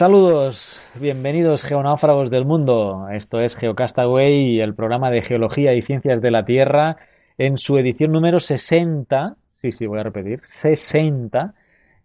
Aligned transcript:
Saludos, 0.00 0.82
bienvenidos 0.98 1.62
geonáufragos 1.62 2.30
del 2.30 2.46
mundo. 2.46 3.08
Esto 3.12 3.38
es 3.38 3.54
Geocastaway, 3.54 4.58
el 4.58 4.74
programa 4.74 5.10
de 5.10 5.20
geología 5.20 5.74
y 5.74 5.82
ciencias 5.82 6.22
de 6.22 6.30
la 6.30 6.46
Tierra, 6.46 6.96
en 7.36 7.58
su 7.58 7.76
edición 7.76 8.10
número 8.10 8.40
60. 8.40 9.36
Sí, 9.60 9.72
sí, 9.72 9.84
voy 9.84 10.00
a 10.00 10.04
repetir, 10.04 10.40
60. 10.42 11.52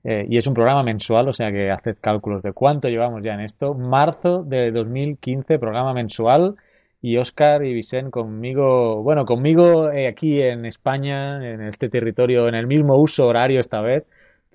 Eh, 0.04 0.26
y 0.28 0.38
es 0.38 0.46
un 0.46 0.54
programa 0.54 0.84
mensual, 0.84 1.30
o 1.30 1.34
sea 1.34 1.54
que 1.54 1.72
haced 1.72 1.96
cálculos 2.02 2.44
de 2.44 2.52
cuánto 2.52 2.90
llevamos 2.90 3.24
ya 3.24 3.34
en 3.34 3.40
esto. 3.40 3.74
Marzo 3.74 4.44
de 4.44 4.74
2015, 4.74 5.58
programa 5.58 5.94
mensual. 5.94 6.56
Y 7.02 7.16
Oscar 7.16 7.64
y 7.64 7.74
Vicente 7.74 8.12
conmigo, 8.12 9.04
bueno, 9.04 9.24
conmigo 9.26 9.90
eh, 9.90 10.10
aquí 10.10 10.42
en 10.42 10.66
España, 10.66 11.38
en 11.50 11.62
este 11.62 11.88
territorio, 11.88 12.50
en 12.50 12.56
el 12.56 12.68
mismo 12.68 12.98
uso 12.98 13.26
horario 13.26 13.62
esta 13.62 13.80
vez 13.80 14.04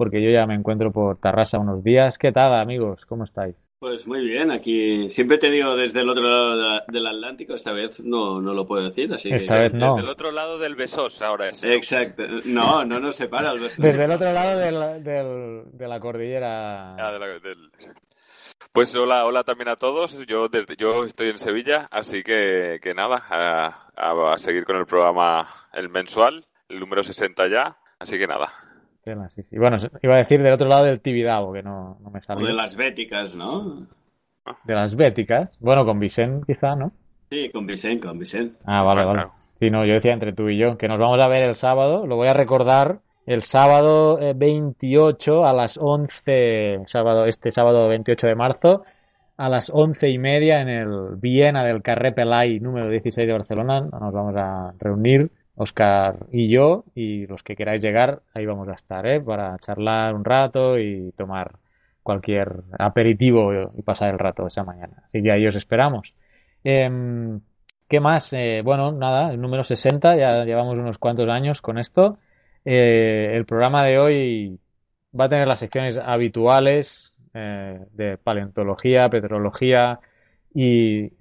porque 0.00 0.22
yo 0.22 0.30
ya 0.30 0.46
me 0.46 0.54
encuentro 0.54 0.90
por 0.90 1.18
Tarrasa 1.18 1.58
unos 1.58 1.84
días. 1.84 2.16
¿Qué 2.16 2.32
tal, 2.32 2.54
amigos? 2.54 3.04
¿Cómo 3.04 3.24
estáis? 3.24 3.54
Pues 3.80 4.06
muy 4.06 4.26
bien, 4.26 4.50
aquí 4.50 5.10
siempre 5.10 5.36
te 5.36 5.50
digo 5.50 5.76
desde 5.76 6.00
el 6.00 6.08
otro 6.08 6.22
lado 6.22 6.80
del 6.88 7.06
Atlántico, 7.06 7.52
esta 7.52 7.72
vez 7.72 8.00
no, 8.00 8.40
no 8.40 8.54
lo 8.54 8.66
puedo 8.66 8.82
decir, 8.82 9.12
así 9.12 9.28
Esta 9.30 9.58
vez 9.58 9.74
no. 9.74 9.96
Desde 9.96 10.06
el 10.06 10.08
otro 10.08 10.32
lado 10.32 10.58
del 10.58 10.74
Besós 10.74 11.20
ahora 11.20 11.50
es. 11.50 11.62
Exacto, 11.62 12.22
no, 12.46 12.82
no 12.82 12.98
nos 12.98 13.16
separa 13.16 13.50
el 13.50 13.60
Besós. 13.60 13.76
Desde 13.84 14.04
el 14.06 14.10
otro 14.12 14.32
lado 14.32 14.58
del, 14.58 15.04
del, 15.04 15.64
de 15.70 15.86
la 15.86 16.00
cordillera. 16.00 16.94
Ah, 16.94 17.12
de 17.12 17.18
la, 17.18 17.26
del... 17.26 17.70
Pues 18.72 18.94
hola, 18.94 19.26
hola 19.26 19.44
también 19.44 19.68
a 19.68 19.76
todos. 19.76 20.26
Yo 20.26 20.48
desde 20.48 20.76
yo 20.78 21.04
estoy 21.04 21.28
en 21.28 21.36
Sevilla, 21.36 21.88
así 21.90 22.22
que, 22.22 22.78
que 22.82 22.94
nada, 22.94 23.22
a, 23.28 23.90
a, 23.94 24.32
a 24.32 24.38
seguir 24.38 24.64
con 24.64 24.76
el 24.76 24.86
programa 24.86 25.46
el 25.74 25.90
mensual, 25.90 26.46
el 26.70 26.80
número 26.80 27.02
60 27.02 27.48
ya, 27.48 27.76
así 27.98 28.18
que 28.18 28.26
nada. 28.26 28.50
Sí, 29.04 29.42
sí. 29.42 29.58
Bueno, 29.58 29.78
iba 30.02 30.14
a 30.14 30.18
decir 30.18 30.42
del 30.42 30.52
otro 30.52 30.68
lado 30.68 30.84
del 30.84 31.00
Tibidabo, 31.00 31.52
que 31.52 31.62
no, 31.62 31.98
no 32.00 32.10
me 32.10 32.20
sale. 32.20 32.42
O 32.42 32.46
de 32.46 32.52
las 32.52 32.76
Béticas, 32.76 33.34
¿no? 33.34 33.86
De 34.64 34.74
las 34.74 34.94
Béticas. 34.94 35.56
Bueno, 35.58 35.84
con 35.84 35.98
Vicent 35.98 36.44
quizá, 36.46 36.76
¿no? 36.76 36.92
Sí, 37.30 37.50
con 37.50 37.66
Vicent, 37.66 38.02
con 38.02 38.18
Vicent. 38.18 38.56
Ah, 38.64 38.82
vale, 38.82 39.04
vale. 39.04 39.28
Sí, 39.58 39.70
no, 39.70 39.84
yo 39.84 39.94
decía 39.94 40.12
entre 40.12 40.32
tú 40.32 40.48
y 40.48 40.58
yo, 40.58 40.76
que 40.76 40.88
nos 40.88 40.98
vamos 40.98 41.20
a 41.20 41.28
ver 41.28 41.42
el 41.42 41.54
sábado. 41.54 42.06
Lo 42.06 42.16
voy 42.16 42.28
a 42.28 42.34
recordar 42.34 43.00
el 43.26 43.42
sábado 43.42 44.18
28 44.34 45.46
a 45.46 45.52
las 45.52 45.78
11, 45.78 46.82
sábado, 46.86 47.26
este 47.26 47.52
sábado 47.52 47.88
28 47.88 48.26
de 48.26 48.34
marzo, 48.34 48.84
a 49.36 49.48
las 49.48 49.70
once 49.70 50.10
y 50.10 50.18
media 50.18 50.60
en 50.60 50.68
el 50.68 51.16
Viena 51.16 51.64
del 51.64 51.82
Carré 51.82 52.12
Pelay 52.12 52.60
número 52.60 52.90
16 52.90 53.26
de 53.26 53.32
Barcelona. 53.32 53.80
Nos 53.80 54.12
vamos 54.12 54.34
a 54.36 54.74
reunir 54.78 55.30
Oscar 55.60 56.26
y 56.32 56.48
yo, 56.48 56.84
y 56.94 57.26
los 57.26 57.42
que 57.42 57.54
queráis 57.56 57.82
llegar, 57.82 58.22
ahí 58.34 58.46
vamos 58.46 58.68
a 58.68 58.72
estar, 58.72 59.06
¿eh? 59.06 59.20
para 59.20 59.58
charlar 59.58 60.14
un 60.14 60.24
rato 60.24 60.78
y 60.78 61.12
tomar 61.16 61.52
cualquier 62.02 62.62
aperitivo 62.78 63.52
y 63.76 63.82
pasar 63.82 64.10
el 64.10 64.18
rato 64.18 64.46
esa 64.46 64.64
mañana. 64.64 65.02
Así 65.06 65.22
que 65.22 65.30
ahí 65.30 65.46
os 65.46 65.56
esperamos. 65.56 66.14
Eh, 66.64 66.88
¿Qué 67.88 68.00
más? 68.00 68.32
Eh, 68.32 68.62
bueno, 68.64 68.92
nada, 68.92 69.32
el 69.32 69.40
número 69.40 69.64
60, 69.64 70.16
ya 70.16 70.44
llevamos 70.44 70.78
unos 70.78 70.96
cuantos 70.96 71.28
años 71.28 71.60
con 71.60 71.76
esto. 71.76 72.18
Eh, 72.64 73.32
el 73.34 73.44
programa 73.46 73.84
de 73.84 73.98
hoy 73.98 74.60
va 75.18 75.24
a 75.24 75.28
tener 75.28 75.48
las 75.48 75.58
secciones 75.58 75.98
habituales 75.98 77.16
eh, 77.34 77.80
de 77.92 78.16
paleontología, 78.16 79.08
petrología 79.08 79.98
y 80.54 81.04
eh, 81.04 81.12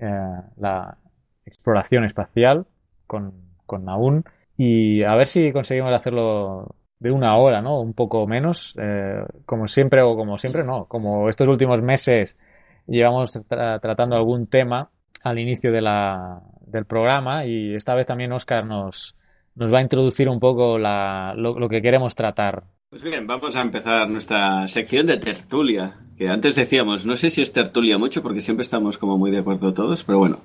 la 0.57 0.97
exploración 1.45 2.05
espacial 2.05 2.67
con 3.07 3.48
con 3.69 3.85
Naun 3.85 4.25
y 4.57 5.03
a 5.03 5.15
ver 5.15 5.27
si 5.27 5.53
conseguimos 5.53 5.93
hacerlo 5.93 6.75
de 6.99 7.11
una 7.11 7.37
hora, 7.37 7.61
¿no? 7.61 7.79
Un 7.79 7.93
poco 7.93 8.27
menos, 8.27 8.75
eh, 8.77 9.23
como 9.45 9.69
siempre 9.69 10.01
o 10.01 10.17
como 10.17 10.37
siempre, 10.37 10.65
no, 10.65 10.85
como 10.85 11.29
estos 11.29 11.47
últimos 11.47 11.81
meses 11.81 12.37
llevamos 12.85 13.39
tra 13.47 13.79
tratando 13.79 14.17
algún 14.17 14.47
tema 14.47 14.89
al 15.23 15.39
inicio 15.39 15.71
de 15.71 15.81
la, 15.81 16.41
del 16.65 16.85
programa 16.85 17.45
y 17.45 17.73
esta 17.75 17.95
vez 17.95 18.07
también 18.07 18.33
Oscar 18.33 18.65
nos, 18.65 19.15
nos 19.55 19.73
va 19.73 19.79
a 19.79 19.81
introducir 19.81 20.27
un 20.27 20.39
poco 20.39 20.77
la, 20.77 21.33
lo, 21.37 21.57
lo, 21.57 21.69
que 21.69 21.81
queremos 21.81 22.15
tratar. 22.15 22.63
Pues 22.89 23.03
bien, 23.03 23.27
vamos 23.27 23.55
a 23.55 23.61
empezar 23.61 24.09
nuestra 24.09 24.67
sección 24.67 25.05
de 25.07 25.17
tertulia, 25.17 25.99
que 26.17 26.27
antes 26.27 26.55
decíamos, 26.55 27.05
no 27.05 27.15
sé 27.15 27.29
si 27.29 27.41
es 27.41 27.53
tertulia 27.53 27.97
mucho 27.97 28.23
porque 28.23 28.41
siempre 28.41 28.63
estamos 28.63 28.97
como 28.97 29.17
muy 29.17 29.31
de 29.31 29.39
acuerdo 29.39 29.73
todos, 29.73 30.03
pero 30.03 30.19
bueno, 30.19 30.39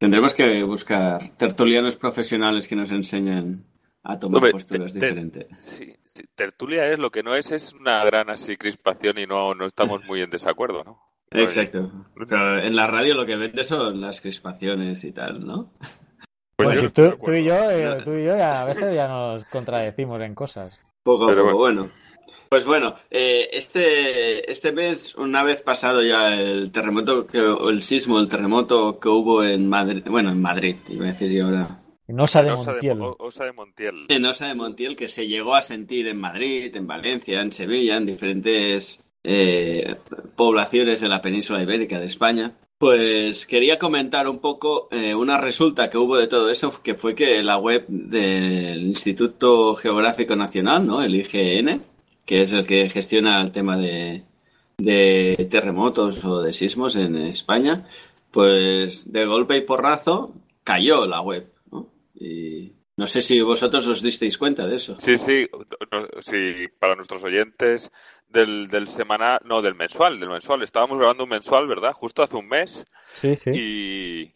Tendremos 0.00 0.32
que 0.32 0.62
buscar 0.62 1.36
tertulianos 1.36 1.94
profesionales 1.94 2.66
que 2.66 2.74
nos 2.74 2.90
enseñen 2.90 3.66
a 4.02 4.18
tomar 4.18 4.38
Hombre, 4.38 4.52
posturas 4.52 4.94
diferentes. 4.94 5.46
Sí, 5.60 5.94
sí, 6.06 6.24
tertulia 6.34 6.90
es 6.90 6.98
lo 6.98 7.10
que 7.10 7.22
no 7.22 7.34
es, 7.34 7.52
es 7.52 7.74
una 7.74 8.02
gran 8.06 8.30
así 8.30 8.56
crispación 8.56 9.18
y 9.18 9.26
no, 9.26 9.54
no 9.54 9.66
estamos 9.66 10.08
muy 10.08 10.22
en 10.22 10.30
desacuerdo, 10.30 10.84
¿no? 10.84 11.02
Exacto. 11.30 11.92
Pero 12.14 12.60
en 12.60 12.74
la 12.74 12.86
radio 12.86 13.14
lo 13.14 13.26
que 13.26 13.36
vende 13.36 13.62
son 13.62 14.00
las 14.00 14.22
crispaciones 14.22 15.04
y 15.04 15.12
tal, 15.12 15.46
¿no? 15.46 15.74
Pues 16.56 16.66
bueno, 16.68 16.80
si 16.80 16.88
tú, 16.88 17.18
tú, 17.22 17.32
y 17.34 17.44
yo, 17.44 17.70
eh, 17.70 18.00
tú 18.02 18.14
y 18.14 18.24
yo 18.24 18.38
ya, 18.38 18.62
a 18.62 18.64
veces 18.64 18.94
ya 18.94 19.06
nos 19.06 19.44
contradecimos 19.48 20.18
en 20.22 20.34
cosas. 20.34 20.80
Poco 21.02 21.26
poco, 21.26 21.56
bueno. 21.58 21.90
Pues 22.48 22.64
bueno, 22.64 22.94
eh, 23.10 23.48
este, 23.52 24.50
este 24.50 24.72
mes, 24.72 25.14
una 25.14 25.42
vez 25.42 25.62
pasado 25.62 26.02
ya 26.02 26.34
el 26.34 26.70
terremoto, 26.72 27.26
que, 27.26 27.40
o 27.40 27.70
el 27.70 27.82
sismo, 27.82 28.18
el 28.18 28.28
terremoto 28.28 28.98
que 28.98 29.08
hubo 29.08 29.44
en 29.44 29.68
Madrid, 29.68 30.02
bueno, 30.08 30.30
en 30.30 30.42
Madrid, 30.42 30.76
iba 30.88 31.04
a 31.04 31.08
decir 31.08 31.30
yo 31.30 31.46
ahora. 31.46 31.80
En 32.08 32.18
Osa 32.18 32.42
de 32.42 32.50
Montiel. 32.50 32.98
Osa 33.18 33.44
de 33.44 33.52
Montiel. 33.52 34.06
En 34.08 34.24
Osa 34.24 34.48
de 34.48 34.54
Montiel, 34.56 34.96
que 34.96 35.06
se 35.06 35.28
llegó 35.28 35.54
a 35.54 35.62
sentir 35.62 36.08
en 36.08 36.18
Madrid, 36.18 36.74
en 36.74 36.88
Valencia, 36.88 37.40
en 37.40 37.52
Sevilla, 37.52 37.96
en 37.98 38.06
diferentes 38.06 39.00
eh, 39.22 39.94
poblaciones 40.34 41.00
de 41.00 41.08
la 41.08 41.22
península 41.22 41.62
ibérica 41.62 42.00
de 42.00 42.06
España. 42.06 42.56
Pues 42.78 43.46
quería 43.46 43.78
comentar 43.78 44.26
un 44.26 44.38
poco 44.38 44.88
eh, 44.90 45.14
una 45.14 45.36
resulta 45.36 45.90
que 45.90 45.98
hubo 45.98 46.16
de 46.16 46.26
todo 46.26 46.50
eso, 46.50 46.72
que 46.82 46.94
fue 46.94 47.14
que 47.14 47.42
la 47.42 47.58
web 47.58 47.84
del 47.86 48.86
Instituto 48.86 49.76
Geográfico 49.76 50.34
Nacional, 50.34 50.86
¿no? 50.86 51.02
El 51.02 51.14
IGN, 51.14 51.82
que 52.30 52.42
es 52.42 52.52
el 52.52 52.64
que 52.64 52.88
gestiona 52.88 53.40
el 53.40 53.50
tema 53.50 53.76
de, 53.76 54.22
de 54.78 55.48
terremotos 55.50 56.24
o 56.24 56.40
de 56.40 56.52
sismos 56.52 56.94
en 56.94 57.16
España, 57.16 57.88
pues 58.30 59.12
de 59.12 59.26
golpe 59.26 59.56
y 59.56 59.62
porrazo 59.62 60.32
cayó 60.62 61.08
la 61.08 61.22
web. 61.22 61.50
¿no? 61.72 61.88
Y 62.14 62.74
no 62.96 63.08
sé 63.08 63.20
si 63.20 63.40
vosotros 63.40 63.84
os 63.88 64.00
disteis 64.00 64.38
cuenta 64.38 64.68
de 64.68 64.76
eso. 64.76 64.96
Sí, 65.00 65.18
sí, 65.18 65.48
sí 66.20 66.68
para 66.78 66.94
nuestros 66.94 67.24
oyentes 67.24 67.90
del, 68.28 68.68
del 68.68 68.86
semanal, 68.86 69.40
no, 69.44 69.60
del 69.60 69.74
mensual, 69.74 70.20
del 70.20 70.28
mensual. 70.28 70.62
Estábamos 70.62 70.98
grabando 70.98 71.24
un 71.24 71.30
mensual, 71.30 71.66
¿verdad? 71.66 71.94
Justo 71.94 72.22
hace 72.22 72.36
un 72.36 72.46
mes. 72.46 72.86
Sí, 73.14 73.34
sí. 73.34 73.50
Y, 73.52 74.34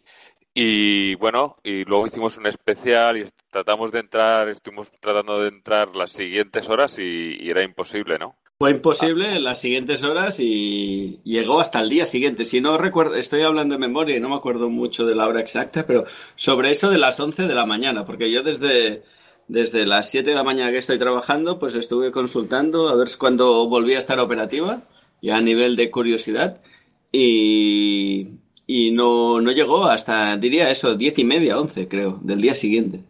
y 0.56 1.16
bueno, 1.16 1.56
y 1.64 1.84
luego 1.84 2.06
hicimos 2.06 2.36
un 2.36 2.46
especial 2.46 3.16
y 3.18 3.26
tratamos 3.50 3.90
de 3.90 3.98
entrar, 3.98 4.48
estuvimos 4.48 4.88
tratando 5.00 5.40
de 5.40 5.48
entrar 5.48 5.96
las 5.96 6.12
siguientes 6.12 6.68
horas 6.68 6.96
y, 6.96 7.50
era 7.50 7.64
imposible, 7.64 8.18
¿no? 8.20 8.36
Fue 8.56 8.70
imposible 8.70 9.40
las 9.40 9.58
siguientes 9.58 10.04
horas 10.04 10.38
y 10.38 11.20
llegó 11.24 11.58
hasta 11.58 11.80
el 11.80 11.90
día 11.90 12.06
siguiente. 12.06 12.44
Si 12.44 12.60
no 12.60 12.78
recuerdo, 12.78 13.16
estoy 13.16 13.42
hablando 13.42 13.74
de 13.74 13.80
memoria 13.80 14.16
y 14.16 14.20
no 14.20 14.28
me 14.28 14.36
acuerdo 14.36 14.70
mucho 14.70 15.04
de 15.04 15.16
la 15.16 15.26
hora 15.26 15.40
exacta, 15.40 15.84
pero 15.88 16.04
sobre 16.36 16.70
eso 16.70 16.88
de 16.88 16.98
las 16.98 17.18
11 17.18 17.48
de 17.48 17.54
la 17.54 17.66
mañana, 17.66 18.04
porque 18.04 18.30
yo 18.30 18.44
desde, 18.44 19.02
desde 19.48 19.86
las 19.86 20.08
7 20.08 20.30
de 20.30 20.36
la 20.36 20.44
mañana 20.44 20.70
que 20.70 20.78
estoy 20.78 20.98
trabajando, 20.98 21.58
pues 21.58 21.74
estuve 21.74 22.12
consultando 22.12 22.88
a 22.88 22.94
ver 22.94 23.08
cuándo 23.18 23.66
volvía 23.66 23.96
a 23.96 24.00
estar 24.00 24.20
operativa, 24.20 24.80
ya 25.20 25.36
a 25.36 25.40
nivel 25.40 25.74
de 25.74 25.90
curiosidad, 25.90 26.62
y, 27.10 28.38
y 28.66 28.90
no, 28.92 29.40
no 29.40 29.50
llegó 29.52 29.84
hasta, 29.84 30.36
diría 30.36 30.70
eso, 30.70 30.94
diez 30.96 31.18
y 31.18 31.24
media, 31.24 31.58
11 31.60 31.88
creo, 31.88 32.18
del 32.22 32.40
día 32.40 32.54
siguiente. 32.54 33.04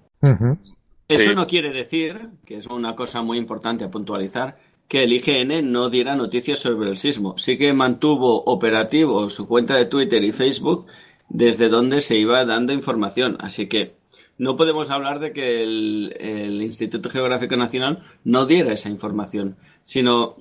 Eso 1.08 1.24
Sí. 1.30 1.34
no 1.34 1.46
quiere 1.46 1.70
decir, 1.70 2.30
que 2.46 2.56
es 2.56 2.66
una 2.66 2.94
cosa 2.96 3.22
muy 3.22 3.38
importante 3.38 3.84
a 3.84 3.90
puntualizar, 3.90 4.56
que 4.88 5.04
el 5.04 5.12
IGN 5.12 5.70
no 5.70 5.88
diera 5.90 6.14
noticias 6.16 6.58
sobre 6.58 6.88
el 6.90 6.96
sismo. 6.96 7.36
Sí 7.38 7.56
que 7.58 7.72
mantuvo 7.72 8.42
operativo 8.44 9.28
su 9.30 9.46
cuenta 9.46 9.76
de 9.76 9.86
Twitter 9.86 10.22
y 10.24 10.32
Facebook 10.32 10.86
desde 11.28 11.68
donde 11.68 12.00
se 12.00 12.16
iba 12.18 12.44
dando 12.44 12.72
información. 12.72 13.36
Así 13.40 13.66
que 13.66 13.94
no 14.38 14.56
podemos 14.56 14.90
hablar 14.90 15.20
de 15.20 15.32
que 15.32 15.62
el, 15.62 16.16
el 16.18 16.62
Instituto 16.62 17.08
Geográfico 17.10 17.56
Nacional 17.56 18.02
no 18.24 18.46
diera 18.46 18.72
esa 18.72 18.88
información, 18.88 19.56
sino 19.82 20.36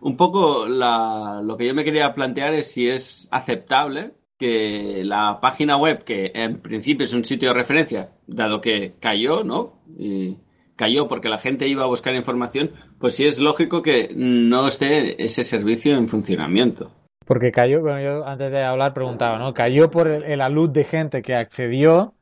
un 0.00 0.16
poco 0.16 0.66
la- 0.66 1.40
lo 1.42 1.56
que 1.56 1.66
yo 1.66 1.74
me 1.74 1.84
quería 1.84 2.14
plantear 2.14 2.54
es 2.54 2.70
si 2.70 2.88
es 2.88 3.26
aceptable 3.30 4.12
que 4.38 5.02
la 5.04 5.40
página 5.40 5.76
web, 5.76 6.04
que 6.04 6.30
en 6.34 6.60
principio 6.60 7.04
es 7.04 7.12
un 7.14 7.24
sitio 7.24 7.48
de 7.48 7.54
referencia, 7.54 8.10
dado 8.26 8.60
que 8.60 8.94
cayó, 9.00 9.42
¿no? 9.44 9.80
Y 9.98 10.36
cayó 10.76 11.08
porque 11.08 11.28
la 11.28 11.38
gente 11.38 11.66
iba 11.66 11.82
a 11.82 11.86
buscar 11.88 12.14
información, 12.14 12.70
pues 13.00 13.16
sí 13.16 13.26
es 13.26 13.40
lógico 13.40 13.82
que 13.82 14.10
no 14.14 14.68
esté 14.68 15.22
ese 15.24 15.42
servicio 15.42 15.96
en 15.96 16.08
funcionamiento. 16.08 16.92
Porque 17.26 17.50
cayó, 17.50 17.80
bueno, 17.82 18.00
yo 18.00 18.26
antes 18.26 18.50
de 18.52 18.62
hablar 18.62 18.94
preguntaba, 18.94 19.38
¿no? 19.38 19.52
¿Cayó 19.52 19.90
por 19.90 20.08
el, 20.08 20.22
el 20.24 20.40
alud 20.40 20.70
de 20.70 20.84
gente 20.84 21.20
que 21.20 21.34
accedió 21.34 22.14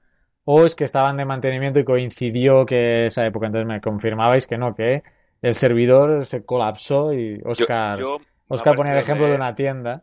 o 0.45 0.65
es 0.65 0.75
que 0.75 0.85
estaban 0.85 1.17
de 1.19 1.25
mantenimiento 1.25 1.79
y 1.79 1.85
coincidió 1.85 2.65
que 2.67 3.07
esa 3.07 3.27
época? 3.27 3.47
Entonces 3.47 3.69
me 3.69 3.81
confirmabais 3.81 4.47
que 4.47 4.59
no, 4.59 4.75
que 4.75 5.03
el 5.43 5.55
servidor 5.55 6.25
se 6.25 6.45
colapsó 6.45 7.13
y 7.13 7.41
Oscar, 7.45 7.99
yo- 8.01 8.19
Oscar 8.49 8.75
ponía 8.75 8.93
el 8.95 8.99
ejemplo 9.01 9.29
de 9.29 9.37
una 9.37 9.55
tienda. 9.55 10.03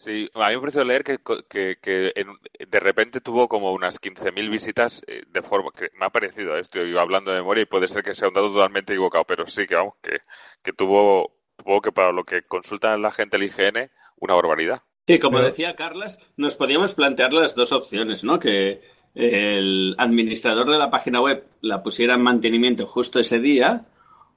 Sí, 0.00 0.30
a 0.34 0.48
mí 0.50 0.54
me 0.54 0.60
pareció 0.60 0.84
leer 0.84 1.02
que, 1.02 1.18
co- 1.18 1.42
que, 1.48 1.76
que 1.82 2.12
en- 2.14 2.38
de 2.70 2.78
repente 2.80 3.20
tuvo 3.20 3.48
como 3.48 3.72
unas 3.72 3.98
15.000 4.00 4.48
visitas 4.48 5.02
eh, 5.08 5.24
de 5.28 5.42
forma 5.42 5.70
que 5.76 5.88
me 5.98 6.06
ha 6.06 6.10
parecido 6.10 6.56
esto, 6.56 6.80
iba 6.86 7.02
hablando 7.02 7.32
de 7.32 7.38
memoria 7.38 7.62
y 7.62 7.66
puede 7.66 7.88
ser 7.88 8.04
que 8.04 8.14
sea 8.14 8.28
un 8.28 8.34
dato 8.34 8.52
totalmente 8.52 8.92
equivocado, 8.92 9.24
pero 9.24 9.48
sí 9.48 9.66
que 9.66 9.74
vamos, 9.74 9.94
que, 10.00 10.18
que 10.62 10.72
tuvo, 10.72 11.34
supongo 11.58 11.80
que 11.80 11.90
para 11.90 12.12
lo 12.12 12.22
que 12.22 12.42
consultan 12.42 13.02
la 13.02 13.10
gente 13.10 13.38
el 13.38 13.42
IGN, 13.42 13.90
una 14.18 14.34
barbaridad. 14.34 14.82
Sí, 15.08 15.18
como 15.18 15.38
Pero- 15.38 15.48
decía 15.48 15.74
Carlas, 15.74 16.18
nos 16.36 16.54
podíamos 16.54 16.94
plantear 16.94 17.32
las 17.32 17.56
dos 17.56 17.72
opciones, 17.72 18.22
¿no? 18.22 18.38
Que 18.38 18.80
el 19.16 19.96
administrador 19.98 20.70
de 20.70 20.78
la 20.78 20.90
página 20.90 21.20
web 21.20 21.44
la 21.60 21.82
pusiera 21.82 22.14
en 22.14 22.22
mantenimiento 22.22 22.86
justo 22.86 23.18
ese 23.18 23.40
día 23.40 23.86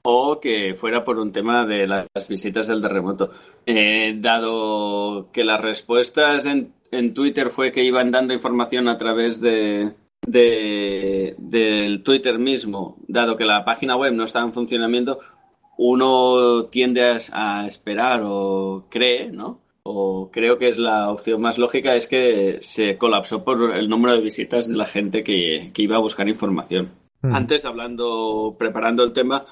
o 0.03 0.39
que 0.39 0.73
fuera 0.75 1.03
por 1.03 1.19
un 1.19 1.31
tema 1.31 1.65
de 1.65 1.87
las 1.87 2.27
visitas 2.27 2.67
del 2.67 2.81
terremoto. 2.81 3.31
Eh, 3.65 4.15
dado 4.19 5.29
que 5.31 5.43
las 5.43 5.61
respuestas 5.61 6.45
en, 6.45 6.73
en 6.91 7.13
Twitter 7.13 7.49
fue 7.49 7.71
que 7.71 7.83
iban 7.83 8.11
dando 8.11 8.33
información 8.33 8.87
a 8.87 8.97
través 8.97 9.39
de, 9.41 9.91
de- 10.25 11.35
del 11.37 12.03
Twitter 12.03 12.39
mismo, 12.39 12.97
dado 13.07 13.35
que 13.35 13.45
la 13.45 13.63
página 13.65 13.95
web 13.95 14.13
no 14.13 14.23
estaba 14.23 14.45
en 14.45 14.53
funcionamiento, 14.53 15.19
uno 15.77 16.65
tiende 16.65 17.03
a, 17.03 17.17
a 17.61 17.65
esperar 17.65 18.21
o 18.23 18.85
cree, 18.89 19.31
¿no? 19.31 19.59
O 19.83 20.29
creo 20.31 20.59
que 20.59 20.69
es 20.69 20.77
la 20.77 21.09
opción 21.09 21.41
más 21.41 21.57
lógica, 21.57 21.95
es 21.95 22.07
que 22.07 22.59
se 22.61 22.97
colapsó 22.99 23.43
por 23.43 23.75
el 23.75 23.89
número 23.89 24.13
de 24.13 24.21
visitas 24.21 24.67
de 24.67 24.75
la 24.77 24.85
gente 24.85 25.23
que, 25.23 25.71
que 25.73 25.81
iba 25.81 25.95
a 25.95 25.99
buscar 25.99 26.27
información. 26.29 26.91
Mm. 27.23 27.33
Antes, 27.33 27.65
hablando, 27.65 28.55
preparando 28.59 29.03
el 29.03 29.13
tema, 29.13 29.45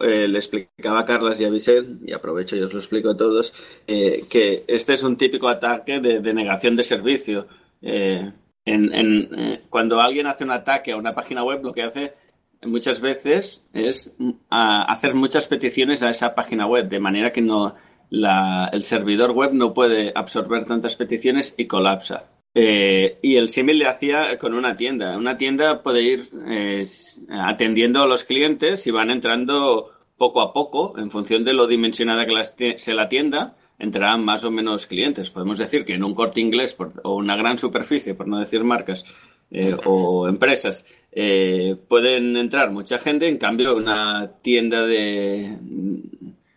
eh, 0.00 0.28
le 0.28 0.38
explicaba 0.38 1.00
a 1.00 1.04
Carlas 1.04 1.40
y 1.40 1.44
a 1.44 1.50
Vicente, 1.50 2.04
y 2.06 2.12
aprovecho 2.12 2.56
y 2.56 2.60
os 2.62 2.72
lo 2.72 2.78
explico 2.80 3.10
a 3.10 3.16
todos, 3.16 3.54
eh, 3.86 4.24
que 4.28 4.64
este 4.68 4.92
es 4.94 5.02
un 5.02 5.16
típico 5.16 5.48
ataque 5.48 6.00
de, 6.00 6.20
negación 6.34 6.76
de 6.76 6.82
servicio. 6.84 7.46
Eh, 7.80 8.32
eh, 8.64 9.62
cuando 9.68 10.00
alguien 10.00 10.26
hace 10.26 10.44
un 10.44 10.50
ataque 10.52 10.92
a 10.92 10.96
una 10.96 11.14
página 11.14 11.42
web, 11.44 11.62
lo 11.62 11.72
que 11.72 11.82
hace 11.82 12.12
muchas 12.62 13.00
veces 13.00 13.66
es 13.72 14.14
hacer 14.50 15.14
muchas 15.14 15.48
peticiones 15.48 16.02
a 16.02 16.10
esa 16.10 16.34
página 16.34 16.66
web, 16.66 16.88
de 16.88 17.00
manera 17.00 17.32
que 17.32 17.40
no 17.42 17.74
la- 18.10 18.68
el 18.72 18.82
servidor 18.82 19.32
web 19.32 19.52
no 19.52 19.72
puede 19.74 20.12
absorber 20.14 20.64
tantas 20.66 20.96
peticiones 20.96 21.54
y 21.56 21.66
colapsa. 21.66 22.28
Eh, 22.54 23.18
y 23.22 23.36
el 23.36 23.48
símil 23.48 23.78
le 23.78 23.86
hacía 23.86 24.36
con 24.38 24.54
una 24.54 24.76
tienda. 24.76 25.16
Una 25.16 25.36
tienda 25.36 25.82
puede 25.82 26.02
ir 26.02 26.20
eh, 26.48 26.84
atendiendo 27.30 28.02
a 28.02 28.06
los 28.06 28.24
clientes 28.24 28.86
y 28.86 28.90
van 28.90 29.10
entrando 29.10 29.90
poco 30.18 30.40
a 30.42 30.52
poco, 30.52 30.98
en 30.98 31.10
función 31.10 31.44
de 31.44 31.54
lo 31.54 31.66
dimensionada 31.66 32.26
que 32.26 32.32
las 32.32 32.54
sea 32.76 32.94
la 32.94 33.08
tienda, 33.08 33.56
entrarán 33.78 34.24
más 34.24 34.44
o 34.44 34.50
menos 34.50 34.86
clientes. 34.86 35.30
Podemos 35.30 35.58
decir 35.58 35.84
que 35.84 35.94
en 35.94 36.04
un 36.04 36.14
corte 36.14 36.40
inglés 36.40 36.74
por- 36.74 37.00
o 37.04 37.16
una 37.16 37.36
gran 37.36 37.58
superficie, 37.58 38.14
por 38.14 38.28
no 38.28 38.38
decir 38.38 38.62
marcas, 38.62 39.04
eh, 39.50 39.76
o 39.84 40.28
empresas, 40.28 40.86
eh, 41.10 41.76
pueden 41.88 42.36
entrar 42.36 42.70
mucha 42.70 42.98
gente, 42.98 43.28
en 43.28 43.38
cambio 43.38 43.74
una 43.76 44.30
tienda 44.42 44.86
de 44.86 45.58
mm, 45.60 45.96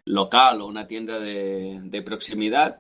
local 0.06 0.62
o 0.62 0.68
una 0.68 0.88
tienda 0.88 1.19
de, 1.19 1.80
de 1.83 2.01
proximidad 2.01 2.80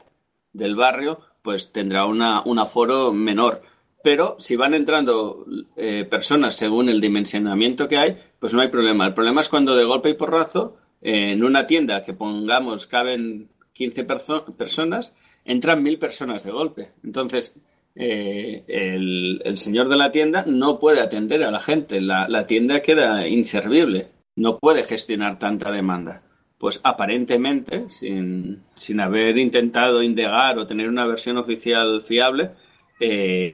del 0.53 0.75
barrio, 0.75 1.19
pues 1.45 1.71
tendrá 1.71 2.05
una, 2.07 2.41
un 2.43 2.57
aforo 2.59 3.13
menor. 3.13 3.61
Pero 4.03 4.35
si 4.39 4.55
van 4.55 4.73
entrando 4.73 5.45
eh, 5.77 6.05
personas 6.09 6.55
según 6.55 6.89
el 6.89 6.99
dimensionamiento 6.99 7.87
que 7.87 7.97
hay, 7.97 8.17
pues 8.39 8.53
no 8.53 8.61
hay 8.61 8.67
problema. 8.69 9.05
El 9.05 9.13
problema 9.13 9.41
es 9.41 9.49
cuando 9.49 9.75
de 9.75 9.85
golpe 9.85 10.09
y 10.09 10.15
porrazo, 10.15 10.75
eh, 11.01 11.31
en 11.33 11.43
una 11.43 11.65
tienda 11.65 12.03
que 12.03 12.13
pongamos 12.13 12.87
caben 12.87 13.47
15 13.73 14.07
perso- 14.07 14.55
personas, 14.57 15.15
entran 15.45 15.83
mil 15.83 15.99
personas 15.99 16.43
de 16.43 16.51
golpe. 16.51 16.91
Entonces, 17.03 17.55
eh, 17.95 18.63
el, 18.67 19.57
señor 19.57 19.87
de 19.87 19.97
la 19.97 20.11
tienda 20.11 20.43
no 20.47 20.79
puede 20.79 21.01
atender 21.01 21.43
a 21.43 21.51
la 21.51 21.59
gente. 21.59 22.01
La 22.01 22.47
tienda 22.47 22.81
queda 22.81 23.27
inservible. 23.27 24.09
No 24.35 24.57
puede 24.59 24.83
gestionar 24.83 25.39
tanta 25.39 25.71
demanda. 25.71 26.24
Pues 26.57 26.79
aparentemente, 26.83 27.89
sin, 27.89 28.63
sin 28.75 28.99
haber 29.01 29.37
intentado 29.37 30.01
indagar 30.01 30.57
o 30.57 30.67
tener 30.67 30.87
una 30.87 31.05
versión 31.05 31.37
oficial 31.37 32.01
fiable, 32.01 32.51
eh, 32.99 33.53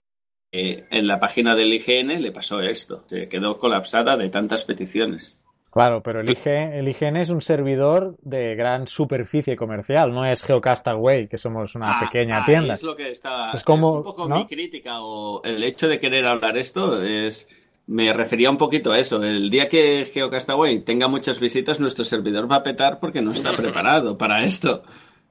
eh, 0.52 0.86
en 0.92 1.08
la 1.08 1.20
página 1.20 1.56
del 1.56 1.74
IGN 1.74 2.22
le 2.22 2.32
pasó 2.32 2.60
esto. 2.62 3.04
Se 3.08 3.28
quedó 3.28 3.58
colapsada 3.58 4.18
de 4.18 4.30
tantas 4.30 4.66
peticiones. 4.66 5.38
Claro, 5.72 6.04
pero 6.04 6.20
el 6.20 6.30
IGN, 6.30 6.74
el 6.74 6.88
IGN 6.90 7.16
es 7.16 7.30
un 7.30 7.40
servidor 7.42 8.18
de 8.22 8.56
gran 8.56 8.88
superficie 8.88 9.56
comercial, 9.56 10.14
no 10.14 10.26
es 10.26 10.44
Geocastaway, 10.44 11.30
que 11.30 11.38
somos 11.38 11.76
una 11.76 11.98
Ah, 11.98 12.00
pequeña 12.02 12.44
tienda. 12.44 12.74
Es 12.74 12.84
lo 12.84 12.94
que 12.94 13.10
está. 13.10 13.52
Es 13.54 13.64
como, 13.64 14.00
un 14.00 14.04
poco 14.04 14.28
¿no? 14.28 14.36
mi 14.36 14.48
crítica 14.48 15.02
o 15.02 15.42
el 15.46 15.64
hecho 15.64 15.88
de 15.88 15.98
querer 15.98 16.26
hablar 16.26 16.58
esto 16.58 17.02
es. 17.02 17.48
Me 17.88 18.14
refería 18.14 18.50
un 18.50 18.58
poquito 18.58 18.92
a 18.92 19.00
eso. 19.00 19.24
El 19.24 19.50
día 19.50 19.68
que 19.68 20.06
Geocastaway 20.06 20.80
tenga 20.80 21.08
muchas 21.08 21.40
visitas, 21.40 21.80
nuestro 21.80 22.04
servidor 22.04 22.50
va 22.50 22.58
a 22.58 22.64
petar 22.64 23.00
porque 23.00 23.22
no 23.22 23.32
está 23.32 23.56
preparado 23.56 24.18
para 24.18 24.44
esto. 24.44 24.84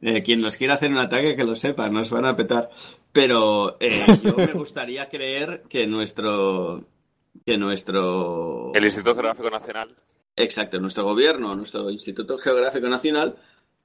Eh, 0.02 0.22
quien 0.22 0.40
nos 0.40 0.56
quiera 0.56 0.74
hacer 0.74 0.90
un 0.90 0.98
ataque, 0.98 1.36
que 1.36 1.44
lo 1.44 1.54
sepa, 1.54 1.88
nos 1.90 2.10
van 2.10 2.24
a 2.24 2.36
petar. 2.36 2.70
Pero 3.12 3.76
eh, 3.80 4.04
yo 4.22 4.34
me 4.36 4.52
gustaría 4.52 5.08
creer 5.08 5.62
que 5.68 5.86
nuestro. 5.86 6.84
Que 7.44 7.56
nuestro. 7.56 8.72
El 8.74 8.84
Instituto 8.84 9.14
Geográfico 9.14 9.50
Nacional. 9.50 9.94
Exacto, 10.36 10.80
nuestro 10.80 11.04
gobierno, 11.04 11.54
nuestro 11.54 11.90
Instituto 11.90 12.38
Geográfico 12.38 12.88
Nacional, 12.88 13.36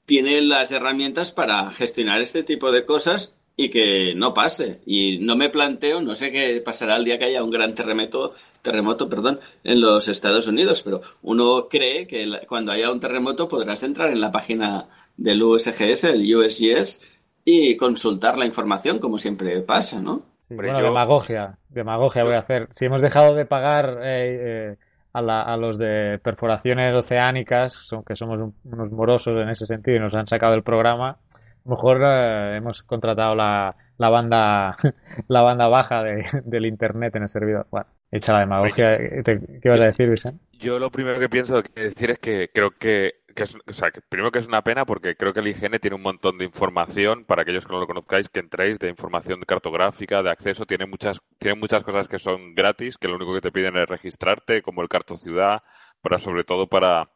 tiene 0.06 0.42
las 0.42 0.72
herramientas 0.72 1.32
para 1.32 1.72
gestionar 1.72 2.22
este 2.22 2.44
tipo 2.44 2.72
de 2.72 2.86
cosas 2.86 3.36
y 3.58 3.70
que 3.70 4.14
no 4.16 4.34
pase. 4.34 4.82
Y 4.86 5.20
no 5.20 5.36
me 5.36 5.50
planteo, 5.50 6.02
no 6.02 6.16
sé 6.16 6.32
qué 6.32 6.62
pasará 6.64 6.98
el 6.98 7.06
día 7.06 7.18
que 7.18 7.26
haya 7.26 7.44
un 7.44 7.52
gran 7.52 7.74
terremoto, 7.76 8.34
terremoto, 8.62 9.08
perdón, 9.10 9.40
en 9.64 9.80
los 9.82 10.08
Estados 10.08 10.48
Unidos, 10.48 10.82
pero 10.82 11.02
uno 11.22 11.68
cree 11.70 12.08
que 12.08 12.26
la- 12.26 12.40
cuando 12.48 12.72
haya 12.72 12.92
un 12.92 13.00
terremoto 13.00 13.48
podrás 13.48 13.84
entrar 13.84 14.10
en 14.10 14.20
la 14.22 14.32
página 14.32 14.88
del 15.18 15.42
USGS, 15.44 16.04
el 16.10 16.36
USGS, 16.36 17.00
y 17.46 17.78
consultar 17.78 18.38
la 18.38 18.46
información, 18.46 19.00
como 19.00 19.18
siempre 19.18 19.62
pasa, 19.62 20.02
¿no? 20.02 20.24
Sí, 20.50 20.56
bueno, 20.56 20.80
yo- 20.80 20.86
demagogia, 20.88 21.58
demagogia 21.70 22.24
voy 22.24 22.34
a 22.34 22.40
hacer. 22.40 22.68
Si 22.72 22.86
hemos 22.86 23.02
dejado 23.02 23.34
de 23.36 23.46
pagar 23.46 24.00
eh, 24.04 24.72
eh, 24.74 24.76
a, 25.14 25.22
la- 25.22 25.42
a 25.44 25.56
los 25.56 25.78
de 25.78 26.20
perforaciones 26.22 26.94
oceánicas, 26.94 27.74
son, 27.74 28.04
que 28.04 28.16
somos 28.16 28.40
un- 28.40 28.56
unos 28.66 28.92
morosos 28.92 29.42
en 29.42 29.50
ese 29.50 29.66
sentido 29.66 29.98
y 29.98 30.00
nos 30.00 30.14
han 30.16 30.28
sacado 30.28 30.52
del 30.54 30.64
programa, 30.64 31.18
mejor 31.66 32.02
eh, 32.04 32.58
hemos 32.58 32.84
contratado 32.84 33.36
la, 33.36 33.76
la 33.98 34.10
banda 34.10 34.78
la 35.28 35.42
banda 35.42 35.68
baja 35.68 36.04
de- 36.04 36.26
del 36.46 36.66
internet 36.66 37.16
en 37.16 37.24
el 37.24 37.30
servidor. 37.30 37.68
Bueno, 37.72 37.88
hecha 38.12 38.34
la 38.34 38.40
demagogia. 38.42 38.98
¿Te- 38.98 39.40
¿Qué 39.40 39.62
ibas 39.64 39.82
a 39.82 39.86
decir, 39.86 40.10
Vicente? 40.10 40.44
Yo 40.54 40.80
lo 40.80 40.90
primero 40.90 41.20
que 41.20 41.30
pienso 41.30 41.62
que 41.64 41.84
decir 41.90 42.12
es 42.12 42.20
que 42.20 42.50
creo 42.54 42.72
que 42.72 43.16
que 43.36 43.44
es, 43.44 43.54
o 43.68 43.74
sea, 43.74 43.92
que 43.92 44.00
primero 44.02 44.32
que 44.32 44.40
es 44.40 44.48
una 44.48 44.62
pena 44.64 44.86
porque 44.86 45.18
creo 45.18 45.34
que 45.34 45.42
el 45.42 45.48
IGN 45.48 45.78
tiene 45.80 45.98
un 45.98 46.02
montón 46.04 46.38
de 46.38 46.46
información, 46.46 47.26
para 47.26 47.42
aquellos 47.42 47.66
que 47.66 47.74
no 47.74 47.82
lo 47.82 47.86
conozcáis, 47.88 48.30
que 48.30 48.40
entréis, 48.40 48.80
de 48.80 48.88
información 48.88 49.42
cartográfica, 49.42 50.24
de 50.24 50.30
acceso, 50.32 50.66
tiene 50.66 50.86
muchas, 50.86 51.20
tiene 51.38 51.60
muchas 51.60 51.84
cosas 51.84 52.08
que 52.08 52.18
son 52.18 52.56
gratis, 52.56 52.98
que 52.98 53.10
lo 53.10 53.18
único 53.18 53.34
que 53.34 53.42
te 53.42 53.52
piden 53.52 53.76
es 53.76 53.90
registrarte, 53.90 54.62
como 54.62 54.82
el 54.82 54.88
Carto 54.88 55.18
Ciudad, 55.18 55.60
para 56.02 56.18
sobre 56.20 56.46
todo 56.46 56.68
para, 56.68 57.10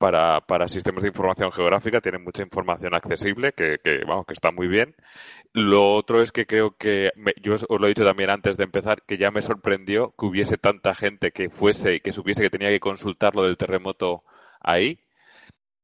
para, 0.00 0.40
para 0.46 0.66
sistemas 0.68 1.02
de 1.02 1.10
información 1.10 1.52
geográfica, 1.52 2.00
tiene 2.00 2.18
mucha 2.18 2.42
información 2.42 2.94
accesible, 2.94 3.52
que, 3.52 3.78
que, 3.84 4.02
vamos, 4.06 4.24
que 4.26 4.32
está 4.32 4.50
muy 4.50 4.66
bien. 4.66 4.96
Lo 5.52 5.92
otro 5.94 6.22
es 6.22 6.32
que 6.32 6.46
creo 6.46 6.76
que, 6.78 7.12
yo 7.42 7.54
os 7.54 7.66
lo 7.68 7.86
he 7.86 7.90
dicho 7.90 8.04
también 8.04 8.30
antes 8.30 8.56
de 8.56 8.64
empezar, 8.64 9.02
que 9.06 9.18
ya 9.18 9.30
me 9.30 9.42
sorprendió 9.42 10.14
que 10.18 10.26
hubiese 10.26 10.56
tanta 10.56 10.94
gente 10.94 11.32
que 11.32 11.50
fuese 11.50 11.96
y 11.96 12.00
que 12.00 12.12
supiese 12.12 12.40
que 12.42 12.50
tenía 12.50 12.70
que 12.70 12.80
consultar 12.80 13.34
lo 13.34 13.44
del 13.44 13.58
terremoto 13.58 14.24
ahí 14.60 15.00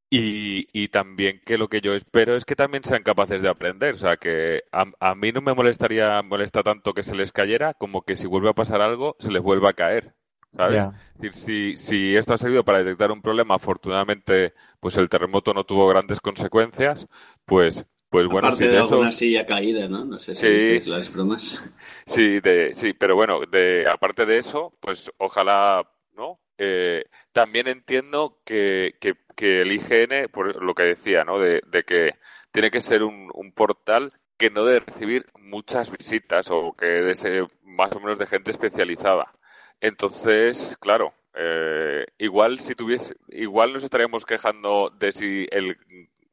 y, 0.09 0.69
y, 0.73 0.89
también 0.89 1.41
que 1.45 1.59
lo 1.59 1.69
que 1.69 1.81
yo 1.81 1.95
espero 1.95 2.37
es 2.37 2.45
que 2.45 2.57
también 2.57 2.85
sean 2.85 3.03
capaces 3.03 3.43
de 3.43 3.49
aprender. 3.49 3.95
O 3.95 3.99
sea, 3.99 4.17
que 4.17 4.63
a, 4.73 4.85
a, 5.01 5.15
mí 5.15 5.33
no 5.33 5.41
me 5.43 5.55
molestaría, 5.55 6.23
molesta 6.23 6.63
tanto 6.63 6.95
que 6.95 7.03
se 7.03 7.15
les 7.17 7.33
cayera 7.33 7.75
como 7.75 8.03
que 8.03 8.15
si 8.15 8.27
vuelve 8.27 8.51
a 8.51 8.55
pasar 8.55 8.81
algo, 8.81 9.17
se 9.19 9.31
les 9.33 9.43
vuelva 9.43 9.71
a 9.71 9.75
caer. 9.75 10.15
¿Sabes? 10.57 10.75
Yeah. 10.75 10.93
Es 11.15 11.21
decir, 11.21 11.35
si, 11.35 11.77
si 11.77 12.17
esto 12.17 12.35
ha 12.35 12.39
servido 12.39 12.65
para 12.65 12.79
detectar 12.79 13.11
un 13.13 13.23
problema, 13.23 13.57
afortunadamente, 13.57 14.55
pues 14.81 14.97
el 14.97 15.09
terremoto 15.09 15.53
no 15.55 15.65
tuvo 15.65 15.89
grandes 15.89 16.21
consecuencias, 16.21 17.07
pues 17.45 17.85
pues 18.09 18.29
bueno, 18.29 18.49
Aparte 18.49 18.65
si 18.65 18.65
de, 18.65 18.71
de 18.71 18.79
alguna 18.79 19.09
esos... 19.09 19.19
silla 19.19 19.45
caída, 19.47 19.89
¿no? 19.89 20.05
No 20.05 20.19
sé 20.19 20.35
si 20.35 20.47
Sí. 20.47 20.49
visteis 20.49 20.87
las 20.87 21.13
bromas. 21.13 21.71
Sí, 22.07 22.41
de, 22.41 22.75
sí, 22.75 22.93
pero 22.95 23.17
bueno, 23.17 23.41
de, 23.51 23.87
aparte 23.89 24.25
de 24.25 24.39
eso, 24.39 24.73
pues 24.81 25.11
ojalá, 25.19 25.83
¿no? 26.17 26.41
Eh, 26.57 27.05
también 27.33 27.67
entiendo 27.69 28.41
que, 28.45 28.95
que, 29.01 29.15
que 29.35 29.63
el 29.63 29.73
IGN, 29.73 30.29
por 30.33 30.63
lo 30.63 30.75
que 30.75 30.85
decía, 30.85 31.25
¿no? 31.25 31.39
De, 31.39 31.61
de 31.67 31.83
que 31.85 32.11
tiene 32.53 32.71
que 32.71 32.81
ser 32.81 33.03
un, 33.03 33.29
un 33.35 33.53
portal 33.53 34.13
que 34.39 34.51
no 34.51 34.65
debe 34.65 34.81
recibir 34.87 35.27
muchas 35.39 35.91
visitas 35.91 36.49
o 36.51 36.75
que 36.79 36.87
debe 36.87 37.15
ser 37.17 37.49
más 37.65 37.93
o 37.97 38.01
menos 38.01 38.19
de 38.19 38.27
gente 38.27 38.51
especializada. 38.53 39.33
Entonces, 39.81 40.77
claro, 40.81 41.15
eh, 41.35 42.07
igual 42.19 42.61
si 42.61 42.75
tuviese, 42.75 43.15
igual 43.29 43.73
nos 43.75 43.85
estaríamos 43.85 44.25
quejando 44.25 44.91
de 44.91 45.13
si 45.13 45.47
el, 45.51 45.77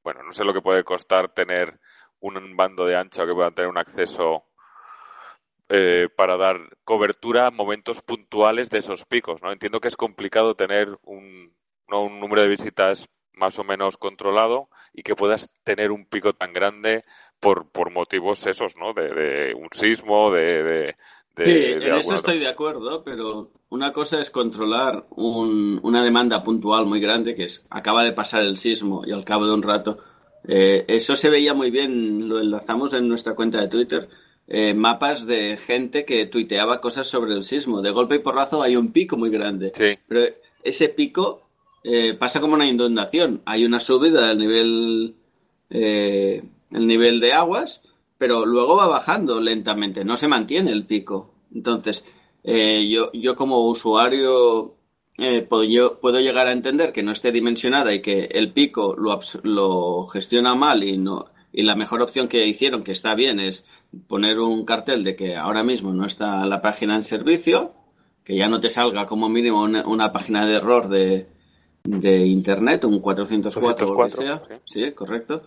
bueno, 0.03 0.23
no 0.23 0.33
sé 0.33 0.43
lo 0.43 0.53
que 0.53 0.61
puede 0.61 0.83
costar 0.83 1.29
tener 1.33 1.79
un 2.21 2.55
bando 2.55 2.85
de 2.85 2.95
ancho 2.95 3.25
que 3.25 3.33
pueda 3.33 3.51
tener 3.51 3.69
un 3.69 3.77
acceso 3.77 4.45
eh, 5.69 6.07
para 6.15 6.37
dar 6.37 6.57
cobertura 6.85 7.47
a 7.47 7.51
momentos 7.51 8.01
puntuales 8.01 8.69
de 8.69 8.79
esos 8.79 9.05
picos, 9.05 9.41
¿no? 9.41 9.51
Entiendo 9.51 9.81
que 9.81 9.87
es 9.89 9.97
complicado 9.97 10.55
tener 10.55 10.97
un, 11.03 11.53
¿no? 11.89 12.03
un 12.03 12.19
número 12.19 12.41
de 12.43 12.47
visitas 12.49 13.09
más 13.33 13.57
o 13.59 13.63
menos 13.63 13.97
controlado 13.97 14.69
y 14.93 15.03
que 15.03 15.15
puedas 15.15 15.49
tener 15.63 15.91
un 15.91 16.05
pico 16.05 16.33
tan 16.33 16.53
grande 16.53 17.01
por, 17.39 17.71
por 17.71 17.91
motivos 17.91 18.45
esos, 18.47 18.77
¿no? 18.77 18.93
De, 18.93 19.09
de 19.13 19.53
un 19.55 19.69
sismo, 19.71 20.31
de... 20.31 20.63
de, 20.63 20.95
de 21.35 21.45
Sí, 21.45 21.51
de 21.51 21.87
en 21.87 21.95
eso 21.95 22.13
estoy 22.15 22.39
de 22.39 22.47
acuerdo, 22.47 23.03
pero 23.03 23.51
una 23.69 23.91
cosa 23.91 24.19
es 24.21 24.29
controlar 24.29 25.07
un- 25.11 25.79
una 25.83 26.03
demanda 26.03 26.43
puntual 26.43 26.85
muy 26.85 26.99
grande, 26.99 27.33
que 27.35 27.45
es 27.45 27.65
acaba 27.69 28.03
de 28.03 28.11
pasar 28.13 28.41
el 28.43 28.57
sismo 28.57 29.03
y 29.05 29.11
al 29.11 29.25
cabo 29.25 29.45
de 29.47 29.53
un 29.53 29.63
rato. 29.63 29.97
eh, 30.45 30.83
eso 30.89 31.15
se 31.15 31.29
veía 31.29 31.53
muy 31.53 31.71
bien, 31.71 32.27
lo 32.27 32.39
enlazamos 32.41 32.93
en 32.93 33.07
nuestra 33.07 33.33
cuenta 33.33 33.61
de 33.61 33.67
Twitter. 33.69 34.09
eh, 34.45 34.73
mapas 34.73 35.25
de 35.25 35.55
gente 35.55 36.03
que 36.03 36.25
tuiteaba 36.25 36.81
cosas 36.81 37.07
sobre 37.07 37.33
el 37.33 37.43
sismo. 37.43 37.81
De 37.81 37.91
golpe 37.91 38.15
y 38.15 38.19
porrazo 38.19 38.61
hay 38.61 38.75
un 38.75 38.91
pico 38.91 39.15
muy 39.15 39.29
grande. 39.29 39.71
Sí, 39.73 39.97
Pero 40.05 40.33
ese 40.65 40.89
pico 40.89 41.47
eh, 41.85 42.13
pasa 42.13 42.41
como 42.41 42.53
una 42.55 42.65
inundación. 42.65 43.41
Hay 43.45 43.63
una 43.63 43.79
subida 43.79 44.27
del 44.27 44.37
nivel, 44.39 45.15
eh, 45.69 46.43
el 46.71 46.87
nivel 46.87 47.21
de 47.21 47.31
aguas, 47.31 47.83
pero 48.17 48.45
luego 48.45 48.77
va 48.77 48.87
bajando 48.87 49.41
lentamente, 49.41 50.05
no 50.05 50.17
se 50.17 50.27
mantiene 50.27 50.71
el 50.71 50.85
pico. 50.85 51.33
Entonces, 51.53 52.05
eh, 52.43 52.87
yo, 52.89 53.11
yo 53.13 53.35
como 53.35 53.67
usuario 53.67 54.75
eh, 55.17 55.41
puedo, 55.41 55.63
yo, 55.63 55.99
puedo 55.99 56.19
llegar 56.19 56.47
a 56.47 56.51
entender 56.51 56.91
que 56.91 57.03
no 57.03 57.11
esté 57.11 57.31
dimensionada 57.31 57.93
y 57.93 58.01
que 58.01 58.25
el 58.25 58.51
pico 58.51 58.95
lo, 58.97 59.19
lo 59.43 60.07
gestiona 60.07 60.55
mal 60.55 60.83
y 60.83 60.97
no 60.97 61.25
y 61.53 61.61
la 61.61 61.75
mejor 61.75 62.01
opción 62.01 62.27
que 62.27 62.47
hicieron, 62.47 62.83
que 62.83 62.91
está 62.91 63.13
bien, 63.13 63.39
es 63.39 63.65
poner 64.07 64.39
un 64.39 64.65
cartel 64.65 65.03
de 65.03 65.15
que 65.15 65.35
ahora 65.35 65.63
mismo 65.63 65.93
no 65.93 66.03
está 66.03 66.45
la 66.47 66.63
página 66.63 66.95
en 66.95 67.03
servicio, 67.03 67.73
que 68.23 68.35
ya 68.35 68.49
no 68.49 68.59
te 68.59 68.69
salga 68.69 69.05
como 69.05 69.29
mínimo 69.29 69.61
una, 69.61 69.87
una 69.87 70.11
página 70.11 70.47
de 70.47 70.55
error 70.55 70.89
de, 70.89 71.27
de 71.83 72.25
internet, 72.25 72.83
un 72.85 72.99
404 72.99 73.87
o 73.87 73.89
lo 73.91 73.95
que 73.95 74.15
404, 74.15 74.47
sea. 74.47 74.61
Sí, 74.65 74.91
correcto. 74.93 75.43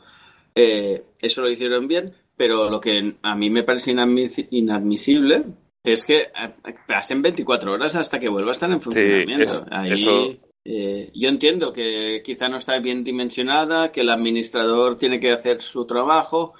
Eh, 0.54 1.04
eso 1.20 1.42
lo 1.42 1.50
hicieron 1.50 1.88
bien, 1.88 2.14
pero 2.36 2.68
lo 2.70 2.80
que 2.80 3.14
a 3.22 3.34
mí 3.34 3.50
me 3.50 3.62
parece 3.62 3.92
inadmisi- 3.92 4.48
inadmisible 4.50 5.44
es 5.84 6.04
que 6.04 6.18
eh, 6.22 6.54
pasen 6.86 7.22
24 7.22 7.72
horas 7.72 7.96
hasta 7.96 8.18
que 8.18 8.28
vuelva 8.28 8.50
a 8.50 8.52
estar 8.52 8.70
en 8.70 8.80
funcionamiento. 8.80 9.64
Ahí, 9.70 9.92
eso- 10.02 10.46
eh, 10.64 11.10
yo 11.14 11.28
entiendo 11.28 11.72
que 11.72 12.22
quizá 12.24 12.48
no 12.48 12.56
está 12.56 12.78
bien 12.80 13.04
dimensionada, 13.04 13.92
que 13.92 14.00
el 14.00 14.10
administrador 14.10 14.98
tiene 14.98 15.20
que 15.20 15.30
hacer 15.30 15.62
su 15.62 15.86
trabajo, 15.86 16.54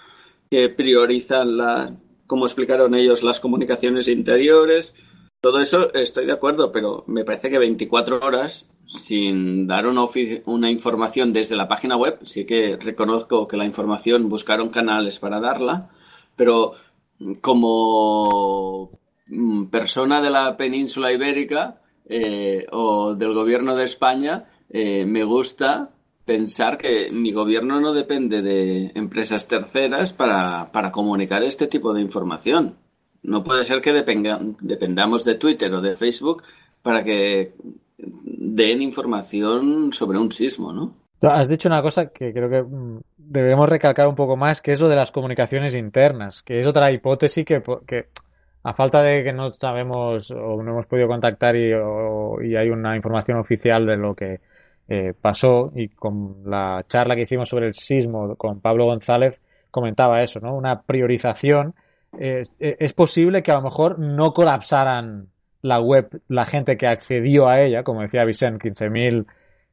que 0.51 0.69
priorizan 0.69 1.57
la, 1.57 1.97
como 2.29 2.47
explicaron 2.47 2.95
ellos, 2.95 3.23
las 3.25 3.41
comunicaciones 3.41 4.07
interiores. 4.07 4.95
Todo 5.43 5.61
eso 5.61 5.93
estoy 5.93 6.25
de 6.27 6.33
acuerdo, 6.33 6.71
pero 6.73 7.03
me 7.09 7.25
parece 7.25 7.51
que 7.51 7.59
24 7.59 8.21
horas 8.25 8.67
sin 8.87 9.67
dar 9.67 9.87
una, 9.87 10.07
una 10.45 10.71
información 10.71 11.33
desde 11.33 11.57
la 11.57 11.69
página 11.69 11.97
web, 11.97 12.19
sí 12.23 12.45
que 12.45 12.77
reconozco 12.77 13.49
que 13.49 13.57
la 13.57 13.65
información 13.65 14.29
buscaron 14.29 14.71
canales 14.71 15.19
para 15.19 15.41
darla, 15.41 15.91
pero 16.37 16.75
como 17.41 18.89
mm, 19.29 19.67
persona 19.67 20.21
de 20.21 20.31
la 20.31 20.57
península 20.57 21.13
ibérica 21.13 21.81
eh, 22.09 22.67
o 22.71 23.15
del 23.15 23.35
gobierno 23.35 23.75
de 23.75 23.85
España, 23.85 24.49
eh, 24.71 25.05
me 25.05 25.25
gusta 25.25 25.91
pensar 26.25 26.77
que 26.77 27.11
mi 27.13 27.33
gobierno 27.33 27.81
no 27.81 27.93
depende 27.93 28.43
de 28.43 28.93
empresas 28.95 29.47
terceras 29.49 30.13
para, 30.13 30.71
para 30.73 30.93
comunicar 30.93 31.43
este 31.43 31.67
tipo 31.67 31.95
de 31.95 32.03
información. 32.03 32.77
No 33.23 33.43
puede 33.43 33.65
ser 33.65 33.81
que 33.81 33.93
dependamos 33.93 35.25
de 35.25 35.35
Twitter 35.35 35.73
o 35.75 35.81
de 35.81 35.97
Facebook 35.97 36.43
para 36.83 37.03
que 37.03 37.55
den 37.99 38.83
información 38.83 39.93
sobre 39.93 40.19
un 40.19 40.31
sismo, 40.31 40.73
¿no? 40.73 40.95
Has 41.23 41.49
dicho 41.49 41.69
una 41.69 41.83
cosa 41.83 42.07
que 42.09 42.33
creo 42.33 42.51
que 42.51 42.63
mm, 42.63 43.01
debemos 43.17 43.69
recalcar 43.69 44.07
un 44.07 44.15
poco 44.15 44.37
más, 44.37 44.61
que 44.61 44.73
es 44.73 44.81
lo 44.81 44.89
de 44.89 44.97
las 44.97 45.11
comunicaciones 45.11 45.75
internas, 45.75 46.43
que 46.43 46.61
es 46.61 46.67
otra 46.67 46.93
hipótesis 46.93 47.45
que, 47.45 47.63
que 47.87 48.09
a 48.63 48.75
falta 48.75 49.01
de 49.01 49.25
que 49.25 49.33
no 49.33 49.53
sabemos 49.53 50.31
o 50.31 50.63
no 50.63 50.73
hemos 50.73 50.87
podido 50.87 51.09
contactar 51.09 51.57
y, 51.57 51.73
hay 52.55 52.69
una 52.69 52.97
información 52.97 53.39
oficial 53.39 53.87
de 53.87 53.97
lo 53.97 54.15
que 54.15 54.41
eh, 54.89 55.15
pasó 55.21 55.73
y 55.75 55.89
con 55.89 56.43
la 56.45 56.85
charla 56.89 57.17
que 57.17 57.23
hicimos 57.23 57.49
sobre 57.49 57.69
el 57.69 57.75
sismo 57.75 58.37
con 58.37 58.61
Pablo 58.61 58.85
González 58.87 59.41
comentaba 59.71 60.23
eso, 60.23 60.41
¿no? 60.41 60.55
Una 60.55 60.83
priorización. 60.83 61.75
Es 62.19 62.95
posible 62.95 63.43
que 63.43 63.53
a 63.53 63.57
lo 63.57 63.63
mejor 63.63 63.99
no 63.99 64.33
colapsaran 64.33 65.29
la 65.63 65.81
web 65.81 66.09
la 66.29 66.45
gente 66.45 66.77
que 66.77 66.87
accedió 66.87 67.49
a 67.49 67.61
ella, 67.61 67.83
como 67.83 68.03
decía 68.03 68.25
Vicente, 68.25 68.69
15.000 68.69 69.27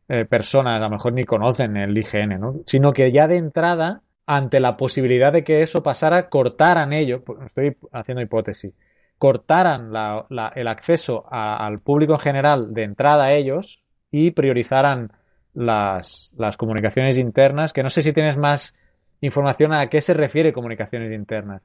eh, 0.09 0.25
personas 0.25 0.77
a 0.77 0.83
lo 0.83 0.89
mejor 0.89 1.13
ni 1.13 1.23
conocen 1.23 1.77
el 1.77 1.97
IGN, 1.97 2.39
¿no? 2.39 2.55
Sino 2.65 2.91
que 2.93 3.11
ya 3.11 3.27
de 3.27 3.37
entrada, 3.37 4.01
ante 4.25 4.59
la 4.59 4.75
posibilidad 4.77 5.31
de 5.33 5.43
que 5.43 5.61
eso 5.61 5.83
pasara, 5.83 6.29
cortaran 6.29 6.93
ellos, 6.93 7.21
pues, 7.25 7.39
estoy 7.45 7.75
haciendo 7.91 8.21
hipótesis, 8.21 8.73
cortaran 9.17 9.91
la- 9.93 10.25
la- 10.29 10.51
el 10.55 10.67
acceso 10.67 11.25
a- 11.29 11.65
al 11.65 11.79
público 11.79 12.13
en 12.13 12.19
general 12.19 12.73
de 12.73 12.83
entrada 12.83 13.25
a 13.25 13.33
ellos 13.33 13.79
y 14.11 14.31
priorizaran 14.31 15.11
las, 15.53 16.31
las 16.37 16.57
comunicaciones 16.57 17.17
internas, 17.17 17.73
que 17.73 17.83
no 17.83 17.89
sé 17.89 18.01
si 18.01 18.11
tienes 18.13 18.37
más 18.37 18.73
información 19.21 19.73
a 19.73 19.87
qué 19.87 20.01
se 20.01 20.13
refiere 20.13 20.51
comunicaciones 20.53 21.11
internas. 21.13 21.61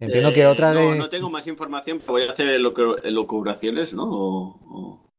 Entiendo 0.00 0.32
que 0.32 0.42
Eh, 0.42 0.46
otra 0.46 0.72
no, 0.72 0.92
de... 0.92 0.96
no 0.96 1.08
tengo 1.08 1.30
más 1.30 1.46
información, 1.46 1.98
pero 2.00 2.12
voy 2.12 2.22
a 2.22 2.30
hacer 2.30 2.48
elucubraciones, 3.04 3.94
¿no? 3.94 4.04
O, 4.04 4.60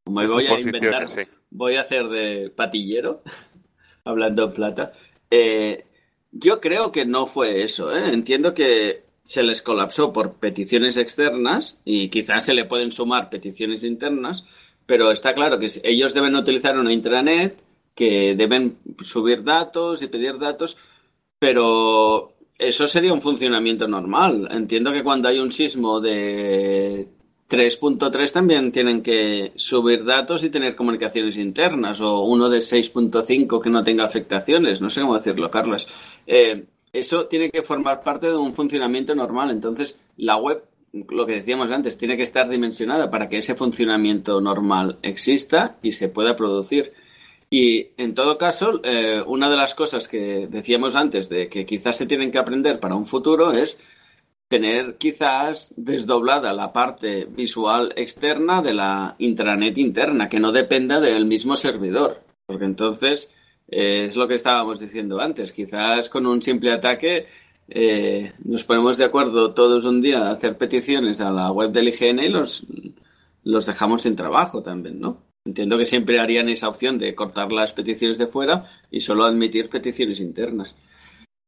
o- 0.05 0.12
me 0.12 0.25
voy 0.25 0.48
a 0.48 0.59
inventar, 0.59 1.09
sí. 1.12 1.21
voy 1.51 1.75
a 1.75 1.81
hacer 1.81 2.07
de 2.07 2.50
patillero, 2.50 3.21
hablando 4.05 4.45
en 4.45 4.53
plata. 4.53 4.91
Eh, 5.29 5.83
yo 6.31 6.59
creo 6.62 6.91
que 6.91 7.05
no 7.05 7.25
fue 7.27 7.63
eso, 7.63 7.95
¿eh? 7.95 8.13
Entiendo 8.13 8.53
que 8.53 9.03
se 9.24 9.43
les 9.43 9.62
colapsó 9.62 10.12
por 10.13 10.36
peticiones 10.36 10.98
externas 10.98 11.79
y 11.86 12.09
quizás 12.09 12.45
se 12.45 12.53
le 12.55 12.65
pueden 12.65 12.91
sumar 12.91 13.29
peticiones 13.29 13.83
internas, 13.83 14.45
pero 14.88 15.12
está 15.12 15.36
claro 15.36 15.59
que 15.59 15.67
ellos 15.83 16.13
deben 16.15 16.36
utilizar 16.36 16.77
una 16.79 16.91
intranet, 16.93 17.59
que 17.93 18.33
deben 18.36 18.77
subir 19.03 19.43
datos 19.43 20.01
y 20.01 20.07
pedir 20.07 20.39
datos, 20.39 20.77
pero 21.38 22.33
eso 22.59 22.85
sería 22.87 23.13
un 23.13 23.21
funcionamiento 23.21 23.87
normal. 23.87 24.47
Entiendo 24.51 24.91
que 24.91 25.03
cuando 25.03 25.29
hay 25.29 25.39
un 25.39 25.51
sismo 25.51 26.01
de 26.01 27.07
3.3 27.49 28.31
también 28.33 28.71
tienen 28.71 29.01
que 29.01 29.53
subir 29.55 30.03
datos 30.03 30.43
y 30.43 30.49
tener 30.49 30.75
comunicaciones 30.75 31.37
internas, 31.37 32.01
o 32.01 32.21
uno 32.21 32.49
de 32.49 32.59
6.5 32.59 33.61
que 33.61 33.69
no 33.69 33.83
tenga 33.83 34.03
afectaciones, 34.03 34.81
no 34.81 34.89
sé 34.89 35.01
cómo 35.01 35.15
decirlo, 35.15 35.49
Carlos. 35.49 35.87
Eh, 36.27 36.65
eso 36.91 37.27
tiene 37.27 37.49
que 37.49 37.63
formar 37.63 38.03
parte 38.03 38.27
de 38.27 38.35
un 38.35 38.53
funcionamiento 38.53 39.15
normal. 39.15 39.51
Entonces, 39.51 39.97
la 40.17 40.35
web, 40.35 40.61
lo 40.91 41.25
que 41.25 41.35
decíamos 41.35 41.71
antes, 41.71 41.97
tiene 41.97 42.17
que 42.17 42.23
estar 42.23 42.49
dimensionada 42.49 43.09
para 43.09 43.29
que 43.29 43.37
ese 43.37 43.55
funcionamiento 43.55 44.41
normal 44.41 44.97
exista 45.01 45.77
y 45.81 45.93
se 45.93 46.09
pueda 46.09 46.35
producir. 46.35 46.91
Y 47.50 47.89
en 47.98 48.13
todo 48.13 48.38
caso, 48.38 48.79
eh, 48.84 49.24
una 49.25 49.50
de 49.50 49.58
las 49.58 49.74
cosas 49.74 50.08
que 50.08 50.48
decíamos 50.48 50.96
antes 50.96 51.29
de 51.29 51.50
que 51.50 51.65
quizás 51.65 51.98
se 51.98 52.06
tienen 52.06 52.32
que 52.32 52.38
aprender 52.38 52.79
para 52.79 52.96
un 52.96 53.06
futuro 53.08 53.51
es 53.51 53.79
tener 54.48 54.98
quizás 54.98 55.74
desdoblada 55.75 56.53
la 56.53 56.74
parte 56.74 57.25
visual 57.25 57.94
externa 57.96 58.62
de 58.62 58.74
la 58.74 59.15
intranet 59.20 59.77
interna, 59.77 60.29
que 60.29 60.39
no 60.39 60.51
dependa 60.51 61.00
del 61.00 61.25
mismo 61.25 61.56
servidor. 61.56 62.22
Porque 62.46 62.65
entonces 62.65 63.32
eh, 63.68 64.06
es 64.06 64.15
lo 64.15 64.27
que 64.27 64.36
estábamos 64.36 64.79
diciendo 64.79 65.20
antes. 65.20 65.51
Quizás 65.51 66.10
con 66.10 66.27
un 66.27 66.41
simple 66.41 66.72
ataque 66.72 67.27
eh, 67.68 68.34
nos 68.44 68.63
ponemos 68.63 68.98
de 68.98 69.06
acuerdo 69.06 69.53
todos 69.53 69.86
un 69.86 70.01
día 70.01 70.27
a 70.27 70.32
hacer 70.32 70.58
peticiones 70.58 71.22
a 71.22 71.32
la 71.32 71.51
web 71.51 71.72
del 71.72 71.89
IGN 71.89 72.20
y 72.20 72.29
los, 72.29 72.65
los 73.44 73.65
dejamos 73.65 74.03
sin 74.03 74.15
trabajo 74.15 74.63
también, 74.63 75.00
¿no? 75.00 75.28
Entiendo 75.50 75.79
que 75.79 75.86
siempre 75.86 76.20
harían 76.20 76.48
esa 76.48 76.70
opción 76.70 77.00
de 77.00 77.15
cortar 77.15 77.51
las 77.51 77.74
peticiones 77.74 78.20
de 78.20 78.27
fuera 78.27 78.65
y 78.91 79.00
solo 79.00 79.25
admitir 79.25 79.68
peticiones 79.68 80.20
internas. 80.20 80.75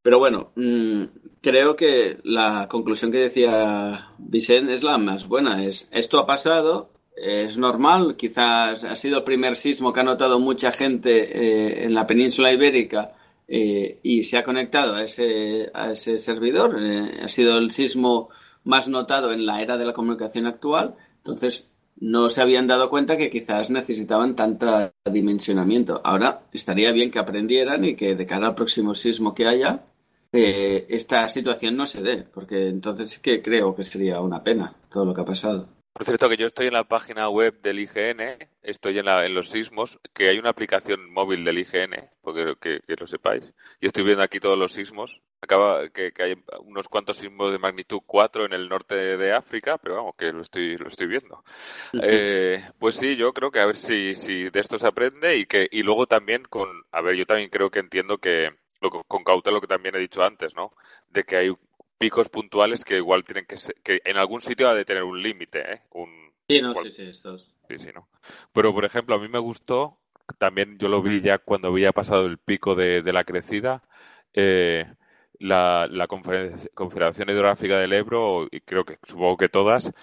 Pero 0.01 0.17
bueno, 0.17 0.51
mm, 0.55 1.03
creo 1.39 1.75
que 1.75 2.17
la 2.23 2.67
conclusión 2.67 3.11
que 3.11 3.19
decía 3.19 4.09
Vicente 4.17 4.73
es 4.73 4.81
la 4.81 4.97
más 4.97 5.27
buena. 5.27 5.63
Es 5.63 5.87
esto 5.91 6.17
ha 6.17 6.25
pasado, 6.25 6.89
es 7.15 7.59
normal, 7.59 8.15
quizás 8.15 8.83
ha 8.85 8.95
sido 8.95 9.19
el 9.19 9.23
primer 9.23 9.55
sismo 9.55 9.93
que 9.93 9.99
ha 9.99 10.03
notado 10.03 10.39
mucha 10.39 10.71
gente 10.71 11.11
eh, 11.11 11.85
en 11.85 11.93
la 11.93 12.07
península 12.07 12.51
ibérica 12.51 13.13
eh, 13.47 13.99
y 14.01 14.23
se 14.23 14.39
ha 14.39 14.43
conectado 14.43 14.95
a 14.95 15.03
ese, 15.03 15.69
a 15.75 15.91
ese 15.91 16.17
servidor. 16.17 16.75
Eh, 16.81 17.19
ha 17.21 17.27
sido 17.27 17.59
el 17.59 17.69
sismo 17.69 18.29
más 18.63 18.87
notado 18.87 19.31
en 19.31 19.45
la 19.45 19.61
era 19.61 19.77
de 19.77 19.85
la 19.85 19.93
comunicación 19.93 20.47
actual. 20.47 20.95
Entonces, 21.17 21.67
no 22.01 22.29
se 22.29 22.41
habían 22.41 22.67
dado 22.67 22.89
cuenta 22.89 23.15
que 23.15 23.29
quizás 23.29 23.69
necesitaban 23.69 24.35
tanto 24.35 24.91
dimensionamiento. 25.05 26.01
Ahora 26.03 26.41
estaría 26.51 26.91
bien 26.91 27.11
que 27.11 27.19
aprendieran 27.19 27.85
y 27.85 27.95
que 27.95 28.15
de 28.15 28.25
cara 28.25 28.47
al 28.47 28.55
próximo 28.55 28.95
sismo 28.95 29.35
que 29.35 29.47
haya, 29.47 29.85
esta 30.33 31.29
situación 31.29 31.77
no 31.77 31.85
se 31.85 32.01
dé, 32.01 32.23
porque 32.23 32.69
entonces 32.69 33.19
que 33.19 33.41
creo 33.41 33.75
que 33.75 33.83
sería 33.83 34.19
una 34.19 34.43
pena 34.43 34.75
todo 34.89 35.05
lo 35.05 35.13
que 35.13 35.21
ha 35.21 35.25
pasado. 35.25 35.67
Por 35.93 36.05
cierto, 36.05 36.29
que 36.29 36.37
yo 36.37 36.47
estoy 36.47 36.67
en 36.67 36.73
la 36.73 36.85
página 36.85 37.27
web 37.27 37.61
del 37.61 37.79
IGN, 37.79 38.47
estoy 38.63 38.99
en, 38.99 39.05
la, 39.05 39.25
en 39.25 39.35
los 39.35 39.49
sismos, 39.49 39.99
que 40.13 40.29
hay 40.29 40.39
una 40.39 40.49
aplicación 40.49 41.11
móvil 41.11 41.43
del 41.43 41.59
IGN, 41.59 42.09
porque 42.21 42.55
que, 42.61 42.81
lo 42.95 43.07
sepáis. 43.07 43.53
Y 43.81 43.87
estoy 43.87 44.05
viendo 44.05 44.23
aquí 44.23 44.39
todos 44.39 44.57
los 44.57 44.71
sismos. 44.71 45.21
Acaba 45.41 45.89
que, 45.89 46.13
hay 46.19 46.41
unos 46.63 46.87
cuantos 46.87 47.17
sismos 47.17 47.51
de 47.51 47.59
magnitud 47.59 47.99
4 48.05 48.45
en 48.45 48.53
el 48.53 48.69
norte 48.69 48.95
de 48.95 49.33
África, 49.33 49.77
pero 49.77 49.95
vamos, 49.95 50.15
que 50.17 50.31
lo 50.31 50.43
estoy, 50.43 50.77
lo 50.77 50.87
estoy 50.87 51.07
viendo. 51.07 51.43
Eh, 52.01 52.63
pues 52.79 52.95
sí, 52.95 53.17
yo 53.17 53.33
creo 53.33 53.51
que 53.51 53.59
a 53.59 53.65
ver 53.65 53.77
si, 53.77 54.15
si 54.15 54.49
de 54.49 54.59
esto 54.59 54.79
se 54.79 54.87
aprende 54.87 55.37
y 55.37 55.45
que 55.45 55.67
y 55.69 55.83
luego 55.83 56.07
también 56.07 56.43
con, 56.43 56.69
a 56.91 57.01
ver, 57.01 57.15
yo 57.15 57.25
también 57.25 57.49
creo 57.49 57.69
que 57.69 57.79
entiendo 57.79 58.17
que 58.17 58.51
con 58.89 59.23
cautela 59.23 59.55
lo 59.55 59.61
que 59.61 59.67
también 59.67 59.95
he 59.95 59.99
dicho 59.99 60.23
antes, 60.23 60.55
¿no? 60.55 60.73
De 61.09 61.23
que 61.23 61.37
hay 61.37 61.53
picos 62.01 62.29
puntuales 62.29 62.83
que 62.83 62.97
igual 62.97 63.23
tienen 63.23 63.45
que 63.45 63.57
ser, 63.57 63.75
que 63.83 64.01
en 64.03 64.17
algún 64.17 64.41
sitio 64.41 64.67
ha 64.67 64.73
de 64.73 64.85
tener 64.85 65.03
un 65.03 65.21
límite, 65.21 65.73
¿eh? 65.73 65.81
Un, 65.91 66.09
sí, 66.49 66.59
no, 66.59 66.73
sí, 66.73 66.89
sí, 66.89 67.03
estos. 67.03 67.53
Sí, 67.69 67.77
sí, 67.77 67.89
no. 67.93 68.09
Pero, 68.51 68.73
por 68.73 68.85
ejemplo, 68.85 69.13
a 69.13 69.19
mí 69.19 69.27
me 69.27 69.37
gustó, 69.37 69.99
también 70.39 70.79
yo 70.79 70.89
lo 70.89 71.03
vi 71.03 71.21
ya 71.21 71.37
cuando 71.37 71.67
había 71.67 71.91
pasado 71.91 72.25
el 72.25 72.39
pico 72.39 72.73
de, 72.73 73.03
de 73.03 73.13
la 73.13 73.23
crecida, 73.23 73.83
eh, 74.33 74.91
la, 75.37 75.87
la 75.91 76.07
Confederación 76.07 77.29
Hidrográfica 77.29 77.77
del 77.77 77.93
Ebro, 77.93 78.47
y 78.49 78.61
creo 78.61 78.83
que 78.83 78.97
supongo 79.07 79.37
que 79.37 79.49
todas, 79.49 79.93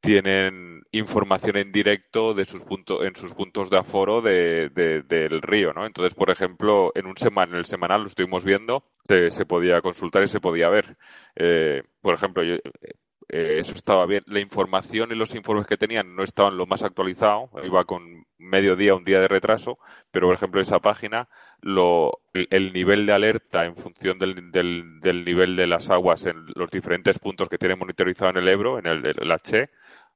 tienen 0.00 0.82
información 0.92 1.56
en 1.56 1.72
directo 1.72 2.34
de 2.34 2.44
sus 2.44 2.62
puntos 2.62 3.04
en 3.04 3.16
sus 3.16 3.34
puntos 3.34 3.68
de 3.68 3.78
aforo 3.78 4.20
de, 4.22 4.70
del 4.70 5.42
río, 5.42 5.72
¿no? 5.72 5.86
Entonces, 5.86 6.14
por 6.14 6.30
ejemplo, 6.30 6.92
en 6.94 7.06
un 7.06 7.16
semana, 7.16 7.54
en 7.54 7.58
el 7.58 7.66
semanal 7.66 8.02
lo 8.02 8.06
estuvimos 8.06 8.44
viendo, 8.44 8.84
se, 9.08 9.46
podía 9.46 9.80
consultar 9.80 10.22
y 10.22 10.28
se 10.28 10.40
podía 10.40 10.68
ver. 10.68 10.96
Eh, 11.34 11.82
por 12.00 12.14
ejemplo, 12.14 12.42
yo, 12.42 12.56
eh, 13.28 13.58
eso 13.58 13.72
estaba 13.72 14.06
bien. 14.06 14.22
La 14.26 14.40
información 14.40 15.10
y 15.12 15.14
los 15.14 15.34
informes 15.34 15.66
que 15.66 15.76
tenían 15.76 16.14
no 16.14 16.22
estaban 16.22 16.56
lo 16.56 16.66
más 16.66 16.82
actualizado, 16.82 17.50
iba 17.62 17.84
con 17.84 18.26
medio 18.38 18.76
día, 18.76 18.94
un 18.94 19.04
día 19.04 19.20
de 19.20 19.28
retraso, 19.28 19.78
pero 20.10 20.28
por 20.28 20.36
ejemplo 20.36 20.60
esa 20.60 20.78
página, 20.78 21.28
el 22.32 22.72
nivel 22.72 23.06
de 23.06 23.12
alerta 23.12 23.66
en 23.66 23.76
función 23.76 24.18
del, 24.18 24.50
del, 24.50 25.24
nivel 25.24 25.56
de 25.56 25.66
las 25.66 25.90
aguas 25.90 26.24
en 26.24 26.46
los 26.54 26.70
diferentes 26.70 27.18
puntos 27.18 27.48
que 27.48 27.58
tiene 27.58 27.76
monitorizado 27.76 28.30
en 28.30 28.38
el 28.38 28.48
Ebro, 28.48 28.78
en 28.78 28.86
el, 28.86 29.04
el 29.04 29.32
H, 29.32 29.68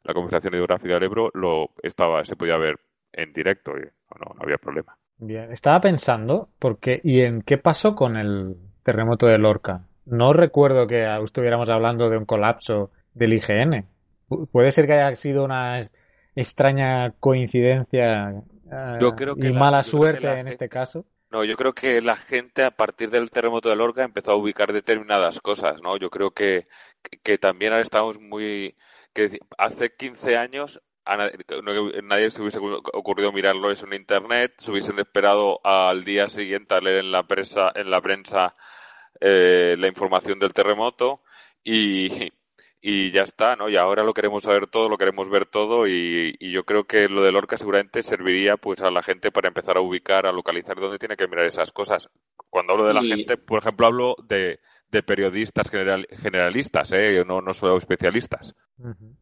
la 0.05 0.15
Confederación 0.15 0.55
Hidrográfica 0.55 0.95
del 0.95 1.05
Ebro 1.05 1.31
lo 1.35 1.71
estaba, 1.83 2.25
se 2.25 2.37
podía 2.37 2.57
ver 2.57 2.79
en 3.13 3.33
directo 3.33 3.73
y 3.77 3.83
no, 4.19 4.35
había 4.41 4.57
problema. 4.57 4.97
Bien, 5.19 5.53
estaba 5.53 5.81
pensando, 5.81 6.49
porque 6.59 7.01
¿y 7.05 7.21
en 7.21 7.43
qué 7.43 7.59
pasó 7.59 7.95
con 7.95 8.17
el 8.17 8.57
terremoto 8.83 9.27
de 9.27 9.39
Lorca? 9.39 9.83
No 10.07 10.33
recuerdo 10.33 10.87
que 10.87 11.07
estuviéramos 11.25 11.69
hablando 11.69 12.11
de 12.11 12.19
un 12.19 12.25
colapso 12.25 12.91
del 13.15 13.35
IGN. 13.35 13.87
Puede 14.51 14.71
ser 14.71 14.87
que 14.87 14.95
haya 14.95 15.15
sido 15.15 15.45
una 15.45 15.81
extraña 16.35 17.13
coincidencia 17.21 18.43
yo 19.01 19.15
creo 19.15 19.37
que 19.37 19.49
y 19.49 19.53
mala 19.53 19.83
suerte 19.83 20.29
en 20.29 20.49
este 20.49 20.69
caso. 20.69 21.05
No, 21.31 21.45
yo 21.45 21.57
creo 21.57 21.73
que 21.73 22.01
la 22.03 22.17
gente 22.17 22.65
a 22.65 22.71
partir 22.71 23.11
del 23.11 23.31
terremoto 23.31 23.69
de 23.69 23.77
Lorca 23.77 24.05
empezó 24.05 24.33
a 24.33 24.37
ubicar 24.37 24.73
determinadas 24.73 25.41
cosas, 25.41 25.81
¿no? 25.83 25.97
Yo 25.97 26.11
creo 26.11 26.33
que, 26.33 26.65
que 27.23 27.39
también 27.39 27.73
ahora 27.73 27.83
estamos 27.83 28.21
muy 28.21 28.77
que 29.15 29.39
hace 29.59 29.95
15 29.95 30.37
años 30.37 30.83
a 31.05 31.17
nadie, 31.17 32.31
se 32.31 32.41
hubiese 32.41 32.59
ocurrido 32.61 33.33
mirarlo 33.33 33.71
eso 33.71 33.87
en 33.87 33.95
internet, 33.95 34.55
se 34.59 34.71
hubiesen 34.71 34.99
esperado 34.99 35.61
al 35.65 36.05
día 36.05 36.29
siguiente 36.29 36.75
a 36.75 36.81
leer 36.81 36.99
en 36.99 37.13
la 37.13 37.25
prensa, 37.25 37.73
en 37.75 37.91
la 37.91 38.01
prensa 38.01 38.55
eh, 39.21 39.77
la 39.79 39.89
información 39.89 40.39
del 40.39 40.53
terremoto 40.53 41.23
y, 41.65 42.33
y 42.81 43.13
ya 43.13 43.23
está, 43.23 43.57
¿no? 43.57 43.69
Y 43.69 43.77
ahora 43.77 44.05
lo 44.05 44.15
queremos 44.15 44.45
saber 44.45 44.69
todo, 44.69 44.89
lo 44.89 44.99
queremos 44.99 45.29
ver 45.29 45.47
todo 45.47 45.87
y, 45.87 46.37
y, 46.39 46.53
yo 46.53 46.65
creo 46.65 46.85
que 46.85 47.09
lo 47.09 47.23
de 47.23 47.33
Lorca 47.33 47.57
seguramente 47.57 48.03
serviría 48.03 48.57
pues 48.57 48.81
a 48.81 48.91
la 48.91 49.03
gente 49.03 49.31
para 49.31 49.49
empezar 49.49 49.77
a 49.77 49.81
ubicar, 49.81 50.27
a 50.27 50.33
localizar 50.33 50.79
dónde 50.79 50.99
tiene 50.99 51.17
que 51.17 51.29
mirar 51.29 51.47
esas 51.47 51.73
cosas. 51.73 52.09
Cuando 52.51 52.75
hablo 52.75 52.85
de 52.85 52.95
la 52.95 53.03
gente, 53.03 53.37
por 53.37 53.61
ejemplo, 53.61 53.87
hablo 53.87 54.17
de, 54.25 54.61
de 54.93 55.03
periodistas 55.03 55.71
generalistas, 55.71 56.93
¿eh? 56.93 57.25
no, 57.27 57.41
no 57.41 57.55
solo 57.55 57.79
especialistas. 57.79 58.55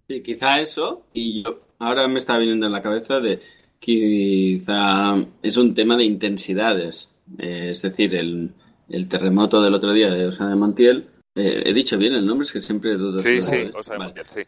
Sí, 0.09 0.21
quizá 0.21 0.61
eso, 0.61 1.07
y 1.15 1.45
yo 1.45 1.61
ahora 1.79 2.09
me 2.09 2.19
está 2.19 2.37
viniendo 2.39 2.67
en 2.67 2.73
la 2.73 2.83
cabeza 2.83 3.21
de 3.21 3.41
quizá 3.79 5.15
es 5.43 5.57
un 5.57 5.75
tema 5.75 5.97
de 5.97 6.05
intensidades. 6.05 7.13
Eh, 7.39 7.71
es 7.71 7.83
decir, 7.83 8.17
el, 8.17 8.51
el, 8.89 9.09
terremoto 9.09 9.63
del 9.63 9.75
otro 9.75 9.93
día 9.93 10.11
de 10.11 10.27
Osa 10.27 10.49
de 10.49 10.57
Montiel, 10.57 11.09
eh, 11.37 11.63
he 11.65 11.73
dicho 11.73 11.97
bien 11.97 12.15
el 12.15 12.27
nombre, 12.27 12.45
es 12.45 12.53
que 12.53 12.61
siempre 12.61 12.97
dudo. 12.97 13.21
Sí, 13.21 13.41
sí, 13.41 13.71
Osa 13.73 13.93
de 13.93 13.99
Montiel, 14.01 14.27
sí. 14.27 14.41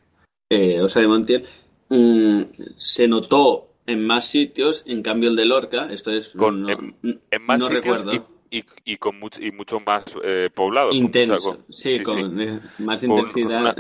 Eh, 0.51 0.81
Osa 0.83 1.01
de 1.01 1.07
Montiel 1.07 1.47
mm, 1.89 2.43
se 2.77 3.07
notó 3.07 3.69
en 3.87 4.05
más 4.05 4.27
sitios, 4.27 4.83
en 4.87 5.03
cambio 5.03 5.31
el 5.31 5.37
de 5.37 5.45
Lorca, 5.45 5.87
esto 5.93 6.11
es. 6.11 6.29
Con, 6.31 6.69
en, 6.69 7.17
más 7.43 7.61
sitios 7.61 7.73
recuerdo 7.73 8.32
y, 8.53 8.65
y 8.85 8.99
con 8.99 9.19
mucho, 9.19 9.43
y 9.43 9.51
mucho 9.51 9.81
más 9.81 10.05
eh, 10.23 10.51
poblado. 10.55 10.93
Intenso, 10.93 11.65
sí, 11.71 12.01
con 12.03 12.37
más 12.79 13.03
intensidad. 13.03 13.75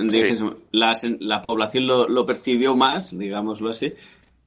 la, 0.72 0.94
la, 1.20 1.42
población 1.42 1.86
lo, 1.86 2.08
lo, 2.08 2.24
percibió 2.24 2.74
más, 2.74 3.16
digámoslo 3.16 3.68
así, 3.68 3.92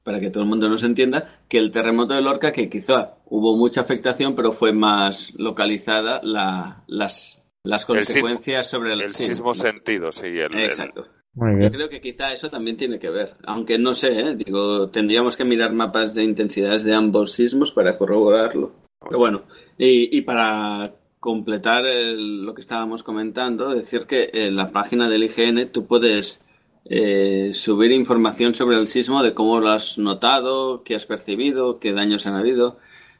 para 0.02 0.18
que 0.18 0.30
todo 0.30 0.42
el 0.42 0.48
mundo 0.48 0.68
nos 0.68 0.82
entienda, 0.82 1.38
que 1.48 1.58
el 1.58 1.70
terremoto 1.70 2.14
de 2.14 2.22
Lorca, 2.22 2.50
que 2.50 2.68
quizá 2.68 3.14
hubo 3.26 3.56
mucha 3.56 3.82
afectación, 3.82 4.34
pero 4.34 4.52
fue 4.52 4.72
más 4.72 5.32
localizada 5.36 6.20
la, 6.24 6.82
las, 6.88 7.44
las 7.62 7.86
consecuencias 7.86 8.68
sobre 8.68 8.94
el, 8.94 9.02
el 9.02 9.10
sismo 9.10 9.54
sentido, 9.54 10.10
sí. 10.10 10.26
El, 10.26 10.58
Exacto. 10.58 11.06
Yo 11.36 11.70
creo 11.70 11.88
que 11.90 12.00
quizá 12.00 12.32
eso 12.32 12.48
también 12.48 12.78
tiene 12.78 12.98
que 12.98 13.10
ver, 13.10 13.34
aunque 13.44 13.78
no 13.78 13.92
sé, 13.92 14.20
¿eh? 14.20 14.34
digo, 14.34 14.88
tendríamos 14.88 15.36
que 15.36 15.44
mirar 15.44 15.72
mapas 15.72 16.14
de 16.14 16.24
intensidades 16.24 16.82
de 16.82 16.94
ambos 16.94 17.32
sismos 17.32 17.72
para 17.72 17.98
corroborarlo. 17.98 18.72
Pero 19.00 19.18
bueno, 19.18 19.42
y, 19.78 20.20
para 20.22 20.94
completar 21.20 21.84
lo 21.84 22.54
que 22.54 22.60
estábamos 22.60 23.02
comentando, 23.02 23.74
decir 23.74 24.06
que 24.06 24.30
en 24.32 24.56
la 24.56 24.70
página 24.70 25.08
del 25.08 25.24
IGN 25.24 25.70
tú 25.72 25.86
puedes 25.86 26.40
eh, 26.84 27.50
subir 27.52 27.90
información 27.92 28.54
sobre 28.54 28.78
el 28.78 28.86
sismo, 28.86 29.22
de 29.22 29.34
cómo 29.34 29.60
lo 29.60 29.70
has 29.70 29.98
notado, 29.98 30.82
qué 30.84 30.94
has 30.94 31.04
percibido, 31.04 31.78
qué 31.80 31.92
daños 31.92 32.26
han 32.26 32.36
habido. 32.36 32.78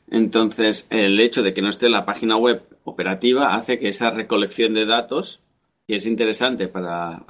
Entonces, 0.08 0.86
el 0.90 1.18
hecho 1.18 1.42
de 1.42 1.52
que 1.52 1.62
no 1.62 1.68
esté 1.68 1.88
la 1.88 2.06
página 2.06 2.36
web 2.36 2.62
operativa 2.84 3.54
hace 3.54 3.78
que 3.78 3.88
esa 3.88 4.10
recolección 4.10 4.74
de 4.74 4.86
datos, 4.86 5.40
que 5.86 5.96
es 5.96 6.06
interesante 6.06 6.68
para 6.68 7.24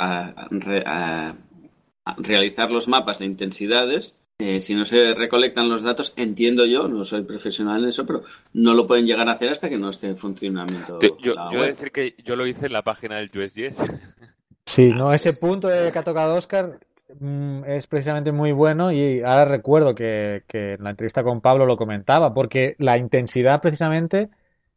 realizar 2.19 2.71
los 2.71 2.89
mapas 2.89 3.19
de 3.19 3.27
intensidades. 3.27 4.17
Eh, 4.39 4.61
si 4.61 4.75
no 4.75 4.85
se 4.85 5.15
recolectan 5.15 5.69
los 5.69 5.83
datos, 5.83 6.13
entiendo 6.17 6.67
yo, 6.67 6.89
no 6.89 7.05
soy 7.05 7.23
profesional 7.23 7.83
en 7.83 7.89
eso, 7.89 8.05
pero 8.05 8.23
no 8.53 8.75
lo 8.75 8.87
pueden 8.87 9.07
llegar 9.07 9.29
a 9.29 9.33
hacer 9.33 9.49
hasta 9.49 9.71
que 9.71 9.79
no 9.79 9.89
esté 9.89 10.09
en 10.09 10.19
funcionamiento. 10.19 10.99
Yo, 11.01 11.17
yo, 11.19 11.35
yo 11.35 11.59
voy 11.59 11.63
a 11.63 11.67
decir 11.67 11.91
que 11.91 12.15
yo 12.23 12.37
lo 12.37 12.47
hice 12.47 12.67
en 12.67 12.73
la 12.73 12.83
página 12.83 13.17
del 13.17 13.31
USGS. 13.35 13.77
Sí, 14.69 14.89
no, 14.89 15.13
ese 15.13 15.33
punto 15.33 15.69
de 15.69 15.93
que 15.93 15.99
ha 16.01 16.03
tocado 16.03 16.35
Oscar 16.35 16.81
mm, 17.21 17.65
es 17.67 17.87
precisamente 17.87 18.33
muy 18.33 18.51
bueno 18.51 18.91
y 18.91 19.23
ahora 19.23 19.45
recuerdo 19.45 19.95
que, 19.95 20.43
que, 20.49 20.73
en 20.73 20.83
la 20.83 20.91
entrevista 20.91 21.23
con 21.23 21.41
Pablo 21.41 21.67
lo 21.67 21.77
comentaba, 21.77 22.35
porque 22.35 22.75
la 22.81 22.99
intensidad 22.99 23.63
precisamente 23.63 24.29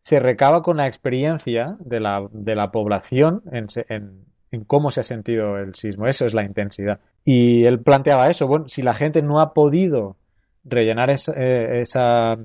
se 0.01 0.19
recaba 0.19 0.61
con 0.61 0.77
la 0.77 0.87
experiencia 0.87 1.75
de 1.79 1.99
la, 1.99 2.27
de 2.31 2.55
la 2.55 2.71
población 2.71 3.41
en, 3.51 3.67
en, 3.89 4.25
en, 4.51 4.63
cómo 4.65 4.91
se 4.91 5.01
ha 5.01 5.03
sentido 5.03 5.57
el 5.57 5.75
sismo. 5.75 6.07
Eso 6.07 6.25
es 6.25 6.33
la 6.33 6.43
intensidad. 6.43 6.99
Y 7.25 7.65
él 7.65 7.79
planteaba 7.81 8.27
eso. 8.27 8.47
Bueno, 8.47 8.67
si 8.67 8.81
la 8.81 8.93
gente 8.93 9.21
no 9.21 9.41
ha 9.41 9.53
podido 9.53 10.15
rellenar 10.63 11.09
esa, 11.09 11.33
eh, 11.35 11.81
esa 11.81 12.37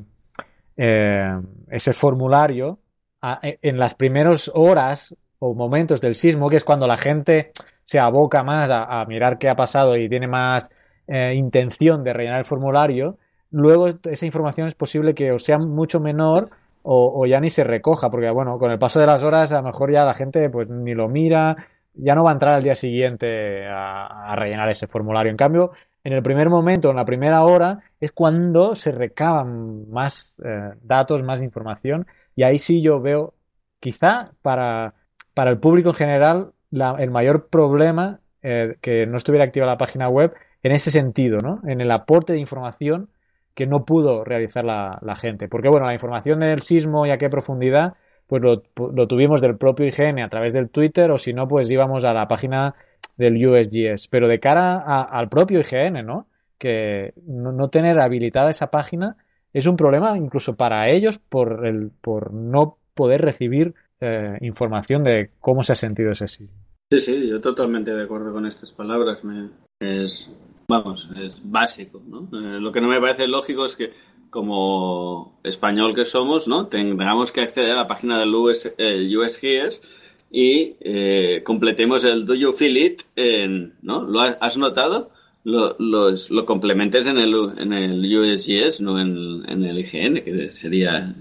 eh, 0.76 1.40
ese 1.70 1.92
formulario 1.92 2.78
a, 3.22 3.40
en 3.42 3.78
las 3.78 3.94
primeras 3.94 4.50
horas 4.54 5.14
o 5.38 5.54
momentos 5.54 6.00
del 6.00 6.14
sismo, 6.14 6.48
que 6.50 6.56
es 6.56 6.64
cuando 6.64 6.86
la 6.86 6.96
gente 6.96 7.52
se 7.84 8.00
aboca 8.00 8.42
más 8.42 8.70
a, 8.70 9.00
a 9.00 9.04
mirar 9.06 9.38
qué 9.38 9.48
ha 9.48 9.54
pasado 9.54 9.96
y 9.96 10.08
tiene 10.08 10.26
más 10.26 10.68
eh, 11.06 11.34
intención 11.34 12.02
de 12.02 12.12
rellenar 12.12 12.40
el 12.40 12.44
formulario, 12.44 13.18
luego 13.50 13.88
esa 13.88 14.26
información 14.26 14.66
es 14.68 14.74
posible 14.74 15.14
que 15.14 15.30
o 15.32 15.38
sea 15.38 15.58
mucho 15.58 16.00
menor 16.00 16.50
o, 16.82 17.20
o, 17.22 17.26
ya 17.26 17.40
ni 17.40 17.50
se 17.50 17.62
recoja, 17.62 18.10
porque 18.10 18.30
bueno, 18.30 18.58
con 18.58 18.70
el 18.70 18.78
paso 18.78 19.00
de 19.00 19.06
las 19.06 19.22
horas 19.22 19.52
a 19.52 19.58
lo 19.58 19.64
mejor 19.64 19.92
ya 19.92 20.04
la 20.04 20.14
gente 20.14 20.50
pues 20.50 20.68
ni 20.68 20.94
lo 20.94 21.08
mira, 21.08 21.56
ya 21.94 22.14
no 22.14 22.24
va 22.24 22.30
a 22.30 22.32
entrar 22.34 22.54
al 22.54 22.62
día 22.62 22.74
siguiente 22.74 23.66
a, 23.68 24.34
rellenar 24.36 24.68
ese 24.70 24.86
formulario. 24.86 25.30
En 25.30 25.36
cambio, 25.36 25.72
en 26.02 26.12
el 26.12 26.22
primer 26.22 26.50
momento, 26.50 26.90
en 26.90 26.96
la 26.96 27.04
primera 27.04 27.42
hora, 27.44 27.80
es 28.00 28.12
cuando 28.12 28.74
se 28.74 28.92
recaban 28.92 29.90
más 29.90 30.34
eh, 30.44 30.70
datos, 30.82 31.22
más 31.22 31.42
información, 31.42 32.06
y 32.36 32.42
ahí 32.42 32.58
sí 32.58 32.82
yo 32.82 33.00
veo, 33.00 33.34
quizá 33.80 34.32
para, 34.42 34.94
para 35.34 35.50
el 35.50 35.58
público 35.58 35.90
en 35.90 35.94
general, 35.94 36.52
la, 36.70 36.96
el 36.98 37.10
mayor 37.10 37.48
problema 37.48 38.20
eh, 38.42 38.76
que 38.80 39.06
no 39.06 39.16
estuviera 39.16 39.44
activa 39.44 39.66
la 39.66 39.78
página 39.78 40.08
web 40.08 40.34
en 40.62 40.72
ese 40.72 40.90
sentido, 40.90 41.38
¿no? 41.38 41.60
En 41.66 41.80
el 41.80 41.90
aporte 41.90 42.32
de 42.32 42.40
información 42.40 43.08
que 43.54 43.66
no 43.66 43.84
pudo 43.84 44.24
realizar 44.24 44.64
la, 44.64 44.98
la, 45.02 45.14
gente. 45.14 45.48
Porque, 45.48 45.68
bueno, 45.68 45.86
la 45.86 45.94
información 45.94 46.40
del 46.40 46.60
sismo 46.60 47.06
y 47.06 47.10
a 47.10 47.18
qué 47.18 47.30
profundidad, 47.30 47.94
pues 48.40 48.42
lo, 48.42 48.90
lo, 48.92 49.06
tuvimos 49.06 49.40
del 49.40 49.56
propio 49.56 49.86
IGN 49.86 50.20
a 50.20 50.28
través 50.28 50.52
del 50.52 50.68
Twitter 50.68 51.08
o 51.12 51.18
si 51.18 51.32
no, 51.32 51.46
pues 51.46 51.70
íbamos 51.70 52.02
a 52.04 52.12
la 52.12 52.26
página 52.26 52.74
del 53.16 53.34
USGS. 53.46 54.08
Pero 54.08 54.26
de 54.26 54.40
cara 54.40 54.82
a, 54.84 55.02
al 55.02 55.28
propio 55.28 55.60
IGN, 55.60 56.04
¿no? 56.04 56.26
Que 56.58 57.14
no, 57.26 57.68
tener 57.68 58.00
habilitada 58.00 58.50
esa 58.50 58.72
página 58.72 59.16
es 59.52 59.68
un 59.68 59.76
problema 59.76 60.16
incluso 60.18 60.56
para 60.56 60.90
ellos 60.90 61.18
por, 61.18 61.64
el, 61.64 61.92
por 62.00 62.32
no 62.32 62.78
poder 62.94 63.20
recibir 63.20 63.74
eh, 64.00 64.36
información 64.40 65.04
de 65.04 65.30
cómo 65.38 65.62
se 65.62 65.74
ha 65.74 65.76
sentido 65.76 66.10
ese 66.10 66.26
sismo. 66.26 66.56
Sí, 66.90 66.98
sí, 66.98 67.28
yo 67.28 67.40
totalmente 67.40 67.94
de 67.94 68.02
acuerdo 68.02 68.32
con 68.32 68.46
estas 68.46 68.72
palabras. 68.72 69.24
Me, 69.24 69.50
es 69.78 70.36
vamos, 70.66 71.08
es 71.22 71.40
básico, 71.44 72.02
¿no? 72.04 72.22
Eh, 72.32 72.58
lo 72.60 72.72
que 72.72 72.80
no 72.80 72.88
me 72.88 73.00
parece 73.00 73.28
lógico 73.28 73.64
es 73.64 73.76
que 73.76 73.92
como 74.34 75.38
español 75.44 75.94
que 75.94 76.04
somos, 76.04 76.48
¿no? 76.48 76.66
Tengamos 76.66 77.30
que 77.30 77.42
acceder 77.42 77.70
a 77.70 77.76
la 77.76 77.86
página 77.86 78.18
del 78.18 78.34
US, 78.34 78.74
eh, 78.78 79.16
USGS 79.16 79.80
y 80.28 80.74
eh, 80.80 81.44
completemos 81.44 82.02
el 82.02 82.26
Do 82.26 82.34
You 82.34 82.52
Feel 82.52 82.76
It 82.76 83.02
en, 83.14 83.74
¿no? 83.82 84.02
¿Lo 84.02 84.22
has 84.22 84.58
notado? 84.58 85.12
Lo, 85.44 85.76
los, 85.78 86.32
lo 86.32 86.44
complementes 86.46 87.06
en 87.06 87.18
el, 87.18 87.32
en 87.58 87.72
el 87.72 88.18
USGS, 88.18 88.80
no 88.80 88.98
en, 88.98 89.48
en, 89.48 89.62
el 89.62 89.78
IGN, 89.78 90.24
que 90.24 90.48
sería 90.52 91.14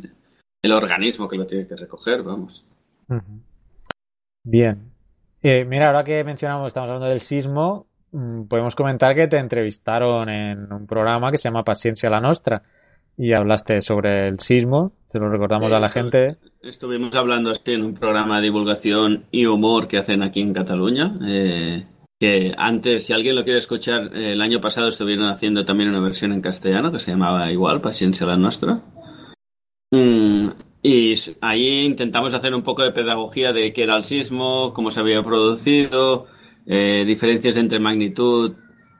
el 0.63 0.71
organismo 0.71 1.29
que 1.29 1.37
lo 1.37 1.45
tiene 1.45 1.67
que 1.67 1.75
recoger, 1.75 2.23
vamos. 2.23 2.65
Bien. 4.43 4.91
Eh, 5.43 5.65
mira, 5.65 5.87
ahora 5.89 6.03
que 6.03 6.23
mencionamos, 6.23 6.67
estamos 6.67 6.87
hablando 6.87 7.09
del 7.09 7.21
sismo, 7.21 7.85
podemos 8.49 8.75
comentar 8.75 9.13
que 9.13 9.27
te 9.27 9.37
entrevistaron 9.37 10.29
en 10.29 10.73
un 10.73 10.87
programa 10.87 11.29
que 11.29 11.37
se 11.37 11.49
llama 11.49 11.63
Paciencia 11.63 12.09
la 12.09 12.19
Nostra 12.19 12.63
y 13.17 13.33
hablaste 13.33 13.81
sobre 13.81 14.27
el 14.27 14.39
sismo, 14.39 14.93
se 15.11 15.19
lo 15.19 15.29
recordamos 15.29 15.69
sí, 15.69 15.75
a 15.75 15.79
la 15.79 15.89
gente. 15.89 16.37
Estuvimos 16.61 17.15
hablando 17.15 17.51
así 17.51 17.73
en 17.73 17.83
un 17.83 17.93
programa 17.93 18.37
de 18.37 18.45
divulgación 18.45 19.25
y 19.31 19.45
humor 19.45 19.87
que 19.87 19.97
hacen 19.97 20.23
aquí 20.23 20.41
en 20.41 20.53
Cataluña. 20.53 21.17
Eh, 21.25 21.85
que 22.19 22.53
antes, 22.57 23.05
si 23.05 23.13
alguien 23.13 23.35
lo 23.35 23.43
quiere 23.43 23.59
escuchar, 23.59 24.11
eh, 24.15 24.31
el 24.31 24.41
año 24.41 24.61
pasado 24.61 24.87
estuvieron 24.87 25.29
haciendo 25.29 25.65
también 25.65 25.89
una 25.89 25.99
versión 25.99 26.31
en 26.31 26.41
castellano 26.41 26.91
que 26.91 26.99
se 26.99 27.11
llamaba 27.11 27.51
igual, 27.51 27.81
Paciencia 27.81 28.25
la 28.25 28.37
Nostra. 28.37 28.81
Mm, 29.91 30.49
y 30.81 31.13
ahí 31.41 31.85
intentamos 31.85 32.33
hacer 32.33 32.55
un 32.55 32.63
poco 32.63 32.83
de 32.83 32.91
pedagogía 32.91 33.53
de 33.53 33.71
qué 33.73 33.83
era 33.83 33.95
el 33.95 34.03
sismo, 34.03 34.73
cómo 34.73 34.89
se 34.89 34.99
había 34.99 35.21
producido, 35.21 36.27
eh, 36.65 37.03
diferencias 37.05 37.57
entre 37.57 37.79
magnitud 37.79 38.53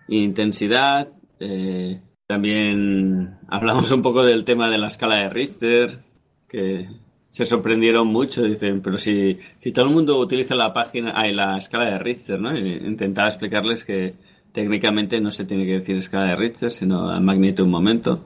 e 0.08 0.16
intensidad. 0.18 1.10
Eh, 1.40 2.02
también 2.28 3.38
hablamos 3.48 3.92
un 3.92 4.02
poco 4.02 4.24
del 4.24 4.46
tema 4.46 4.70
de 4.70 4.78
la 4.78 4.88
escala 4.88 5.16
de 5.16 5.30
Richter, 5.30 6.00
que 6.48 6.88
se 7.30 7.46
sorprendieron 7.46 8.08
mucho. 8.08 8.44
Dicen, 8.44 8.82
pero 8.82 8.98
si, 8.98 9.40
si 9.58 9.72
todo 9.72 9.86
el 9.86 9.92
mundo 9.92 10.20
utiliza 10.20 10.56
la 10.56 10.74
página, 10.74 11.14
hay 11.16 11.34
la 11.34 11.58
escala 11.58 11.86
de 11.86 12.00
Richter, 12.00 12.40
¿no? 12.40 12.58
intentaba 12.58 13.28
explicarles 13.28 13.84
que 13.84 14.16
técnicamente 14.52 15.20
no 15.20 15.32
se 15.32 15.46
tiene 15.46 15.66
que 15.66 15.80
decir 15.80 15.98
escala 15.98 16.28
de 16.28 16.36
Richter, 16.36 16.72
sino 16.72 17.10
a 17.10 17.20
magnitud 17.20 17.66
un 17.66 17.72
momento. 17.72 18.24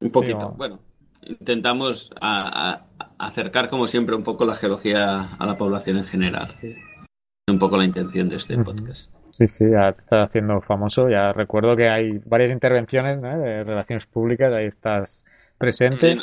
Un 0.00 0.10
poquito. 0.10 0.54
Bueno, 0.56 0.80
intentamos 1.22 2.10
a, 2.20 2.86
a 2.98 3.10
acercar, 3.18 3.68
como 3.70 3.86
siempre, 3.86 4.16
un 4.16 4.24
poco 4.24 4.44
la 4.44 4.54
geología 4.54 5.34
a 5.34 5.46
la 5.46 5.56
población 5.56 5.98
en 5.98 6.04
general 6.04 6.56
un 7.50 7.58
poco 7.58 7.76
la 7.76 7.84
intención 7.84 8.28
de 8.28 8.36
este 8.36 8.56
podcast. 8.56 9.10
Sí, 9.40 9.48
sí, 9.48 9.70
ya 9.70 9.88
está 9.88 10.24
haciendo 10.24 10.60
famoso. 10.60 11.08
Ya 11.08 11.32
recuerdo 11.32 11.74
que 11.74 11.88
hay 11.88 12.18
varias 12.26 12.50
intervenciones 12.50 13.18
¿no? 13.18 13.38
de 13.38 13.64
relaciones 13.64 14.04
públicas, 14.04 14.52
ahí 14.52 14.66
estás 14.66 15.24
presente. 15.56 16.18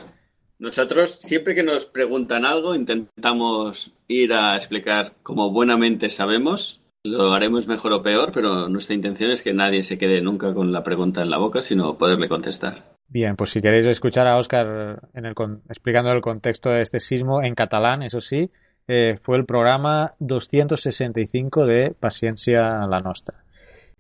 Nosotros, 0.60 1.14
siempre 1.14 1.56
que 1.56 1.64
nos 1.64 1.88
preguntan 1.88 2.46
algo, 2.46 2.76
intentamos 2.76 3.92
ir 4.08 4.34
a 4.34 4.56
explicar 4.56 5.14
como 5.24 5.52
buenamente 5.52 6.12
sabemos. 6.12 6.80
Lo 7.04 7.34
haremos 7.34 7.68
mejor 7.68 7.94
o 7.94 8.04
peor, 8.04 8.32
pero 8.32 8.70
nuestra 8.70 8.96
intención 8.96 9.32
es 9.32 9.42
que 9.42 9.54
nadie 9.54 9.82
se 9.82 9.98
quede 9.98 10.22
nunca 10.22 10.54
con 10.54 10.72
la 10.72 10.84
pregunta 10.84 11.24
en 11.24 11.32
la 11.32 11.40
boca, 11.40 11.64
sino 11.64 11.98
poderle 11.98 12.30
contestar. 12.30 12.84
Bien, 13.08 13.36
pues 13.36 13.50
si 13.50 13.62
queréis 13.62 13.88
escuchar 13.88 14.28
a 14.28 14.38
Oscar 14.38 15.00
en 15.16 15.26
el, 15.26 15.34
explicando 15.70 16.12
el 16.12 16.22
contexto 16.22 16.70
de 16.70 16.82
este 16.82 17.00
sismo 17.00 17.42
en 17.42 17.56
catalán, 17.56 18.04
eso 18.04 18.22
sí, 18.22 18.52
eh, 18.88 19.20
fue 19.22 19.38
el 19.38 19.46
programa 19.46 20.14
265 20.20 21.66
de 21.66 21.96
Paciencia 22.00 22.88
la 22.88 23.02
Nostra. 23.02 23.44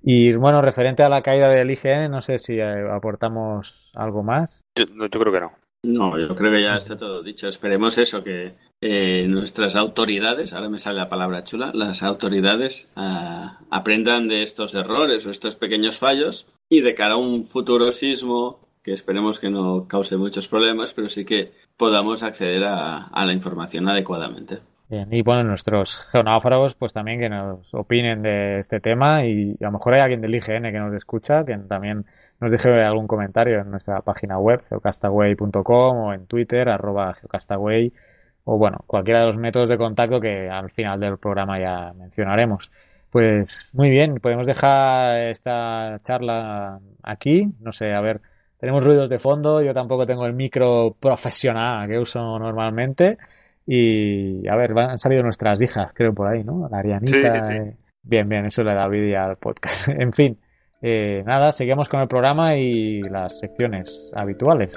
Y 0.01 0.33
bueno, 0.33 0.61
referente 0.61 1.03
a 1.03 1.09
la 1.09 1.21
caída 1.21 1.49
del 1.49 1.71
IGN, 1.71 2.09
no 2.09 2.21
sé 2.21 2.37
si 2.37 2.53
eh, 2.53 2.89
aportamos 2.89 3.75
algo 3.93 4.23
más. 4.23 4.49
Yo, 4.75 4.85
yo, 4.85 5.19
creo 5.19 5.33
que 5.33 5.39
no. 5.41 5.51
No, 5.83 6.19
yo 6.19 6.35
creo 6.35 6.51
que 6.51 6.61
ya 6.61 6.75
está 6.75 6.97
todo 6.97 7.23
dicho. 7.23 7.47
Esperemos 7.47 7.97
eso, 7.97 8.23
que 8.23 8.55
eh, 8.81 9.25
nuestras 9.27 9.75
autoridades, 9.75 10.53
ahora 10.53 10.69
me 10.69 10.79
sale 10.79 10.99
la 10.99 11.09
palabra 11.09 11.43
chula, 11.43 11.71
las 11.73 12.03
autoridades 12.03 12.91
uh, 12.95 13.65
aprendan 13.69 14.27
de 14.27 14.43
estos 14.43 14.75
errores 14.75 15.25
o 15.25 15.31
estos 15.31 15.55
pequeños 15.55 15.97
fallos 15.97 16.47
y 16.69 16.81
de 16.81 16.93
cara 16.93 17.13
a 17.13 17.17
un 17.17 17.45
futuro 17.45 17.91
sismo 17.91 18.67
que 18.83 18.93
esperemos 18.93 19.39
que 19.39 19.49
no 19.49 19.87
cause 19.87 20.15
muchos 20.15 20.47
problemas, 20.47 20.93
pero 20.93 21.09
sí 21.09 21.25
que 21.25 21.51
podamos 21.75 22.23
acceder 22.23 22.63
a, 22.63 23.07
a 23.07 23.25
la 23.25 23.33
información 23.33 23.89
adecuadamente. 23.89 24.59
Bien, 24.89 25.11
y 25.11 25.21
bueno, 25.21 25.43
nuestros 25.43 25.99
geonáufragos, 26.11 26.75
pues 26.75 26.93
también 26.93 27.19
que 27.19 27.27
nos 27.27 27.73
opinen 27.73 28.21
de 28.21 28.59
este 28.59 28.79
tema 28.79 29.25
y 29.25 29.57
a 29.59 29.65
lo 29.65 29.73
mejor 29.73 29.95
hay 29.95 29.99
alguien 29.99 30.21
del 30.21 30.33
IGN 30.35 30.71
que 30.71 30.79
nos 30.79 30.93
escucha, 30.93 31.43
que 31.43 31.57
también 31.57 32.05
nos 32.39 32.51
deje 32.51 32.69
algún 32.83 33.05
comentario 33.05 33.59
en 33.59 33.69
nuestra 33.69 34.01
página 34.01 34.39
web, 34.39 34.63
geocastaway.com 34.69 35.97
o 35.97 36.13
en 36.13 36.25
Twitter, 36.27 36.69
arroba 36.69 37.15
geocastaway, 37.15 37.91
o 38.45 38.57
bueno, 38.57 38.77
cualquiera 38.87 39.19
de 39.21 39.25
los 39.25 39.35
métodos 39.35 39.67
de 39.67 39.77
contacto 39.77 40.21
que 40.21 40.49
al 40.49 40.71
final 40.71 41.01
del 41.01 41.17
programa 41.17 41.59
ya 41.59 41.91
mencionaremos. 41.93 42.71
Pues 43.09 43.69
muy 43.73 43.89
bien, 43.89 44.21
podemos 44.21 44.47
dejar 44.47 45.17
esta 45.27 45.99
charla 46.03 46.79
aquí, 47.03 47.45
no 47.59 47.73
sé, 47.73 47.93
a 47.93 47.99
ver, 47.99 48.21
tenemos 48.57 48.85
ruidos 48.85 49.09
de 49.09 49.19
fondo, 49.19 49.61
yo 49.61 49.73
tampoco 49.73 50.05
tengo 50.05 50.25
el 50.25 50.33
micro 50.33 50.95
profesional 50.97 51.89
que 51.89 51.99
uso 51.99 52.39
normalmente. 52.39 53.17
Y 53.69 54.47
a 54.47 54.55
ver, 54.55 54.77
han 54.79 54.97
salido 54.97 55.23
nuestras 55.23 55.61
hijas, 55.61 55.91
creo, 55.93 56.13
por 56.13 56.27
ahí, 56.27 56.43
¿no? 56.43 56.69
La 56.71 56.79
Arianita. 56.79 57.45
Sí, 57.45 57.51
sí. 57.51 57.59
Eh... 57.59 57.77
Bien, 58.01 58.29
bien, 58.29 58.45
eso 58.45 58.63
le 58.63 58.73
da 58.73 58.87
vida 58.87 59.25
al 59.25 59.35
podcast. 59.35 59.87
en 59.89 60.13
fin, 60.13 60.39
eh, 60.81 61.23
nada, 61.25 61.51
seguimos 61.51 61.89
con 61.89 61.99
el 61.99 62.07
programa 62.07 62.55
y 62.55 63.01
las 63.01 63.37
secciones 63.37 64.09
habituales. 64.13 64.71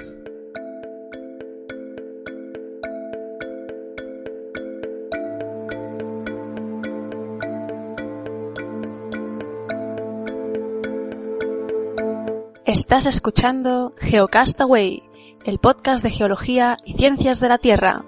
Estás 12.65 13.05
escuchando 13.05 13.91
Geocastaway, 13.97 15.03
el 15.45 15.59
podcast 15.59 16.03
de 16.03 16.09
geología 16.09 16.77
y 16.85 16.93
ciencias 16.93 17.39
de 17.39 17.49
la 17.49 17.57
Tierra. 17.57 18.05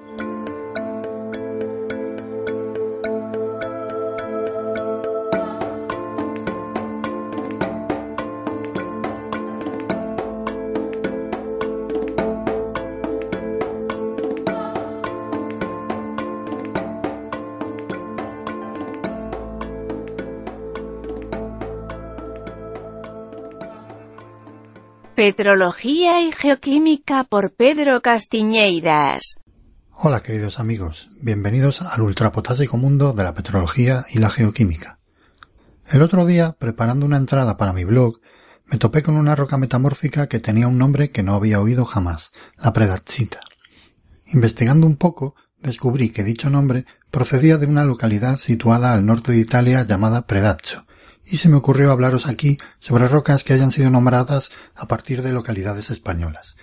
Petrología 25.25 26.19
y 26.19 26.33
Geoquímica 26.33 27.23
por 27.23 27.53
Pedro 27.53 28.01
Castiñeiras. 28.01 29.39
Hola 29.93 30.19
queridos 30.19 30.59
amigos, 30.59 31.07
bienvenidos 31.21 31.81
al 31.81 32.01
ultrapotásico 32.01 32.75
mundo 32.75 33.13
de 33.13 33.23
la 33.23 33.33
petrología 33.33 34.05
y 34.11 34.19
la 34.19 34.29
geoquímica. 34.29 34.99
El 35.89 36.01
otro 36.01 36.25
día, 36.25 36.57
preparando 36.59 37.05
una 37.05 37.15
entrada 37.15 37.55
para 37.55 37.71
mi 37.71 37.85
blog, 37.85 38.19
me 38.65 38.77
topé 38.77 39.01
con 39.01 39.15
una 39.15 39.33
roca 39.33 39.55
metamórfica 39.57 40.27
que 40.27 40.41
tenía 40.41 40.67
un 40.67 40.77
nombre 40.77 41.11
que 41.11 41.23
no 41.23 41.35
había 41.35 41.61
oído 41.61 41.85
jamás, 41.85 42.33
la 42.57 42.73
Predachita. 42.73 43.39
Investigando 44.25 44.85
un 44.85 44.97
poco, 44.97 45.35
descubrí 45.61 46.09
que 46.09 46.25
dicho 46.25 46.49
nombre 46.49 46.85
procedía 47.11 47.57
de 47.57 47.67
una 47.67 47.85
localidad 47.85 48.39
situada 48.39 48.91
al 48.91 49.05
norte 49.05 49.31
de 49.31 49.39
Italia 49.39 49.85
llamada 49.85 50.27
Predaccio, 50.27 50.85
y 51.25 51.37
se 51.37 51.49
me 51.49 51.57
ocurrió 51.57 51.91
hablaros 51.91 52.27
aquí 52.27 52.57
sobre 52.79 53.07
rocas 53.07 53.43
que 53.43 53.53
hayan 53.53 53.71
sido 53.71 53.89
nombradas 53.89 54.51
a 54.75 54.87
partir 54.87 55.21
de 55.21 55.33
localidades 55.33 55.89
españolas. 55.89 56.57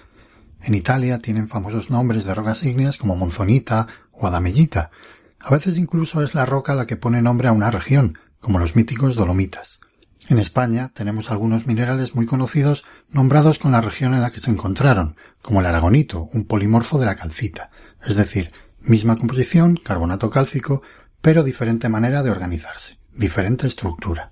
En 0.62 0.74
Italia 0.74 1.20
tienen 1.20 1.48
famosos 1.48 1.90
nombres 1.90 2.24
de 2.24 2.34
rocas 2.34 2.62
ígneas 2.64 2.96
como 2.98 3.16
Monzonita 3.16 3.88
o 4.12 4.26
Adamellita. 4.26 4.90
A 5.38 5.50
veces 5.50 5.78
incluso 5.78 6.22
es 6.22 6.34
la 6.34 6.44
roca 6.44 6.74
la 6.74 6.86
que 6.86 6.96
pone 6.96 7.22
nombre 7.22 7.48
a 7.48 7.52
una 7.52 7.70
región, 7.70 8.18
como 8.40 8.58
los 8.58 8.76
míticos 8.76 9.14
Dolomitas. 9.14 9.80
En 10.28 10.38
España 10.38 10.92
tenemos 10.94 11.30
algunos 11.30 11.66
minerales 11.66 12.14
muy 12.14 12.26
conocidos 12.26 12.84
nombrados 13.10 13.58
con 13.58 13.72
la 13.72 13.80
región 13.80 14.14
en 14.14 14.20
la 14.20 14.30
que 14.30 14.40
se 14.40 14.50
encontraron, 14.50 15.16
como 15.42 15.60
el 15.60 15.66
aragonito, 15.66 16.28
un 16.32 16.44
polimorfo 16.44 16.98
de 16.98 17.06
la 17.06 17.16
calcita, 17.16 17.70
es 18.06 18.16
decir, 18.16 18.52
misma 18.80 19.16
composición, 19.16 19.76
carbonato 19.76 20.30
cálcico, 20.30 20.82
pero 21.20 21.42
diferente 21.42 21.88
manera 21.88 22.22
de 22.22 22.30
organizarse, 22.30 22.98
diferente 23.12 23.66
estructura. 23.66 24.29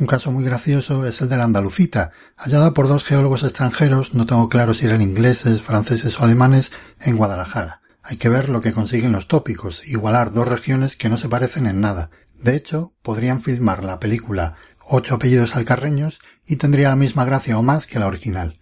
Un 0.00 0.06
caso 0.06 0.32
muy 0.32 0.42
gracioso 0.46 1.06
es 1.06 1.20
el 1.20 1.28
de 1.28 1.36
la 1.36 1.44
Andalucita, 1.44 2.12
hallada 2.34 2.72
por 2.72 2.88
dos 2.88 3.04
geólogos 3.04 3.42
extranjeros, 3.42 4.14
no 4.14 4.24
tengo 4.24 4.48
claro 4.48 4.72
si 4.72 4.86
eran 4.86 5.02
ingleses, 5.02 5.60
franceses 5.60 6.18
o 6.18 6.24
alemanes, 6.24 6.72
en 7.00 7.18
Guadalajara. 7.18 7.82
Hay 8.02 8.16
que 8.16 8.30
ver 8.30 8.48
lo 8.48 8.62
que 8.62 8.72
consiguen 8.72 9.12
los 9.12 9.28
tópicos, 9.28 9.86
igualar 9.86 10.32
dos 10.32 10.48
regiones 10.48 10.96
que 10.96 11.10
no 11.10 11.18
se 11.18 11.28
parecen 11.28 11.66
en 11.66 11.82
nada. 11.82 12.08
De 12.34 12.56
hecho, 12.56 12.94
podrían 13.02 13.42
filmar 13.42 13.84
la 13.84 14.00
película 14.00 14.56
Ocho 14.92 15.16
apellidos 15.16 15.54
alcarreños 15.54 16.18
y 16.46 16.56
tendría 16.56 16.88
la 16.88 16.96
misma 16.96 17.26
gracia 17.26 17.58
o 17.58 17.62
más 17.62 17.86
que 17.86 17.98
la 17.98 18.06
original. 18.06 18.58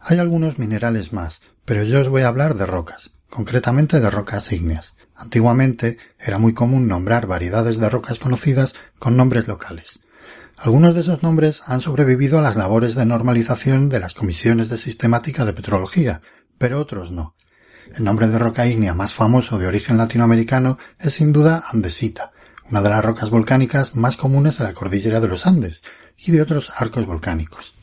Hay 0.00 0.18
algunos 0.18 0.58
minerales 0.58 1.12
más, 1.12 1.42
pero 1.66 1.84
yo 1.84 2.00
os 2.00 2.08
voy 2.08 2.22
a 2.22 2.28
hablar 2.28 2.56
de 2.56 2.64
rocas, 2.64 3.10
concretamente 3.28 4.00
de 4.00 4.10
rocas 4.10 4.50
ígneas. 4.50 4.96
Antiguamente 5.14 5.98
era 6.18 6.38
muy 6.38 6.54
común 6.54 6.88
nombrar 6.88 7.26
variedades 7.26 7.78
de 7.78 7.90
rocas 7.90 8.18
conocidas 8.18 8.74
con 8.98 9.16
nombres 9.16 9.46
locales. 9.46 10.00
Algunos 10.64 10.94
de 10.94 11.00
esos 11.00 11.24
nombres 11.24 11.62
han 11.66 11.80
sobrevivido 11.80 12.38
a 12.38 12.42
las 12.42 12.54
labores 12.54 12.94
de 12.94 13.04
normalización 13.04 13.88
de 13.88 13.98
las 13.98 14.14
comisiones 14.14 14.68
de 14.68 14.78
sistemática 14.78 15.44
de 15.44 15.52
petrología, 15.52 16.20
pero 16.56 16.78
otros 16.78 17.10
no. 17.10 17.34
El 17.96 18.04
nombre 18.04 18.28
de 18.28 18.38
roca 18.38 18.64
ígnea 18.64 18.94
más 18.94 19.12
famoso 19.12 19.58
de 19.58 19.66
origen 19.66 19.98
latinoamericano 19.98 20.78
es 21.00 21.14
sin 21.14 21.32
duda 21.32 21.64
andesita, 21.68 22.30
una 22.70 22.80
de 22.80 22.90
las 22.90 23.04
rocas 23.04 23.28
volcánicas 23.30 23.96
más 23.96 24.16
comunes 24.16 24.56
de 24.58 24.62
la 24.62 24.72
cordillera 24.72 25.18
de 25.18 25.26
los 25.26 25.48
Andes 25.48 25.82
y 26.16 26.30
de 26.30 26.42
otros 26.42 26.70
arcos 26.76 27.06
volcánicos. 27.06 27.74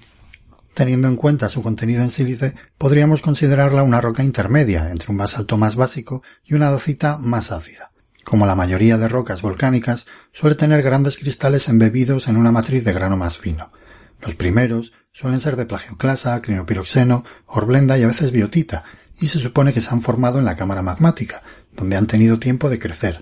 Teniendo 0.73 1.09
en 1.09 1.17
cuenta 1.17 1.49
su 1.49 1.61
contenido 1.61 2.01
en 2.01 2.11
sílice, 2.11 2.55
podríamos 2.77 3.21
considerarla 3.21 3.83
una 3.83 3.99
roca 3.99 4.23
intermedia 4.23 4.89
entre 4.89 5.11
un 5.11 5.17
basalto 5.17 5.57
más 5.57 5.75
básico 5.75 6.23
y 6.45 6.53
una 6.53 6.71
dacita 6.71 7.17
más 7.17 7.51
ácida. 7.51 7.88
Como 8.29 8.45
la 8.45 8.53
mayoría 8.53 8.99
de 8.99 9.07
rocas 9.07 9.41
volcánicas, 9.41 10.05
suele 10.31 10.55
tener 10.55 10.83
grandes 10.83 11.17
cristales 11.17 11.67
embebidos 11.67 12.27
en 12.27 12.37
una 12.37 12.51
matriz 12.51 12.83
de 12.83 12.93
grano 12.93 13.17
más 13.17 13.39
fino. 13.39 13.71
Los 14.21 14.35
primeros 14.35 14.93
suelen 15.11 15.39
ser 15.39 15.55
de 15.55 15.65
plagioclasa, 15.65 16.39
crinopiroxeno, 16.39 17.25
horblenda 17.47 17.97
y 17.97 18.03
a 18.03 18.07
veces 18.07 18.31
biotita, 18.31 18.83
y 19.19 19.29
se 19.29 19.39
supone 19.39 19.73
que 19.73 19.81
se 19.81 19.89
han 19.89 20.03
formado 20.03 20.37
en 20.37 20.45
la 20.45 20.55
cámara 20.55 20.83
magmática, 20.83 21.41
donde 21.71 21.95
han 21.95 22.05
tenido 22.05 22.37
tiempo 22.37 22.69
de 22.69 22.77
crecer. 22.77 23.19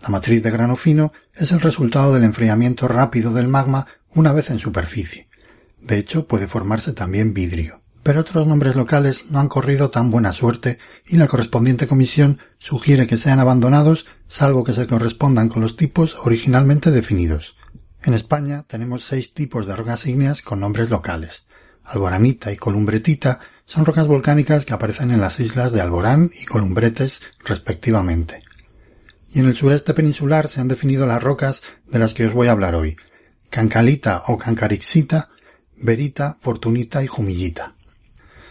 La 0.00 0.08
matriz 0.08 0.42
de 0.42 0.50
grano 0.50 0.76
fino 0.76 1.12
es 1.34 1.52
el 1.52 1.60
resultado 1.60 2.14
del 2.14 2.24
enfriamiento 2.24 2.88
rápido 2.88 3.34
del 3.34 3.46
magma 3.46 3.88
una 4.14 4.32
vez 4.32 4.48
en 4.48 4.58
superficie. 4.58 5.28
De 5.82 5.98
hecho, 5.98 6.26
puede 6.26 6.46
formarse 6.46 6.94
también 6.94 7.34
vidrio 7.34 7.79
pero 8.02 8.20
otros 8.20 8.46
nombres 8.46 8.76
locales 8.76 9.30
no 9.30 9.40
han 9.40 9.48
corrido 9.48 9.90
tan 9.90 10.10
buena 10.10 10.32
suerte 10.32 10.78
y 11.06 11.16
la 11.16 11.26
correspondiente 11.26 11.86
comisión 11.86 12.38
sugiere 12.58 13.06
que 13.06 13.16
sean 13.16 13.40
abandonados 13.40 14.06
salvo 14.28 14.64
que 14.64 14.72
se 14.72 14.86
correspondan 14.86 15.48
con 15.48 15.62
los 15.62 15.76
tipos 15.76 16.16
originalmente 16.22 16.90
definidos. 16.90 17.56
En 18.02 18.14
España 18.14 18.64
tenemos 18.66 19.04
seis 19.04 19.34
tipos 19.34 19.66
de 19.66 19.76
rocas 19.76 20.06
ígneas 20.06 20.40
con 20.40 20.60
nombres 20.60 20.88
locales. 20.88 21.44
Alboranita 21.84 22.52
y 22.52 22.56
columbretita 22.56 23.40
son 23.66 23.84
rocas 23.84 24.06
volcánicas 24.06 24.64
que 24.64 24.72
aparecen 24.72 25.10
en 25.10 25.20
las 25.20 25.38
islas 25.38 25.72
de 25.72 25.80
Alborán 25.80 26.30
y 26.40 26.44
Columbretes 26.44 27.22
respectivamente. 27.44 28.42
Y 29.28 29.40
en 29.40 29.46
el 29.46 29.54
sureste 29.54 29.94
peninsular 29.94 30.48
se 30.48 30.60
han 30.60 30.68
definido 30.68 31.06
las 31.06 31.22
rocas 31.22 31.62
de 31.86 31.98
las 31.98 32.14
que 32.14 32.26
os 32.26 32.32
voy 32.32 32.48
a 32.48 32.52
hablar 32.52 32.74
hoy. 32.74 32.96
Cancalita 33.48 34.24
o 34.26 34.38
Cancarixita, 34.38 35.28
Verita, 35.76 36.36
Fortunita 36.40 37.02
y 37.02 37.06
Jumillita. 37.06 37.74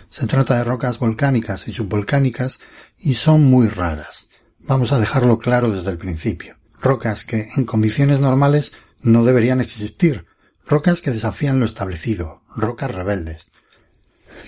Se 0.10 0.26
trata 0.26 0.58
de 0.58 0.64
rocas 0.64 0.98
volcánicas 1.00 1.68
y 1.68 1.72
subvolcánicas 1.72 2.60
y 2.98 3.14
son 3.14 3.44
muy 3.44 3.68
raras. 3.68 4.30
Vamos 4.60 4.92
a 4.92 5.00
dejarlo 5.00 5.38
claro 5.38 5.72
desde 5.72 5.92
el 5.92 5.98
principio. 5.98 6.58
Rocas 6.82 7.26
que, 7.26 7.50
en 7.56 7.66
condiciones 7.66 8.20
normales, 8.20 8.72
no 9.02 9.24
deberían 9.24 9.62
existir. 9.62 10.26
Rocas 10.66 11.02
que 11.02 11.12
desafían 11.12 11.60
lo 11.60 11.66
establecido. 11.66 12.42
Rocas 12.56 12.92
rebeldes. 12.92 13.52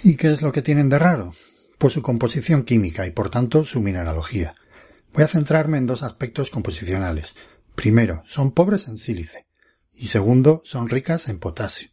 ¿Y 0.03 0.15
qué 0.15 0.31
es 0.31 0.41
lo 0.41 0.51
que 0.51 0.61
tienen 0.61 0.89
de 0.89 0.99
raro? 0.99 1.33
Pues 1.77 1.93
su 1.93 2.01
composición 2.01 2.63
química 2.63 3.05
y 3.05 3.11
por 3.11 3.29
tanto 3.29 3.63
su 3.63 3.81
mineralogía. 3.81 4.55
Voy 5.13 5.23
a 5.23 5.27
centrarme 5.27 5.77
en 5.77 5.87
dos 5.87 6.03
aspectos 6.03 6.49
composicionales. 6.49 7.35
Primero, 7.75 8.23
son 8.27 8.51
pobres 8.51 8.87
en 8.87 8.97
sílice. 8.97 9.45
Y 9.93 10.07
segundo, 10.07 10.61
son 10.65 10.89
ricas 10.89 11.27
en 11.29 11.39
potasio. 11.39 11.90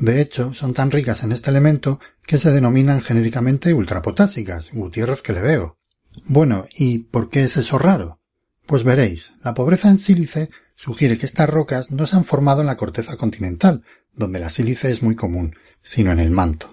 De 0.00 0.22
hecho, 0.22 0.54
son 0.54 0.72
tan 0.72 0.90
ricas 0.90 1.24
en 1.24 1.32
este 1.32 1.50
elemento 1.50 2.00
que 2.26 2.38
se 2.38 2.50
denominan 2.50 3.02
genéricamente 3.02 3.74
ultrapotásicas, 3.74 4.70
Gutiérrez 4.72 5.20
que 5.20 5.34
le 5.34 5.42
veo. 5.42 5.76
Bueno, 6.24 6.66
¿y 6.74 7.00
por 7.00 7.28
qué 7.28 7.44
es 7.44 7.58
eso 7.58 7.78
raro? 7.78 8.18
Pues 8.66 8.82
veréis, 8.82 9.34
la 9.44 9.52
pobreza 9.52 9.90
en 9.90 9.98
sílice 9.98 10.48
sugiere 10.74 11.18
que 11.18 11.26
estas 11.26 11.50
rocas 11.50 11.90
no 11.90 12.06
se 12.06 12.16
han 12.16 12.24
formado 12.24 12.62
en 12.62 12.68
la 12.68 12.78
corteza 12.78 13.18
continental, 13.18 13.82
donde 14.14 14.40
la 14.40 14.48
sílice 14.48 14.90
es 14.90 15.02
muy 15.02 15.16
común, 15.16 15.54
sino 15.82 16.12
en 16.12 16.18
el 16.18 16.30
manto. 16.30 16.70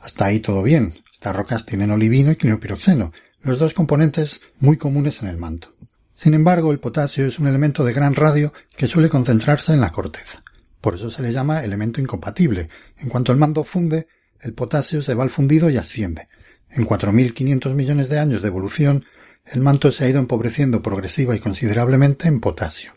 Hasta 0.00 0.24
ahí 0.24 0.40
todo 0.40 0.64
bien. 0.64 0.92
Estas 1.12 1.36
rocas 1.36 1.66
tienen 1.66 1.92
olivino 1.92 2.32
y 2.32 2.36
clinopiroxeno, 2.36 3.12
los 3.42 3.60
dos 3.60 3.74
componentes 3.74 4.40
muy 4.58 4.76
comunes 4.76 5.22
en 5.22 5.28
el 5.28 5.36
manto. 5.36 5.68
Sin 6.14 6.34
embargo, 6.34 6.72
el 6.72 6.80
potasio 6.80 7.26
es 7.26 7.38
un 7.38 7.46
elemento 7.46 7.84
de 7.84 7.92
gran 7.92 8.16
radio 8.16 8.52
que 8.76 8.88
suele 8.88 9.08
concentrarse 9.08 9.72
en 9.72 9.80
la 9.80 9.90
corteza. 9.90 10.42
Por 10.86 10.94
eso 10.94 11.10
se 11.10 11.20
le 11.20 11.32
llama 11.32 11.64
elemento 11.64 12.00
incompatible. 12.00 12.68
En 12.96 13.08
cuanto 13.08 13.32
el 13.32 13.38
mando 13.38 13.64
funde, 13.64 14.06
el 14.40 14.54
potasio 14.54 15.02
se 15.02 15.14
va 15.14 15.24
al 15.24 15.30
fundido 15.30 15.68
y 15.68 15.78
asciende. 15.78 16.28
En 16.70 16.84
4.500 16.84 17.74
millones 17.74 18.08
de 18.08 18.20
años 18.20 18.40
de 18.40 18.46
evolución, 18.46 19.04
el 19.46 19.62
manto 19.62 19.90
se 19.90 20.04
ha 20.04 20.08
ido 20.08 20.20
empobreciendo 20.20 20.82
progresiva 20.82 21.34
y 21.34 21.40
considerablemente 21.40 22.28
en 22.28 22.38
potasio. 22.38 22.92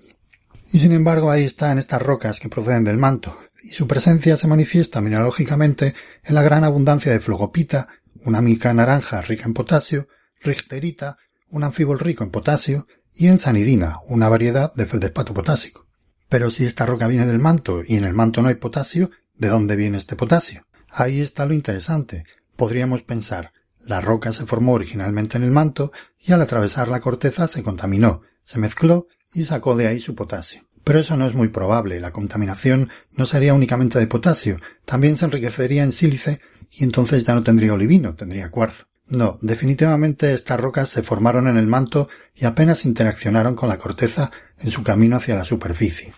Y 0.71 0.77
sin 0.77 0.91
embargo 0.91 1.31
ahí 1.31 1.45
está 1.45 1.71
en 1.71 1.79
estas 1.79 1.99
rocas 1.99 2.39
que 2.39 2.47
proceden 2.47 2.83
del 2.83 2.97
manto, 2.97 3.35
y 3.63 3.69
su 3.69 3.87
presencia 3.87 4.37
se 4.37 4.47
manifiesta 4.47 5.01
mineralógicamente 5.01 5.95
en 6.23 6.35
la 6.35 6.43
gran 6.43 6.65
abundancia 6.65 7.11
de 7.11 7.19
flogopita, 7.19 7.87
una 8.23 8.39
mica 8.39 8.71
naranja 8.71 9.19
rica 9.21 9.45
en 9.45 9.55
potasio, 9.55 10.07
richterita, 10.43 11.17
un 11.47 11.63
anfíbol 11.63 11.97
rico 11.97 12.23
en 12.23 12.29
potasio, 12.29 12.85
y 13.15 13.25
en 13.25 13.39
sanidina, 13.39 13.97
una 14.09 14.29
variedad 14.29 14.71
de 14.75 14.85
feldespato 14.85 15.33
potásico. 15.33 15.88
Pero 16.29 16.51
si 16.51 16.65
esta 16.65 16.85
roca 16.85 17.07
viene 17.07 17.25
del 17.25 17.39
manto 17.39 17.81
y 17.85 17.95
en 17.95 18.05
el 18.05 18.13
manto 18.13 18.41
no 18.41 18.49
hay 18.49 18.55
potasio, 18.55 19.09
¿de 19.35 19.49
dónde 19.49 19.75
viene 19.75 19.97
este 19.97 20.15
potasio? 20.15 20.65
Ahí 20.89 21.21
está 21.21 21.45
lo 21.45 21.53
interesante. 21.53 22.23
Podríamos 22.55 23.03
pensar, 23.03 23.51
la 23.81 24.01
roca 24.01 24.31
se 24.31 24.45
formó 24.45 24.73
originalmente 24.73 25.37
en 25.37 25.43
el 25.43 25.51
manto 25.51 25.91
y 26.19 26.31
al 26.31 26.41
atravesar 26.41 26.87
la 26.87 26.99
corteza 26.99 27.47
se 27.47 27.63
contaminó, 27.63 28.21
se 28.43 28.59
mezcló 28.59 29.07
y 29.33 29.43
sacó 29.43 29.75
de 29.75 29.87
ahí 29.87 29.99
su 29.99 30.15
potasio. 30.15 30.61
Pero 30.83 30.99
eso 30.99 31.17
no 31.17 31.25
es 31.25 31.33
muy 31.33 31.49
probable, 31.49 31.99
la 31.99 32.11
contaminación 32.11 32.89
no 33.11 33.25
sería 33.25 33.53
únicamente 33.53 33.99
de 33.99 34.07
potasio, 34.07 34.59
también 34.85 35.17
se 35.17 35.25
enriquecería 35.25 35.83
en 35.83 35.91
sílice 35.91 36.41
y 36.71 36.83
entonces 36.83 37.25
ya 37.25 37.33
no 37.33 37.43
tendría 37.43 37.73
olivino, 37.73 38.15
tendría 38.15 38.49
cuarzo. 38.49 38.88
No, 39.09 39.39
definitivamente 39.41 40.33
estas 40.33 40.59
rocas 40.59 40.89
se 40.89 41.01
formaron 41.01 41.47
en 41.47 41.57
el 41.57 41.65
manto 41.65 42.09
y 42.35 42.45
apenas 42.45 42.85
interaccionaron 42.85 43.55
con 43.55 43.67
la 43.67 43.79
corteza 43.79 44.31
en 44.59 44.69
su 44.69 44.83
camino 44.83 45.17
hacia 45.17 45.35
la 45.35 45.45
superficie. 45.45 46.13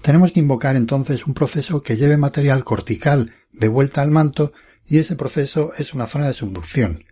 Tenemos 0.00 0.32
que 0.32 0.40
invocar 0.40 0.74
entonces 0.74 1.26
un 1.26 1.34
proceso 1.34 1.82
que 1.82 1.96
lleve 1.96 2.16
material 2.16 2.64
cortical 2.64 3.34
de 3.52 3.68
vuelta 3.68 4.00
al 4.00 4.10
manto 4.10 4.52
y 4.86 4.98
ese 4.98 5.16
proceso 5.16 5.72
es 5.76 5.92
una 5.92 6.06
zona 6.06 6.26
de 6.26 6.32
subducción. 6.32 7.04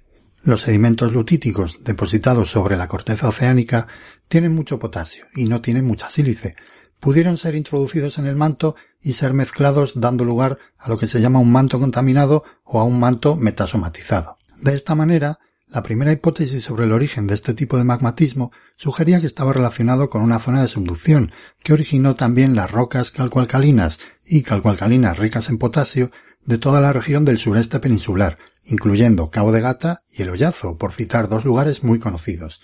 Los 0.43 0.62
sedimentos 0.62 1.12
lutíticos 1.12 1.85
depositados 1.85 2.51
sobre 2.51 2.79
la 2.79 2.88
corteza 2.88 3.29
oceánica 3.29 3.87
tienen 4.29 4.55
mucho 4.55 4.79
potasio 4.79 5.27
y 5.37 5.45
no 5.45 5.61
tienen 5.61 5.85
mucha 5.85 6.09
sílice. 6.09 6.57
Pudieron 6.99 7.37
ser 7.37 7.55
introducidos 7.55 8.19
en 8.19 8.27
el 8.27 8.37
manto 8.37 8.77
y 9.01 9.12
ser 9.12 9.35
mezclados 9.35 10.01
dando 10.01 10.25
lugar 10.25 10.59
a 10.79 10.88
lo 10.88 10.97
que 10.97 11.07
se 11.07 11.21
llama 11.21 11.38
un 11.38 11.53
manto 11.53 11.79
contaminado 11.79 12.45
o 12.64 12.81
a 12.81 12.85
un 12.85 12.99
manto 12.99 13.37
metasomatizado. 13.37 14.39
De 14.61 14.75
esta 14.75 14.94
manera, 14.94 15.38
la 15.68 15.83
primera 15.83 16.12
hipótesis 16.12 16.64
sobre 16.64 16.85
el 16.85 16.92
origen 16.92 17.27
de 17.27 17.35
este 17.35 17.55
tipo 17.55 17.79
de 17.79 17.85
magmatismo 17.85 18.53
sugería 18.77 19.18
que 19.18 19.27
estaba 19.27 19.55
relacionado 19.55 20.11
con 20.11 20.20
una 20.20 20.38
zona 20.38 20.61
de 20.61 20.68
subducción 20.68 21.33
que 21.62 21.73
originó 21.73 22.14
también 22.14 22.55
las 22.55 22.70
rocas 22.70 23.11
calcoalcalinas 23.11 24.01
y 24.27 24.42
calcoalcalinas 24.42 25.16
ricas 25.18 25.49
en 25.49 25.57
potasio 25.57 26.11
de 26.44 26.59
toda 26.59 26.83
la 26.83 26.92
región 26.92 27.25
del 27.25 27.38
sureste 27.38 27.81
peninsular, 27.81 28.37
incluyendo 28.64 29.31
Cabo 29.31 29.51
de 29.51 29.62
Gata 29.62 30.03
y 30.11 30.23
el 30.23 30.29
Hoyazo, 30.29 30.77
por 30.77 30.92
citar 30.92 31.31
dos 31.31 31.46
lugares 31.46 31.83
muy 31.83 31.99
conocidos. 31.99 32.61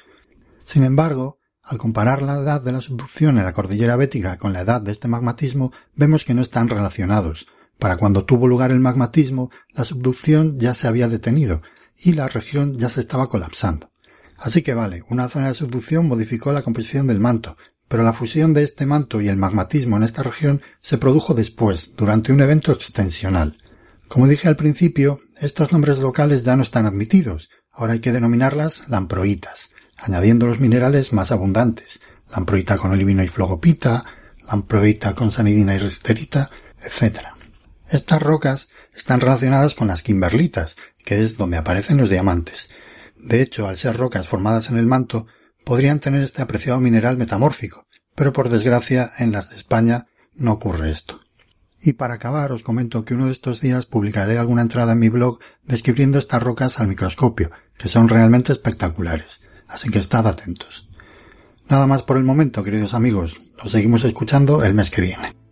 Sin 0.67 0.85
embargo, 0.85 1.39
al 1.65 1.79
comparar 1.79 2.21
la 2.21 2.35
edad 2.35 2.61
de 2.61 2.73
la 2.73 2.83
subducción 2.83 3.39
en 3.39 3.45
la 3.45 3.55
cordillera 3.55 3.97
bética 3.97 4.37
con 4.37 4.53
la 4.53 4.61
edad 4.61 4.83
de 4.83 4.93
este 4.93 5.09
magmatismo, 5.09 5.73
vemos 5.95 6.25
que 6.25 6.35
no 6.35 6.43
están 6.43 6.69
relacionados. 6.69 7.47
Para 7.79 7.97
cuando 7.97 8.25
tuvo 8.25 8.49
lugar 8.49 8.71
el 8.71 8.81
magmatismo, 8.81 9.51
la 9.73 9.85
subducción 9.85 10.59
ya 10.59 10.75
se 10.75 10.89
había 10.89 11.09
detenido 11.09 11.63
y 11.99 12.13
la 12.13 12.29
región 12.29 12.79
ya 12.79 12.89
se 12.89 13.01
estaba 13.01 13.29
colapsando. 13.29 13.91
Así 14.39 14.63
que 14.63 14.75
vale, 14.75 15.03
una 15.09 15.29
zona 15.29 15.49
de 15.49 15.55
subducción 15.55 16.07
modificó 16.07 16.53
la 16.53 16.63
composición 16.63 17.07
del 17.07 17.21
manto, 17.21 17.57
pero 17.89 18.03
la 18.03 18.13
fusión 18.13 18.53
de 18.53 18.63
este 18.63 18.87
manto 18.87 19.21
y 19.21 19.29
el 19.29 19.37
magmatismo 19.37 19.97
en 19.97 20.03
esta 20.03 20.23
región 20.23 20.63
se 20.83 20.99
produjo 20.99 21.35
después, 21.35 21.95
durante 21.97 22.33
un 22.33 22.41
evento 22.41 22.73
extensional. 22.73 23.57
Como 24.09 24.29
dije 24.29 24.49
al 24.49 24.57
principio, 24.57 25.21
estos 25.41 25.73
nombres 25.73 25.99
locales 25.99 26.45
ya 26.45 26.57
no 26.57 26.63
están 26.63 26.87
admitidos, 26.87 27.49
ahora 27.73 27.95
hay 27.95 28.01
que 28.01 28.13
denominarlas 28.13 28.89
lamproitas 28.89 29.71
añadiendo 29.97 30.47
los 30.47 30.61
minerales 30.61 31.13
más 31.13 31.33
abundantes, 31.33 32.01
lamproita 32.31 32.77
con 32.77 32.93
olivino 32.93 33.23
y 33.23 33.29
flogopita, 33.29 34.03
lamproita 34.47 35.15
con 35.15 35.33
sanidina 35.33 35.75
y 35.75 35.79
resterita, 35.79 36.51
etc. 36.83 37.21
Estas 37.89 38.23
rocas 38.23 38.69
están 38.95 39.21
relacionadas 39.21 39.75
con 39.75 39.89
las 39.89 40.03
kimberlitas, 40.03 40.77
que 41.07 41.23
es 41.23 41.39
donde 41.39 41.57
aparecen 41.57 41.97
los 41.97 42.11
diamantes. 42.11 42.69
De 43.17 43.41
hecho, 43.41 43.67
al 43.67 43.79
ser 43.79 43.97
rocas 43.97 44.29
formadas 44.29 44.69
en 44.69 44.77
el 44.77 44.85
manto, 44.85 45.27
podrían 45.65 46.01
tener 46.01 46.21
este 46.23 46.43
apreciado 46.43 46.79
mineral 46.81 47.17
metamórfico, 47.17 47.87
pero 48.15 48.35
por 48.35 48.51
desgracia 48.51 49.11
en 49.17 49.33
las 49.33 49.49
de 49.49 49.57
España 49.57 50.09
no 50.35 50.53
ocurre 50.53 50.91
esto. 50.91 51.19
Y 51.81 51.95
para 51.95 52.15
acabar 52.15 52.53
os 52.53 52.63
comento 52.63 53.07
que 53.07 53.15
uno 53.15 53.27
de 53.27 53.33
estos 53.33 53.63
días 53.63 53.87
publicaré 53.87 54.37
alguna 54.37 54.61
entrada 54.61 54.93
en 54.93 54.99
mi 54.99 55.09
blog 55.09 55.39
describiendo 55.65 56.19
estas 56.19 56.43
rocas 56.43 56.79
al 56.79 56.89
microscopio, 56.89 57.51
que 57.79 57.89
son 57.89 58.11
realmente 58.11 58.53
espectaculares 58.53 59.41
así 59.69 59.91
que 59.91 59.99
estad 59.99 60.27
atentos. 60.27 60.89
Nada 61.69 61.87
más 61.87 62.03
por 62.03 62.17
el 62.17 62.25
momento, 62.25 62.63
queridos 62.63 62.95
amigos. 62.95 63.37
Nos 63.63 63.73
seguimos 63.73 64.05
escuchando 64.05 64.63
el 64.65 64.75
mes 64.75 64.91
que 64.91 65.03
viene. 65.03 65.46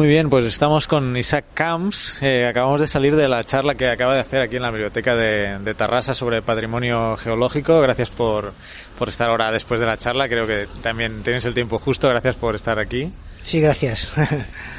Muy 0.00 0.08
bien, 0.08 0.30
pues 0.30 0.46
estamos 0.46 0.86
con 0.86 1.14
Isaac 1.14 1.44
Camps. 1.52 2.22
Eh, 2.22 2.46
acabamos 2.46 2.80
de 2.80 2.88
salir 2.88 3.14
de 3.16 3.28
la 3.28 3.44
charla 3.44 3.74
que 3.74 3.86
acaba 3.86 4.14
de 4.14 4.20
hacer 4.20 4.40
aquí 4.40 4.56
en 4.56 4.62
la 4.62 4.70
biblioteca 4.70 5.14
de, 5.14 5.58
de 5.58 5.74
Tarrasa 5.74 6.14
sobre 6.14 6.40
patrimonio 6.40 7.18
geológico. 7.18 7.82
Gracias 7.82 8.08
por, 8.08 8.54
por 8.98 9.10
estar 9.10 9.28
ahora 9.28 9.52
después 9.52 9.78
de 9.78 9.86
la 9.86 9.98
charla. 9.98 10.26
Creo 10.26 10.46
que 10.46 10.66
también 10.82 11.22
tienes 11.22 11.44
el 11.44 11.52
tiempo 11.52 11.78
justo. 11.78 12.08
Gracias 12.08 12.34
por 12.36 12.54
estar 12.54 12.78
aquí. 12.78 13.12
Sí, 13.40 13.60
gracias. 13.60 14.12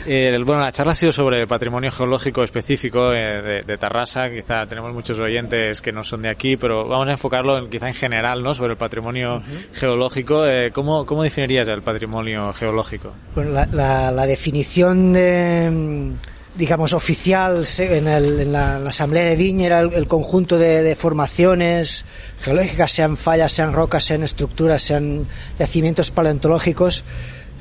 Eh, 0.07 0.35
bueno, 0.43 0.63
la 0.63 0.71
charla 0.71 0.93
ha 0.93 0.95
sido 0.95 1.11
sobre 1.11 1.45
patrimonio 1.45 1.91
geológico 1.91 2.43
específico 2.43 3.13
eh, 3.13 3.39
de, 3.39 3.61
de, 3.61 3.77
Tarrasa. 3.77 4.31
Quizá 4.31 4.65
tenemos 4.65 4.91
muchos 4.95 5.19
oyentes 5.19 5.79
que 5.79 5.91
no 5.91 6.03
son 6.03 6.23
de 6.23 6.29
aquí, 6.29 6.57
pero 6.57 6.87
vamos 6.87 7.07
a 7.07 7.11
enfocarlo 7.11 7.59
en, 7.59 7.69
quizá 7.69 7.87
en 7.87 7.93
general, 7.93 8.41
¿no? 8.41 8.51
Sobre 8.51 8.71
el 8.71 8.77
patrimonio 8.77 9.35
uh 9.35 9.41
-huh. 9.41 9.75
geológico. 9.75 10.47
Eh, 10.47 10.71
¿cómo, 10.73 11.05
¿Cómo 11.05 11.21
definirías 11.21 11.67
el 11.67 11.83
patrimonio 11.83 12.51
geológico? 12.51 13.13
Bueno, 13.35 13.51
la, 13.51 13.67
la, 13.67 14.09
la 14.09 14.25
definición 14.25 15.13
de 15.13 16.13
digamos, 16.55 16.93
oficial 16.93 17.65
en, 17.79 18.07
el, 18.07 18.41
en 18.41 18.51
la, 18.51 18.77
la, 18.79 18.89
Asamblea 18.89 19.23
de 19.23 19.35
Viña 19.35 19.67
era 19.67 19.79
el, 19.79 19.93
el 19.93 20.07
conjunto 20.07 20.57
de, 20.57 20.83
de, 20.83 20.95
formaciones 20.95 22.05
geológicas, 22.41 22.91
sean 22.91 23.15
fallas, 23.17 23.53
sean 23.53 23.73
rocas, 23.73 24.03
sean 24.03 24.23
estructuras, 24.23 24.81
sean 24.81 25.27
yacimientos 25.57 26.11
paleontológicos, 26.11 27.05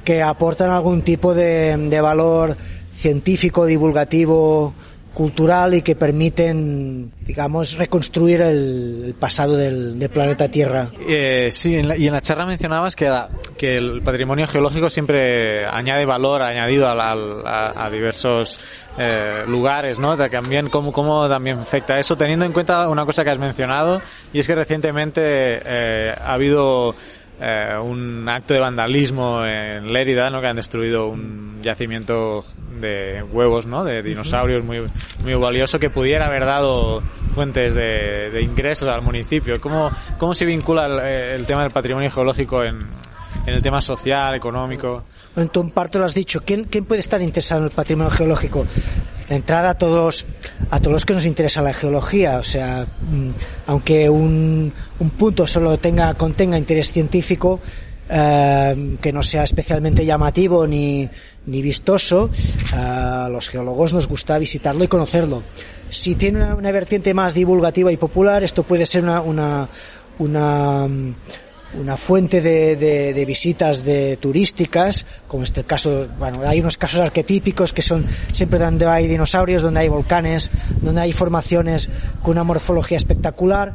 que 0.04 0.22
aportan 0.22 0.70
algún 0.70 1.02
tipo 1.02 1.34
de, 1.34 1.76
de 1.76 2.00
valor 2.00 2.56
científico, 2.92 3.66
divulgativo, 3.66 4.74
cultural 5.14 5.74
y 5.74 5.82
que 5.82 5.96
permiten, 5.96 7.12
digamos, 7.26 7.76
reconstruir 7.76 8.42
el, 8.42 9.14
pasado 9.18 9.56
del, 9.56 9.98
del, 9.98 10.08
planeta 10.08 10.48
Tierra. 10.48 10.88
Eh, 11.08 11.48
sí, 11.50 11.74
en 11.74 11.88
la, 11.88 11.96
y 11.96 12.06
en 12.06 12.12
la 12.12 12.20
charla 12.20 12.46
mencionabas 12.46 12.94
que, 12.94 13.12
que 13.58 13.76
el 13.76 14.02
patrimonio 14.02 14.46
geológico 14.46 14.88
siempre 14.88 15.66
añade 15.66 16.06
valor 16.06 16.42
añadido 16.42 16.88
a, 16.88 16.94
la, 16.94 17.12
a, 17.12 17.86
a 17.86 17.90
diversos 17.90 18.60
eh, 18.98 19.44
lugares, 19.46 19.98
¿no? 19.98 20.16
También 20.16 20.68
cómo, 20.68 20.92
cómo 20.92 21.28
también 21.28 21.58
afecta 21.58 21.98
eso, 21.98 22.16
teniendo 22.16 22.44
en 22.44 22.52
cuenta 22.52 22.88
una 22.88 23.04
cosa 23.04 23.24
que 23.24 23.30
has 23.30 23.38
mencionado 23.38 24.00
y 24.32 24.38
es 24.38 24.46
que 24.46 24.54
recientemente 24.54 25.22
eh, 25.24 26.14
ha 26.18 26.34
habido 26.34 26.94
eh, 27.40 27.74
un 27.82 28.28
acto 28.28 28.52
de 28.54 28.60
vandalismo 28.60 29.44
en 29.46 29.92
Lérida, 29.92 30.28
¿no? 30.28 30.40
Que 30.40 30.48
han 30.48 30.56
destruido 30.56 31.08
un 31.08 31.60
yacimiento 31.62 32.44
de 32.80 33.22
huevos, 33.22 33.66
¿no? 33.66 33.82
De 33.84 34.02
dinosaurios 34.02 34.62
muy, 34.62 34.80
muy 35.22 35.34
valioso 35.34 35.78
que 35.78 35.88
pudiera 35.88 36.26
haber 36.26 36.44
dado 36.44 37.02
fuentes 37.34 37.74
de, 37.74 38.40
ingresos 38.42 38.88
al 38.88 39.02
municipio. 39.02 39.60
¿Cómo, 39.60 39.90
cómo 40.18 40.34
se 40.34 40.44
vincula 40.44 40.86
el, 41.34 41.46
tema 41.46 41.62
del 41.62 41.70
patrimonio 41.70 42.10
geológico 42.10 42.62
en, 42.62 42.86
en 43.46 43.54
el 43.54 43.62
tema 43.62 43.80
social, 43.80 44.34
económico? 44.34 45.04
En 45.36 45.48
tu 45.48 45.70
parte 45.70 45.98
lo 45.98 46.04
has 46.04 46.14
dicho. 46.14 46.42
¿Quién, 46.44 46.64
¿Quién 46.64 46.84
puede 46.84 47.00
estar 47.00 47.22
interesado 47.22 47.62
en 47.62 47.68
el 47.68 47.74
patrimonio 47.74 48.10
geológico? 48.10 48.66
De 49.30 49.36
entrada 49.36 49.70
a 49.70 49.74
todos, 49.74 50.26
a 50.70 50.80
todos 50.80 50.92
los 50.92 51.06
que 51.06 51.14
nos 51.14 51.24
interesa 51.24 51.62
la 51.62 51.72
geología. 51.72 52.38
O 52.38 52.42
sea, 52.42 52.86
aunque 53.66 54.10
un, 54.10 54.72
un 54.98 55.10
punto 55.10 55.46
solo 55.46 55.78
tenga, 55.78 56.12
contenga 56.14 56.58
interés 56.58 56.92
científico, 56.92 57.60
eh, 58.12 58.96
que 59.00 59.12
no 59.12 59.22
sea 59.22 59.44
especialmente 59.44 60.04
llamativo 60.04 60.66
ni, 60.66 61.08
ni 61.46 61.62
vistoso, 61.62 62.28
a 62.72 63.28
los 63.30 63.48
geólogos 63.48 63.92
nos 63.92 64.08
gusta 64.08 64.36
visitarlo 64.36 64.82
y 64.82 64.88
conocerlo. 64.88 65.44
Si 65.88 66.16
tiene 66.16 66.52
una, 66.52 66.72
vertiente 66.72 67.14
más 67.14 67.34
divulgativa 67.34 67.92
y 67.92 67.96
popular, 67.96 68.42
esto 68.42 68.64
puede 68.64 68.84
ser 68.84 69.04
una, 69.04 69.20
una, 69.20 69.68
una 70.18 70.88
una 71.74 71.96
fuente 71.96 72.40
de, 72.40 72.76
de, 72.76 73.24
visitas 73.24 73.84
de 73.84 74.16
turísticas, 74.16 75.06
como 75.28 75.44
este 75.44 75.64
caso, 75.64 76.08
bueno, 76.18 76.40
hay 76.44 76.60
unos 76.60 76.76
casos 76.76 77.00
arquetípicos 77.00 77.72
que 77.72 77.82
son 77.82 78.06
siempre 78.32 78.58
donde 78.58 78.86
hay 78.86 79.06
dinosaurios, 79.06 79.62
donde 79.62 79.80
hay 79.80 79.88
volcanes, 79.88 80.50
donde 80.80 81.02
hay 81.02 81.12
formaciones 81.12 81.88
con 82.22 82.32
una 82.32 82.44
morfología 82.44 82.96
espectacular. 82.96 83.74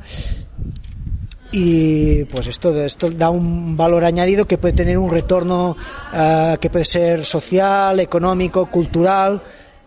y 1.51 2.25
pues 2.25 2.47
esto, 2.47 2.75
esto 2.83 3.09
da 3.11 3.29
un 3.29 3.77
valor 3.77 4.03
añadido 4.03 4.45
que 4.45 4.57
puede 4.57 4.73
tener 4.73 4.97
un 4.97 5.09
retorno 5.09 5.77
eh, 6.13 6.57
que 6.59 6.69
puede 6.69 6.85
ser 6.85 7.23
social, 7.23 7.99
económico, 8.01 8.65
cultural 8.65 9.41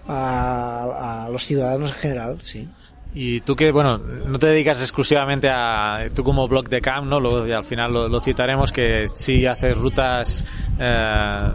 a, 0.07 1.25
a 1.27 1.29
los 1.29 1.47
ciudadanos 1.47 1.91
en 1.91 1.97
general, 1.97 2.39
sí. 2.43 2.67
Y 3.15 3.41
tú 3.41 3.57
que, 3.57 3.73
bueno, 3.73 3.99
no 3.99 4.39
te 4.39 4.49
dedicas 4.49 4.81
exclusivamente 4.81 5.49
a, 5.49 6.09
tú 6.15 6.23
como 6.23 6.47
blog 6.47 6.69
de 6.69 6.81
camp, 6.81 7.07
¿no? 7.07 7.19
Luego, 7.19 7.39
al 7.43 7.65
final 7.65 7.93
lo, 7.93 8.09
lo 8.09 8.21
citaremos, 8.21 8.71
que 8.71 9.09
sí 9.09 9.47
haces 9.47 9.77
rutas 9.77 10.45
eh, 10.79 11.51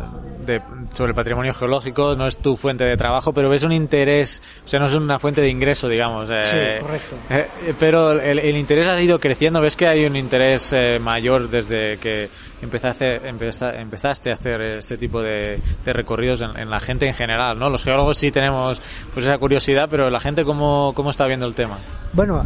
de, 0.45 0.61
sobre 0.93 1.09
el 1.11 1.15
patrimonio 1.15 1.53
geológico, 1.53 2.15
no 2.15 2.27
es 2.27 2.37
tu 2.37 2.55
fuente 2.55 2.83
de 2.83 2.95
trabajo, 2.97 3.33
pero 3.33 3.49
ves 3.49 3.63
un 3.63 3.71
interés, 3.71 4.41
o 4.63 4.67
sea, 4.67 4.79
no 4.79 4.85
es 4.87 4.93
una 4.93 5.19
fuente 5.19 5.41
de 5.41 5.49
ingreso, 5.49 5.87
digamos. 5.87 6.29
Eh, 6.29 6.41
Sí, 6.43 6.81
correcto. 6.81 7.15
eh, 7.29 7.47
pero 7.79 8.11
el, 8.19 8.39
el 8.39 8.57
interés 8.57 8.87
ha 8.89 9.01
ido 9.01 9.19
creciendo, 9.19 9.61
ves 9.61 9.75
que 9.75 9.87
hay 9.87 10.05
un 10.05 10.15
interés 10.15 10.71
eh, 10.73 10.99
mayor 10.99 11.49
desde 11.49 11.97
que 11.97 12.29
empezaste, 12.61 13.21
empeza- 13.29 13.73
empezaste 13.79 14.29
a 14.31 14.35
hacer 14.35 14.61
este 14.61 14.97
tipo 14.97 15.21
de, 15.21 15.59
de 15.83 15.93
recorridos 15.93 16.41
en, 16.41 16.57
en 16.57 16.69
la 16.69 16.79
gente 16.79 17.05
en 17.07 17.13
general, 17.13 17.59
¿no? 17.59 17.69
Los 17.69 17.83
geólogos 17.83 18.17
sí 18.17 18.31
tenemos 18.31 18.81
pues 19.13 19.25
esa 19.25 19.37
curiosidad, 19.37 19.87
pero 19.89 20.09
la 20.09 20.19
gente 20.21 20.45
cómo, 20.45 20.93
cómo 20.95 21.09
está 21.09 21.25
viendo 21.27 21.45
el 21.45 21.53
tema. 21.55 21.77
Bueno, 22.13 22.41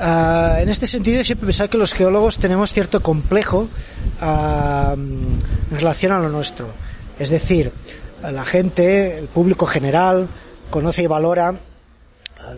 ah, 0.00 0.56
en 0.58 0.68
este 0.70 0.88
sentido 0.88 1.22
siempre 1.22 1.46
pensar 1.46 1.68
que 1.68 1.78
los 1.78 1.92
geólogos 1.92 2.38
tenemos 2.38 2.72
cierto 2.72 3.00
complejo 3.00 3.68
ah, 4.20 4.94
en 4.96 5.38
relación 5.78 6.12
a 6.12 6.18
lo 6.18 6.28
nuestro. 6.30 6.66
Es 7.20 7.28
decir, 7.28 7.70
la 8.22 8.46
gente, 8.46 9.18
el 9.18 9.26
público 9.26 9.66
general, 9.66 10.26
conoce 10.70 11.02
y 11.02 11.06
valora, 11.06 11.54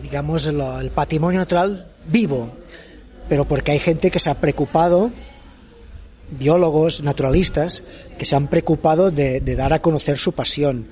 digamos, 0.01 0.45
el 0.47 0.89
patrimonio 0.89 1.41
natural 1.41 1.85
vivo, 2.07 2.49
pero 3.27 3.43
porque 3.43 3.73
hay 3.73 3.79
gente 3.79 4.09
que 4.09 4.19
se 4.19 4.29
ha 4.29 4.35
preocupado, 4.35 5.11
biólogos, 6.31 7.03
naturalistas, 7.03 7.83
que 8.17 8.23
se 8.23 8.37
han 8.37 8.47
preocupado 8.47 9.11
de, 9.11 9.41
de 9.41 9.55
dar 9.57 9.73
a 9.73 9.79
conocer 9.79 10.17
su 10.17 10.31
pasión. 10.31 10.87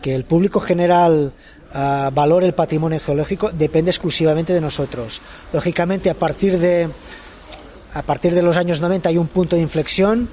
Que 0.00 0.14
el 0.14 0.24
público 0.24 0.60
general 0.60 1.32
ah, 1.72 2.12
valore 2.14 2.46
el 2.46 2.54
patrimonio 2.54 3.00
geológico 3.00 3.50
depende 3.50 3.90
exclusivamente 3.90 4.52
de 4.52 4.60
nosotros. 4.60 5.20
Lógicamente, 5.52 6.10
a 6.10 6.14
partir 6.14 6.60
de 6.60 6.88
a 7.92 8.02
partir 8.02 8.34
de 8.34 8.42
los 8.42 8.56
años 8.56 8.80
90 8.80 9.08
hay 9.08 9.16
un 9.16 9.26
punto 9.26 9.56
de 9.56 9.62
inflexión, 9.62 10.28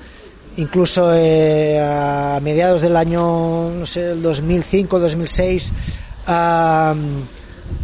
incluso 0.58 1.14
eh, 1.14 1.80
a 1.80 2.39
mediados 2.41 2.82
del 2.82 2.95
año, 2.97 3.70
no 3.72 3.86
sé, 3.86 4.12
el 4.12 4.22
2005, 4.22 4.99
2006, 4.99 5.74
ah, 6.28 6.93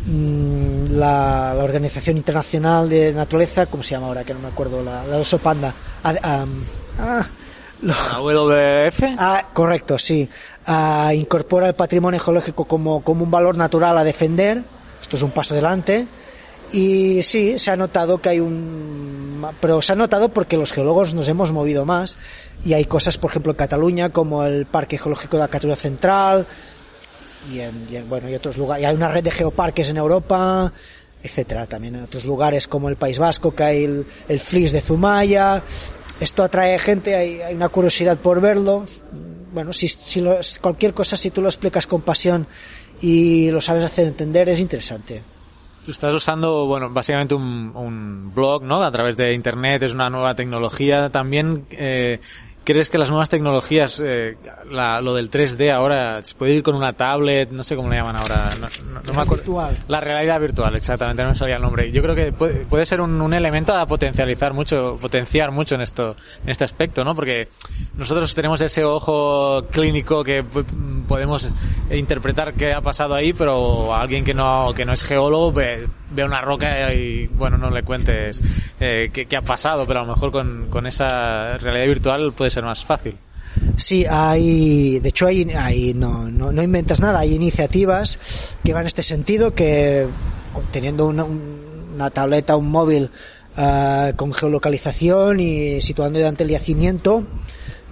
mm, 0.05 0.91
la, 0.91 1.53
la 1.55 1.63
Organización 1.63 2.17
Internacional 2.17 2.89
de 2.89 3.13
Naturaleza, 3.13 3.65
¿cómo 3.65 3.84
se 3.84 3.91
llama 3.91 4.07
ahora? 4.07 4.24
Que 4.24 4.34
no 4.34 4.39
me 4.39 4.47
acuerdo, 4.49 4.84
la, 4.84 5.03
la 5.05 5.17
oso 5.17 5.38
panda. 5.39 5.74
Ah, 6.03 6.45
lo- 7.82 7.93
¿La 7.93 7.95
WWF? 8.20 8.99
Ah, 9.17 9.45
correcto, 9.53 9.97
sí. 9.97 10.28
Ah, 10.65 11.11
incorpora 11.13 11.67
el 11.67 11.76
patrimonio 11.76 12.20
geológico 12.20 12.65
como, 12.65 13.01
como 13.01 13.24
un 13.24 13.32
valor 13.32 13.55
natural 13.57 13.97
a 13.97 14.03
defender. 14.03 14.61
Esto 15.01 15.15
es 15.15 15.22
un 15.24 15.32
paso 15.32 15.53
adelante. 15.53 16.05
Y 16.72 17.22
sí, 17.24 17.57
se 17.57 17.72
ha 17.72 17.76
notado 17.76 18.20
que 18.20 18.30
hay 18.30 18.39
un... 18.39 19.45
Pero 19.59 19.82
se 19.82 19.93
ha 19.93 19.95
notado 19.95 20.30
porque 20.30 20.57
los 20.57 20.72
geólogos 20.72 21.13
nos 21.13 21.28
hemos 21.28 21.51
movido 21.51 21.86
más. 21.86 22.17
Y 22.63 22.74
hay 22.74 22.86
cosas, 22.86 23.17
por 23.17 23.32
ejemplo, 23.32 23.53
en 23.53 23.57
Cataluña, 23.57 24.09
como 24.09 24.43
el 24.43 24.65
Parque 24.65 24.97
Geológico 24.97 25.38
de 25.38 25.43
la 25.43 25.47
Cataluña 25.47 25.78
Central. 25.78 26.45
Y 27.51 27.59
en, 27.59 28.07
bueno, 28.07 28.30
y 28.30 28.36
otros 28.36 28.57
lugares. 28.57 28.84
Y 28.84 28.86
hay 28.86 28.95
una 28.95 29.07
red 29.07 29.24
de 29.24 29.32
geoparques 29.32 29.89
en 29.89 29.97
Europa, 29.97 30.72
etcétera. 31.24 31.65
También 31.65 31.95
en 31.95 32.03
otros 32.03 32.26
lugares 32.26 32.67
como 32.67 32.89
el 32.89 32.97
País 32.97 33.17
Vasco, 33.17 33.55
que 33.55 33.63
hay 33.63 33.84
el, 33.86 34.05
el 34.28 34.39
Flis 34.39 34.72
de 34.72 34.82
Zumaya. 34.82 35.63
Esto 36.20 36.43
atrae 36.43 36.78
gente, 36.78 37.15
hay, 37.15 37.41
hay 37.41 37.55
una 37.55 37.70
curiosidad 37.70 38.17
por 38.17 38.41
verlo. 38.41 38.86
Bueno, 39.53 39.74
si, 39.74 39.88
si 39.88 40.22
cualquier 40.61 40.93
cosa, 40.93 41.15
si 41.15 41.32
tú 41.32 41.41
lo 41.41 41.47
explicas 41.47 41.88
con 41.88 42.01
pasión 42.01 42.45
y 43.01 43.49
lo 43.49 43.61
sabes 43.61 43.86
hacer 43.86 44.05
entender, 44.05 44.49
es 44.49 44.59
interesante. 44.59 45.24
Tú 45.84 45.91
estás 45.91 46.13
usando, 46.13 46.65
bueno, 46.65 46.89
básicamente 46.89 47.36
un, 47.36 47.71
un 47.75 48.32
blog, 48.34 48.63
¿no? 48.63 48.84
A 48.84 48.91
través 48.91 49.15
de 49.15 49.34
Internet, 49.34 49.84
es 49.84 49.93
una 49.93 50.09
nueva 50.09 50.36
tecnología. 50.36 51.09
También, 51.09 51.65
eh, 51.71 52.19
¿crees 52.72 52.91
que 52.91 52.99
las 52.99 53.09
nuevas 53.09 53.30
tecnologías, 53.30 53.99
eh, 54.05 54.38
la- 54.70 55.01
lo 55.01 55.15
del 55.15 55.32
3D 55.32 55.72
ahora, 55.72 56.22
se 56.22 56.36
puede 56.36 56.53
ir 56.53 56.61
con 56.61 56.76
una 56.76 56.93
tablet, 56.93 57.49
no 57.49 57.63
sé 57.63 57.76
cómo 57.76 57.89
le 57.89 57.95
llaman 57.95 58.15
ahora, 58.15 58.51
no, 58.61 58.67
no- 58.93 59.01
no 59.01 59.13
me 59.15 59.22
acuerdo. 59.24 59.43
Virtual. 59.43 59.76
La 59.88 59.99
realidad 59.99 60.39
virtual, 60.39 60.76
exactamente, 60.76 61.24
no 61.24 61.30
me 61.30 61.36
salía 61.36 61.55
el 61.55 61.63
nombre. 61.63 61.91
Yo 61.91 62.03
creo 62.03 62.13
que 62.13 62.32
puede, 62.32 62.65
puede 62.67 62.86
ser 62.86 63.01
un, 63.01 63.20
un 63.20 63.34
elemento 63.34 63.76
a 63.76 63.88
potencializar 63.88 64.53
mucho, 64.53 64.99
potenciar 65.01 65.49
mucho 65.51 65.74
en 65.74 65.82
esto, 65.82 66.15
en 66.43 66.49
este 66.51 66.63
aspecto, 66.63 67.03
¿no? 67.03 67.15
Porque 67.15 67.49
nosotros 67.95 68.36
tenemos 68.36 68.61
ese 68.61 68.84
ojo 68.84 69.65
clínico 69.72 70.24
que 70.24 70.43
podemos 71.07 71.49
interpretar 71.89 72.53
qué 72.53 72.74
ha 72.74 72.82
pasado 72.82 73.15
ahí, 73.15 73.34
pero 73.34 73.95
alguien 73.95 74.24
que 74.24 74.36
no, 74.36 74.74
que 74.76 74.86
no 74.86 74.93
es 74.93 75.03
geólogo 75.03 75.51
ve, 75.51 75.88
ve 76.12 76.24
una 76.24 76.41
roca 76.41 76.93
y, 76.93 77.28
bueno, 77.28 77.57
no 77.57 77.70
le 77.70 77.84
cuentes 77.84 78.41
eh, 78.80 79.10
qué, 79.14 79.28
ha 79.38 79.41
pasado, 79.41 79.86
pero 79.86 79.99
a 79.99 80.03
lo 80.03 80.10
mejor 80.14 80.32
con, 80.32 80.68
con 80.70 80.88
esa 80.88 81.57
realidad 81.57 81.86
virtual 81.88 82.34
puede 82.34 82.49
ser 82.49 82.64
más 82.64 82.84
fácil. 82.86 83.16
Sí, 83.78 84.05
hay, 84.10 84.99
de 84.99 85.10
hecho, 85.10 85.28
hay, 85.28 85.43
hay 85.55 85.93
no, 85.93 86.30
no, 86.30 86.51
no 86.51 86.62
inventas 86.64 86.99
nada, 86.99 87.20
hay 87.20 87.34
iniciativas 87.36 88.57
que 88.64 88.74
van 88.74 88.82
en 88.84 88.88
este 88.88 89.03
sentido, 89.03 89.53
que 89.53 90.05
teniendo 90.72 91.07
una, 91.07 91.24
un- 91.24 91.68
una 91.95 92.10
tableta, 92.12 92.55
un 92.55 92.70
móvil 92.70 93.10
ah, 93.57 94.12
con 94.16 94.32
geolocalización 94.34 95.39
y 95.39 95.82
situando 95.82 96.26
ante 96.26 96.43
el 96.43 96.49
yacimiento, 96.49 97.26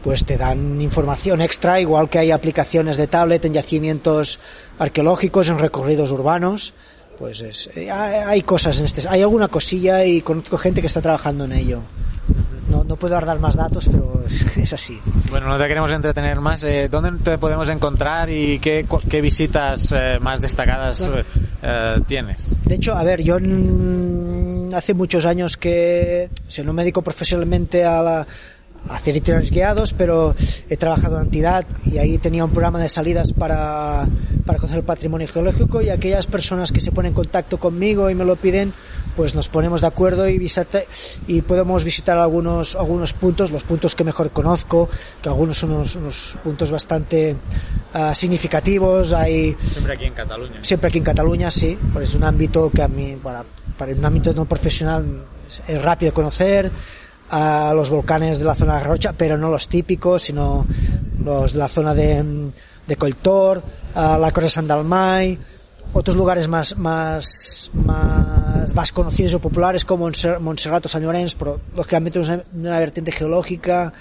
pues 0.03 0.23
te 0.23 0.37
dan 0.37 0.79
información 0.81 1.41
extra, 1.41 1.81
igual 1.81 2.09
que 2.09 2.19
hay 2.19 2.31
aplicaciones 2.31 2.95
de 2.95 3.07
tablet 3.07 3.43
en 3.45 3.53
yacimientos 3.53 4.39
arqueológicos, 4.79 5.49
en 5.49 5.59
recorridos 5.59 6.11
urbanos. 6.11 6.73
Pues 7.17 7.41
es, 7.41 7.69
eh, 7.75 7.89
hay, 7.91 8.41
cosas 8.43 8.79
en 8.79 8.85
este, 8.85 9.07
hay 9.09 9.21
alguna 9.21 9.47
cosilla 9.47 10.05
y 10.05 10.21
conozco 10.21 10.57
gente 10.57 10.81
que 10.81 10.87
está 10.87 11.01
trabajando 11.01 11.45
en 11.45 11.53
ello. 11.53 11.81
No, 12.69 12.83
no 12.83 12.95
puedo 12.97 13.15
dar 13.19 13.39
más 13.39 13.55
datos, 13.55 13.87
pero 13.89 14.23
es, 14.27 14.57
es 14.57 14.73
así. 14.73 14.99
Bueno, 15.29 15.47
no 15.47 15.57
te 15.57 15.67
queremos 15.67 15.89
entretener 15.91 16.39
más. 16.41 16.63
Eh, 16.63 16.89
¿Dónde 16.91 17.11
te 17.23 17.37
podemos 17.37 17.69
encontrar 17.69 18.29
y 18.29 18.59
qué, 18.59 18.85
qué 19.09 19.21
visitas 19.21 19.91
eh, 19.95 20.17
más 20.19 20.41
destacadas 20.41 20.99
eh, 21.01 21.23
eh, 21.63 21.95
tienes? 22.07 22.37
De 22.65 22.75
hecho, 22.75 22.93
a 22.93 23.03
ver, 23.03 23.23
yo 23.23 23.37
hace 24.75 24.93
muchos 24.93 25.25
años 25.25 25.55
que 25.57 26.29
o 26.47 26.51
sea, 26.51 26.63
no 26.65 26.73
me 26.73 26.83
dedico 26.83 27.01
profesionalmente 27.01 27.85
a, 27.85 28.01
la- 28.01 28.27
hacer 28.89 29.15
itinerarios 29.15 29.51
guiados, 29.51 29.93
pero 29.93 30.33
he 30.69 30.77
trabajado 30.77 31.17
en 31.17 31.23
entidad 31.25 31.65
y 31.85 31.97
ahí 31.97 32.17
tenía 32.17 32.45
un 32.45 32.51
programa 32.51 32.79
de 32.79 32.87
salidas 32.89 33.33
para, 33.33 34.07
para 34.45 34.59
conocer 34.59 34.79
el 34.79 34.85
patrimonio 34.85 35.27
geológico 35.27 35.81
y 35.81 35.89
aquellas 35.89 36.25
personas 36.25 36.71
que 36.71 36.79
se 36.81 36.91
ponen 36.91 37.09
en 37.11 37.15
contacto 37.15 37.57
conmigo 37.59 38.09
y 38.09 38.15
me 38.15 38.23
lo 38.23 38.35
piden, 38.37 38.73
pues 39.15 39.35
nos 39.35 39.49
ponemos 39.49 39.81
de 39.81 39.87
acuerdo 39.87 40.29
y, 40.29 40.37
visita- 40.37 40.83
y 41.27 41.41
podemos 41.41 41.83
visitar 41.83 42.17
algunos, 42.17 42.75
algunos 42.75 43.13
puntos, 43.13 43.51
los 43.51 43.63
puntos 43.63 43.93
que 43.95 44.03
mejor 44.03 44.31
conozco, 44.31 44.87
que 45.21 45.27
algunos 45.29 45.57
son 45.57 45.71
unos, 45.73 45.95
unos 45.95 46.37
puntos 46.43 46.71
bastante 46.71 47.35
ah, 47.93 48.13
significativos, 48.15 49.11
hay 49.13 49.55
Siempre 49.71 49.93
aquí 49.95 50.05
en 50.05 50.13
Cataluña. 50.13 50.55
siempre 50.61 50.87
aquí 50.89 50.97
en 50.99 51.03
Cataluña 51.03 51.51
sí, 51.51 51.77
pues 51.93 52.09
es 52.09 52.15
un 52.15 52.23
ámbito 52.23 52.69
que 52.69 52.83
a 52.83 52.87
mí, 52.87 53.17
para, 53.21 53.43
para 53.77 53.91
un 53.91 54.05
ámbito 54.05 54.31
no 54.33 54.45
profesional 54.45 55.23
es, 55.49 55.61
es 55.67 55.81
rápido 55.81 56.13
conocer 56.13 56.71
a 57.29 57.73
los 57.75 57.89
volcanes 57.89 58.39
de 58.39 58.45
la 58.45 58.55
zona 58.55 58.77
de 58.77 58.83
Rocha, 58.85 59.13
pero 59.17 59.37
no 59.37 59.49
los 59.49 59.67
típicos, 59.67 60.23
sino 60.23 60.65
los 61.23 61.53
de 61.53 61.59
la 61.59 61.67
zona 61.67 61.93
de, 61.93 62.51
de 62.87 62.95
Coltor, 62.95 63.61
a 63.95 64.17
la 64.17 64.31
Cosa 64.31 64.49
San 64.49 64.67
Dalmai, 64.67 65.37
otros 65.93 66.15
lugares 66.17 66.47
más, 66.47 66.77
más, 66.77 67.71
más, 67.73 68.91
conocidos 68.91 69.33
o 69.35 69.39
populares 69.39 69.85
como 69.85 70.07
Montser- 70.09 70.39
Montserrat 70.39 70.85
o 70.85 70.89
San 70.89 71.01
Llorenç, 71.01 71.35
pero 71.37 71.59
lógicamente 71.75 72.19
una, 72.19 72.43
una 72.53 72.79
vertiente 72.79 73.11
geológica, 73.11 73.93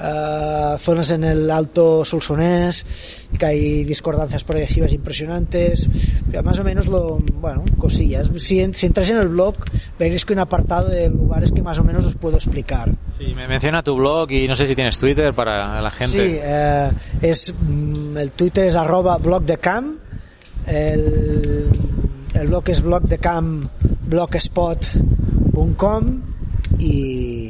ah, 0.00 0.76
zonas 0.78 1.10
en 1.10 1.24
el 1.24 1.50
Alto 1.50 2.04
Solsonés, 2.04 3.28
que 3.38 3.46
hay 3.46 3.84
discordancias 3.84 4.44
progresivas 4.44 4.92
impresionantes, 4.92 5.88
pero 6.30 6.42
más 6.42 6.58
o 6.58 6.64
menos 6.64 6.86
lo, 6.86 7.18
bueno, 7.34 7.64
cosillas. 7.78 8.30
Si, 8.36 8.66
si 8.72 8.86
entráis 8.86 9.10
en 9.10 9.18
el 9.18 9.28
blog, 9.28 9.54
veréis 9.98 10.24
que 10.24 10.32
hay 10.32 10.36
un 10.36 10.40
apartado 10.40 10.88
de 10.88 11.10
lugares 11.10 11.52
que 11.52 11.62
más 11.62 11.78
o 11.78 11.84
menos 11.84 12.06
os 12.06 12.16
puedo 12.16 12.36
explicar. 12.36 12.90
Sí, 13.16 13.34
me 13.34 13.46
menciona 13.46 13.82
tu 13.82 13.94
blog 13.94 14.32
y 14.32 14.48
no 14.48 14.54
sé 14.54 14.66
si 14.66 14.74
tienes 14.74 14.98
Twitter 14.98 15.34
para 15.34 15.80
la 15.80 15.90
gente. 15.90 16.12
Sí, 16.12 16.38
eh, 16.40 16.90
es, 17.20 17.54
mm, 17.60 18.16
el 18.16 18.30
Twitter 18.32 18.66
es 18.66 18.76
arroba 18.76 19.18
blogdecam, 19.18 19.98
el, 20.66 21.68
el 22.34 22.48
blog 22.48 22.68
es 22.68 22.82
blogdecam, 22.82 23.68
blogspot.com 24.06 26.20
y 26.78 27.49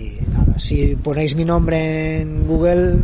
si 0.61 0.95
ponéis 0.97 1.35
mi 1.35 1.45
nombre 1.45 2.21
en 2.21 2.47
Google, 2.47 2.99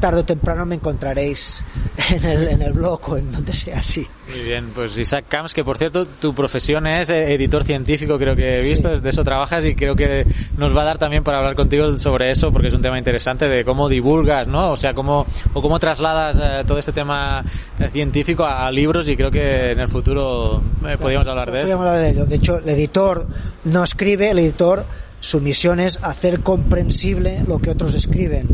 tarde 0.00 0.20
o 0.20 0.24
temprano 0.24 0.66
me 0.66 0.74
encontraréis 0.74 1.64
en 2.10 2.24
el, 2.24 2.48
en 2.48 2.62
el 2.62 2.72
blog 2.72 3.00
o 3.08 3.16
en 3.16 3.30
donde 3.30 3.52
sea 3.52 3.78
así. 3.78 4.06
Muy 4.28 4.42
bien, 4.42 4.70
pues 4.74 4.98
Isaac 4.98 5.26
Camps, 5.28 5.54
que 5.54 5.62
por 5.62 5.78
cierto 5.78 6.04
tu 6.06 6.34
profesión 6.34 6.86
es 6.88 7.08
eh, 7.10 7.32
editor 7.32 7.62
científico, 7.62 8.18
creo 8.18 8.34
que 8.34 8.58
he 8.58 8.62
visto, 8.62 8.88
de 8.88 9.08
eso 9.08 9.22
trabajas 9.22 9.64
y 9.64 9.76
creo 9.76 9.94
que 9.94 10.26
nos 10.56 10.76
va 10.76 10.82
a 10.82 10.84
dar 10.84 10.98
también 10.98 11.22
para 11.22 11.38
hablar 11.38 11.54
contigo 11.54 11.96
sobre 11.96 12.32
eso, 12.32 12.50
porque 12.50 12.68
es 12.68 12.74
un 12.74 12.82
tema 12.82 12.98
interesante 12.98 13.48
de 13.48 13.64
cómo 13.64 13.88
divulgas, 13.88 14.48
¿no? 14.48 14.72
O 14.72 14.76
sea, 14.76 14.92
cómo, 14.92 15.26
o 15.54 15.62
cómo 15.62 15.78
trasladas 15.78 16.36
eh, 16.42 16.64
todo 16.66 16.78
este 16.78 16.92
tema 16.92 17.44
eh, 17.78 17.88
científico 17.88 18.44
a, 18.44 18.68
libros 18.72 19.08
y 19.08 19.16
creo 19.16 19.30
que 19.30 19.70
en 19.70 19.78
el 19.78 19.88
futuro 19.88 20.60
podríamos 21.00 21.28
hablar 21.28 21.52
de 21.52 21.58
eso. 21.60 21.66
Podríamos 21.68 21.86
hablar 21.86 22.00
de 22.00 22.10
ello. 22.10 22.26
De 22.26 22.34
hecho, 22.34 22.58
el 22.58 22.68
editor 22.68 23.26
no 23.64 23.84
escribe, 23.84 24.30
el 24.30 24.40
editor 24.40 24.84
su 25.26 25.40
misión 25.40 25.80
es 25.80 25.98
hacer 26.04 26.38
comprensible 26.38 27.42
lo 27.48 27.58
que 27.58 27.70
otros 27.70 27.94
escriben. 27.94 28.46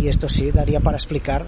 Y 0.00 0.08
esto 0.08 0.30
sí, 0.30 0.50
daría 0.50 0.80
para 0.80 0.96
explicar 0.96 1.44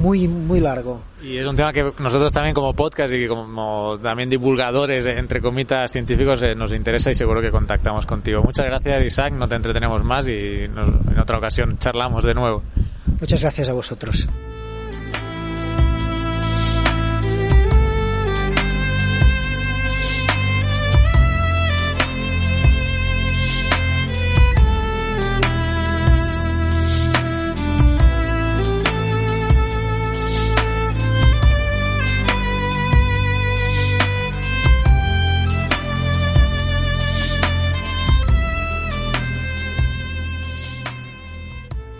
muy, 0.00 0.28
muy 0.28 0.60
largo. 0.60 1.02
Y 1.20 1.38
es 1.38 1.46
un 1.46 1.56
tema 1.56 1.72
que 1.72 1.90
nosotros 1.98 2.32
también 2.32 2.54
como 2.54 2.72
podcast 2.72 3.12
y 3.12 3.26
como 3.26 3.98
también 4.00 4.30
divulgadores, 4.30 5.06
entre 5.06 5.40
comitas 5.40 5.90
científicos, 5.90 6.40
eh, 6.44 6.54
nos 6.54 6.72
interesa 6.72 7.10
y 7.10 7.16
seguro 7.16 7.42
que 7.42 7.50
contactamos 7.50 8.06
contigo. 8.06 8.44
Muchas 8.44 8.66
gracias 8.66 9.04
Isaac, 9.04 9.32
no 9.32 9.48
te 9.48 9.56
entretenemos 9.56 10.04
más 10.04 10.24
y 10.28 10.66
en 10.66 10.78
otra 11.18 11.38
ocasión 11.38 11.76
charlamos 11.78 12.22
de 12.22 12.34
nuevo. 12.34 12.62
Muchas 13.18 13.40
gracias 13.42 13.70
a 13.70 13.72
vosotros. 13.72 14.28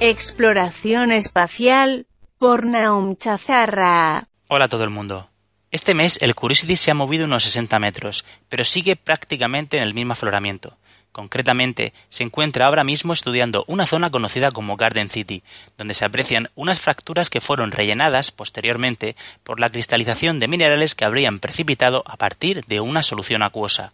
Exploración 0.02 1.12
espacial 1.12 2.06
por 2.38 2.64
Naum 2.64 3.16
Chazarra. 3.16 4.28
Hola 4.48 4.64
a 4.64 4.68
todo 4.68 4.82
el 4.82 4.88
mundo. 4.88 5.28
Este 5.70 5.92
mes 5.92 6.18
el 6.22 6.34
Curiosity 6.34 6.76
se 6.76 6.90
ha 6.90 6.94
movido 6.94 7.26
unos 7.26 7.42
60 7.42 7.78
metros, 7.80 8.24
pero 8.48 8.64
sigue 8.64 8.96
prácticamente 8.96 9.76
en 9.76 9.82
el 9.82 9.92
mismo 9.92 10.14
afloramiento. 10.14 10.78
Concretamente, 11.12 11.92
se 12.08 12.22
encuentra 12.22 12.64
ahora 12.64 12.82
mismo 12.82 13.12
estudiando 13.12 13.66
una 13.66 13.84
zona 13.84 14.08
conocida 14.08 14.52
como 14.52 14.78
Garden 14.78 15.10
City, 15.10 15.42
donde 15.76 15.92
se 15.92 16.06
aprecian 16.06 16.48
unas 16.54 16.80
fracturas 16.80 17.28
que 17.28 17.42
fueron 17.42 17.70
rellenadas 17.70 18.30
posteriormente 18.30 19.16
por 19.44 19.60
la 19.60 19.68
cristalización 19.68 20.40
de 20.40 20.48
minerales 20.48 20.94
que 20.94 21.04
habrían 21.04 21.40
precipitado 21.40 22.04
a 22.06 22.16
partir 22.16 22.64
de 22.64 22.80
una 22.80 23.02
solución 23.02 23.42
acuosa. 23.42 23.92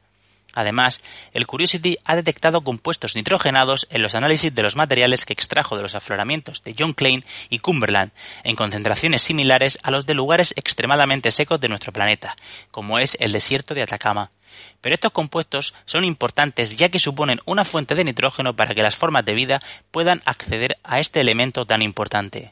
Además, 0.57 1.03
el 1.35 1.47
Curiosity 1.47 1.99
ha 2.07 2.17
detectado 2.17 2.63
compuestos 2.63 3.15
nitrogenados 3.15 3.87
en 3.91 4.01
los 4.01 4.15
análisis 4.15 4.55
de 4.55 4.63
los 4.63 4.75
materiales 4.75 5.27
que 5.27 5.35
extrajo 5.35 5.77
de 5.77 5.83
los 5.83 5.95
afloramientos 5.95 6.63
de 6.63 6.75
John 6.77 6.95
Klein 6.95 7.27
y 7.51 7.59
Cumberland, 7.59 8.11
en 8.43 8.57
concentraciones 8.57 9.21
similares 9.21 9.79
a 9.83 9.91
los 9.91 10.07
de 10.07 10.15
lugares 10.15 10.55
extremadamente 10.57 11.31
secos 11.31 11.61
de 11.61 11.69
nuestro 11.69 11.93
planeta, 11.93 12.37
como 12.71 12.99
es 12.99 13.19
el 13.21 13.33
desierto 13.33 13.75
de 13.75 13.83
Atacama. 13.83 14.31
Pero 14.81 14.95
estos 14.95 15.13
compuestos 15.13 15.75
son 15.85 16.05
importantes 16.05 16.75
ya 16.75 16.89
que 16.89 17.01
suponen 17.01 17.43
una 17.45 17.67
fuente 17.67 17.95
de 17.95 18.05
nitrógeno 18.05 18.57
para 18.57 18.75
que 18.75 18.83
las 18.83 18.97
formas 18.97 19.27
de 19.27 19.35
vida 19.35 19.61
puedan 19.91 20.23
acceder 20.25 20.79
a 20.85 21.01
este 21.01 21.21
elemento 21.21 21.67
tan 21.67 21.83
importante. 21.83 22.51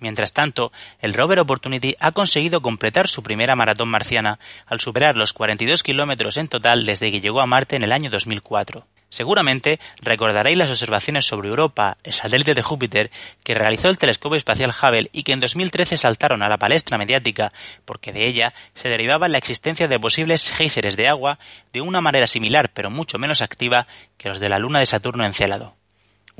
Mientras 0.00 0.32
tanto, 0.32 0.72
el 1.00 1.14
rover 1.14 1.38
Opportunity 1.38 1.94
ha 2.00 2.12
conseguido 2.12 2.62
completar 2.62 3.06
su 3.06 3.22
primera 3.22 3.54
maratón 3.54 3.88
marciana 3.88 4.38
al 4.66 4.80
superar 4.80 5.16
los 5.16 5.32
42 5.32 5.82
kilómetros 5.82 6.38
en 6.38 6.48
total 6.48 6.86
desde 6.86 7.12
que 7.12 7.20
llegó 7.20 7.40
a 7.40 7.46
Marte 7.46 7.76
en 7.76 7.82
el 7.82 7.92
año 7.92 8.10
2004. 8.10 8.86
Seguramente 9.10 9.80
recordaréis 10.00 10.56
las 10.56 10.70
observaciones 10.70 11.26
sobre 11.26 11.48
Europa, 11.48 11.98
el 12.04 12.12
satélite 12.12 12.54
de 12.54 12.62
Júpiter, 12.62 13.10
que 13.42 13.54
realizó 13.54 13.88
el 13.88 13.98
telescopio 13.98 14.38
espacial 14.38 14.70
Hubble 14.70 15.10
y 15.12 15.24
que 15.24 15.32
en 15.32 15.40
2013 15.40 15.98
saltaron 15.98 16.42
a 16.42 16.48
la 16.48 16.58
palestra 16.58 16.96
mediática 16.96 17.52
porque 17.84 18.12
de 18.12 18.26
ella 18.26 18.54
se 18.72 18.88
derivaba 18.88 19.28
la 19.28 19.38
existencia 19.38 19.88
de 19.88 19.98
posibles 19.98 20.52
géiseres 20.52 20.96
de 20.96 21.08
agua 21.08 21.40
de 21.72 21.80
una 21.80 22.00
manera 22.00 22.28
similar 22.28 22.70
pero 22.72 22.88
mucho 22.88 23.18
menos 23.18 23.42
activa 23.42 23.88
que 24.16 24.28
los 24.28 24.38
de 24.38 24.48
la 24.48 24.60
luna 24.60 24.78
de 24.78 24.86
Saturno 24.86 25.24
en 25.24 25.34
Célado. 25.34 25.79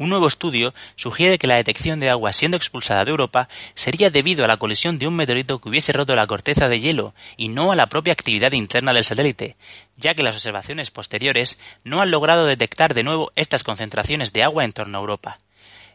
Un 0.01 0.09
nuevo 0.09 0.29
estudio 0.29 0.73
sugiere 0.97 1.37
que 1.37 1.47
la 1.47 1.57
detección 1.57 2.01
de 2.01 2.09
agua 2.09 2.33
siendo 2.33 2.57
expulsada 2.57 3.05
de 3.05 3.11
Europa 3.11 3.51
sería 3.75 4.09
debido 4.09 4.47
a 4.47 4.49
la 4.49 4.57
colisión 4.57 4.99
de 4.99 5.07
un 5.07 5.15
meteorito 5.15 5.61
que 5.61 5.69
hubiese 5.69 5.93
roto 5.93 6.17
la 6.17 6.27
corteza 6.27 6.71
de 6.71 6.81
hielo 6.81 7.13
y 7.37 7.51
no 7.51 7.71
a 7.71 7.77
la 7.77 7.91
propia 7.91 8.15
actividad 8.15 8.53
interna 8.53 8.95
del 8.95 9.05
satélite, 9.05 9.59
ya 9.99 10.15
que 10.15 10.23
las 10.23 10.37
observaciones 10.37 10.91
posteriores 10.91 11.59
no 11.85 12.01
han 12.01 12.11
logrado 12.11 12.47
detectar 12.47 12.95
de 12.95 13.03
nuevo 13.03 13.31
estas 13.37 13.63
concentraciones 13.63 14.33
de 14.33 14.43
agua 14.43 14.65
en 14.65 14.73
torno 14.73 14.97
a 14.97 15.03
Europa. 15.03 15.39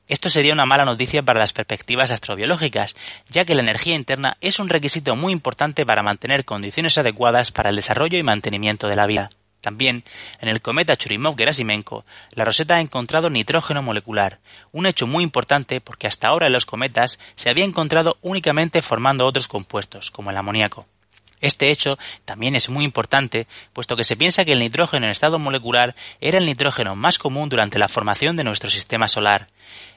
Esto 0.08 0.30
sería 0.30 0.54
una 0.54 0.68
mala 0.68 0.86
noticia 0.86 1.24
para 1.24 1.40
las 1.40 1.54
perspectivas 1.54 2.12
astrobiológicas, 2.12 2.94
ya 3.28 3.44
que 3.44 3.56
la 3.56 3.64
energía 3.64 3.96
interna 3.96 4.38
es 4.40 4.60
un 4.60 4.70
requisito 4.70 5.16
muy 5.16 5.34
importante 5.34 5.84
para 5.84 6.04
mantener 6.04 6.46
condiciones 6.46 7.00
adecuadas 7.00 7.52
para 7.52 7.72
el 7.72 7.76
desarrollo 7.76 8.20
y 8.20 8.22
mantenimiento 8.22 8.88
de 8.88 8.98
la 8.98 9.08
vida. 9.08 9.32
También, 9.66 10.04
en 10.42 10.50
el 10.50 10.62
cometa 10.62 10.96
Churyumov-Gerasimenko, 10.96 12.04
la 12.36 12.46
roseta 12.46 12.76
ha 12.76 12.82
encontrado 12.82 13.32
nitrógeno 13.32 13.82
molecular, 13.82 14.38
un 14.72 14.86
hecho 14.86 15.08
muy 15.08 15.24
importante 15.24 15.82
porque 15.82 16.06
hasta 16.06 16.28
ahora 16.28 16.46
en 16.46 16.54
los 16.54 16.68
cometas 16.68 17.18
se 17.34 17.50
había 17.50 17.66
encontrado 17.66 18.20
únicamente 18.22 18.84
formando 18.84 19.26
otros 19.26 19.48
compuestos, 19.48 20.12
como 20.12 20.30
el 20.30 20.38
amoníaco. 20.38 20.86
Este 21.46 21.70
hecho 21.70 22.00
también 22.26 22.56
es 22.56 22.70
muy 22.70 22.84
importante, 22.84 23.46
puesto 23.72 23.96
que 23.96 24.04
se 24.04 24.18
piensa 24.18 24.46
que 24.46 24.54
el 24.54 24.60
nitrógeno 24.60 25.06
en 25.06 25.12
estado 25.12 25.38
molecular 25.38 25.96
era 26.20 26.40
el 26.40 26.48
nitrógeno 26.48 26.96
más 26.96 27.20
común 27.20 27.50
durante 27.50 27.78
la 27.78 27.88
formación 27.88 28.36
de 28.36 28.44
nuestro 28.44 28.72
sistema 28.72 29.08
solar. 29.08 29.46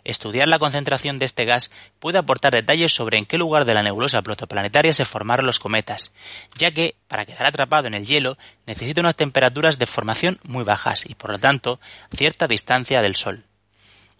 Estudiar 0.04 0.46
la 0.46 0.58
concentración 0.58 1.18
de 1.18 1.24
este 1.24 1.46
gas 1.46 1.70
puede 2.00 2.18
aportar 2.18 2.52
detalles 2.52 2.92
sobre 2.92 3.16
en 3.16 3.24
qué 3.24 3.38
lugar 3.38 3.64
de 3.64 3.72
la 3.72 3.82
nebulosa 3.82 4.20
protoplanetaria 4.20 4.92
se 4.92 5.06
formaron 5.06 5.46
los 5.46 5.58
cometas, 5.58 6.12
ya 6.58 6.70
que, 6.72 6.96
para 7.08 7.24
quedar 7.24 7.46
atrapado 7.46 7.86
en 7.86 7.94
el 7.94 8.04
hielo, 8.04 8.36
necesita 8.66 9.00
unas 9.00 9.16
temperaturas 9.16 9.78
de 9.78 9.86
formación 9.86 10.40
muy 10.42 10.64
bajas 10.64 11.06
y, 11.08 11.14
por 11.14 11.30
lo 11.30 11.38
tanto, 11.38 11.80
cierta 12.14 12.46
distancia 12.46 13.00
del 13.00 13.16
Sol. 13.16 13.46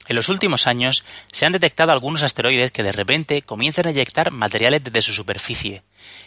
En 0.06 0.16
los 0.16 0.30
últimos 0.30 0.66
años 0.66 1.04
se 1.30 1.44
han 1.44 1.52
detectado 1.52 1.92
algunos 1.92 2.22
asteroides 2.22 2.72
que 2.72 2.82
de 2.82 2.92
repente 2.92 3.42
comienzan 3.42 3.86
a 3.86 3.90
eyectar 3.90 4.30
materiales 4.30 4.82
desde 4.82 5.02
su 5.02 5.12
superficie. 5.12 5.82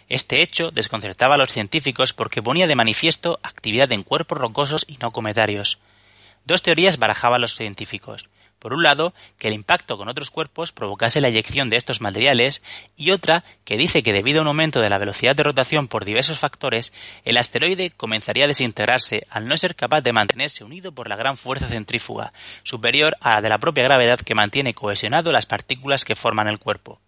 Este 0.10 0.42
hecho 0.42 0.72
desconcertaba 0.72 1.36
a 1.36 1.38
los 1.38 1.52
científicos 1.52 2.14
porque 2.14 2.42
ponía 2.44 2.68
de 2.68 2.76
manifiesto 2.76 3.40
actividad 3.44 3.92
en 3.92 4.04
cuerpos 4.04 4.38
rocosos 4.38 4.86
y 4.88 4.98
no 4.98 5.12
cometarios. 5.12 5.80
Dos 6.46 6.62
teorías 6.62 6.98
barajaban 6.98 7.42
los 7.42 7.56
científicos. 7.56 8.30
Por 8.62 8.74
un 8.74 8.84
lado, 8.84 9.16
que 9.40 9.48
el 9.48 9.56
impacto 9.56 9.98
con 9.98 10.08
otros 10.08 10.30
cuerpos 10.30 10.72
provocase 10.72 11.20
la 11.20 11.30
eyección 11.30 11.72
de 11.72 11.78
estos 11.78 12.00
materiales 12.00 12.62
y 12.96 13.10
otra 13.10 13.44
que 13.66 13.76
dice 13.76 14.04
que 14.04 14.14
debido 14.14 14.38
a 14.38 14.42
un 14.44 14.50
aumento 14.50 14.82
de 14.82 14.90
la 14.92 15.00
velocidad 15.00 15.36
de 15.36 15.42
rotación 15.42 15.88
por 15.88 16.06
diversos 16.06 16.38
factores, 16.38 16.94
el 17.26 17.38
asteroide 17.38 17.90
comenzaría 17.90 18.44
a 18.44 18.48
desintegrarse 18.48 19.26
al 19.32 19.48
no 19.48 19.58
ser 19.58 19.76
capaz 19.76 20.02
de 20.02 20.14
mantenerse 20.14 20.64
unido 20.64 20.92
por 20.92 21.10
la 21.10 21.16
gran 21.16 21.38
fuerza 21.38 21.68
centrífuga, 21.68 22.34
superior 22.62 23.18
a 23.20 23.34
la 23.34 23.42
de 23.42 23.50
la 23.50 23.58
propia 23.58 23.84
gravedad 23.84 24.20
que 24.20 24.36
mantiene 24.36 24.76
cohesionado 24.76 25.32
las 25.32 25.48
partículas 25.48 26.06
que 26.06 26.16
forman 26.16 26.48
el 26.48 26.60
cuerpo. 26.60 27.02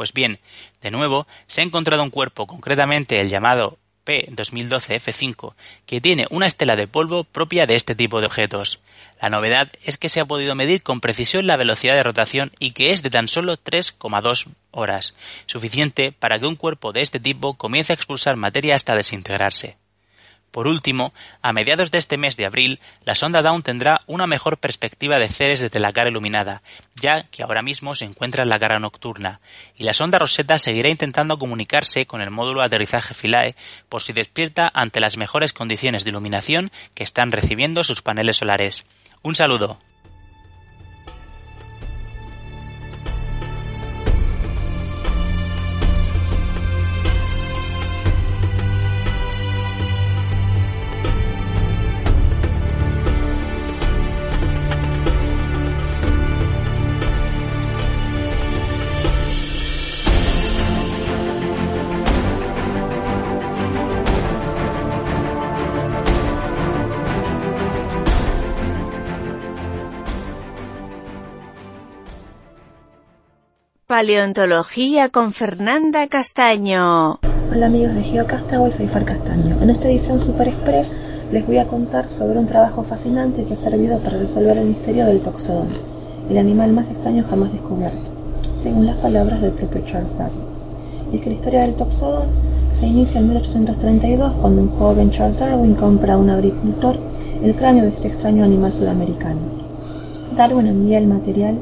Pues 0.00 0.14
bien, 0.14 0.38
de 0.80 0.90
nuevo, 0.90 1.26
se 1.46 1.60
ha 1.60 1.64
encontrado 1.64 2.02
un 2.02 2.08
cuerpo, 2.08 2.46
concretamente 2.46 3.20
el 3.20 3.28
llamado 3.28 3.76
P2012F5, 4.06 5.52
que 5.84 6.00
tiene 6.00 6.26
una 6.30 6.46
estela 6.46 6.74
de 6.74 6.88
polvo 6.88 7.24
propia 7.24 7.66
de 7.66 7.76
este 7.76 7.94
tipo 7.94 8.18
de 8.20 8.24
objetos. 8.24 8.80
La 9.20 9.28
novedad 9.28 9.70
es 9.84 9.98
que 9.98 10.08
se 10.08 10.20
ha 10.20 10.24
podido 10.24 10.54
medir 10.54 10.82
con 10.82 11.02
precisión 11.02 11.46
la 11.46 11.58
velocidad 11.58 11.96
de 11.96 12.02
rotación 12.02 12.50
y 12.58 12.70
que 12.70 12.94
es 12.94 13.02
de 13.02 13.10
tan 13.10 13.28
solo 13.28 13.58
3,2 13.58 14.46
horas, 14.70 15.12
suficiente 15.44 16.12
para 16.12 16.38
que 16.38 16.46
un 16.46 16.56
cuerpo 16.56 16.94
de 16.94 17.02
este 17.02 17.20
tipo 17.20 17.58
comience 17.58 17.92
a 17.92 17.96
expulsar 17.96 18.36
materia 18.36 18.76
hasta 18.76 18.94
desintegrarse. 18.94 19.76
Por 20.50 20.66
último, 20.66 21.12
a 21.42 21.52
mediados 21.52 21.90
de 21.90 21.98
este 21.98 22.18
mes 22.18 22.36
de 22.36 22.44
abril, 22.44 22.80
la 23.04 23.14
sonda 23.14 23.40
Dawn 23.40 23.62
tendrá 23.62 24.00
una 24.06 24.26
mejor 24.26 24.58
perspectiva 24.58 25.18
de 25.18 25.28
Ceres 25.28 25.60
desde 25.60 25.78
la 25.78 25.92
cara 25.92 26.10
iluminada, 26.10 26.62
ya 27.00 27.22
que 27.22 27.42
ahora 27.42 27.62
mismo 27.62 27.94
se 27.94 28.04
encuentra 28.04 28.42
en 28.42 28.48
la 28.48 28.58
cara 28.58 28.80
nocturna, 28.80 29.40
y 29.76 29.84
la 29.84 29.92
sonda 29.92 30.18
Rosetta 30.18 30.58
seguirá 30.58 30.88
intentando 30.88 31.38
comunicarse 31.38 32.06
con 32.06 32.20
el 32.20 32.30
módulo 32.30 32.60
de 32.60 32.66
aterrizaje 32.66 33.14
Philae 33.14 33.54
por 33.88 34.02
si 34.02 34.12
despierta 34.12 34.70
ante 34.74 35.00
las 35.00 35.16
mejores 35.16 35.52
condiciones 35.52 36.02
de 36.02 36.10
iluminación 36.10 36.72
que 36.94 37.04
están 37.04 37.30
recibiendo 37.30 37.84
sus 37.84 38.02
paneles 38.02 38.38
solares. 38.38 38.84
Un 39.22 39.36
saludo. 39.36 39.78
Paleontología 73.90 75.08
con 75.08 75.32
Fernanda 75.32 76.06
Castaño. 76.06 77.18
Hola 77.50 77.66
amigos 77.66 77.92
de 77.92 78.04
GeoCastaway, 78.04 78.70
soy 78.70 78.86
Far 78.86 79.04
Castaño. 79.04 79.60
En 79.60 79.68
esta 79.68 79.88
edición 79.88 80.20
Super 80.20 80.46
Express 80.46 80.92
les 81.32 81.44
voy 81.44 81.58
a 81.58 81.66
contar 81.66 82.06
sobre 82.06 82.38
un 82.38 82.46
trabajo 82.46 82.84
fascinante 82.84 83.44
que 83.44 83.54
ha 83.54 83.56
servido 83.56 83.98
para 83.98 84.18
resolver 84.18 84.58
el 84.58 84.68
misterio 84.68 85.06
del 85.06 85.18
toxodón, 85.18 85.70
el 86.30 86.38
animal 86.38 86.72
más 86.72 86.88
extraño 86.88 87.24
jamás 87.28 87.52
descubierto, 87.52 87.98
según 88.62 88.86
las 88.86 88.94
palabras 88.98 89.42
del 89.42 89.50
propio 89.50 89.84
Charles 89.84 90.16
Darwin. 90.16 90.38
Y 91.12 91.16
es 91.16 91.22
que 91.22 91.30
la 91.30 91.34
historia 91.34 91.60
del 91.62 91.74
toxodón 91.74 92.28
se 92.78 92.86
inicia 92.86 93.18
en 93.18 93.26
1832 93.26 94.34
cuando 94.40 94.62
un 94.62 94.70
joven 94.78 95.10
Charles 95.10 95.40
Darwin 95.40 95.74
compra 95.74 96.14
a 96.14 96.18
un 96.18 96.30
agricultor 96.30 96.96
el 97.42 97.56
cráneo 97.56 97.82
de 97.82 97.90
este 97.90 98.06
extraño 98.06 98.44
animal 98.44 98.72
sudamericano. 98.72 99.40
Darwin 100.36 100.68
envía 100.68 100.98
el 100.98 101.08
material 101.08 101.58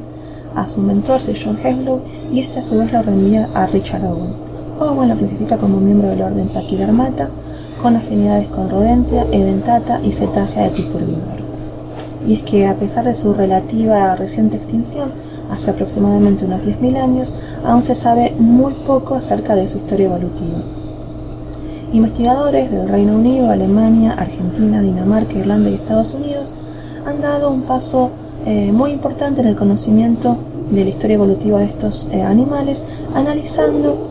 a 0.54 0.66
su 0.66 0.80
mentor, 0.80 1.20
Sir 1.20 1.36
John 1.42 1.58
Henslow, 1.62 2.00
y 2.32 2.40
este 2.40 2.60
a 2.60 2.62
su 2.62 2.78
vez 2.78 2.92
lo 2.92 3.02
reenvía 3.02 3.48
a 3.54 3.66
Richard 3.66 4.04
Owen. 4.04 4.32
Owen 4.80 5.08
lo 5.08 5.16
clasifica 5.16 5.58
como 5.58 5.78
miembro 5.78 6.08
del 6.08 6.22
orden 6.22 6.48
Pachydermata, 6.48 7.28
con 7.82 7.96
afinidades 7.96 8.48
con 8.48 8.68
Rodentia, 8.68 9.24
Edentata 9.32 10.00
y 10.02 10.12
Cetácea 10.12 10.64
de 10.64 10.70
tipo 10.70 10.98
herbívoro. 10.98 11.48
Y 12.26 12.34
es 12.34 12.42
que 12.42 12.66
a 12.66 12.74
pesar 12.74 13.04
de 13.04 13.14
su 13.14 13.32
relativa 13.32 14.16
reciente 14.16 14.56
extinción, 14.56 15.10
hace 15.50 15.70
aproximadamente 15.70 16.44
unos 16.44 16.60
10.000 16.62 16.96
años, 16.96 17.32
aún 17.64 17.82
se 17.84 17.94
sabe 17.94 18.34
muy 18.38 18.74
poco 18.86 19.14
acerca 19.14 19.54
de 19.54 19.68
su 19.68 19.78
historia 19.78 20.06
evolutiva. 20.06 20.58
Investigadores 21.92 22.70
del 22.70 22.88
Reino 22.88 23.14
Unido, 23.14 23.50
Alemania, 23.50 24.12
Argentina, 24.12 24.82
Dinamarca, 24.82 25.38
Irlanda 25.38 25.70
y 25.70 25.74
Estados 25.74 26.12
Unidos 26.12 26.54
han 27.06 27.22
dado 27.22 27.50
un 27.50 27.62
paso 27.62 28.10
eh, 28.46 28.72
muy 28.72 28.92
importante 28.92 29.40
en 29.40 29.48
el 29.48 29.56
conocimiento 29.56 30.36
de 30.70 30.84
la 30.84 30.90
historia 30.90 31.14
evolutiva 31.14 31.60
de 31.60 31.66
estos 31.66 32.08
eh, 32.12 32.22
animales, 32.22 32.82
analizando 33.14 34.08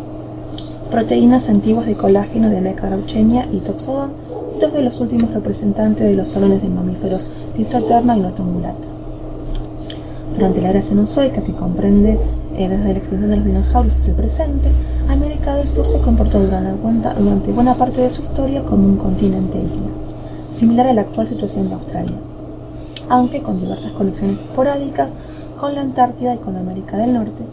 proteínas 0.92 1.50
antiguas 1.50 1.86
de 1.86 1.96
colágeno 1.96 2.50
de 2.50 2.62
Mecarauchenia 2.62 3.48
y 3.52 3.60
Toxodon, 3.60 4.12
dos 4.60 4.74
de 4.74 4.82
los 4.82 5.00
últimos 5.00 5.34
representantes 5.34 6.08
de 6.08 6.16
los 6.16 6.28
salones 6.28 6.62
de 6.62 6.70
mamíferos 6.70 7.28
Diptoterna 7.56 8.18
y 8.18 8.22
Notongulata. 8.22 8.88
Durante 10.36 10.62
la 10.62 10.70
era 10.70 10.82
cenozoica, 10.82 11.42
que 11.42 11.54
comprende 11.54 12.20
eh, 12.58 12.70
desde 12.70 12.94
la 12.94 13.00
extinción 13.00 13.30
de 13.30 13.38
los 13.38 13.46
dinosaurios 13.46 13.96
hasta 13.96 14.08
el 14.08 14.16
presente, 14.16 14.70
América 15.10 15.56
del 15.56 15.68
Sur 15.68 15.86
se 15.86 16.00
comportó 16.00 16.40
durante, 16.40 16.72
durante 17.20 17.52
buena 17.52 17.76
parte 17.76 18.02
de 18.02 18.10
su 18.10 18.22
historia 18.22 18.62
como 18.64 18.88
un 18.88 18.98
continente 18.98 19.58
isla, 19.58 19.90
similar 20.52 20.88
a 20.88 20.94
la 20.94 21.02
actual 21.02 21.28
situación 21.28 21.70
de 21.70 21.76
Australia, 21.76 22.16
aunque 23.10 23.42
con 23.42 23.60
diversas 23.60 23.92
conexiones 23.94 24.40
esporádicas 24.40 25.14
con 25.60 25.76
la 25.76 25.82
Antártida 25.82 26.36
y 26.36 26.38
con 26.38 26.54
la 26.54 26.60
América 26.60 26.98
del 26.98 27.14
Norte, 27.14 27.44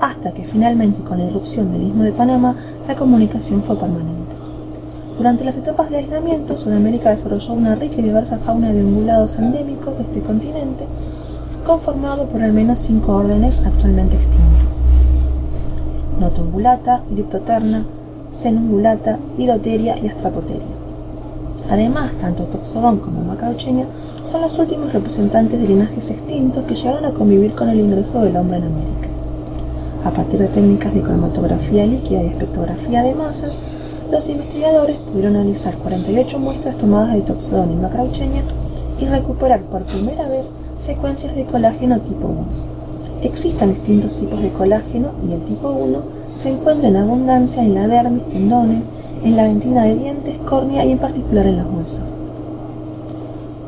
hasta 0.00 0.32
que 0.32 0.44
finalmente 0.44 1.02
con 1.02 1.18
la 1.18 1.24
irrupción 1.24 1.72
del 1.72 1.82
Istmo 1.82 2.04
de 2.04 2.12
Panamá 2.12 2.56
la 2.86 2.94
comunicación 2.94 3.62
fue 3.62 3.76
permanente. 3.76 4.34
Durante 5.16 5.44
las 5.44 5.56
etapas 5.56 5.90
de 5.90 5.98
aislamiento, 5.98 6.56
Sudamérica 6.56 7.10
desarrolló 7.10 7.52
una 7.52 7.76
rica 7.76 7.96
y 7.98 8.02
diversa 8.02 8.38
fauna 8.38 8.72
de 8.72 8.84
ungulados 8.84 9.38
endémicos 9.38 9.96
de 9.96 10.02
este 10.02 10.20
continente, 10.20 10.86
conformado 11.64 12.26
por 12.26 12.42
al 12.42 12.52
menos 12.52 12.80
cinco 12.80 13.14
órdenes 13.14 13.64
actualmente 13.64 14.16
extintos. 14.16 14.82
Notongulata, 16.18 17.02
Diptoterna, 17.10 17.84
Cenungulata, 18.32 19.18
Liroteria 19.38 19.96
y 19.98 20.08
Astrapoteria. 20.08 20.73
Además, 21.70 22.12
tanto 22.20 22.44
Toxodon 22.44 22.98
como 22.98 23.22
Macrauchenia 23.22 23.86
son 24.24 24.42
los 24.42 24.58
últimos 24.58 24.92
representantes 24.92 25.60
de 25.60 25.68
linajes 25.68 26.10
extintos 26.10 26.64
que 26.64 26.74
llegaron 26.74 27.04
a 27.04 27.12
convivir 27.12 27.54
con 27.54 27.68
el 27.68 27.80
ingreso 27.80 28.20
del 28.20 28.36
hombre 28.36 28.58
en 28.58 28.64
América. 28.64 29.08
A 30.04 30.10
partir 30.10 30.40
de 30.40 30.48
técnicas 30.48 30.92
de 30.92 31.00
cromatografía 31.00 31.86
líquida 31.86 32.22
y 32.22 32.26
espectrografía 32.26 33.02
de 33.02 33.14
masas, 33.14 33.54
los 34.10 34.28
investigadores 34.28 34.98
pudieron 34.98 35.36
analizar 35.36 35.76
48 35.78 36.38
muestras 36.38 36.76
tomadas 36.76 37.14
de 37.14 37.22
Toxodon 37.22 37.72
y 37.72 37.76
Macrauchenia 37.76 38.42
y 39.00 39.06
recuperar 39.06 39.62
por 39.62 39.84
primera 39.84 40.28
vez 40.28 40.52
secuencias 40.80 41.34
de 41.34 41.44
colágeno 41.44 41.98
tipo 42.00 42.28
1. 42.28 42.44
Existen 43.22 43.74
distintos 43.74 44.14
tipos 44.16 44.42
de 44.42 44.50
colágeno 44.50 45.08
y 45.26 45.32
el 45.32 45.40
tipo 45.40 45.70
1 45.70 45.98
se 46.36 46.50
encuentra 46.50 46.88
en 46.88 46.96
abundancia 46.96 47.62
en 47.62 47.74
la 47.74 47.88
dermis, 47.88 48.28
tendones, 48.28 48.84
en 49.24 49.36
la 49.36 49.44
dentina 49.44 49.84
de 49.84 49.96
dientes, 49.96 50.38
córnea 50.46 50.84
y 50.84 50.92
en 50.92 50.98
particular 50.98 51.46
en 51.46 51.56
los 51.56 51.66
huesos. 51.66 52.16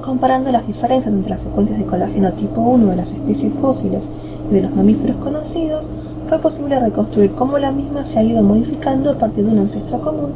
Comparando 0.04 0.52
las 0.52 0.66
diferencias 0.66 1.12
entre 1.12 1.30
las 1.30 1.40
secuencias 1.40 1.78
de 1.78 1.86
colágeno 1.86 2.32
tipo 2.34 2.60
1 2.60 2.88
de 2.88 2.96
las 2.96 3.12
especies 3.12 3.52
fósiles 3.54 4.08
y 4.50 4.54
de 4.54 4.62
los 4.62 4.74
mamíferos 4.74 5.16
conocidos, 5.16 5.90
fue 6.28 6.38
posible 6.38 6.78
reconstruir 6.78 7.32
cómo 7.32 7.58
la 7.58 7.72
misma 7.72 8.04
se 8.04 8.18
ha 8.18 8.22
ido 8.22 8.42
modificando 8.42 9.10
a 9.10 9.18
partir 9.18 9.46
de 9.46 9.52
un 9.52 9.60
ancestro 9.60 10.00
común 10.02 10.32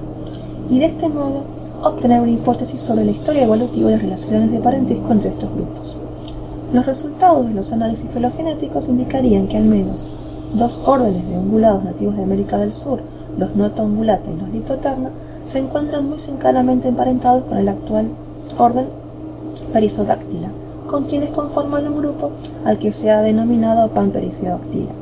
y 0.71 0.79
de 0.79 0.87
este 0.87 1.09
modo 1.09 1.43
obtener 1.83 2.23
una 2.23 2.31
hipótesis 2.31 2.81
sobre 2.81 3.05
la 3.05 3.11
historia 3.11 3.45
evolutiva 3.45 3.91
y 3.91 3.93
las 3.93 4.03
relaciones 4.03 4.51
de 4.51 4.61
parentesco 4.61 5.13
entre 5.13 5.31
estos 5.31 5.53
grupos. 5.53 5.97
Los 6.73 6.87
resultados 6.87 7.47
de 7.47 7.55
los 7.55 7.73
análisis 7.73 8.09
filogenéticos 8.11 8.89
indicarían 8.89 9.49
que 9.49 9.59
al 9.59 9.65
menos 9.65 10.07
dos 10.55 10.81
órdenes 10.87 11.29
de 11.29 11.37
ungulados 11.37 11.85
nativos 11.85 12.17
de 12.17 12.23
América 12.23 12.59
del 12.59 12.73
Sur, 12.73 13.03
los 13.41 13.57
Notoungulata 13.57 14.31
y 14.31 14.37
los 14.37 14.51
Litoterna, 14.51 15.11
se 15.47 15.59
encuentran 15.59 16.09
muy 16.09 16.19
cercanamente 16.19 16.87
emparentados 16.87 17.45
con 17.45 17.59
el 17.59 17.69
actual 17.69 18.11
orden 18.57 18.87
Perisodáctila, 19.73 20.51
con 20.89 21.05
quienes 21.05 21.31
conforman 21.31 21.89
un 21.89 21.99
grupo 21.99 22.31
al 22.65 22.79
que 22.79 22.93
se 22.93 23.11
ha 23.11 23.23
denominado 23.23 23.89
Panpericiodactyla. 23.89 24.93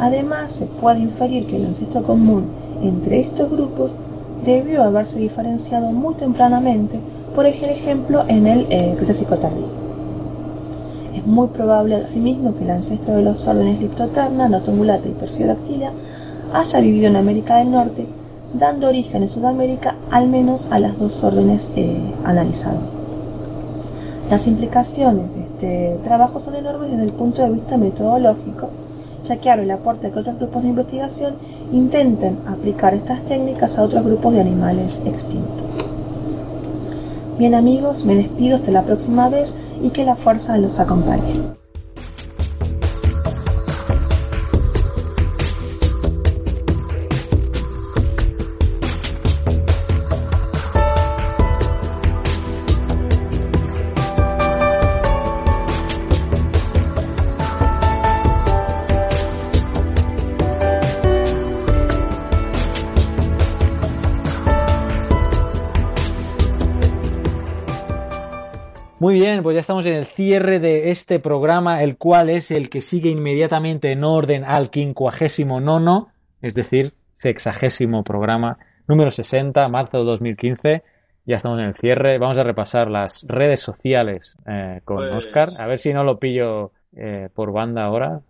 Además, 0.00 0.52
se 0.52 0.66
puede 0.66 1.00
inferir 1.00 1.46
que 1.46 1.56
el 1.56 1.66
ancestro 1.66 2.02
común 2.02 2.46
entre 2.82 3.20
estos 3.20 3.50
grupos 3.50 3.96
debió 4.44 4.82
haberse 4.82 5.18
diferenciado 5.18 5.92
muy 5.92 6.14
tempranamente, 6.14 6.98
por 7.34 7.46
ejemplo, 7.46 8.24
en 8.26 8.46
el 8.46 8.66
eh, 8.70 8.94
Cretácico 8.96 9.36
tardío. 9.36 9.82
Es 11.14 11.26
muy 11.26 11.48
probable, 11.48 11.96
asimismo, 11.96 12.54
que 12.56 12.64
el 12.64 12.70
ancestro 12.70 13.16
de 13.16 13.22
los 13.22 13.46
órdenes 13.46 13.80
Liptoterna, 13.80 14.48
Notongulata 14.48 15.08
y 15.08 15.12
Perciodactyla 15.12 15.92
haya 16.52 16.80
vivido 16.80 17.08
en 17.08 17.16
América 17.16 17.56
del 17.56 17.70
Norte, 17.70 18.06
dando 18.54 18.88
origen 18.88 19.22
en 19.22 19.28
Sudamérica 19.28 19.96
al 20.10 20.28
menos 20.28 20.68
a 20.70 20.78
las 20.78 20.98
dos 20.98 21.22
órdenes 21.24 21.70
eh, 21.76 21.98
analizadas. 22.24 22.92
Las 24.30 24.46
implicaciones 24.46 25.28
de 25.34 25.40
este 25.42 25.98
trabajo 26.02 26.40
son 26.40 26.56
enormes 26.56 26.90
desde 26.90 27.04
el 27.04 27.12
punto 27.12 27.42
de 27.42 27.50
vista 27.50 27.76
metodológico, 27.76 28.68
ya 29.24 29.36
que 29.36 29.50
abre 29.50 29.66
la 29.66 29.78
puerta 29.78 30.10
que 30.10 30.18
otros 30.18 30.38
grupos 30.38 30.62
de 30.62 30.68
investigación 30.68 31.34
intenten 31.70 32.38
aplicar 32.46 32.94
estas 32.94 33.20
técnicas 33.22 33.78
a 33.78 33.82
otros 33.82 34.04
grupos 34.04 34.32
de 34.32 34.40
animales 34.40 35.00
extintos. 35.04 35.66
Bien 37.38 37.54
amigos, 37.54 38.04
me 38.04 38.14
despido 38.14 38.56
hasta 38.56 38.70
la 38.70 38.82
próxima 38.82 39.28
vez 39.28 39.54
y 39.82 39.90
que 39.90 40.04
la 40.04 40.16
fuerza 40.16 40.58
los 40.58 40.78
acompañe. 40.78 41.61
Bien, 69.42 69.44
pues 69.44 69.54
ya 69.54 69.60
estamos 69.60 69.86
en 69.86 69.94
el 69.94 70.04
cierre 70.04 70.58
de 70.60 70.90
este 70.90 71.18
programa, 71.18 71.82
el 71.82 71.96
cual 71.96 72.30
es 72.30 72.50
el 72.50 72.68
que 72.70 72.80
sigue 72.80 73.10
inmediatamente 73.10 73.90
en 73.92 74.04
orden 74.04 74.44
al 74.44 74.70
quincuagésimo 74.70 75.60
nono, 75.60 76.08
es 76.40 76.54
decir, 76.54 76.92
sexagésimo 77.14 78.04
programa 78.04 78.58
número 78.88 79.10
60, 79.10 79.68
marzo 79.68 79.98
de 79.98 80.04
2015. 80.04 80.82
Ya 81.24 81.36
estamos 81.36 81.58
en 81.60 81.66
el 81.66 81.74
cierre. 81.74 82.18
Vamos 82.18 82.38
a 82.38 82.42
repasar 82.42 82.90
las 82.90 83.24
redes 83.28 83.60
sociales 83.60 84.34
eh, 84.46 84.80
con 84.84 84.96
Pues- 84.96 85.14
Oscar. 85.14 85.48
A 85.58 85.66
ver 85.66 85.78
si 85.78 85.92
no 85.92 86.02
lo 86.04 86.18
pillo 86.18 86.72
eh, 86.96 87.28
por 87.32 87.52
banda 87.52 87.84
ahora. 87.84 88.20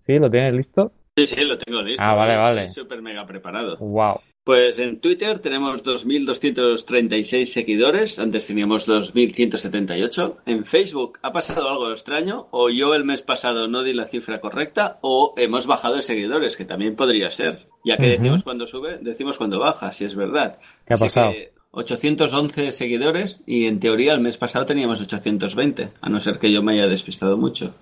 ¿Sí? 0.00 0.18
¿Lo 0.18 0.30
tienes 0.30 0.52
listo? 0.54 0.92
Sí, 1.16 1.26
sí, 1.26 1.42
lo 1.42 1.56
tengo 1.56 1.80
listo. 1.80 2.02
Ah, 2.04 2.14
vale, 2.14 2.36
vale. 2.36 2.64
Estoy 2.64 2.82
súper 2.84 3.00
mega 3.00 3.26
preparado. 3.26 3.76
Wow. 3.78 4.20
Pues 4.44 4.78
en 4.78 5.00
Twitter 5.00 5.38
tenemos 5.38 5.82
2.236 5.82 7.46
seguidores, 7.46 8.18
antes 8.18 8.46
teníamos 8.46 8.86
2.178. 8.86 10.36
En 10.44 10.66
Facebook 10.66 11.18
ha 11.22 11.32
pasado 11.32 11.66
algo 11.70 11.90
extraño, 11.90 12.48
o 12.50 12.68
yo 12.68 12.94
el 12.94 13.04
mes 13.04 13.22
pasado 13.22 13.68
no 13.68 13.82
di 13.82 13.94
la 13.94 14.04
cifra 14.04 14.42
correcta, 14.42 14.98
o 15.00 15.32
hemos 15.38 15.66
bajado 15.66 15.96
de 15.96 16.02
seguidores, 16.02 16.58
que 16.58 16.66
también 16.66 16.94
podría 16.94 17.30
ser. 17.30 17.68
Ya 17.86 17.96
que 17.96 18.06
decimos 18.06 18.42
cuando 18.42 18.66
sube, 18.66 18.98
decimos 19.00 19.38
cuando 19.38 19.60
baja, 19.60 19.92
si 19.92 20.04
es 20.04 20.14
verdad. 20.14 20.58
¿Qué 20.86 20.92
ha 20.92 20.96
Así 20.96 21.04
pasado? 21.04 21.32
que 21.32 21.54
811 21.70 22.72
seguidores 22.72 23.42
y 23.46 23.64
en 23.64 23.80
teoría 23.80 24.12
el 24.12 24.20
mes 24.20 24.36
pasado 24.36 24.66
teníamos 24.66 25.00
820, 25.00 25.90
a 26.02 26.08
no 26.10 26.20
ser 26.20 26.38
que 26.38 26.52
yo 26.52 26.62
me 26.62 26.74
haya 26.74 26.86
despistado 26.86 27.38
mucho. 27.38 27.74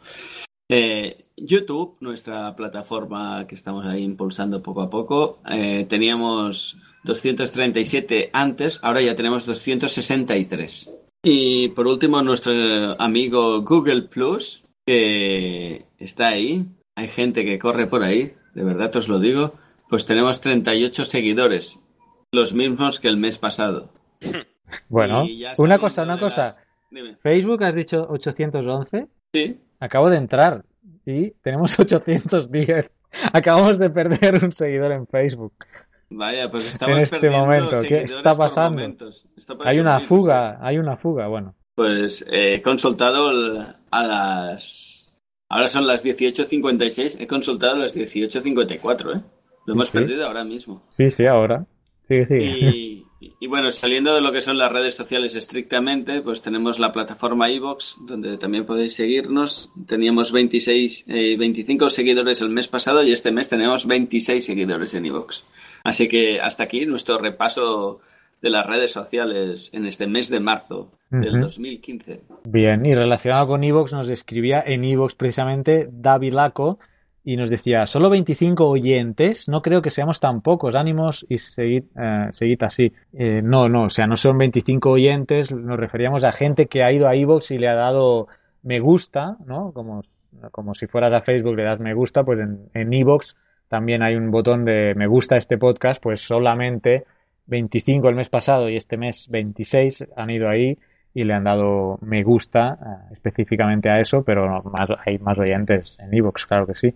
Eh, 0.75 1.27
YouTube, 1.37 1.99
nuestra 2.01 2.57
plataforma 2.57 3.47
que 3.47 3.55
estamos 3.55 3.85
ahí 3.85 4.05
impulsando 4.05 4.63
poco 4.63 4.81
a 4.81 4.89
poco, 4.89 5.39
eh, 5.47 5.85
teníamos 5.87 6.79
237 7.05 8.31
antes, 8.33 8.81
ahora 8.83 9.03
ya 9.03 9.15
tenemos 9.15 9.45
263. 9.45 10.95
Y 11.23 11.69
por 11.69 11.87
último, 11.87 12.23
nuestro 12.23 12.53
amigo 12.99 13.61
Google 13.61 14.03
Plus, 14.03 14.65
que 14.87 15.85
está 15.99 16.29
ahí. 16.29 16.65
Hay 16.97 17.09
gente 17.09 17.45
que 17.45 17.59
corre 17.59 17.87
por 17.87 18.03
ahí, 18.03 18.33
de 18.55 18.65
verdad 18.65 18.97
os 18.97 19.09
lo 19.09 19.19
digo. 19.19 19.53
Pues 19.91 20.07
tenemos 20.07 20.41
38 20.41 21.05
seguidores, 21.05 21.81
los 22.33 22.55
mismos 22.55 22.99
que 22.99 23.09
el 23.09 23.19
mes 23.19 23.37
pasado. 23.37 23.93
Bueno, 24.89 25.27
una 25.59 25.79
cosa, 25.79 26.05
una 26.05 26.19
cosa. 26.19 26.57
las-. 26.91 27.19
Facebook 27.21 27.63
has 27.63 27.75
dicho 27.75 28.07
811. 28.09 29.09
Sí. 29.35 29.61
Acabo 29.83 30.09
de 30.09 30.17
entrar 30.17 30.65
y 31.05 31.31
tenemos 31.43 31.77
810. 31.79 32.89
Acabamos 33.33 33.79
de 33.81 33.91
perder 33.91 34.45
un 34.45 34.53
seguidor 34.53 34.93
en 34.93 35.09
Facebook. 35.09 35.53
Vaya, 36.09 36.49
pues 36.49 36.71
estamos 36.71 36.99
En 36.99 37.03
este 37.03 37.19
perdiendo 37.19 37.47
momento, 37.47 37.83
¿qué 37.83 38.03
está 38.03 38.33
pasando? 38.35 38.81
Está 39.37 39.57
Hay 39.65 39.81
una 39.81 39.97
virus, 39.97 40.09
fuga, 40.09 40.59
hay 40.65 40.79
una 40.79 40.97
fuga. 40.97 41.27
Bueno, 41.27 41.57
Pues 41.75 42.25
eh, 42.31 42.55
he 42.55 42.63
consultado 42.63 43.31
a 43.91 44.03
las... 44.07 45.13
Ahora 45.49 45.69
son 45.69 45.87
las 45.89 46.05
18.56, 46.05 47.21
he 47.21 47.27
consultado 47.27 47.75
a 47.75 47.79
las 47.79 47.97
18.54, 47.97 49.17
¿eh? 49.17 49.25
Lo 49.67 49.75
hemos 49.75 49.89
sí. 49.89 49.95
perdido 49.95 50.27
ahora 50.27 50.45
mismo. 50.45 50.83
sí, 50.91 51.11
sí, 51.11 51.27
ahora. 51.27 51.67
Sí, 52.07 52.25
sí. 52.27 52.35
Y, 52.35 53.02
y 53.39 53.47
bueno, 53.47 53.71
saliendo 53.71 54.15
de 54.15 54.21
lo 54.21 54.33
que 54.33 54.41
son 54.41 54.59
las 54.59 54.73
redes 54.73 54.95
sociales 54.95 55.35
estrictamente, 55.35 56.23
pues 56.23 56.43
tenemos 56.43 56.79
la 56.79 56.93
plataforma 56.93 57.51
iVox, 57.51 57.99
donde 58.07 58.39
también 58.39 58.67
podéis 58.67 58.95
seguirnos. 58.95 59.71
Teníamos 59.87 60.33
26, 60.33 61.07
eh, 61.09 61.37
25 61.37 61.89
seguidores 61.91 62.41
el 62.41 62.51
mes 62.51 62.69
pasado 62.69 63.03
y 63.03 63.13
este 63.13 63.33
mes 63.33 63.49
tenemos 63.49 63.87
26 63.87 64.45
seguidores 64.45 64.95
en 64.95 65.07
iVox. 65.07 65.45
Así 65.85 66.09
que 66.09 66.41
hasta 66.41 66.65
aquí 66.65 66.87
nuestro 66.87 67.19
repaso 67.19 68.01
de 68.41 68.51
las 68.51 68.67
redes 68.67 68.91
sociales 68.91 69.71
en 69.73 69.87
este 69.87 70.07
mes 70.07 70.29
de 70.29 70.41
marzo 70.41 70.91
del 71.11 71.35
Ujú. 71.35 71.43
2015. 71.43 72.21
Bien, 72.45 72.85
y 72.85 72.93
relacionado 72.93 73.47
con 73.47 73.63
Evox, 73.63 73.93
nos 73.93 74.11
escribía 74.11 74.63
en 74.67 74.85
Evox 74.85 75.15
precisamente 75.15 75.89
Davilaco 75.91 76.79
y 77.25 77.37
nos 77.37 77.51
decía, 77.51 77.87
solo 77.87 78.11
25 78.11 78.69
oyentes, 78.69 79.49
no 79.49 79.63
creo 79.63 79.81
que 79.81 79.91
seamos 79.91 80.19
tan 80.19 80.41
pocos, 80.41 80.75
ánimos 80.75 81.25
y 81.29 81.39
seguid, 81.39 81.85
eh, 81.97 82.29
seguid 82.33 82.63
así. 82.63 82.93
Eh, 83.13 83.41
no, 83.43 83.69
no, 83.69 83.85
o 83.85 83.91
sea, 83.91 84.07
no 84.07 84.17
son 84.17 84.39
25 84.39 84.91
oyentes, 84.91 85.53
nos 85.53 85.79
referíamos 85.79 86.25
a 86.25 86.33
gente 86.33 86.67
que 86.67 86.83
ha 86.83 86.93
ido 86.93 87.07
a 87.07 87.15
Evox 87.15 87.53
y 87.53 87.59
le 87.59 87.69
ha 87.69 87.75
dado 87.75 88.27
me 88.65 88.81
gusta, 88.81 89.37
¿no? 89.47 89.73
Como, 89.73 90.03
como 90.51 90.75
si 90.75 90.87
fueras 90.87 91.13
a 91.13 91.23
Facebook 91.23 91.57
le 91.57 91.65
das 91.65 91.81
me 91.81 91.95
gusta, 91.95 92.25
pues 92.25 92.41
en, 92.41 92.93
Evox 92.93 93.37
también 93.69 94.03
hay 94.03 94.17
un 94.17 94.31
botón 94.31 94.65
de 94.65 94.95
me 94.97 95.07
gusta 95.07 95.37
este 95.37 95.59
podcast, 95.59 96.03
pues 96.03 96.21
solamente 96.21 97.05
25 97.47 98.09
el 98.09 98.17
mes 98.17 98.29
pasado 98.29 98.69
y 98.69 98.77
este 98.77 98.97
mes 98.97 99.29
26 99.31 100.07
han 100.17 100.31
ido 100.31 100.49
ahí 100.49 100.77
y 101.15 101.25
le 101.25 101.35
han 101.35 101.45
dado 101.45 101.99
me 102.01 102.23
gusta 102.23 102.79
eh, 102.81 103.13
específicamente 103.13 103.91
a 103.91 104.01
eso, 104.01 104.23
pero 104.25 104.63
más, 104.63 104.89
hay 105.05 105.19
más 105.19 105.39
oyentes 105.39 105.97
en 106.01 106.15
Evox, 106.15 106.47
claro 106.47 106.67
que 106.67 106.75
sí. 106.75 106.95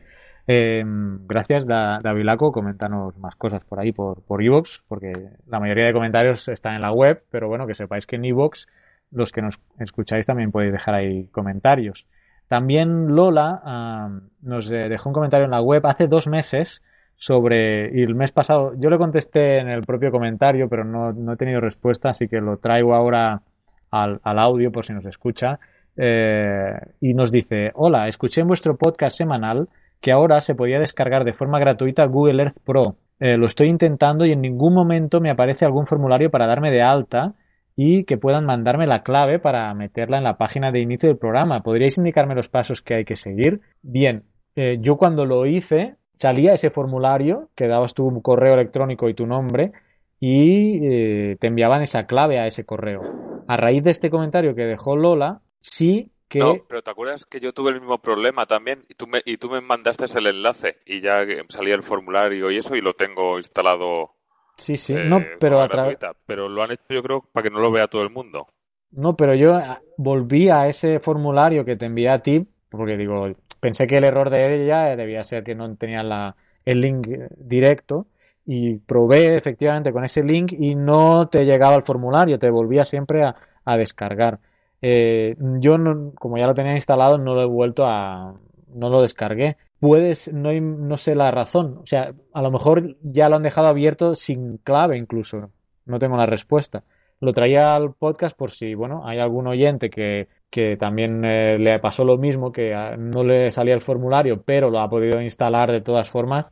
Eh, 0.48 0.84
gracias, 1.26 1.66
da, 1.66 1.98
Davilaco. 2.00 2.52
Coméntanos 2.52 3.18
más 3.18 3.34
cosas 3.34 3.64
por 3.64 3.80
ahí, 3.80 3.92
por, 3.92 4.22
por 4.22 4.42
Evox, 4.42 4.82
porque 4.88 5.12
la 5.46 5.58
mayoría 5.58 5.86
de 5.86 5.92
comentarios 5.92 6.48
están 6.48 6.76
en 6.76 6.82
la 6.82 6.92
web, 6.92 7.22
pero 7.30 7.48
bueno, 7.48 7.66
que 7.66 7.74
sepáis 7.74 8.06
que 8.06 8.16
en 8.16 8.24
Evox 8.24 8.68
los 9.10 9.32
que 9.32 9.42
nos 9.42 9.60
escucháis 9.78 10.26
también 10.26 10.50
podéis 10.50 10.72
dejar 10.72 10.94
ahí 10.94 11.26
comentarios. 11.28 12.06
También 12.48 13.14
Lola 13.14 14.20
nos 14.42 14.68
dejó 14.68 15.08
un 15.08 15.14
comentario 15.14 15.46
en 15.46 15.50
la 15.50 15.60
web 15.60 15.84
hace 15.86 16.06
dos 16.06 16.28
meses 16.28 16.82
sobre, 17.16 17.90
y 17.96 18.02
el 18.02 18.14
mes 18.14 18.30
pasado, 18.30 18.74
yo 18.78 18.90
le 18.90 18.98
contesté 18.98 19.58
en 19.58 19.68
el 19.68 19.82
propio 19.82 20.10
comentario, 20.10 20.68
pero 20.68 20.84
no, 20.84 21.12
no 21.12 21.32
he 21.32 21.36
tenido 21.36 21.60
respuesta, 21.60 22.10
así 22.10 22.28
que 22.28 22.40
lo 22.40 22.58
traigo 22.58 22.94
ahora 22.94 23.42
al, 23.90 24.20
al 24.22 24.38
audio 24.38 24.72
por 24.72 24.84
si 24.84 24.92
nos 24.92 25.04
escucha. 25.06 25.58
Eh, 25.96 26.74
y 27.00 27.14
nos 27.14 27.32
dice, 27.32 27.70
hola, 27.74 28.08
escuché 28.08 28.42
en 28.42 28.48
vuestro 28.48 28.76
podcast 28.76 29.16
semanal 29.16 29.68
que 30.00 30.12
ahora 30.12 30.40
se 30.40 30.54
podía 30.54 30.78
descargar 30.78 31.24
de 31.24 31.32
forma 31.32 31.58
gratuita 31.58 32.04
Google 32.04 32.42
Earth 32.42 32.58
Pro. 32.64 32.96
Eh, 33.18 33.38
lo 33.38 33.46
estoy 33.46 33.68
intentando 33.68 34.26
y 34.26 34.32
en 34.32 34.42
ningún 34.42 34.74
momento 34.74 35.20
me 35.20 35.30
aparece 35.30 35.64
algún 35.64 35.86
formulario 35.86 36.30
para 36.30 36.46
darme 36.46 36.70
de 36.70 36.82
alta 36.82 37.34
y 37.74 38.04
que 38.04 38.18
puedan 38.18 38.44
mandarme 38.44 38.86
la 38.86 39.02
clave 39.02 39.38
para 39.38 39.72
meterla 39.74 40.18
en 40.18 40.24
la 40.24 40.36
página 40.36 40.70
de 40.70 40.80
inicio 40.80 41.08
del 41.08 41.18
programa. 41.18 41.62
¿Podríais 41.62 41.98
indicarme 41.98 42.34
los 42.34 42.48
pasos 42.48 42.82
que 42.82 42.94
hay 42.94 43.04
que 43.04 43.16
seguir? 43.16 43.60
Bien, 43.82 44.24
eh, 44.54 44.78
yo 44.80 44.96
cuando 44.96 45.24
lo 45.24 45.46
hice 45.46 45.96
salía 46.14 46.52
ese 46.52 46.70
formulario 46.70 47.48
que 47.54 47.68
dabas 47.68 47.94
tu 47.94 48.22
correo 48.22 48.54
electrónico 48.54 49.08
y 49.08 49.14
tu 49.14 49.26
nombre 49.26 49.72
y 50.20 50.80
eh, 50.82 51.36
te 51.40 51.46
enviaban 51.46 51.82
esa 51.82 52.06
clave 52.06 52.38
a 52.38 52.46
ese 52.46 52.64
correo. 52.64 53.02
A 53.46 53.56
raíz 53.56 53.84
de 53.84 53.90
este 53.90 54.10
comentario 54.10 54.54
que 54.54 54.62
dejó 54.62 54.96
Lola, 54.96 55.40
sí 55.60 56.10
que... 56.28 56.40
No, 56.40 56.56
pero 56.68 56.82
¿te 56.82 56.90
acuerdas 56.90 57.24
que 57.26 57.40
yo 57.40 57.52
tuve 57.52 57.70
el 57.70 57.80
mismo 57.80 57.98
problema 57.98 58.46
también? 58.46 58.84
Y 58.88 58.94
tú 58.94 59.06
me, 59.06 59.22
y 59.24 59.36
tú 59.36 59.50
me 59.50 59.60
mandaste 59.60 60.06
el 60.18 60.26
enlace 60.26 60.78
y 60.86 61.00
ya 61.00 61.24
salía 61.48 61.74
el 61.74 61.82
formulario 61.82 62.50
y 62.50 62.58
eso 62.58 62.74
y 62.74 62.80
lo 62.80 62.94
tengo 62.94 63.38
instalado. 63.38 64.14
Sí, 64.56 64.76
sí, 64.76 64.94
eh, 64.94 65.04
no, 65.04 65.22
pero 65.38 65.60
a 65.60 65.68
través... 65.68 65.98
Pero 66.26 66.48
lo 66.48 66.62
han 66.62 66.72
hecho 66.72 66.84
yo 66.88 67.02
creo 67.02 67.28
para 67.32 67.44
que 67.44 67.50
no 67.50 67.60
lo 67.60 67.70
vea 67.70 67.88
todo 67.88 68.02
el 68.02 68.10
mundo. 68.10 68.46
No, 68.90 69.16
pero 69.16 69.34
yo 69.34 69.54
ah, 69.54 69.82
volví 69.98 70.48
a 70.48 70.68
ese 70.68 70.98
formulario 71.00 71.64
que 71.64 71.76
te 71.76 71.86
envié 71.86 72.08
a 72.08 72.22
ti, 72.22 72.46
porque 72.70 72.96
digo, 72.96 73.28
pensé 73.60 73.86
que 73.86 73.98
el 73.98 74.04
error 74.04 74.30
de 74.30 74.64
ella 74.64 74.96
debía 74.96 75.22
ser 75.22 75.44
que 75.44 75.54
no 75.54 75.76
tenía 75.76 76.02
la, 76.02 76.36
el 76.64 76.80
link 76.80 77.06
directo 77.36 78.06
y 78.46 78.76
probé 78.78 79.36
efectivamente 79.36 79.92
con 79.92 80.04
ese 80.04 80.22
link 80.22 80.52
y 80.52 80.74
no 80.76 81.28
te 81.28 81.44
llegaba 81.44 81.74
el 81.76 81.82
formulario, 81.82 82.38
te 82.38 82.48
volvía 82.50 82.84
siempre 82.84 83.24
a, 83.24 83.76
descargar. 83.76 84.38
Eh, 84.80 85.36
yo, 85.58 85.78
no- 85.78 86.12
como 86.14 86.38
ya 86.38 86.46
lo 86.46 86.54
tenía 86.54 86.74
instalado, 86.74 87.18
no 87.18 87.34
lo 87.34 87.42
he 87.42 87.46
vuelto 87.46 87.84
a... 87.86 88.34
no 88.72 88.88
lo 88.88 89.02
descargué. 89.02 89.56
Puedes, 89.80 90.32
no, 90.32 90.52
no 90.52 90.96
sé 90.96 91.14
la 91.16 91.30
razón. 91.32 91.78
O 91.82 91.86
sea, 91.86 92.14
a 92.32 92.42
lo 92.42 92.50
mejor 92.52 92.96
ya 93.02 93.28
lo 93.28 93.36
han 93.36 93.42
dejado 93.42 93.66
abierto 93.66 94.14
sin 94.14 94.58
clave 94.58 94.96
incluso. 94.96 95.50
No 95.84 95.98
tengo 95.98 96.16
la 96.16 96.26
respuesta. 96.26 96.84
Lo 97.20 97.32
traía 97.32 97.74
al 97.74 97.94
podcast 97.94 98.36
por 98.36 98.50
si, 98.50 98.74
bueno, 98.74 99.06
hay 99.06 99.18
algún 99.18 99.46
oyente 99.46 99.90
que, 99.90 100.28
que 100.50 100.76
también 100.76 101.24
eh, 101.24 101.58
le 101.58 101.78
pasó 101.80 102.04
lo 102.04 102.18
mismo, 102.18 102.52
que 102.52 102.74
ah, 102.74 102.96
no 102.96 103.24
le 103.24 103.50
salía 103.50 103.74
el 103.74 103.80
formulario, 103.80 104.42
pero 104.42 104.70
lo 104.70 104.80
ha 104.80 104.90
podido 104.90 105.20
instalar 105.20 105.72
de 105.72 105.80
todas 105.80 106.08
formas, 106.10 106.46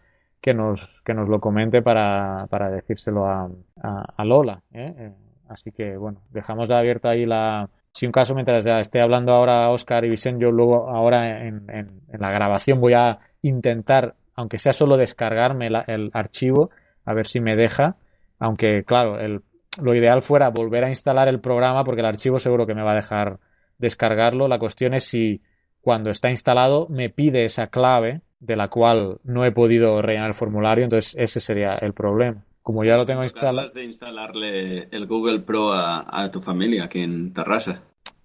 que 0.44 0.52
nos, 0.52 1.00
que 1.06 1.14
nos 1.14 1.26
lo 1.26 1.40
comente 1.40 1.80
para, 1.80 2.46
para 2.50 2.68
decírselo 2.68 3.24
a, 3.26 3.48
a, 3.82 4.24
Lola. 4.26 4.60
¿eh? 4.74 4.94
Eh, 4.98 5.12
Así 5.48 5.72
que, 5.72 5.96
bueno, 5.96 6.20
dejamos 6.30 6.70
abierta 6.70 7.08
ahí 7.08 7.24
la... 7.24 7.70
Si 7.92 8.04
un 8.04 8.12
caso, 8.12 8.34
mientras 8.34 8.62
ya 8.62 8.78
esté 8.78 9.00
hablando 9.00 9.32
ahora 9.32 9.70
Oscar 9.70 10.04
y 10.04 10.10
Vicente, 10.10 10.42
yo 10.42 10.50
luego 10.50 10.90
ahora 10.90 11.46
en, 11.46 11.64
en, 11.70 12.00
en 12.12 12.20
la 12.20 12.30
grabación 12.30 12.78
voy 12.78 12.92
a 12.92 13.20
intentar, 13.40 14.16
aunque 14.36 14.58
sea 14.58 14.74
solo 14.74 14.98
descargarme 14.98 15.70
la- 15.70 15.84
el 15.86 16.10
archivo, 16.12 16.68
a 17.06 17.14
ver 17.14 17.26
si 17.26 17.40
me 17.40 17.56
deja, 17.56 17.96
aunque 18.38 18.84
claro, 18.84 19.18
el, 19.18 19.40
lo 19.80 19.94
ideal 19.94 20.20
fuera 20.22 20.50
volver 20.50 20.84
a 20.84 20.88
instalar 20.90 21.28
el 21.28 21.40
programa 21.40 21.84
porque 21.84 22.00
el 22.00 22.06
archivo 22.06 22.38
seguro 22.38 22.66
que 22.66 22.74
me 22.74 22.82
va 22.82 22.92
a 22.92 22.96
dejar 22.96 23.38
descargarlo. 23.78 24.46
La 24.48 24.58
cuestión 24.58 24.92
es 24.92 25.04
si 25.04 25.40
cuando 25.80 26.10
está 26.10 26.28
instalado 26.28 26.86
me 26.90 27.08
pide 27.08 27.44
esa 27.46 27.68
clave 27.68 28.20
de 28.40 28.56
la 28.56 28.68
cual 28.68 29.18
no 29.24 29.44
he 29.44 29.52
podido 29.52 30.02
rellenar 30.02 30.28
el 30.28 30.34
formulario, 30.34 30.84
entonces 30.84 31.14
ese 31.18 31.40
sería 31.40 31.74
el 31.74 31.92
problema. 31.92 32.42
Como 32.62 32.84
ya 32.84 32.96
lo 32.96 33.04
tengo 33.06 33.22
instalado, 33.22 33.68
de 33.68 33.84
instalarle 33.84 34.88
el 34.90 35.06
Google 35.06 35.40
Pro 35.40 35.72
a, 35.72 36.04
a 36.08 36.30
tu 36.30 36.40
familia 36.40 36.84
aquí 36.84 37.00
en 37.00 37.32
Terrassa. 37.32 37.82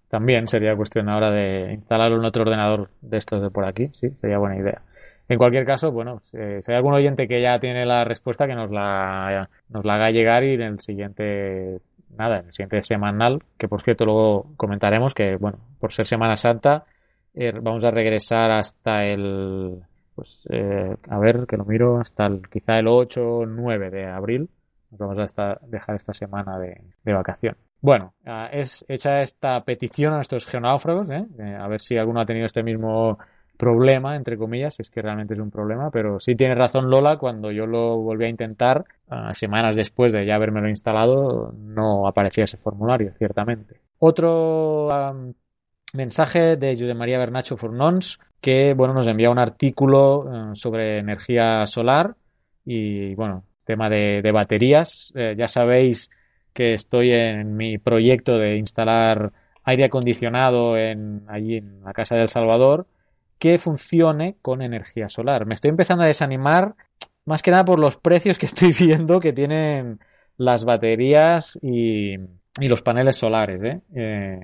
también 0.10 0.48
sería 0.48 0.76
cuestión 0.76 1.10
ahora 1.10 1.32
de 1.32 1.74
instalarlo 1.74 2.18
en 2.18 2.26
otro 2.26 2.44
ordenador 2.44 2.90
de 3.02 3.18
estos 3.18 3.42
de 3.42 3.50
por 3.50 3.66
aquí, 3.66 3.90
sí, 3.94 4.10
sería 4.20 4.38
buena 4.38 4.58
idea. 4.58 4.82
En 5.30 5.38
cualquier 5.38 5.66
caso, 5.66 5.92
bueno, 5.92 6.24
eh, 6.34 6.62
si 6.66 6.72
hay 6.72 6.78
algún 6.78 6.96
oyente 6.96 7.28
que 7.28 7.42
ya 7.42 7.60
tiene 7.60 7.86
la 7.86 8.04
respuesta, 8.04 8.48
que 8.48 8.56
nos 8.56 8.72
la, 8.72 9.48
nos 9.70 9.86
la 9.86 9.94
haga 9.94 10.10
llegar 10.10 10.44
y 10.44 10.56
en 10.56 10.62
el 10.62 10.80
siguiente, 10.80 11.82
nada, 12.18 12.40
en 12.40 12.48
el 12.48 12.52
siguiente 12.54 12.82
semanal, 12.82 13.44
que 13.58 13.68
por 13.68 13.84
cierto 13.84 14.06
luego 14.06 14.48
comentaremos 14.58 15.14
que, 15.14 15.36
bueno, 15.36 15.60
por 15.80 15.94
ser 15.94 16.08
Semana 16.08 16.36
Santa, 16.36 16.86
eh, 17.36 17.52
vamos 17.62 17.84
a 17.84 17.92
regresar 17.92 18.50
hasta 18.50 19.06
el, 19.06 19.84
pues, 20.20 20.42
eh, 20.50 20.98
a 21.10 21.18
ver, 21.18 21.46
que 21.48 21.56
lo 21.56 21.64
miro, 21.64 22.02
hasta 22.02 22.30
quizá 22.52 22.78
el 22.78 22.90
8 22.90 23.22
o 23.22 23.46
9 23.46 23.90
de 23.90 24.06
abril. 24.06 24.50
Nos 24.92 25.00
vamos 25.00 25.18
a 25.18 25.24
esta- 25.24 25.60
dejar 25.66 25.96
esta 25.96 26.12
semana 26.12 26.60
de, 26.60 26.82
vacación. 27.06 27.56
Bueno, 27.80 28.14
ah, 28.26 28.50
es 28.52 28.84
hecha 28.90 29.22
esta 29.22 29.64
petición 29.64 30.12
a 30.12 30.18
nuestros 30.18 30.46
geonáufragos, 30.46 31.10
¿eh? 31.10 31.26
Eh, 31.40 31.56
a 31.56 31.68
ver 31.70 31.80
si 31.80 31.98
alguno 31.98 32.20
ha 32.20 32.26
tenido 32.26 32.46
este 32.46 32.64
mismo 32.64 33.18
problema, 33.58 34.18
entre 34.18 34.38
comillas, 34.38 34.76
si 34.76 34.82
es 34.82 34.90
que 34.90 35.02
realmente 35.02 35.36
es 35.36 35.40
un 35.40 35.52
problema, 35.52 35.90
pero 35.90 36.20
sí 36.20 36.36
tiene 36.36 36.56
razón 36.56 36.90
Lola, 36.90 37.18
cuando 37.18 37.52
yo 37.52 37.66
lo 37.66 37.98
volví 37.98 38.26
a 38.26 38.30
intentar, 38.30 38.84
ah, 39.08 39.34
semanas 39.34 39.78
después 39.78 40.12
de 40.12 40.26
ya 40.26 40.36
habérmelo 40.36 40.68
instalado, 40.68 41.54
no 41.58 42.08
aparecía 42.08 42.44
ese 42.44 42.58
formulario, 42.58 43.14
ciertamente. 43.18 43.80
Otro 44.00 44.90
mensaje 45.94 46.56
de 46.56 46.76
José 46.76 46.94
María 46.94 47.18
Bernacho 47.18 47.58
Fornons 47.58 48.20
que 48.42 48.74
bueno, 48.74 48.94
nos 48.94 49.08
envía 49.08 49.30
un 49.30 49.40
artículo 49.40 50.26
eh, 50.28 50.52
sobre 50.56 51.00
energía 51.00 51.66
solar 51.68 52.16
y 52.66 53.16
bueno, 53.16 53.44
tema 53.66 53.90
de, 53.90 54.32
baterías. 54.32 55.12
Eh, 55.16 55.36
ya 55.38 55.48
sabéis 55.48 56.10
que 56.54 56.74
estoy 56.74 57.12
en 57.12 57.56
mi 57.58 57.78
proyecto 57.78 58.38
de 58.38 58.58
instalar 58.58 59.32
aire 59.64 59.86
acondicionado 59.86 60.78
en, 60.78 61.24
allí 61.28 61.58
en 61.58 61.84
la 61.84 61.94
casa 61.94 62.16
de 62.16 62.24
El 62.24 62.30
Salvador 62.30 62.88
que 63.38 63.58
funcione 63.58 64.36
con 64.42 64.62
energía 64.62 65.10
solar. 65.10 65.46
Me 65.46 65.56
estoy 65.56 65.70
empezando 65.70 66.04
a 66.04 66.08
desanimar 66.08 66.76
más 67.26 67.42
que 67.42 67.52
nada 67.52 67.66
por 67.66 67.80
los 67.80 67.98
precios 67.98 68.38
que 68.38 68.48
estoy 68.48 68.74
viendo 68.80 69.20
que 69.20 69.34
tienen 69.34 70.00
las 70.38 70.64
baterías 70.66 71.58
y, 71.62 72.16
y 72.16 72.68
los 72.68 72.82
paneles 72.82 73.18
solares. 73.18 73.62
¿eh? 73.64 73.82
Eh, 73.96 74.40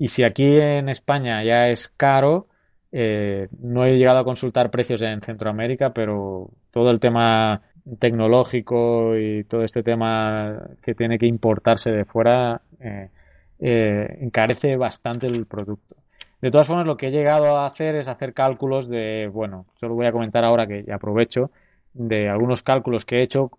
y 0.00 0.08
si 0.08 0.24
aquí 0.24 0.56
en 0.58 0.88
España 0.88 1.44
ya 1.44 1.68
es 1.68 1.90
caro, 1.94 2.46
eh, 2.90 3.48
no 3.60 3.84
he 3.84 3.98
llegado 3.98 4.18
a 4.18 4.24
consultar 4.24 4.70
precios 4.70 5.02
en 5.02 5.20
Centroamérica, 5.20 5.90
pero 5.90 6.48
todo 6.70 6.90
el 6.90 6.98
tema 6.98 7.60
tecnológico 7.98 9.14
y 9.14 9.44
todo 9.44 9.62
este 9.62 9.82
tema 9.82 10.58
que 10.82 10.94
tiene 10.94 11.18
que 11.18 11.26
importarse 11.26 11.90
de 11.90 12.06
fuera 12.06 12.62
eh, 12.80 13.10
eh, 13.58 14.16
encarece 14.22 14.74
bastante 14.76 15.26
el 15.26 15.44
producto. 15.44 15.96
De 16.40 16.50
todas 16.50 16.66
formas, 16.66 16.86
lo 16.86 16.96
que 16.96 17.08
he 17.08 17.10
llegado 17.10 17.58
a 17.58 17.66
hacer 17.66 17.94
es 17.96 18.08
hacer 18.08 18.32
cálculos 18.32 18.88
de, 18.88 19.28
bueno, 19.30 19.66
solo 19.78 19.96
voy 19.96 20.06
a 20.06 20.12
comentar 20.12 20.46
ahora 20.46 20.66
que 20.66 20.90
aprovecho, 20.90 21.50
de 21.92 22.30
algunos 22.30 22.62
cálculos 22.62 23.04
que 23.04 23.16
he 23.16 23.22
hecho 23.22 23.50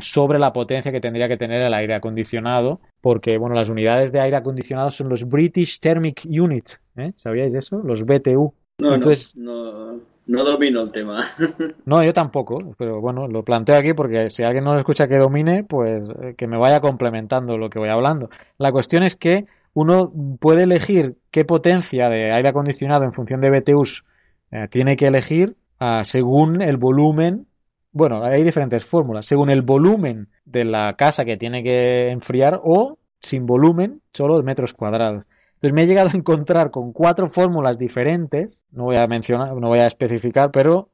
sobre 0.00 0.38
la 0.38 0.52
potencia 0.52 0.92
que 0.92 1.00
tendría 1.00 1.28
que 1.28 1.36
tener 1.36 1.62
el 1.62 1.74
aire 1.74 1.94
acondicionado, 1.94 2.80
porque, 3.00 3.36
bueno, 3.38 3.54
las 3.54 3.68
unidades 3.68 4.10
de 4.10 4.20
aire 4.20 4.36
acondicionado 4.36 4.90
son 4.90 5.08
los 5.08 5.28
British 5.28 5.78
Thermic 5.78 6.22
Unit, 6.24 6.70
¿eh? 6.96 7.12
¿sabíais 7.16 7.52
eso? 7.54 7.78
Los 7.84 8.04
BTU. 8.04 8.54
No, 8.78 8.94
Entonces, 8.94 9.36
no, 9.36 9.92
no, 9.94 10.00
no 10.26 10.44
domino 10.44 10.82
el 10.82 10.90
tema. 10.90 11.24
No, 11.84 12.02
yo 12.02 12.12
tampoco, 12.12 12.74
pero 12.78 13.00
bueno, 13.00 13.28
lo 13.28 13.42
planteo 13.42 13.76
aquí 13.76 13.92
porque 13.92 14.30
si 14.30 14.42
alguien 14.42 14.64
no 14.64 14.72
lo 14.72 14.78
escucha 14.78 15.08
que 15.08 15.18
domine, 15.18 15.64
pues 15.64 16.08
eh, 16.22 16.34
que 16.36 16.46
me 16.46 16.56
vaya 16.56 16.80
complementando 16.80 17.58
lo 17.58 17.68
que 17.68 17.78
voy 17.78 17.88
hablando. 17.88 18.30
La 18.58 18.72
cuestión 18.72 19.02
es 19.02 19.16
que 19.16 19.46
uno 19.74 20.12
puede 20.40 20.64
elegir 20.64 21.16
qué 21.30 21.44
potencia 21.44 22.08
de 22.08 22.32
aire 22.32 22.48
acondicionado 22.48 23.04
en 23.04 23.12
función 23.12 23.40
de 23.40 23.50
BTUs 23.50 24.04
eh, 24.52 24.68
tiene 24.70 24.96
que 24.96 25.06
elegir 25.06 25.56
ah, 25.80 26.04
según 26.04 26.62
el 26.62 26.76
volumen. 26.76 27.46
Bueno, 27.92 28.24
hay 28.24 28.42
diferentes 28.42 28.84
fórmulas. 28.84 29.26
Según 29.26 29.50
el 29.50 29.62
volumen 29.62 30.28
de 30.46 30.64
la 30.64 30.94
casa 30.94 31.24
que 31.24 31.36
tiene 31.36 31.62
que 31.62 32.10
enfriar 32.10 32.60
o 32.64 32.98
sin 33.20 33.44
volumen, 33.46 34.00
solo 34.12 34.42
metros 34.42 34.72
cuadrados. 34.72 35.24
Entonces 35.54 35.74
me 35.74 35.82
he 35.82 35.86
llegado 35.86 36.10
a 36.12 36.16
encontrar 36.16 36.70
con 36.70 36.92
cuatro 36.92 37.28
fórmulas 37.28 37.78
diferentes, 37.78 38.58
no 38.72 38.84
voy 38.84 38.96
a 38.96 39.06
mencionar, 39.06 39.54
no 39.54 39.68
voy 39.68 39.78
a 39.78 39.86
especificar, 39.86 40.50
pero 40.50 40.88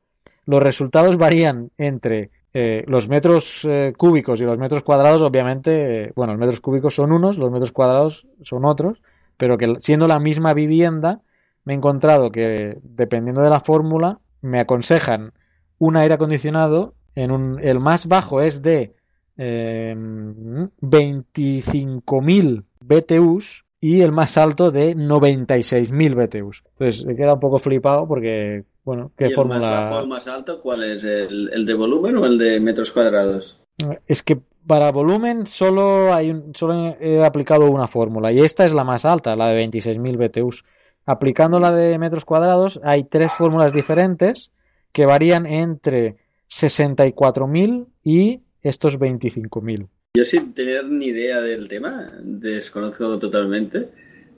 los 0.44 0.60
resultados 0.60 1.16
varían 1.16 1.70
entre 1.78 2.30
eh, 2.52 2.84
los 2.86 3.08
metros 3.08 3.66
eh, 3.68 3.92
cúbicos 3.96 4.40
y 4.40 4.44
los 4.44 4.58
metros 4.58 4.82
cuadrados, 4.82 5.22
obviamente, 5.22 6.04
eh, 6.04 6.12
bueno, 6.16 6.32
los 6.32 6.40
metros 6.40 6.60
cúbicos 6.60 6.94
son 6.94 7.12
unos, 7.12 7.38
los 7.38 7.50
metros 7.50 7.72
cuadrados 7.72 8.26
son 8.42 8.64
otros, 8.64 9.00
pero 9.36 9.56
que 9.56 9.76
siendo 9.78 10.06
la 10.06 10.18
misma 10.18 10.52
vivienda, 10.52 11.20
me 11.64 11.72
he 11.72 11.76
encontrado 11.76 12.30
que 12.30 12.78
dependiendo 12.82 13.40
de 13.42 13.50
la 13.50 13.60
fórmula, 13.60 14.18
me 14.42 14.60
aconsejan 14.60 15.32
un 15.78 15.96
aire 15.96 16.14
acondicionado, 16.14 16.94
en 17.14 17.30
un, 17.30 17.60
el 17.62 17.80
más 17.80 18.06
bajo 18.06 18.40
es 18.40 18.62
de 18.62 18.94
eh, 19.36 19.94
25.000 19.96 22.64
BTUs 22.80 23.64
y 23.80 24.00
el 24.00 24.12
más 24.12 24.36
alto 24.36 24.70
de 24.70 24.96
96.000 24.96 26.14
BTUs. 26.14 26.64
Entonces, 26.72 27.06
he 27.08 27.16
quedado 27.16 27.34
un 27.34 27.40
poco 27.40 27.58
flipado 27.58 28.06
porque, 28.08 28.64
bueno, 28.84 29.12
¿qué 29.16 29.26
¿Y 29.26 29.28
el 29.28 29.34
fórmula? 29.34 29.60
más 29.60 29.68
bajo 29.68 30.00
el 30.00 30.08
más 30.08 30.26
alto 30.26 30.60
cuál 30.60 30.82
es? 30.82 31.04
¿El, 31.04 31.50
el 31.52 31.64
de 31.64 31.74
volumen 31.74 32.16
o 32.16 32.26
el 32.26 32.38
de 32.38 32.58
metros 32.60 32.90
cuadrados? 32.90 33.62
Es 34.06 34.24
que 34.24 34.40
para 34.66 34.90
volumen 34.90 35.46
solo 35.46 36.12
hay 36.12 36.30
un, 36.30 36.52
solo 36.54 36.96
he 37.00 37.24
aplicado 37.24 37.70
una 37.70 37.86
fórmula 37.86 38.32
y 38.32 38.40
esta 38.40 38.66
es 38.66 38.74
la 38.74 38.84
más 38.84 39.04
alta, 39.04 39.36
la 39.36 39.48
de 39.48 39.68
26.000 39.68 40.28
BTUs. 40.28 40.64
Aplicando 41.06 41.58
la 41.58 41.72
de 41.72 41.98
metros 41.98 42.24
cuadrados 42.24 42.80
hay 42.82 43.04
tres 43.04 43.32
fórmulas 43.32 43.72
diferentes 43.72 44.50
que 44.98 45.06
varían 45.06 45.46
entre 45.46 46.16
64.000 46.50 47.86
y 48.02 48.40
estos 48.62 48.98
25.000. 48.98 49.86
Yo 50.16 50.24
sin 50.24 50.52
tener 50.54 50.88
ni 50.88 51.06
idea 51.06 51.40
del 51.40 51.68
tema, 51.68 52.10
desconozco 52.20 53.16
totalmente, 53.20 53.90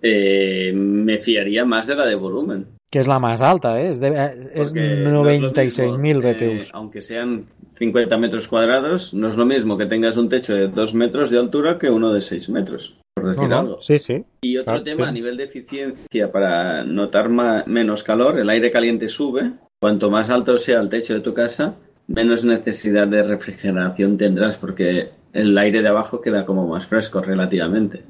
eh, 0.02 0.70
me 0.74 1.16
fiaría 1.16 1.64
más 1.64 1.86
de 1.86 1.96
la 1.96 2.04
de 2.04 2.14
volumen. 2.14 2.66
Que 2.90 2.98
es 2.98 3.08
la 3.08 3.18
más 3.18 3.40
alta, 3.40 3.80
¿eh? 3.80 3.88
es, 3.88 4.00
de, 4.00 4.08
es 4.52 4.68
Porque 4.68 4.80
no 5.02 5.30
es 5.30 5.40
lo 5.40 5.48
96.000 5.50 5.98
mismo, 5.98 6.28
eh, 6.28 6.34
BTUs. 6.34 6.70
aunque 6.74 7.00
sean 7.00 7.46
50 7.72 8.18
metros 8.18 8.46
cuadrados, 8.46 9.14
no 9.14 9.28
es 9.28 9.36
lo 9.38 9.46
mismo 9.46 9.78
que 9.78 9.86
tengas 9.86 10.18
un 10.18 10.28
techo 10.28 10.52
de 10.54 10.68
2 10.68 10.94
metros 10.94 11.30
de 11.30 11.38
altura 11.38 11.78
que 11.78 11.88
uno 11.88 12.12
de 12.12 12.20
6 12.20 12.50
metros, 12.50 12.98
por 13.14 13.28
decir 13.28 13.44
No, 13.44 13.48
no, 13.48 13.58
algo. 13.60 13.80
Sí, 13.80 13.98
sí. 13.98 14.22
Y 14.42 14.58
otro 14.58 14.72
Claro, 14.74 14.84
tema 14.84 15.04
sí. 15.04 15.08
a 15.08 15.12
nivel 15.12 15.38
de 15.38 15.44
eficiencia 15.44 16.30
para 16.30 16.84
notar 16.84 17.30
ma- 17.30 17.64
menos 17.66 18.02
calor, 18.02 18.38
el 18.38 18.50
aire 18.50 18.70
caliente 18.70 19.08
sube. 19.08 19.52
Cuanto 19.80 20.10
más 20.10 20.28
alto 20.28 20.58
sea 20.58 20.80
el 20.80 20.90
techo 20.90 21.14
de 21.14 21.20
tu 21.20 21.32
casa, 21.32 21.74
menos 22.06 22.44
necesidad 22.44 23.08
de 23.08 23.22
refrigeración 23.22 24.18
tendrás 24.18 24.58
porque 24.58 25.08
el 25.32 25.56
aire 25.56 25.80
de 25.80 25.88
abajo 25.88 26.20
queda 26.20 26.44
como 26.44 26.66
más 26.66 26.86
fresco 26.86 27.22
relativamente. 27.22 28.04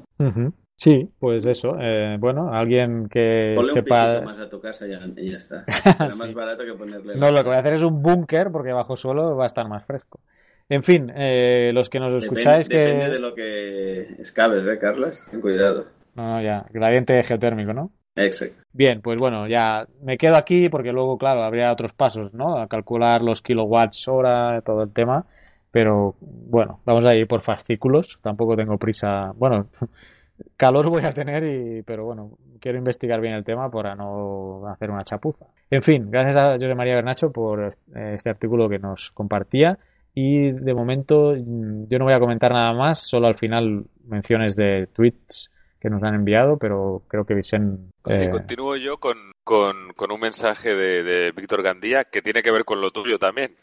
Sí, 0.75 1.07
pues 1.17 1.45
eso. 1.45 1.77
eh, 1.79 2.17
bueno, 2.19 2.51
alguien 2.53 3.07
que 3.07 3.53
Ponle 3.55 3.71
un 3.71 3.79
sepa. 3.79 4.11
pisito 4.15 4.25
más 4.29 4.39
a 4.39 4.49
tu 4.49 4.59
casa 4.59 4.85
y 4.85 4.91
ya, 4.91 4.99
ya 5.15 5.37
está. 5.37 5.63
Más 6.17 6.29
Sí. 6.29 6.35
barato 6.35 6.65
que 6.65 6.73
ponerle... 6.73 7.15
No, 7.15 7.31
lo 7.31 7.37
que 7.37 7.49
voy 7.49 7.55
a 7.55 7.59
hacer 7.59 7.75
es 7.75 7.83
un 7.83 8.01
búnker 8.01 8.51
porque 8.51 8.73
bajo 8.73 8.97
suelo 8.97 9.35
va 9.37 9.43
a 9.45 9.47
estar 9.47 9.69
más 9.69 9.85
fresco. 9.85 10.19
En 10.67 10.83
fin, 10.83 11.09
eh, 11.15 11.71
los 11.73 11.89
que 11.89 11.99
nos 11.99 12.21
Depende, 12.21 12.25
escucháis 12.41 12.67
que... 12.67 12.77
depende 12.77 13.09
de 13.09 13.19
lo 13.19 13.33
que 13.33 14.15
escabes, 14.19 14.65
¿eh, 14.67 14.77
Carlos? 14.79 15.25
Ten 15.29 15.39
cuidado. 15.39 15.85
No, 16.15 16.35
no, 16.35 16.41
ya, 16.41 16.65
gradiente 16.71 17.21
geotérmico, 17.23 17.73
¿no? 17.73 17.91
Exacto. 18.15 18.61
Bien, 18.73 19.01
pues 19.01 19.17
bueno, 19.17 19.47
ya 19.47 19.87
me 20.01 20.17
quedo 20.17 20.35
aquí 20.35 20.69
porque 20.69 20.91
luego, 20.91 21.17
claro, 21.17 21.43
habría 21.43 21.71
otros 21.71 21.93
pasos, 21.93 22.33
¿no? 22.33 22.57
A 22.57 22.67
calcular 22.67 23.21
los 23.21 23.41
kilowatts 23.41 24.07
hora, 24.07 24.61
todo 24.61 24.83
el 24.83 24.91
tema. 24.91 25.25
Pero 25.71 26.15
bueno, 26.19 26.81
vamos 26.85 27.05
a 27.05 27.15
ir 27.15 27.27
por 27.27 27.41
fascículos. 27.41 28.19
Tampoco 28.21 28.55
tengo 28.55 28.77
prisa. 28.77 29.31
Bueno, 29.35 29.67
calor 30.57 30.89
voy 30.89 31.03
a 31.03 31.13
tener, 31.13 31.43
y, 31.43 31.81
pero 31.83 32.05
bueno, 32.05 32.31
quiero 32.59 32.77
investigar 32.77 33.21
bien 33.21 33.35
el 33.35 33.43
tema 33.43 33.71
para 33.71 33.95
no 33.95 34.67
hacer 34.67 34.91
una 34.91 35.03
chapuza. 35.03 35.45
En 35.69 35.81
fin, 35.81 36.11
gracias 36.11 36.35
a 36.35 36.53
José 36.53 36.75
María 36.75 36.95
Bernacho 36.95 37.31
por 37.31 37.71
este 37.95 38.29
artículo 38.29 38.67
que 38.67 38.79
nos 38.79 39.11
compartía. 39.11 39.79
Y 40.13 40.51
de 40.51 40.73
momento 40.73 41.33
yo 41.35 41.99
no 41.99 42.05
voy 42.05 42.13
a 42.13 42.19
comentar 42.19 42.51
nada 42.51 42.73
más, 42.73 42.99
solo 42.99 43.27
al 43.27 43.37
final 43.37 43.85
menciones 44.05 44.57
de 44.57 44.87
tweets 44.87 45.49
que 45.81 45.89
nos 45.89 46.03
han 46.03 46.13
enviado, 46.13 46.57
pero 46.57 47.01
creo 47.07 47.25
que 47.25 47.33
Vicente 47.33 47.91
Sí, 48.05 48.13
eh, 48.13 48.29
continúo 48.29 48.75
yo 48.77 48.97
con, 48.97 49.17
con, 49.43 49.93
con 49.95 50.11
un 50.11 50.19
mensaje 50.19 50.75
de, 50.75 51.03
de 51.03 51.31
Víctor 51.31 51.63
Gandía 51.63 52.03
que 52.05 52.21
tiene 52.21 52.41
que 52.41 52.51
ver 52.51 52.65
con 52.65 52.81
lo 52.81 52.91
tuyo 52.91 53.19
también. 53.19 53.55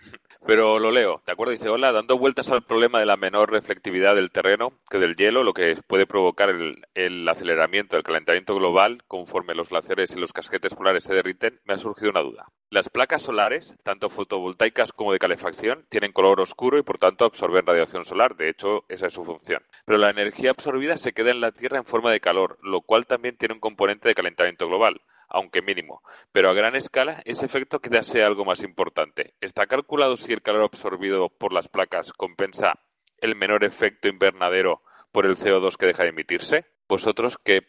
Pero 0.46 0.78
lo 0.78 0.90
leo, 0.90 1.22
¿de 1.26 1.32
acuerdo? 1.32 1.52
Dice, 1.52 1.68
hola, 1.68 1.92
dando 1.92 2.16
vueltas 2.16 2.50
al 2.50 2.62
problema 2.62 3.00
de 3.00 3.06
la 3.06 3.16
menor 3.16 3.50
reflectividad 3.50 4.14
del 4.14 4.30
terreno 4.30 4.72
que 4.88 4.98
del 4.98 5.16
hielo, 5.16 5.42
lo 5.42 5.52
que 5.52 5.76
puede 5.86 6.06
provocar 6.06 6.48
el, 6.48 6.86
el 6.94 7.28
aceleramiento 7.28 7.96
del 7.96 8.02
calentamiento 8.02 8.54
global 8.54 9.02
conforme 9.06 9.54
los 9.54 9.68
glaciares 9.68 10.12
y 10.12 10.18
los 10.18 10.32
casquetes 10.32 10.74
polares 10.74 11.04
se 11.04 11.14
derriten, 11.14 11.60
me 11.64 11.74
ha 11.74 11.78
surgido 11.78 12.10
una 12.10 12.22
duda. 12.22 12.46
Las 12.70 12.88
placas 12.88 13.22
solares, 13.22 13.74
tanto 13.82 14.10
fotovoltaicas 14.10 14.92
como 14.92 15.12
de 15.12 15.18
calefacción, 15.18 15.86
tienen 15.88 16.12
color 16.12 16.40
oscuro 16.40 16.78
y 16.78 16.82
por 16.82 16.98
tanto 16.98 17.24
absorben 17.24 17.66
radiación 17.66 18.04
solar. 18.04 18.36
De 18.36 18.48
hecho, 18.48 18.84
esa 18.88 19.06
es 19.06 19.14
su 19.14 19.24
función. 19.24 19.62
Pero 19.86 19.98
la 19.98 20.10
energía 20.10 20.50
absorbida 20.50 20.98
se 20.98 21.12
queda 21.12 21.30
en 21.30 21.40
la 21.40 21.52
Tierra 21.52 21.78
en 21.78 21.84
forma 21.84 22.10
de 22.10 22.20
calor, 22.20 22.58
lo 22.62 22.82
cual 22.82 23.06
también 23.06 23.36
tiene 23.36 23.54
un 23.54 23.60
componente 23.60 24.08
de 24.08 24.14
calentamiento 24.14 24.66
global, 24.68 25.00
aunque 25.28 25.62
mínimo. 25.62 26.02
Pero 26.32 26.50
a 26.50 26.54
gran 26.54 26.74
escala, 26.76 27.22
ese 27.24 27.46
efecto 27.46 27.80
queda 27.80 28.02
sea 28.02 28.26
algo 28.26 28.44
más 28.44 28.62
importante. 28.62 29.34
¿Está 29.40 29.66
calculado 29.66 30.16
si 30.16 30.32
el 30.32 30.42
calor 30.42 30.62
absorbido 30.64 31.28
por 31.28 31.52
las 31.52 31.68
placas 31.68 32.12
compensa 32.12 32.80
el 33.18 33.34
menor 33.36 33.64
efecto 33.64 34.08
invernadero 34.08 34.82
por 35.12 35.26
el 35.26 35.36
CO2 35.36 35.76
que 35.76 35.86
deja 35.86 36.02
de 36.04 36.10
emitirse? 36.10 36.64
¿Vosotros 36.88 37.36
qué? 37.42 37.62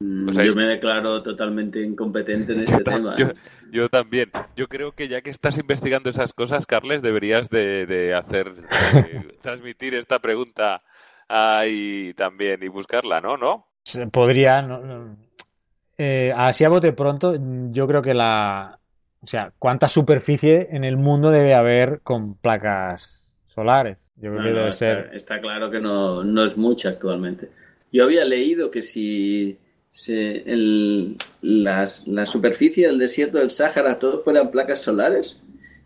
Mm, 0.00 0.28
O 0.28 0.32
sea, 0.32 0.44
yo 0.44 0.54
me 0.54 0.64
declaro 0.64 1.22
totalmente 1.22 1.80
incompetente 1.80 2.52
en 2.52 2.60
este 2.64 2.82
tema. 2.84 3.14
yo- 3.16 3.28
¿eh? 3.28 3.34
yo 3.70 3.88
también. 3.88 4.30
Yo 4.56 4.68
creo 4.68 4.92
que 4.92 5.08
ya 5.08 5.22
que 5.22 5.30
estás 5.30 5.58
investigando 5.58 6.10
esas 6.10 6.32
cosas, 6.32 6.66
Carles, 6.66 7.02
deberías 7.02 7.48
de, 7.50 7.86
de 7.86 8.14
hacer 8.14 8.52
de 8.54 8.62
transmitir 9.42 9.94
esta 9.94 10.18
pregunta 10.18 10.82
ahí 11.28 12.12
también 12.14 12.62
y 12.62 12.68
buscarla, 12.68 13.20
¿no? 13.20 13.36
¿No? 13.36 13.68
se 13.84 14.06
podría, 14.06 14.60
no- 14.62 14.78
no- 14.80 15.16
eh, 15.98 16.32
así 16.36 16.64
a 16.64 16.68
bote 16.68 16.92
pronto, 16.92 17.34
yo 17.70 17.86
creo 17.86 18.02
que 18.02 18.14
la, 18.14 18.78
o 19.20 19.26
sea, 19.26 19.52
¿cuánta 19.58 19.88
superficie 19.88 20.68
en 20.74 20.84
el 20.84 20.96
mundo 20.96 21.30
debe 21.30 21.54
haber 21.54 22.00
con 22.02 22.36
placas 22.36 23.32
solares? 23.46 23.98
Yo 24.16 24.30
creo 24.30 24.40
No, 24.40 24.42
que 24.42 24.50
no, 24.50 24.60
debe 24.60 24.72
está, 24.72 24.94
ser, 24.94 25.10
está 25.12 25.40
claro 25.40 25.70
que 25.70 25.80
no, 25.80 26.24
no 26.24 26.44
es 26.44 26.56
mucho 26.56 26.88
actualmente. 26.88 27.50
Yo 27.92 28.04
había 28.04 28.24
leído 28.24 28.70
que 28.70 28.80
si 28.82 29.58
se, 29.90 30.38
el, 30.50 31.18
las- 31.42 32.06
la 32.08 32.24
superficie 32.24 32.86
del 32.86 32.98
desierto 32.98 33.38
del 33.38 33.50
Sáhara, 33.50 33.98
todo 33.98 34.20
fueran 34.22 34.50
placas 34.50 34.80
solares, 34.82 35.36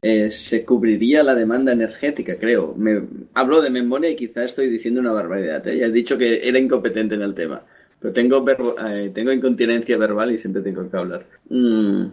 eh, 0.02 0.30
se 0.30 0.64
cubriría 0.64 1.24
la 1.24 1.34
demanda 1.34 1.72
energética, 1.72 2.38
creo. 2.38 2.74
Me, 2.76 3.02
hablo 3.34 3.60
de 3.60 3.70
memoria 3.70 4.10
y 4.10 4.16
quizá 4.16 4.44
estoy 4.44 4.68
diciendo 4.70 5.00
una 5.00 5.12
barbaridad. 5.12 5.66
¿eh? 5.66 5.78
Ya 5.78 5.86
he 5.86 5.90
dicho 5.90 6.16
que 6.16 6.48
era 6.48 6.58
incompetente 6.60 7.16
en 7.16 7.22
el 7.22 7.34
tema, 7.34 7.64
pero 8.00 8.12
tengo, 8.12 8.44
verbo- 8.44 8.76
eh, 8.86 9.10
tengo 9.14 9.32
incontinencia 9.32 9.96
verbal 9.96 10.32
y 10.32 10.38
siempre 10.38 10.62
tengo 10.62 10.88
que 10.90 10.96
hablar. 10.96 11.26
Mm, 11.48 12.06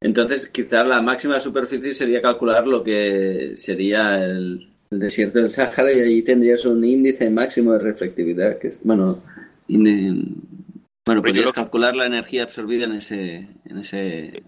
entonces, 0.00 0.48
quizá 0.48 0.84
la 0.84 1.02
máxima 1.02 1.40
superficie 1.40 1.94
sería 1.94 2.22
calcular 2.22 2.66
lo 2.66 2.82
que 2.84 3.52
sería 3.56 4.24
el, 4.24 4.68
el 4.90 4.98
desierto 4.98 5.38
del 5.40 5.50
Sáhara 5.50 5.92
y 5.92 6.00
ahí 6.00 6.22
tendrías 6.22 6.64
un 6.64 6.84
índice 6.84 7.30
máximo 7.30 7.72
de 7.72 7.80
reflectividad, 7.80 8.58
que 8.58 8.68
es, 8.68 8.80
bueno, 8.84 9.20
in- 9.66 10.36
bueno, 11.04 11.20
yo 11.20 11.22
podrías 11.22 11.46
lo- 11.46 11.52
calcular 11.52 11.96
la 11.96 12.06
energía 12.06 12.44
absorbida 12.44 12.84
en 12.84 12.92
ese, 12.92 13.48
en 13.64 13.78
ese 13.78 14.42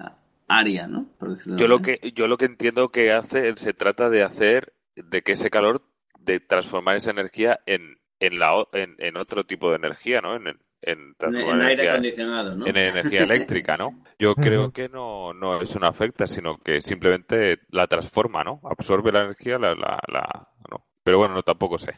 área, 0.47 0.87
¿no? 0.87 1.07
Por 1.19 1.37
Yo 1.57 1.69
lo 1.69 1.81
que 1.81 2.13
yo 2.15 2.29
lo 2.29 2.37
que 2.37 2.45
entiendo 2.45 2.91
que 2.91 3.13
hace 3.13 3.53
se 3.57 3.73
trata 3.73 4.11
de 4.11 4.23
hacer 4.23 4.73
de 4.97 5.23
que 5.23 5.33
ese 5.33 5.51
calor 5.51 5.83
de 6.21 6.41
transformar 6.41 6.97
esa 6.97 7.11
energía 7.11 7.61
en 7.67 7.99
en 8.21 8.39
la 8.39 8.67
en, 8.73 8.97
en 8.99 9.17
otro 9.17 9.45
tipo 9.45 9.71
de 9.71 9.77
energía, 9.77 10.21
¿no? 10.21 10.37
En, 10.37 10.59
en, 10.83 11.15
en 11.21 11.35
aire 11.37 11.73
energía- 11.73 11.91
acondicionado, 11.91 12.55
¿no? 12.57 12.67
en 12.67 12.77
energía 12.77 13.21
eléctrica, 13.25 13.77
¿no? 13.77 14.03
Yo 14.19 14.35
creo 14.35 14.73
que 14.73 14.89
no, 14.89 15.33
no 15.35 15.61
eso 15.61 15.79
no 15.79 15.87
afecta, 15.87 16.27
sino 16.27 16.59
que 16.59 16.81
simplemente 16.81 17.59
la 17.71 17.87
transforma, 17.87 18.43
¿no? 18.45 18.61
Absorbe 18.65 19.13
la 19.13 19.23
energía, 19.25 19.59
la, 19.59 19.75
la, 19.75 19.99
la- 20.09 20.49
no. 20.71 20.85
Pero 21.03 21.19
bueno, 21.19 21.35
no 21.35 21.43
tampoco 21.43 21.79
sé. 21.79 21.95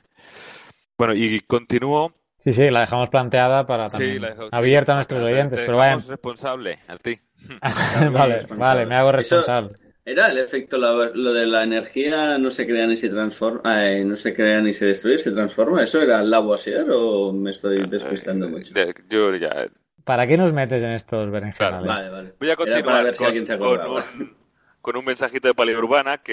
Bueno, 0.96 1.14
y 1.14 1.40
continúo. 1.40 2.12
Sí, 2.38 2.52
sí, 2.52 2.70
la 2.70 2.80
dejamos 2.80 3.08
planteada 3.08 3.66
para 3.66 3.88
Sí, 3.88 3.98
también 3.98 4.22
la 4.22 4.28
dejo- 4.34 4.42
sí. 4.44 4.48
abierta 4.52 4.92
a 4.92 4.94
nuestros 4.96 5.20
Te- 5.20 5.26
oyentes, 5.32 5.60
te 5.60 5.66
pero 5.66 5.78
vayan. 5.78 6.00
responsable 6.06 6.78
a 6.88 6.96
ti. 6.98 7.18
vale, 8.12 8.46
vale, 8.56 8.86
me 8.86 8.94
hago 8.96 9.08
Eso- 9.10 9.16
responsable. 9.36 9.70
Era 10.04 10.28
el 10.28 10.38
efecto, 10.38 10.78
la- 10.78 11.10
lo 11.14 11.32
de 11.32 11.46
la 11.46 11.62
energía 11.62 12.36
no 12.38 12.50
se 12.50 12.66
crea 12.66 12.86
ni 12.88 12.96
se 12.96 13.08
transforma, 13.08 13.88
eh, 13.88 14.04
no 14.04 14.16
se 14.16 14.34
crea 14.34 14.60
ni 14.60 14.72
se 14.72 14.86
destruye, 14.86 15.18
se 15.18 15.30
transforma. 15.30 15.82
¿Eso 15.82 16.02
era 16.02 16.22
Lavoisier 16.22 16.86
o 16.90 17.32
me 17.32 17.50
estoy 17.52 17.86
despistando 17.88 18.48
mucho? 18.48 18.74
Yo 19.08 19.36
ya. 19.36 19.68
¿Para 20.04 20.26
qué 20.26 20.36
nos 20.36 20.52
metes 20.52 20.82
en 20.82 20.90
estos 20.90 21.30
berenjenales? 21.30 21.86
Vale, 21.86 22.10
vale. 22.10 22.34
Voy 22.40 22.50
a 22.50 22.56
para 22.56 22.72
continuar 22.72 23.04
ver 23.04 23.14
si 23.14 23.24
con, 23.24 23.46
se 23.46 23.54
un, 23.56 24.36
con 24.80 24.96
un 24.96 25.04
mensajito 25.04 25.46
de 25.46 25.54
Paleourbana 25.54 26.18
que 26.18 26.32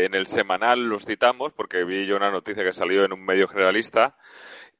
eh, 0.00 0.04
en 0.06 0.14
el 0.14 0.26
semanal 0.26 0.88
los 0.88 1.04
citamos 1.04 1.52
porque 1.52 1.84
vi 1.84 2.06
yo 2.06 2.16
una 2.16 2.30
noticia 2.30 2.64
que 2.64 2.72
salió 2.72 3.04
en 3.04 3.12
un 3.12 3.22
medio 3.22 3.46
generalista 3.48 4.16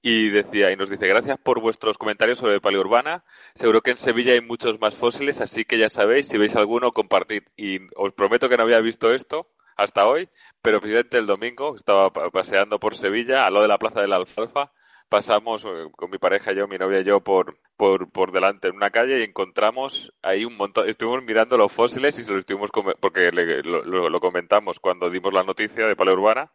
y 0.03 0.31
decía 0.31 0.71
y 0.71 0.77
nos 0.77 0.91
dice 0.91 1.07
gracias 1.09 1.39
por 1.39 1.61
vuestros 1.61 1.99
comentarios 1.99 2.39
sobre 2.39 2.61
Paleourbana. 2.61 3.25
Seguro 3.55 3.81
que 3.83 3.91
en 3.93 3.97
Sevilla 3.97 4.33
hay 4.35 4.41
muchos 4.41 4.81
más 4.81 4.95
fósiles, 4.97 5.41
así 5.41 5.65
que 5.65 5.79
ya 5.79 5.89
sabéis 5.89 6.29
si 6.29 6.39
veis 6.39 6.55
alguno 6.57 6.93
compartid. 6.93 7.43
Y 7.57 7.79
os 7.97 8.13
prometo 8.15 8.49
que 8.49 8.57
no 8.57 8.63
había 8.65 8.81
visto 8.81 9.13
esto 9.13 9.49
hasta 9.77 10.07
hoy, 10.07 10.29
pero 10.63 10.81
precisamente 10.81 11.19
el 11.19 11.27
domingo 11.27 11.77
estaba 11.77 12.13
pa- 12.13 12.31
paseando 12.31 12.79
por 12.81 12.97
Sevilla 12.97 13.47
al 13.47 13.55
lado 13.55 13.63
de 13.63 13.69
la 13.69 13.79
Plaza 13.79 14.01
de 14.01 14.09
la 14.09 14.17
Alfalfa 14.17 14.73
pasamos 15.09 15.65
eh, 15.65 15.87
con 15.97 16.11
mi 16.11 16.19
pareja, 16.19 16.53
yo, 16.53 16.69
mi 16.69 16.77
novia 16.77 17.01
y 17.01 17.05
yo 17.05 17.21
por, 17.21 17.57
por, 17.79 18.11
por 18.13 18.31
delante 18.31 18.69
en 18.69 18.77
una 18.77 18.91
calle 18.91 19.21
y 19.21 19.23
encontramos 19.23 20.13
ahí 20.21 20.45
un 20.45 20.55
montón. 20.57 20.87
Estuvimos 20.87 21.23
mirando 21.23 21.57
los 21.57 21.73
fósiles 21.73 22.19
y 22.19 22.25
se 22.25 22.31
los 22.31 22.41
estuvimos 22.41 22.71
porque 23.01 23.33
le- 23.33 23.63
lo, 23.63 23.83
lo- 23.85 24.11
lo 24.11 24.21
comentamos 24.21 24.79
cuando 24.81 25.09
dimos 25.09 25.33
la 25.33 25.45
noticia 25.45 25.87
de 25.87 25.97
Paleourbana 25.97 26.51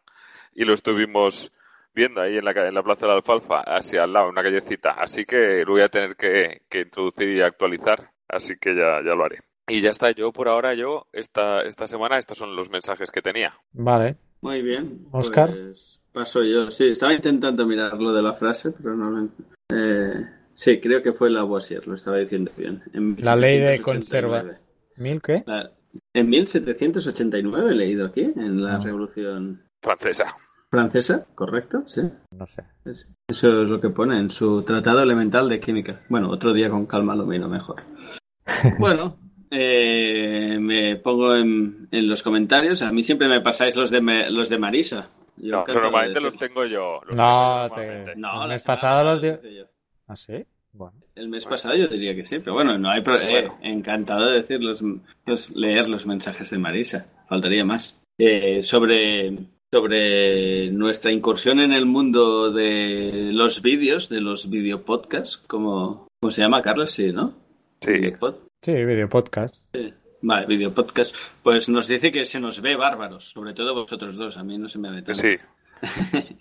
y 0.53 0.65
lo 0.65 0.75
estuvimos 0.75 1.51
viendo 1.93 2.21
ahí 2.21 2.37
en 2.37 2.45
la, 2.45 2.51
en 2.51 2.73
la 2.73 2.83
Plaza 2.83 3.01
de 3.01 3.07
la 3.11 3.15
Alfalfa, 3.17 3.59
hacia 3.61 4.03
al 4.03 4.13
lado, 4.13 4.25
en 4.27 4.31
una 4.31 4.43
callecita. 4.43 4.91
Así 4.91 5.25
que 5.25 5.63
lo 5.65 5.73
voy 5.73 5.81
a 5.81 5.89
tener 5.89 6.15
que, 6.15 6.61
que 6.69 6.81
introducir 6.81 7.29
y 7.29 7.41
actualizar, 7.41 8.11
así 8.27 8.55
que 8.59 8.75
ya, 8.75 8.99
ya 9.05 9.15
lo 9.15 9.25
haré. 9.25 9.39
Y 9.67 9.81
ya 9.81 9.91
está, 9.91 10.11
yo 10.11 10.31
por 10.33 10.49
ahora, 10.49 10.73
yo, 10.73 11.07
esta, 11.13 11.61
esta 11.61 11.87
semana, 11.87 12.17
estos 12.17 12.37
son 12.37 12.55
los 12.55 12.69
mensajes 12.69 13.09
que 13.11 13.21
tenía. 13.21 13.53
Vale. 13.71 14.17
Muy 14.41 14.61
bien. 14.61 15.05
Óscar. 15.11 15.49
Pues 15.51 16.01
paso 16.11 16.43
yo. 16.43 16.69
Sí, 16.69 16.89
estaba 16.89 17.13
intentando 17.13 17.65
mirar 17.65 17.93
lo 18.01 18.11
de 18.11 18.21
la 18.21 18.33
frase, 18.33 18.71
pero 18.71 18.93
no 18.95 19.29
eh, 19.69 20.25
Sí, 20.53 20.79
creo 20.81 21.01
que 21.01 21.13
fue 21.13 21.29
Lavoisier, 21.29 21.87
lo 21.87 21.93
estaba 21.93 22.17
diciendo 22.17 22.51
bien. 22.57 22.83
En 22.93 23.15
La 23.19 23.35
ley 23.37 23.57
de 23.59 23.71
1789. 23.77 23.81
conserva- 23.83 24.57
¿Mil 24.97 25.21
qué? 25.21 25.43
La- 25.47 25.71
En 26.13 26.29
1789 26.29 27.71
he 27.71 27.75
leído 27.75 28.05
aquí, 28.05 28.21
en 28.35 28.63
la 28.63 28.75
Ah. 28.75 28.79
Revolución 28.83 29.63
Francesa. 29.81 30.35
Francesa, 30.83 31.27
¿correcto? 31.35 31.83
Sí. 31.85 32.01
No 32.31 32.47
sé. 32.47 32.63
Es- 32.83 33.07
Eso 33.29 33.61
es 33.61 33.69
lo 33.69 33.79
que 33.79 33.89
pone 33.91 34.17
en 34.17 34.31
su 34.31 34.63
Tratado 34.63 35.03
Elemental 35.03 35.47
de 35.47 35.59
Química. 35.59 36.01
Bueno, 36.09 36.31
otro 36.31 36.51
día 36.51 36.71
con 36.71 36.87
calma 36.87 37.15
lo 37.15 37.27
miro 37.27 37.47
mejor. 37.47 37.83
Bueno, 38.79 39.15
eh, 39.51 40.57
me 40.59 40.95
pongo 40.95 41.35
en, 41.35 41.87
en 41.91 42.07
los 42.09 42.23
comentarios. 42.23 42.81
A 42.81 42.91
mí 42.91 43.03
siempre 43.03 43.27
me 43.27 43.39
pasáis 43.41 43.75
los 43.75 43.91
de, 43.91 44.01
me- 44.01 44.31
los 44.31 44.49
de 44.49 44.57
Marisa. 44.57 45.09
Yo 45.37 45.51
No, 45.51 45.59
encantado 45.61 45.81
normalmente 45.81 46.19
de 46.19 46.25
los 46.25 46.37
tengo 46.39 46.65
yo. 46.65 47.01
los 47.05 47.15
No, 47.15 47.67
tengo 47.75 48.05
te-. 48.05 48.15
No, 48.15 48.41
El 48.43 48.49
mes 48.49 48.63
pasado 48.63 49.03
los 49.03 49.21
dio- 49.21 49.39
yo. 49.43 49.65
¿Ah, 50.07 50.15
sí? 50.15 50.43
Bueno. 50.71 50.95
El 51.13 51.29
mes 51.29 51.45
pasado 51.45 51.75
yo 51.75 51.87
diría 51.87 52.15
que 52.15 52.25
sí, 52.25 52.39
pero 52.39 52.53
bueno, 52.53 52.79
no 52.79 52.89
hay 52.89 53.01
pro- 53.01 53.21
eh, 53.21 53.47
encantado 53.61 54.25
de 54.25 54.37
decir 54.41 54.59
los, 54.63 54.83
los- 55.27 55.51
leer 55.51 55.87
los 55.87 56.07
mensajes 56.07 56.49
de 56.49 56.57
Marisa. 56.57 57.05
Faltaría 57.29 57.63
más. 57.63 57.99
Eh, 58.17 58.63
sobre, 58.63 59.37
sobre 59.73 60.69
nuestra 60.69 61.11
incursión 61.11 61.59
en 61.59 61.73
el 61.73 61.87
mundo 61.87 62.51
de 62.51 63.31
los 63.33 63.63
vídeos, 63.63 64.07
de 64.07 64.21
los 64.21 64.47
videopodcasts, 64.47 65.37
como 65.37 66.05
¿cómo 66.21 66.29
se 66.29 66.41
llama, 66.41 66.61
Carlos? 66.61 66.91
Sí, 66.91 67.11
¿no? 67.11 67.33
Sí. 67.81 67.93
Videopod. 67.93 68.35
Sí, 68.61 68.71
video 68.71 69.09
podcast. 69.09 69.55
Vale, 70.21 70.45
videopodcast. 70.45 71.15
Pues 71.41 71.69
nos 71.69 71.87
dice 71.87 72.11
que 72.11 72.23
se 72.23 72.39
nos 72.39 72.61
ve 72.61 72.75
bárbaros, 72.75 73.31
sobre 73.31 73.53
todo 73.53 73.73
vosotros 73.73 74.15
dos. 74.15 74.37
A 74.37 74.43
mí 74.43 74.59
no 74.59 74.69
se 74.69 74.77
me 74.77 74.91
ve 74.91 75.01
tanto. 75.01 75.21
Sí, 75.21 75.37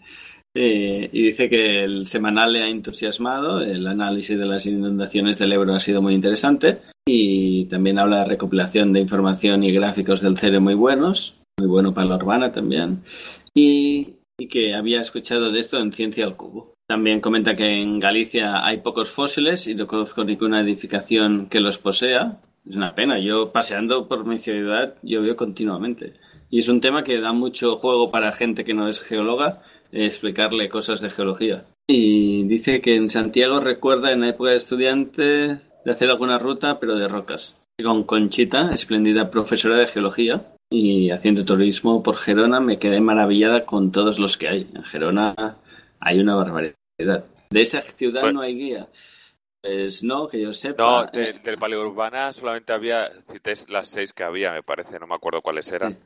Eh, 0.54 1.08
y 1.10 1.22
dice 1.22 1.48
que 1.48 1.82
el 1.82 2.06
semanal 2.06 2.52
le 2.52 2.62
ha 2.62 2.68
entusiasmado, 2.68 3.62
el 3.62 3.86
análisis 3.86 4.38
de 4.38 4.44
las 4.44 4.66
inundaciones 4.66 5.38
del 5.38 5.54
Ebro 5.54 5.72
ha 5.72 5.80
sido 5.80 6.02
muy 6.02 6.12
interesante 6.12 6.82
y 7.06 7.64
también 7.70 7.98
habla 7.98 8.18
de 8.18 8.24
recopilación 8.26 8.92
de 8.92 9.00
información 9.00 9.64
y 9.64 9.72
gráficos 9.72 10.20
del 10.20 10.36
CERE 10.36 10.60
muy 10.60 10.74
buenos, 10.74 11.41
muy 11.58 11.68
bueno 11.68 11.94
para 11.94 12.08
la 12.08 12.16
urbana 12.16 12.52
también, 12.52 13.04
y, 13.54 14.16
que 14.50 14.74
había 14.74 15.00
escuchado 15.00 15.52
de 15.52 15.60
esto 15.60 15.78
en 15.78 15.92
Ciencia 15.92 16.24
al 16.24 16.36
Cubo. 16.36 16.74
También 16.88 17.20
comenta 17.20 17.54
que 17.54 17.80
en 17.80 18.00
Galicia 18.00 18.64
hay 18.66 18.78
pocos 18.78 19.08
fósiles 19.08 19.68
y 19.68 19.74
no 19.74 19.86
conozco 19.86 20.24
ninguna 20.24 20.60
edificación 20.60 21.46
que 21.48 21.60
los 21.60 21.78
posea. 21.78 22.40
Es 22.68 22.74
una 22.74 22.94
pena, 22.96 23.20
yo 23.20 23.52
paseando 23.52 24.08
por 24.08 24.26
mi 24.26 24.40
ciudad 24.40 24.96
yo 25.02 25.22
veo 25.22 25.36
continuamente. 25.36 26.14
Y 26.50 26.58
es 26.58 26.68
un 26.68 26.80
tema 26.80 27.04
que 27.04 27.20
da 27.20 27.32
mucho 27.32 27.76
juego 27.76 28.10
para 28.10 28.32
gente 28.32 28.64
que 28.64 28.74
no 28.74 28.88
es 28.88 29.00
geóloga 29.00 29.62
explicarle 29.92 30.68
cosas 30.68 31.00
de 31.00 31.10
geología. 31.10 31.66
Y 31.86 32.44
dice 32.44 32.80
que 32.80 32.96
en 32.96 33.10
Santiago 33.10 33.60
recuerda 33.60 34.12
en 34.12 34.22
la 34.22 34.30
época 34.30 34.50
de 34.50 34.56
estudiante 34.56 35.22
de 35.22 35.90
hacer 35.90 36.10
alguna 36.10 36.38
ruta, 36.38 36.80
pero 36.80 36.96
de 36.96 37.08
rocas. 37.08 37.60
Con 37.82 38.04
Conchita, 38.04 38.72
espléndida 38.72 39.30
profesora 39.30 39.76
de 39.76 39.86
geología, 39.86 40.52
y 40.72 41.10
haciendo 41.10 41.44
turismo 41.44 42.02
por 42.02 42.16
Gerona, 42.16 42.60
me 42.60 42.78
quedé 42.78 43.00
maravillada 43.00 43.64
con 43.66 43.92
todos 43.92 44.18
los 44.18 44.36
que 44.36 44.48
hay. 44.48 44.70
En 44.74 44.82
Gerona 44.84 45.58
hay 46.00 46.18
una 46.18 46.34
barbaridad. 46.34 46.74
De 47.50 47.60
esa 47.60 47.82
ciudad 47.82 48.22
Bueno. 48.22 48.40
no 48.40 48.46
hay 48.46 48.54
guía. 48.56 48.88
Pues 49.60 50.02
no, 50.02 50.26
que 50.26 50.40
yo 50.40 50.48
No, 50.48 50.52
sepa. 50.52 51.10
de- 51.12 51.30
eh, 51.30 51.34
del 51.44 51.56
Paleourbana 51.56 52.32
solamente 52.32 52.72
había, 52.72 53.10
las 53.68 53.86
seis 53.88 54.12
que 54.12 54.24
había, 54.24 54.52
me 54.52 54.62
parece, 54.64 54.98
no 54.98 55.06
me 55.06 55.14
acuerdo 55.14 55.40
cuáles 55.42 55.70
eran. 55.70 55.92
Sí. 55.92 55.98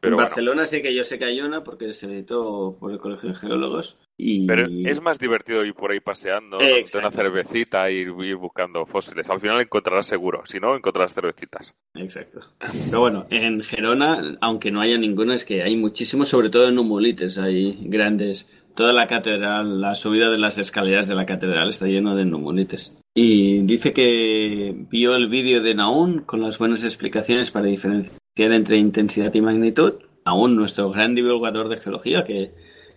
Pero 0.00 0.14
en 0.14 0.16
bueno, 0.16 0.28
Barcelona 0.28 0.66
sí 0.66 0.80
que 0.80 0.94
yo 0.94 1.04
sé 1.04 1.18
que 1.18 1.26
hay 1.26 1.40
una 1.42 1.62
porque 1.62 1.92
se 1.92 2.06
editó 2.06 2.76
por 2.80 2.90
el 2.90 2.98
Colegio 2.98 3.28
de 3.28 3.34
Geólogos. 3.34 3.98
Y... 4.16 4.46
pero 4.46 4.66
es 4.66 5.00
más 5.00 5.18
divertido 5.18 5.64
ir 5.64 5.74
por 5.74 5.92
ahí 5.92 6.00
paseando, 6.00 6.58
una 6.58 7.10
cervecita 7.10 7.90
y 7.90 7.96
ir, 7.96 8.08
ir 8.22 8.36
buscando 8.36 8.86
fósiles. 8.86 9.28
Al 9.28 9.40
final 9.40 9.60
encontrarás 9.60 10.06
seguro, 10.06 10.42
si 10.46 10.58
no, 10.58 10.74
encontrarás 10.74 11.14
cervecitas. 11.14 11.74
Exacto. 11.94 12.40
Pero 12.86 13.00
bueno, 13.00 13.26
en 13.30 13.62
Gerona, 13.62 14.38
aunque 14.40 14.70
no 14.70 14.80
haya 14.80 14.96
ninguno, 14.96 15.34
es 15.34 15.44
que 15.44 15.62
hay 15.62 15.76
muchísimos, 15.76 16.28
sobre 16.30 16.48
todo 16.48 16.68
en 16.68 16.76
Numulites, 16.76 17.38
hay 17.38 17.78
grandes. 17.82 18.48
Toda 18.74 18.92
la 18.92 19.06
catedral, 19.06 19.80
la 19.80 19.94
subida 19.94 20.30
de 20.30 20.38
las 20.38 20.56
escaleras 20.56 21.08
de 21.08 21.14
la 21.14 21.26
catedral 21.26 21.68
está 21.68 21.86
lleno 21.86 22.14
de 22.14 22.24
numulites. 22.24 22.96
Y 23.14 23.62
dice 23.62 23.92
que 23.92 24.74
vio 24.88 25.16
el 25.16 25.28
vídeo 25.28 25.60
de 25.60 25.74
Naún 25.74 26.20
con 26.20 26.40
las 26.40 26.58
buenas 26.58 26.84
explicaciones 26.84 27.50
para 27.50 27.66
diferenciar 27.66 28.19
entre 28.36 28.76
intensidad 28.76 29.34
y 29.34 29.40
magnitud. 29.40 29.94
Naún, 30.24 30.56
nuestro 30.56 30.90
gran 30.90 31.14
divulgador 31.14 31.68
de 31.68 31.78
geología, 31.78 32.24
que 32.24 32.52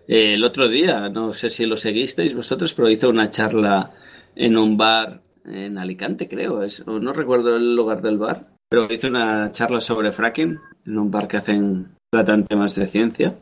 eh, 0.07 0.34
el 0.34 0.43
otro 0.43 0.67
día, 0.67 1.09
no 1.09 1.34
sé 1.34 1.49
si 1.49 1.65
lo 1.65 1.77
seguisteis 1.77 2.36
vosotros, 2.36 2.73
pero 2.73 2.89
hizo 2.89 3.09
una 3.09 3.29
charla 3.29 3.91
en 4.36 4.57
un 4.57 4.77
bar 4.77 5.21
en 5.45 5.77
Alicante, 5.77 6.27
creo. 6.27 6.63
Es, 6.63 6.86
no 6.86 7.13
recuerdo 7.13 7.55
el 7.55 7.75
lugar 7.75 8.01
del 8.01 8.17
bar, 8.17 8.55
pero 8.69 8.91
hizo 8.91 9.07
una 9.07 9.51
charla 9.51 9.79
sobre 9.79 10.11
fracking 10.11 10.59
en 10.86 10.97
un 10.97 11.11
bar 11.11 11.27
que 11.27 11.38
hacen 11.38 11.95
tratan 12.11 12.45
temas 12.45 12.75
de 12.75 12.88
ciencia. 12.88 13.39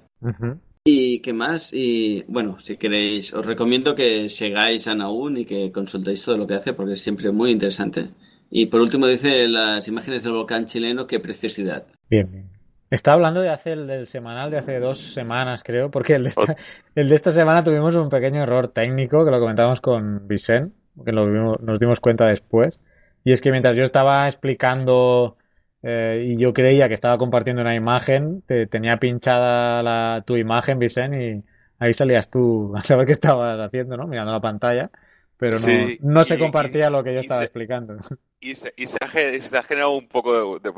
¿Y 0.83 1.19
qué 1.19 1.33
más? 1.33 1.73
Y 1.73 2.23
bueno, 2.27 2.59
si 2.59 2.77
queréis, 2.77 3.33
os 3.33 3.45
recomiendo 3.45 3.93
que 3.93 4.29
sigáis 4.29 4.87
a 4.87 4.95
Naún 4.95 5.37
y 5.37 5.45
que 5.45 5.71
consultéis 5.71 6.23
todo 6.23 6.37
lo 6.37 6.47
que 6.47 6.55
hace 6.55 6.73
porque 6.73 6.93
es 6.93 7.01
siempre 7.01 7.31
muy 7.31 7.51
interesante. 7.51 8.09
Y 8.51 8.65
por 8.67 8.81
último 8.81 9.07
dice 9.07 9.47
las 9.47 9.87
imágenes 9.87 10.23
del 10.23 10.33
volcán 10.33 10.65
chileno, 10.65 11.07
qué 11.07 11.19
preciosidad. 11.19 11.85
Bien, 12.09 12.29
bien. 12.29 12.49
Estaba 12.89 13.15
hablando 13.15 13.39
de 13.39 13.49
hace 13.49 13.71
el 13.71 13.87
del 13.87 14.05
semanal 14.05 14.51
de 14.51 14.57
hace 14.57 14.79
dos 14.79 14.97
semanas, 14.99 15.63
creo, 15.63 15.89
porque 15.89 16.15
el 16.15 16.23
de 16.23 16.29
esta, 16.29 16.57
el 16.95 17.07
de 17.07 17.15
esta 17.15 17.31
semana 17.31 17.63
tuvimos 17.63 17.95
un 17.95 18.09
pequeño 18.09 18.43
error 18.43 18.67
técnico 18.67 19.23
que 19.23 19.31
lo 19.31 19.39
comentamos 19.39 19.79
con 19.79 20.27
Vicente, 20.27 20.75
que 21.05 21.13
lo 21.13 21.25
vimos- 21.25 21.61
nos 21.61 21.79
dimos 21.79 22.01
cuenta 22.01 22.25
después. 22.27 22.77
Y 23.23 23.31
es 23.31 23.39
que 23.39 23.51
mientras 23.51 23.77
yo 23.77 23.83
estaba 23.83 24.27
explicando 24.27 25.37
eh, 25.83 26.25
y 26.27 26.37
yo 26.37 26.51
creía 26.53 26.89
que 26.89 26.93
estaba 26.93 27.17
compartiendo 27.17 27.61
una 27.61 27.73
imagen, 27.75 28.41
te, 28.45 28.67
tenía 28.67 28.97
pinchada 28.97 29.81
la, 29.81 30.23
tu 30.27 30.35
imagen, 30.35 30.77
Vicente, 30.77 31.31
y 31.37 31.43
ahí 31.79 31.93
salías 31.93 32.29
tú 32.29 32.73
a 32.75 32.83
saber 32.83 33.05
qué 33.05 33.13
estabas 33.13 33.57
haciendo, 33.61 33.95
¿no? 33.95 34.05
Mirando 34.07 34.33
la 34.33 34.41
pantalla, 34.41 34.91
pero 35.37 35.59
no, 35.59 35.65
Sí, 35.65 35.97
no 36.01 36.25
se 36.25 36.35
y- 36.35 36.39
compartía 36.39 36.89
y- 36.89 36.91
lo 36.91 37.01
que 37.05 37.13
yo 37.13 37.21
estaba 37.21 37.39
se- 37.39 37.45
explicando. 37.45 37.95
Y 38.43 38.55
se, 38.55 38.73
y 38.75 38.87
se 38.87 38.97
ha, 39.01 39.07
ge- 39.07 39.39
se 39.39 39.55
ha 39.57 39.61
generado 39.63 39.91
un 39.91 40.07
poco 40.07 40.59
de, 40.59 40.71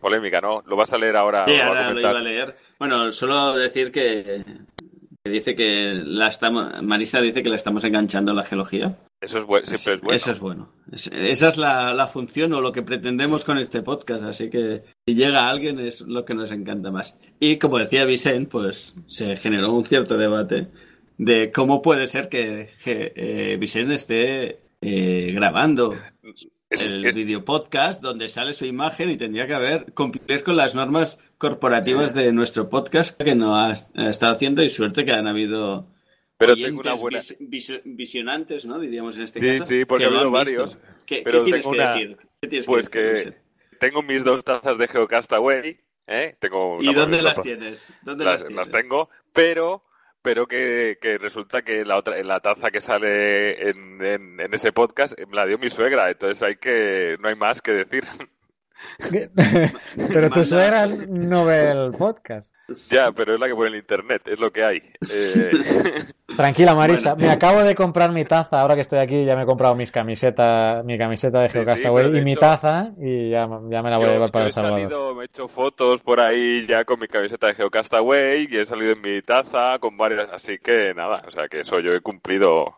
polémica, 0.00 0.40
¿no? 0.40 0.62
Lo 0.66 0.74
vas 0.76 0.92
a 0.92 0.98
leer 0.98 1.16
ahora. 1.16 1.44
Sí, 1.46 1.56
ahora 1.60 1.90
lo 1.90 2.00
iba 2.00 2.10
a 2.10 2.22
leer. 2.22 2.56
Bueno, 2.78 3.12
solo 3.12 3.52
decir 3.54 3.92
que, 3.92 4.42
que 5.22 5.30
dice 5.30 5.54
que 5.54 5.92
la 5.94 6.28
estamos, 6.28 6.82
Marisa 6.82 7.20
dice 7.20 7.42
que 7.42 7.50
la 7.50 7.56
estamos 7.56 7.84
enganchando 7.84 8.32
a 8.32 8.34
la 8.34 8.44
geología. 8.44 8.96
Eso 9.20 9.36
es 9.38 9.44
buen- 9.44 9.66
siempre 9.66 9.94
es 9.94 10.00
bueno. 10.00 10.16
Eso 10.16 10.30
es 10.30 10.40
bueno. 10.40 10.72
Es- 10.90 11.10
esa 11.12 11.48
es 11.48 11.56
la, 11.58 11.92
la 11.92 12.06
función 12.06 12.54
o 12.54 12.60
lo 12.62 12.72
que 12.72 12.82
pretendemos 12.82 13.44
con 13.44 13.58
este 13.58 13.82
podcast. 13.82 14.22
Así 14.22 14.48
que 14.48 14.82
si 15.06 15.14
llega 15.14 15.50
alguien 15.50 15.78
es 15.80 16.00
lo 16.00 16.24
que 16.24 16.34
nos 16.34 16.52
encanta 16.52 16.90
más. 16.90 17.16
Y 17.38 17.58
como 17.58 17.78
decía 17.78 18.06
Vicente, 18.06 18.48
pues 18.50 18.94
se 19.06 19.36
generó 19.36 19.72
un 19.72 19.84
cierto 19.84 20.16
debate 20.16 20.68
de 21.18 21.52
cómo 21.52 21.82
puede 21.82 22.06
ser 22.06 22.30
que, 22.30 22.70
que 22.82 23.12
eh, 23.14 23.56
Vicente 23.58 23.92
esté 23.94 24.60
eh, 24.80 25.32
grabando 25.34 25.92
el 26.70 27.06
es- 27.06 27.16
video 27.16 27.44
podcast 27.44 28.02
donde 28.02 28.28
sale 28.28 28.52
su 28.52 28.66
imagen 28.66 29.10
y 29.10 29.16
tendría 29.16 29.46
que 29.46 29.54
haber 29.54 29.92
cumplir 29.94 30.42
con 30.42 30.56
las 30.56 30.74
normas 30.74 31.18
corporativas 31.38 32.14
de 32.14 32.32
nuestro 32.32 32.68
podcast 32.68 33.20
que 33.20 33.34
no 33.34 33.56
ha, 33.56 33.68
ha 33.94 34.08
estado 34.08 34.34
haciendo 34.34 34.62
y 34.62 34.68
suerte 34.70 35.04
que 35.04 35.12
han 35.12 35.26
habido 35.26 35.86
Pero 36.36 36.52
oyentes 36.52 36.68
tengo 36.70 36.80
una 36.82 36.94
buena. 36.94 37.18
vis- 37.18 37.36
vis- 37.40 37.80
visionantes, 37.84 38.66
¿no? 38.66 38.78
Diríamos 38.78 39.16
en 39.16 39.22
este 39.24 39.40
Sí, 39.40 39.58
caso. 39.58 39.64
sí, 39.70 39.84
porque 39.84 40.04
que 40.04 40.10
ha 40.10 40.18
habido 40.20 40.30
visto. 40.30 40.38
varios, 40.38 40.78
¿Qué, 41.06 41.22
pero 41.24 41.38
qué 41.40 41.44
tienes 41.44 41.62
tengo 41.64 41.72
que 41.74 41.80
una- 41.80 41.92
decir? 41.94 42.16
¿Qué 42.40 42.48
tienes 42.48 42.66
Pues 42.66 42.88
que 42.88 42.98
decir, 43.00 43.32
que 43.70 43.76
tengo 43.78 44.02
mis 44.02 44.22
dos 44.24 44.44
tazas 44.44 44.76
de 44.78 44.88
Geocastaway, 44.88 45.80
¿eh? 46.06 46.36
Tengo 46.38 46.82
¿Y 46.82 46.92
dónde 46.92 47.22
las 47.22 47.40
tienes? 47.40 47.90
¿Dónde 48.02 48.24
las, 48.24 48.42
las, 48.42 48.52
las 48.52 48.68
tienes? 48.68 48.82
tengo, 48.82 49.08
pero 49.32 49.84
pero 50.22 50.46
que, 50.46 50.98
que 51.00 51.18
resulta 51.18 51.62
que 51.62 51.84
la 51.84 51.96
otra 51.96 52.22
la 52.22 52.40
taza 52.40 52.70
que 52.70 52.80
sale 52.80 53.70
en, 53.70 54.04
en, 54.04 54.40
en 54.40 54.54
ese 54.54 54.72
podcast 54.72 55.18
la 55.32 55.46
dio 55.46 55.58
mi 55.58 55.70
suegra, 55.70 56.10
entonces 56.10 56.42
hay 56.42 56.56
que 56.56 57.16
no 57.20 57.28
hay 57.28 57.36
más 57.36 57.60
que 57.60 57.72
decir. 57.72 58.04
Pero 60.12 60.30
tu 60.30 60.44
suegra 60.44 60.86
no 60.86 61.44
ve 61.44 61.70
el 61.70 61.92
podcast. 61.92 62.52
ya, 62.90 63.10
pero 63.12 63.34
es 63.34 63.40
la 63.40 63.46
que 63.48 63.54
pone 63.54 63.70
en 63.70 63.76
internet, 63.76 64.22
es 64.28 64.38
lo 64.38 64.50
que 64.52 64.62
hay. 64.64 64.82
Eh, 65.10 65.50
Tranquila, 66.36 66.74
Marisa. 66.74 67.14
Bueno. 67.14 67.26
Me 67.28 67.32
acabo 67.32 67.62
de 67.64 67.74
comprar 67.74 68.12
mi 68.12 68.24
taza. 68.24 68.60
Ahora 68.60 68.74
que 68.74 68.82
estoy 68.82 68.98
aquí, 68.98 69.24
ya 69.24 69.34
me 69.36 69.42
he 69.42 69.46
comprado 69.46 69.74
mis 69.74 69.90
camiseta, 69.90 70.82
mi 70.84 70.98
camiseta 70.98 71.40
de 71.40 71.48
Sí, 71.48 71.52
sí, 71.52 71.58
Geocastaway 71.64 72.04
pero 72.04 72.14
de 72.14 72.20
y 72.20 72.24
mi 72.24 72.32
hecho- 72.32 72.40
taza 72.40 72.90
y 73.00 73.30
ya, 73.30 73.48
ya 73.70 73.82
me 73.82 73.90
la 73.90 73.96
voy 73.96 74.06
a 74.06 74.12
llevar 74.12 74.30
para 74.30 74.44
yo 74.44 74.46
El 74.46 74.50
he 74.50 74.52
Salvador. 74.52 74.80
salido, 74.80 75.14
me 75.14 75.22
he 75.22 75.26
hecho 75.26 75.48
fotos 75.48 76.00
por 76.00 76.20
ahí 76.20 76.66
ya 76.66 76.84
con 76.84 77.00
mi 77.00 77.08
camiseta 77.08 77.46
de 77.48 77.54
Geocastaway 77.54 78.46
y 78.50 78.56
he 78.58 78.64
salido 78.66 78.92
en 78.92 79.00
mi 79.00 79.22
taza 79.22 79.78
con 79.80 79.96
varias, 79.96 80.28
así 80.32 80.58
que 80.58 80.92
nada, 80.94 81.24
o 81.26 81.30
sea 81.30 81.48
que 81.48 81.60
eso 81.60 81.80
yo 81.80 81.92
he 81.94 82.00
cumplido 82.00 82.76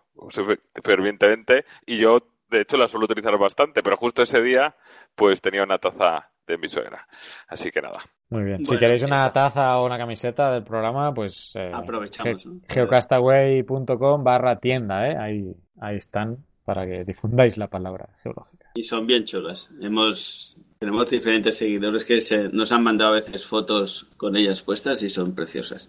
fervientemente 0.85 1.65
y 1.87 1.99
yo 1.99 2.19
de 2.51 2.63
hecho 2.63 2.77
la 2.77 2.89
suelo 2.89 3.05
utilizar 3.05 3.37
bastante, 3.39 3.83
pero 3.83 3.97
justo 3.97 4.23
ese 4.23 4.41
día 4.43 4.75
pues 5.15 5.41
tenía 5.41 5.63
una 5.63 5.79
taza 5.79 6.31
de 6.47 6.59
mi 6.59 6.69
suegra, 6.69 7.07
así 7.49 7.71
que 7.71 7.81
nada. 7.81 8.03
Muy 8.29 8.45
bien. 8.45 8.67
si 8.67 8.77
queréis 8.79 9.03
una 9.03 9.31
taza 9.33 9.79
o 9.79 9.87
una 9.87 9.99
camiseta 9.99 10.53
del 10.53 10.65
programa, 10.65 11.13
pues 11.15 11.53
eh, 11.57 11.71
Aprovechamos, 11.73 12.47
geocastaway.com 12.69 14.25
barra 14.25 14.59
tienda, 14.59 15.09
¿eh? 15.09 15.17
Ahí, 15.17 15.55
ahí 15.81 15.97
están 15.97 16.39
para 16.65 16.87
que 16.87 17.05
difundáis 17.05 17.57
la 17.57 17.69
palabra 17.69 18.09
geológica. 18.23 18.71
Y 18.75 18.85
son 18.85 19.07
bien 19.07 19.25
chulas. 19.25 19.71
Hemos, 19.81 20.57
tenemos 20.79 21.11
diferentes 21.11 21.57
seguidores 21.57 22.05
que 22.05 22.21
se, 22.21 22.49
nos 22.51 22.71
han 22.71 22.85
mandado 22.85 23.13
a 23.13 23.17
veces 23.17 23.45
fotos 23.45 24.09
con 24.17 24.37
ellas 24.37 24.63
puestas 24.63 25.03
y 25.03 25.09
son 25.09 25.35
preciosas. 25.35 25.89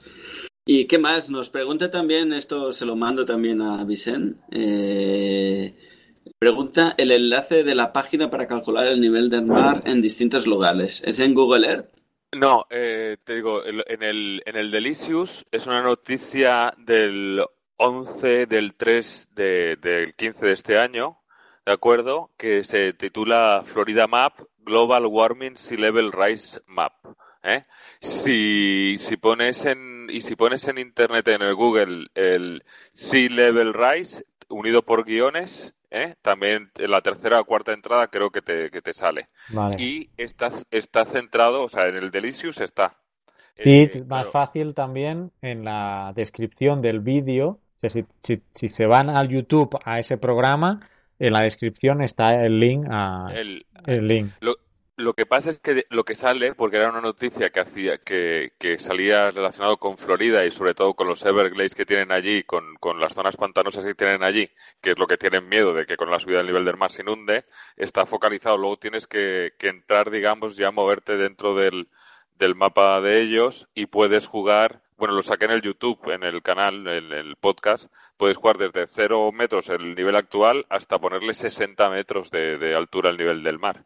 ¿Y 0.65 0.85
qué 0.85 0.97
más? 0.97 1.29
Nos 1.29 1.49
pregunta 1.49 1.91
también, 1.91 2.33
esto 2.33 2.71
se 2.71 2.85
lo 2.85 2.95
mando 2.95 3.25
también 3.25 3.61
a 3.61 3.83
Vicente, 3.83 4.39
eh, 4.51 5.75
pregunta 6.39 6.93
el 6.97 7.11
enlace 7.11 7.63
de 7.63 7.75
la 7.75 7.93
página 7.93 8.29
para 8.29 8.47
calcular 8.47 8.87
el 8.87 9.01
nivel 9.01 9.29
del 9.29 9.45
mar 9.45 9.81
en 9.85 10.01
distintos 10.01 10.47
lugares. 10.47 11.01
¿Es 11.05 11.19
en 11.19 11.33
Google 11.33 11.67
Earth? 11.67 11.89
No, 12.33 12.65
eh, 12.69 13.17
te 13.23 13.35
digo, 13.35 13.61
en 13.65 14.03
el, 14.03 14.41
en 14.45 14.55
el 14.55 14.71
Delicious 14.71 15.45
es 15.51 15.67
una 15.67 15.81
noticia 15.81 16.73
del 16.77 17.43
11 17.77 18.45
del 18.45 18.75
3 18.75 19.27
de- 19.35 19.75
del 19.75 20.13
15 20.15 20.45
de 20.45 20.53
este 20.53 20.77
año, 20.77 21.17
¿de 21.65 21.73
acuerdo? 21.73 22.31
Que 22.37 22.63
se 22.63 22.93
titula 22.93 23.63
Florida 23.65 24.07
Map 24.07 24.39
Global 24.59 25.07
Warming 25.07 25.57
Sea 25.57 25.77
Level 25.77 26.11
Rise 26.13 26.61
Map. 26.67 26.93
¿eh? 27.43 27.63
Si, 27.99 28.95
si 28.97 29.17
pones 29.17 29.65
en, 29.65 30.07
y 30.09 30.21
si 30.21 30.35
pones 30.35 30.67
en 30.67 30.77
internet 30.77 31.27
en 31.27 31.41
el 31.41 31.55
Google 31.55 32.07
el 32.15 32.63
Sea 32.93 33.29
Level 33.29 33.73
Rise 33.73 34.25
unido 34.47 34.83
por 34.83 35.03
guiones, 35.03 35.73
¿eh? 35.91 36.15
también 36.21 36.71
en 36.75 36.89
la 36.91 37.01
tercera 37.01 37.39
o 37.39 37.45
cuarta 37.45 37.73
entrada 37.73 38.07
creo 38.07 38.29
que 38.31 38.41
te, 38.41 38.71
que 38.71 38.81
te 38.81 38.93
sale. 38.93 39.29
Vale. 39.49 39.75
Y 39.79 40.09
está, 40.17 40.49
está 40.71 41.05
centrado, 41.05 41.63
o 41.63 41.69
sea, 41.69 41.87
en 41.87 41.95
el 41.95 42.09
Delicious 42.11 42.59
está. 42.61 42.95
Y 43.57 43.83
Eh, 43.83 44.03
más 44.07 44.29
claro, 44.29 44.31
fácil 44.31 44.73
también 44.73 45.31
en 45.41 45.65
la 45.65 46.13
descripción 46.15 46.81
del 46.81 46.99
vídeo. 47.01 47.59
O 47.75 47.79
sea, 47.81 47.89
si, 47.89 48.05
si- 48.21 48.41
si 48.53 48.69
se 48.69 48.85
van 48.85 49.09
al 49.09 49.27
YouTube 49.27 49.77
a 49.85 49.99
ese 49.99 50.17
programa, 50.17 50.87
en 51.19 51.33
la 51.33 51.41
descripción 51.41 52.01
está 52.01 52.43
el 52.45 52.59
link 52.59 52.85
a 52.89 53.31
el- 53.33 53.65
el 53.85 54.07
link. 54.07 54.31
lo, 54.39 54.55
lo 54.97 55.13
que 55.13 55.25
pasa 55.25 55.49
es 55.49 55.59
que 55.59 55.85
lo 55.89 56.03
que 56.03 56.15
sale, 56.15 56.53
porque 56.53 56.77
era 56.77 56.89
una 56.89 57.01
noticia 57.01 57.49
que 57.49 57.59
hacía 57.59 57.97
que, 57.97 58.53
que 58.59 58.79
salía 58.79 59.31
relacionado 59.31 59.77
con 59.77 59.97
Florida 59.97 60.45
y 60.45 60.51
sobre 60.51 60.73
todo 60.73 60.93
con 60.93 61.07
los 61.07 61.25
Everglades 61.25 61.75
que 61.75 61.85
tienen 61.85 62.11
allí, 62.11 62.43
con, 62.43 62.75
con 62.75 62.99
las 62.99 63.13
zonas 63.13 63.37
pantanosas 63.37 63.83
que 63.83 63.95
tienen 63.95 64.23
allí, 64.23 64.49
que 64.81 64.91
es 64.91 64.99
lo 64.99 65.07
que 65.07 65.17
tienen 65.17 65.47
miedo 65.49 65.73
de 65.73 65.85
que 65.85 65.97
con 65.97 66.11
la 66.11 66.19
subida 66.19 66.37
del 66.37 66.47
nivel 66.47 66.65
del 66.65 66.77
mar 66.77 66.91
se 66.91 67.01
inunde, 67.01 67.45
está 67.77 68.05
focalizado. 68.05 68.57
Luego 68.57 68.77
tienes 68.77 69.07
que, 69.07 69.53
que 69.57 69.69
entrar, 69.69 70.11
digamos, 70.11 70.55
ya 70.55 70.71
moverte 70.71 71.17
dentro 71.17 71.55
del, 71.55 71.87
mapa 72.55 73.01
de 73.01 73.21
ellos 73.21 73.69
y 73.75 73.85
puedes 73.85 74.27
jugar, 74.27 74.81
bueno, 74.97 75.13
lo 75.13 75.21
saqué 75.21 75.45
en 75.45 75.51
el 75.51 75.61
YouTube, 75.61 76.11
en 76.11 76.23
el 76.23 76.41
canal, 76.41 76.87
en 76.87 77.11
el 77.11 77.35
podcast, 77.35 77.85
puedes 78.17 78.37
jugar 78.37 78.57
desde 78.57 78.87
0 78.87 79.31
metros 79.31 79.69
el 79.69 79.95
nivel 79.95 80.15
actual 80.15 80.65
hasta 80.69 80.99
ponerle 80.99 81.35
60 81.35 81.89
metros 81.89 82.31
de, 82.31 82.57
de 82.57 82.75
altura 82.75 83.11
al 83.11 83.17
nivel 83.17 83.43
del 83.43 83.59
mar. 83.59 83.85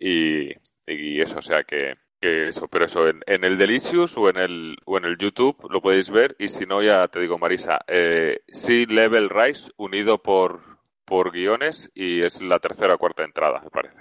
Y, 0.00 0.50
y 0.86 1.20
eso, 1.20 1.38
o 1.38 1.42
sea 1.42 1.64
que, 1.64 1.94
que 2.20 2.48
eso, 2.48 2.68
pero 2.68 2.86
eso, 2.86 3.08
en, 3.08 3.20
en 3.26 3.44
el 3.44 3.58
Delicious 3.58 4.16
o 4.16 4.28
en 4.30 4.36
el, 4.36 4.76
o 4.84 4.98
en 4.98 5.04
el 5.04 5.18
YouTube 5.18 5.56
lo 5.70 5.80
podéis 5.80 6.10
ver 6.10 6.36
y 6.38 6.48
si 6.48 6.66
no, 6.66 6.82
ya 6.82 7.06
te 7.08 7.20
digo, 7.20 7.38
Marisa, 7.38 7.78
eh, 7.86 8.40
Sea 8.48 8.86
Level 8.88 9.30
Rise 9.30 9.70
unido 9.76 10.18
por, 10.18 10.60
por 11.04 11.32
guiones 11.32 11.90
y 11.94 12.22
es 12.22 12.40
la 12.42 12.58
tercera 12.58 12.94
o 12.94 12.98
cuarta 12.98 13.24
entrada, 13.24 13.60
me 13.62 13.70
parece. 13.70 13.96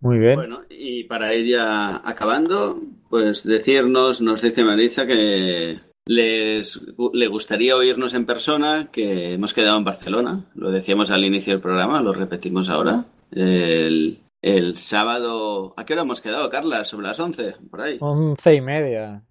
Muy 0.00 0.18
bien. 0.18 0.34
Bueno, 0.34 0.62
y 0.68 1.04
para 1.04 1.34
ir 1.34 1.46
ya 1.46 1.96
acabando, 2.04 2.80
pues 3.08 3.44
decirnos, 3.44 4.20
nos 4.20 4.42
dice 4.42 4.64
Marisa 4.64 5.06
que 5.06 5.78
les 6.04 6.80
le 7.12 7.26
gustaría 7.28 7.76
oírnos 7.76 8.14
en 8.14 8.26
persona, 8.26 8.88
que 8.90 9.34
hemos 9.34 9.54
quedado 9.54 9.78
en 9.78 9.84
Barcelona, 9.84 10.46
lo 10.54 10.70
decíamos 10.72 11.12
al 11.12 11.24
inicio 11.24 11.52
del 11.52 11.62
programa, 11.62 12.02
lo 12.02 12.12
repetimos 12.12 12.68
ahora. 12.68 13.04
El, 13.30 14.18
el 14.42 14.76
sábado, 14.76 15.72
¿a 15.76 15.84
qué 15.84 15.92
hora 15.92 16.02
hemos 16.02 16.20
quedado, 16.20 16.50
Carla? 16.50 16.84
Sobre 16.84 17.06
las 17.06 17.18
11, 17.18 17.56
por 17.70 17.80
ahí. 17.80 17.96
Once 18.00 18.54
y 18.54 18.60
media. 18.60 19.22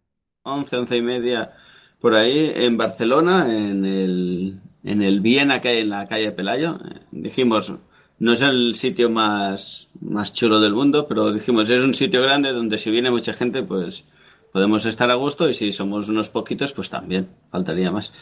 11, 0.44 0.76
11 0.78 0.98
y 0.98 1.02
media, 1.02 1.52
por 2.00 2.16
ahí 2.16 2.52
en 2.56 2.78
Barcelona, 2.78 3.46
en 3.56 3.86
el, 3.86 4.60
en 4.84 5.02
el 5.04 5.20
Viena 5.20 5.62
que 5.62 5.68
hay 5.68 5.78
en 5.80 5.90
la 5.90 6.08
calle 6.08 6.32
Pelayo. 6.32 6.78
Eh, 6.84 7.02
Dijimos, 7.12 7.74
no 8.20 8.34
es 8.34 8.42
el 8.42 8.74
sitio 8.74 9.10
más, 9.10 9.90
más 10.00 10.34
chulo 10.34 10.60
del 10.62 10.74
mundo, 10.74 11.08
pero 11.08 11.32
dijimos, 11.32 11.70
es 11.70 11.82
un 11.82 11.94
sitio 11.94 12.22
grande 12.22 12.54
donde 12.54 12.78
si 12.78 12.90
viene 12.90 13.12
mucha 13.12 13.34
gente, 13.34 13.64
pues 13.64 14.06
podemos 14.54 14.86
estar 14.86 15.12
a 15.12 15.16
gusto 15.16 15.50
y 15.50 15.54
si 15.54 15.72
somos 15.72 16.08
unos 16.10 16.30
poquitos, 16.30 16.72
pues 16.72 16.90
también, 16.90 17.30
faltaría 17.52 17.92
más. 17.92 18.14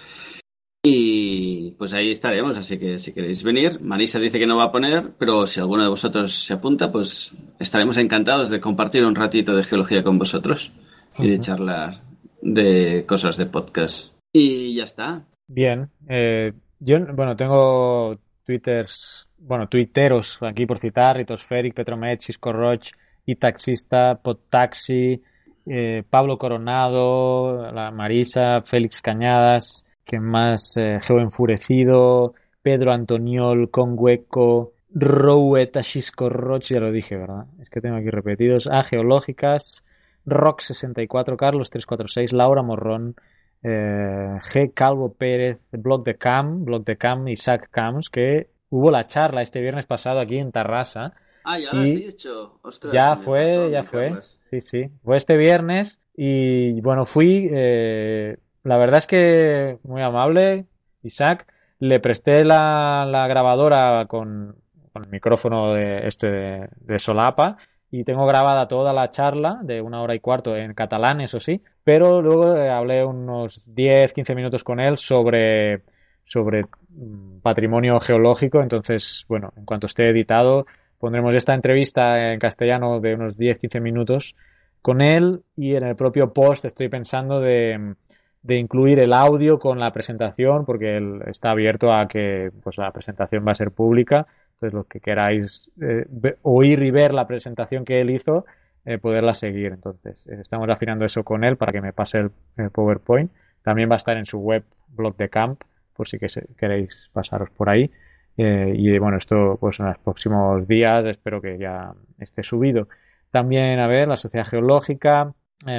Y 0.82 1.72
pues 1.72 1.94
ahí 1.94 2.10
estaremos, 2.10 2.58
así 2.58 2.80
que 2.80 3.00
si 3.00 3.14
queréis 3.14 3.44
venir, 3.44 3.82
Marisa 3.82 4.20
dice 4.20 4.40
que 4.40 4.48
no 4.48 4.58
va 4.58 4.66
a 4.66 4.72
poner, 4.72 5.12
pero 5.18 5.46
si 5.46 5.60
alguno 5.60 5.84
de 5.84 5.90
vosotros 5.90 6.34
se 6.34 6.54
apunta, 6.54 6.92
pues 6.92 7.34
estaremos 7.60 7.98
encantados 7.98 8.50
de 8.50 8.62
compartir 8.62 9.04
un 9.04 9.16
ratito 9.16 9.56
de 9.56 9.66
geología 9.66 10.04
con 10.04 10.18
vosotros 10.18 10.72
y 11.18 11.28
de 11.28 11.40
charlar 11.40 11.96
de 12.42 13.06
cosas 13.06 13.36
de 13.36 13.46
podcast. 13.46 14.14
Y 14.32 14.76
ya 14.76 14.84
está. 14.84 15.26
Bien. 15.48 15.90
Eh, 16.08 16.54
yo, 16.80 16.98
bueno, 17.14 17.36
tengo 17.36 18.18
twitters, 18.46 19.28
bueno, 19.38 19.68
twitteros 19.68 20.40
aquí 20.42 20.66
por 20.66 20.80
citar, 20.80 21.18
Ritosferic, 21.18 21.74
Petromet, 21.74 22.20
Chisco 22.20 22.54
Roch, 22.54 22.92
y 23.26 23.36
Taxista, 23.36 24.16
Podtaxi, 24.16 25.22
eh, 25.68 26.04
Pablo 26.10 26.38
Coronado, 26.38 27.72
la 27.72 27.92
Marisa, 27.92 28.62
Félix 28.62 29.02
Cañadas, 29.02 29.86
que 30.10 30.20
más? 30.20 30.76
Eh, 30.76 31.00
Geo 31.04 31.20
Enfurecido, 31.20 32.34
Pedro 32.64 32.92
Antoniol, 32.92 33.70
Conhueco, 33.70 34.74
Roueta 34.92 35.84
Chisco 35.84 36.30
Roch, 36.30 36.64
ya 36.64 36.80
lo 36.80 36.92
dije, 36.92 37.16
¿verdad? 37.16 37.46
Es 37.62 37.70
que 37.70 37.80
tengo 37.80 37.98
aquí 37.98 38.10
repetidos. 38.10 38.66
A 38.66 38.84
Geológicas, 38.84 39.84
Rock64, 40.26 41.38
Carlos 41.38 41.70
346, 41.70 42.34
Laura 42.34 42.64
Morrón, 42.64 43.16
eh, 43.62 44.40
G. 44.52 44.74
Calvo 44.74 45.14
Pérez, 45.14 45.60
Blog 45.72 46.04
de 46.04 46.16
Cam, 46.16 46.66
Blog 46.66 46.84
de 46.86 46.98
Cam, 46.98 47.28
Isaac 47.28 47.70
Cams, 47.70 48.10
que 48.10 48.48
hubo 48.72 48.90
la 48.90 49.06
charla 49.06 49.44
este 49.44 49.62
viernes 49.62 49.86
pasado 49.86 50.20
aquí 50.20 50.40
en 50.40 50.52
Tarrasa. 50.52 51.14
Ah, 51.44 51.60
ya 51.60 51.72
lo 51.72 51.82
has 51.82 51.94
dicho. 51.94 52.60
Ostras, 52.64 52.94
ya 52.94 53.16
fue, 53.18 53.46
pasó, 53.46 53.70
ya 53.70 53.84
fue. 53.84 54.14
Sí, 54.50 54.62
sí. 54.62 54.90
Fue 55.04 55.18
este 55.18 55.38
viernes 55.38 56.00
y 56.16 56.82
bueno, 56.82 57.06
fui. 57.06 57.48
eh, 57.52 58.38
la 58.70 58.78
verdad 58.78 59.00
es 59.00 59.08
que 59.08 59.80
muy 59.84 60.04
amable, 60.04 60.68
Isaac. 61.02 61.48
Le 61.80 62.00
presté 62.00 62.44
la, 62.44 63.26
grabadora 63.28 64.06
con, 64.06 64.56
el 64.94 65.10
micrófono 65.10 65.74
de, 65.74 66.06
este 66.06 66.28
de, 66.28 66.70
de 66.80 67.00
solapa 67.00 67.58
y 67.90 68.04
tengo 68.04 68.28
grabada 68.28 68.68
toda 68.68 68.94
la 68.94 69.10
charla 69.10 69.60
de 69.64 69.82
una 69.82 70.04
hora 70.04 70.14
y 70.14 70.20
cuarto 70.20 70.56
en 70.56 70.76
catalán, 70.76 71.20
eso 71.20 71.40
sí, 71.40 71.64
pero 71.84 72.22
luego 72.22 72.56
eh, 72.56 72.70
hablé 72.70 73.04
unos 73.04 73.60
10, 73.66 74.14
15 74.14 74.36
minutos 74.36 74.64
con 74.64 74.80
él 74.80 75.00
sobre, 75.00 75.82
sobre 76.26 76.66
mm, 76.90 77.40
patrimonio 77.42 78.00
geológico, 78.00 78.62
entonces, 78.62 79.26
bueno, 79.28 79.52
en 79.58 79.66
cuanto 79.66 79.88
esté 79.88 80.12
editado, 80.12 80.68
pondremos 81.00 81.36
esta 81.36 81.56
entrevista 81.56 82.34
en 82.34 82.40
castellano 82.40 83.00
de 83.00 83.16
unos 83.16 83.36
10, 83.36 83.58
15 83.58 83.80
minutos 83.80 84.36
con 84.84 85.02
él 85.02 85.42
y 85.56 85.74
en 85.74 85.86
el 85.86 85.96
propio 85.96 86.34
post 86.34 86.66
estoy 86.66 86.90
pensando 86.90 87.40
de, 87.40 87.96
de 88.42 88.56
incluir 88.58 89.00
el 89.00 89.14
audio 89.14 89.60
con 89.60 89.80
la 89.80 89.92
presentación 89.92 90.66
porque 90.66 90.98
él 90.98 91.22
está 91.28 91.52
abierto 91.52 91.94
a 91.94 92.08
que 92.08 92.52
pues 92.64 92.78
la 92.78 92.92
presentación 92.92 93.46
va 93.48 93.52
a 93.52 93.56
ser 93.56 93.72
pública. 93.72 94.28
Entonces 94.54 94.74
los 94.74 94.88
que 94.88 95.00
queráis 95.00 95.72
eh, 95.82 96.06
oír 96.42 96.84
y 96.84 96.92
ver 96.92 97.14
la 97.14 97.28
presentación 97.28 97.86
que 97.86 98.02
él 98.02 98.10
hizo 98.10 98.46
eh, 98.86 98.98
poderla 98.98 99.34
seguir. 99.34 99.72
Entonces 99.74 100.26
eh, 100.28 100.38
estamos 100.42 100.70
afinando 100.70 101.06
eso 101.06 101.24
con 101.24 101.44
él 101.44 101.58
para 101.58 101.72
que 101.72 101.82
me 101.82 101.94
pase 101.94 102.20
el, 102.58 102.70
PowerPoint. 102.72 103.32
También 103.64 103.90
va 103.90 103.96
a 103.96 103.98
estar 103.98 104.18
en 104.18 104.26
su 104.26 104.40
web 104.40 104.64
blog 104.90 105.16
de 105.18 105.30
camp 105.30 105.62
por 105.94 106.08
si 106.08 106.18
que 106.18 106.30
se- 106.30 106.48
queréis 106.58 107.10
pasaros 107.14 107.50
por 107.52 107.70
ahí. 107.70 107.92
Eh, 108.38 108.74
y 108.76 108.98
bueno 109.00 109.18
esto 109.18 109.58
pues 109.60 109.80
en 109.82 109.88
los 109.88 109.98
próximos 109.98 110.66
días 110.68 111.06
espero 111.06 111.42
que 111.42 111.58
ya 111.58 111.94
esté 112.20 112.44
subido. 112.44 112.88
También, 113.32 113.80
a 113.80 113.88
ver, 113.88 114.08
la 114.08 114.18
Sociedad 114.18 114.46
Geológica, 114.48 115.34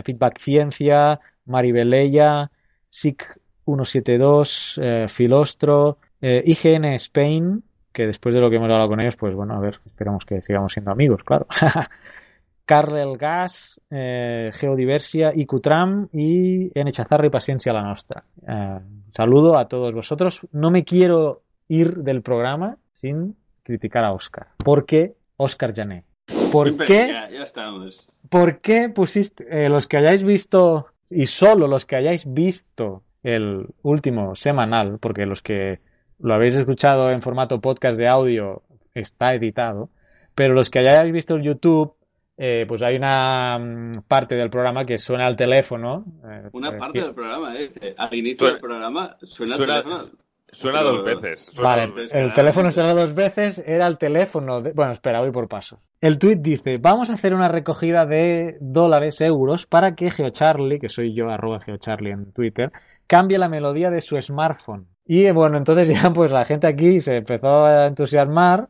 Feedback 0.04 0.38
Ciencia, 0.38 1.18
Maribeleya, 1.46 2.50
SIC 2.88 3.22
172, 3.64 4.80
eh, 4.82 5.06
Filostro, 5.08 5.98
eh, 6.20 6.42
IGN 6.44 6.86
Spain, 6.94 7.62
que 7.92 8.06
después 8.06 8.34
de 8.34 8.40
lo 8.40 8.50
que 8.50 8.56
hemos 8.56 8.70
hablado 8.70 8.88
con 8.88 9.00
ellos, 9.00 9.16
pues 9.16 9.34
bueno, 9.34 9.54
a 9.54 9.60
ver, 9.60 9.80
esperamos 9.86 10.24
que 10.24 10.40
sigamos 10.42 10.72
siendo 10.72 10.90
amigos, 10.90 11.22
claro. 11.24 11.46
Carrel 12.70 13.16
Gas, 13.16 13.80
eh, 13.90 14.50
Geodiversia, 14.54 15.32
IQTram 15.34 16.08
y 16.12 16.70
N 16.72 16.92
Chazarra 16.92 17.26
y 17.26 17.30
Paciencia 17.30 17.72
la 17.72 17.82
Nostra. 17.82 18.22
Eh, 18.46 18.78
saludo 19.12 19.58
a 19.58 19.66
todos 19.66 19.92
vosotros. 19.92 20.40
No 20.52 20.70
me 20.70 20.84
quiero 20.84 21.42
ir 21.66 21.96
del 21.96 22.22
programa 22.22 22.76
sin 22.94 23.34
criticar 23.64 24.04
a 24.04 24.12
Oscar. 24.12 24.50
¿Por 24.64 24.86
qué 24.86 25.14
Oscar 25.36 25.74
Jané? 25.74 26.04
¿Por 26.52 26.76
qué? 26.84 27.08
Ya, 27.08 27.28
ya 27.28 27.42
estamos. 27.42 28.08
¿Por 28.28 28.60
qué 28.60 28.88
pusiste, 28.88 29.46
eh, 29.50 29.68
los 29.68 29.88
que 29.88 29.96
hayáis 29.96 30.22
visto, 30.22 30.86
y 31.10 31.26
solo 31.26 31.66
los 31.66 31.84
que 31.86 31.96
hayáis 31.96 32.24
visto 32.32 33.02
el 33.22 33.66
último 33.82 34.34
semanal, 34.34 34.98
porque 35.00 35.26
los 35.26 35.42
que 35.42 35.80
lo 36.20 36.34
habéis 36.34 36.54
escuchado 36.54 37.10
en 37.10 37.20
formato 37.22 37.60
podcast 37.60 37.98
de 37.98 38.08
audio 38.08 38.62
está 38.94 39.34
editado, 39.34 39.90
pero 40.34 40.54
los 40.54 40.70
que 40.70 40.78
hayáis 40.78 41.12
visto 41.12 41.34
el 41.34 41.42
YouTube, 41.42 41.94
eh, 42.38 42.64
pues 42.66 42.82
hay 42.82 42.96
una 42.96 43.58
mm, 43.58 44.02
parte 44.08 44.34
del 44.36 44.48
programa 44.48 44.86
que 44.86 44.98
suena 44.98 45.26
al 45.26 45.36
teléfono. 45.36 46.04
eh, 46.24 46.48
Una 46.52 46.70
eh, 46.70 46.78
parte 46.78 46.98
que- 47.00 47.04
del 47.04 47.14
programa, 47.14 47.54
¿eh? 47.56 47.68
Al 47.98 48.14
inicio 48.14 48.38
Suena- 48.46 48.52
del 48.52 48.60
programa 48.60 49.16
suena, 49.22 49.56
suena- 49.56 49.76
el 49.78 49.82
teléfono. 49.82 50.10
Suena 50.52 50.82
dos 50.82 51.04
veces. 51.04 51.40
suena 51.52 51.70
Vale, 51.70 51.86
dos 51.86 51.94
veces. 51.94 52.14
el 52.14 52.32
teléfono 52.32 52.70
suena 52.70 52.92
dos 52.94 53.14
veces, 53.14 53.62
era 53.66 53.86
el 53.86 53.98
teléfono 53.98 54.60
de... 54.60 54.72
Bueno, 54.72 54.92
espera, 54.92 55.20
voy 55.20 55.30
por 55.30 55.48
pasos. 55.48 55.78
El 56.00 56.18
tweet 56.18 56.36
dice, 56.36 56.78
vamos 56.78 57.10
a 57.10 57.14
hacer 57.14 57.34
una 57.34 57.48
recogida 57.48 58.06
de 58.06 58.56
dólares, 58.60 59.20
euros, 59.20 59.66
para 59.66 59.94
que 59.94 60.10
GeoCharlie, 60.10 60.80
que 60.80 60.88
soy 60.88 61.14
yo, 61.14 61.30
arroba 61.30 61.60
GeoCharlie 61.60 62.12
en 62.12 62.32
Twitter, 62.32 62.72
cambie 63.06 63.38
la 63.38 63.48
melodía 63.48 63.90
de 63.90 64.00
su 64.00 64.20
smartphone. 64.20 64.86
Y 65.06 65.30
bueno, 65.32 65.58
entonces 65.58 65.88
ya 65.88 66.10
pues 66.12 66.30
la 66.32 66.44
gente 66.44 66.66
aquí 66.66 67.00
se 67.00 67.16
empezó 67.16 67.64
a 67.66 67.86
entusiasmar. 67.86 68.68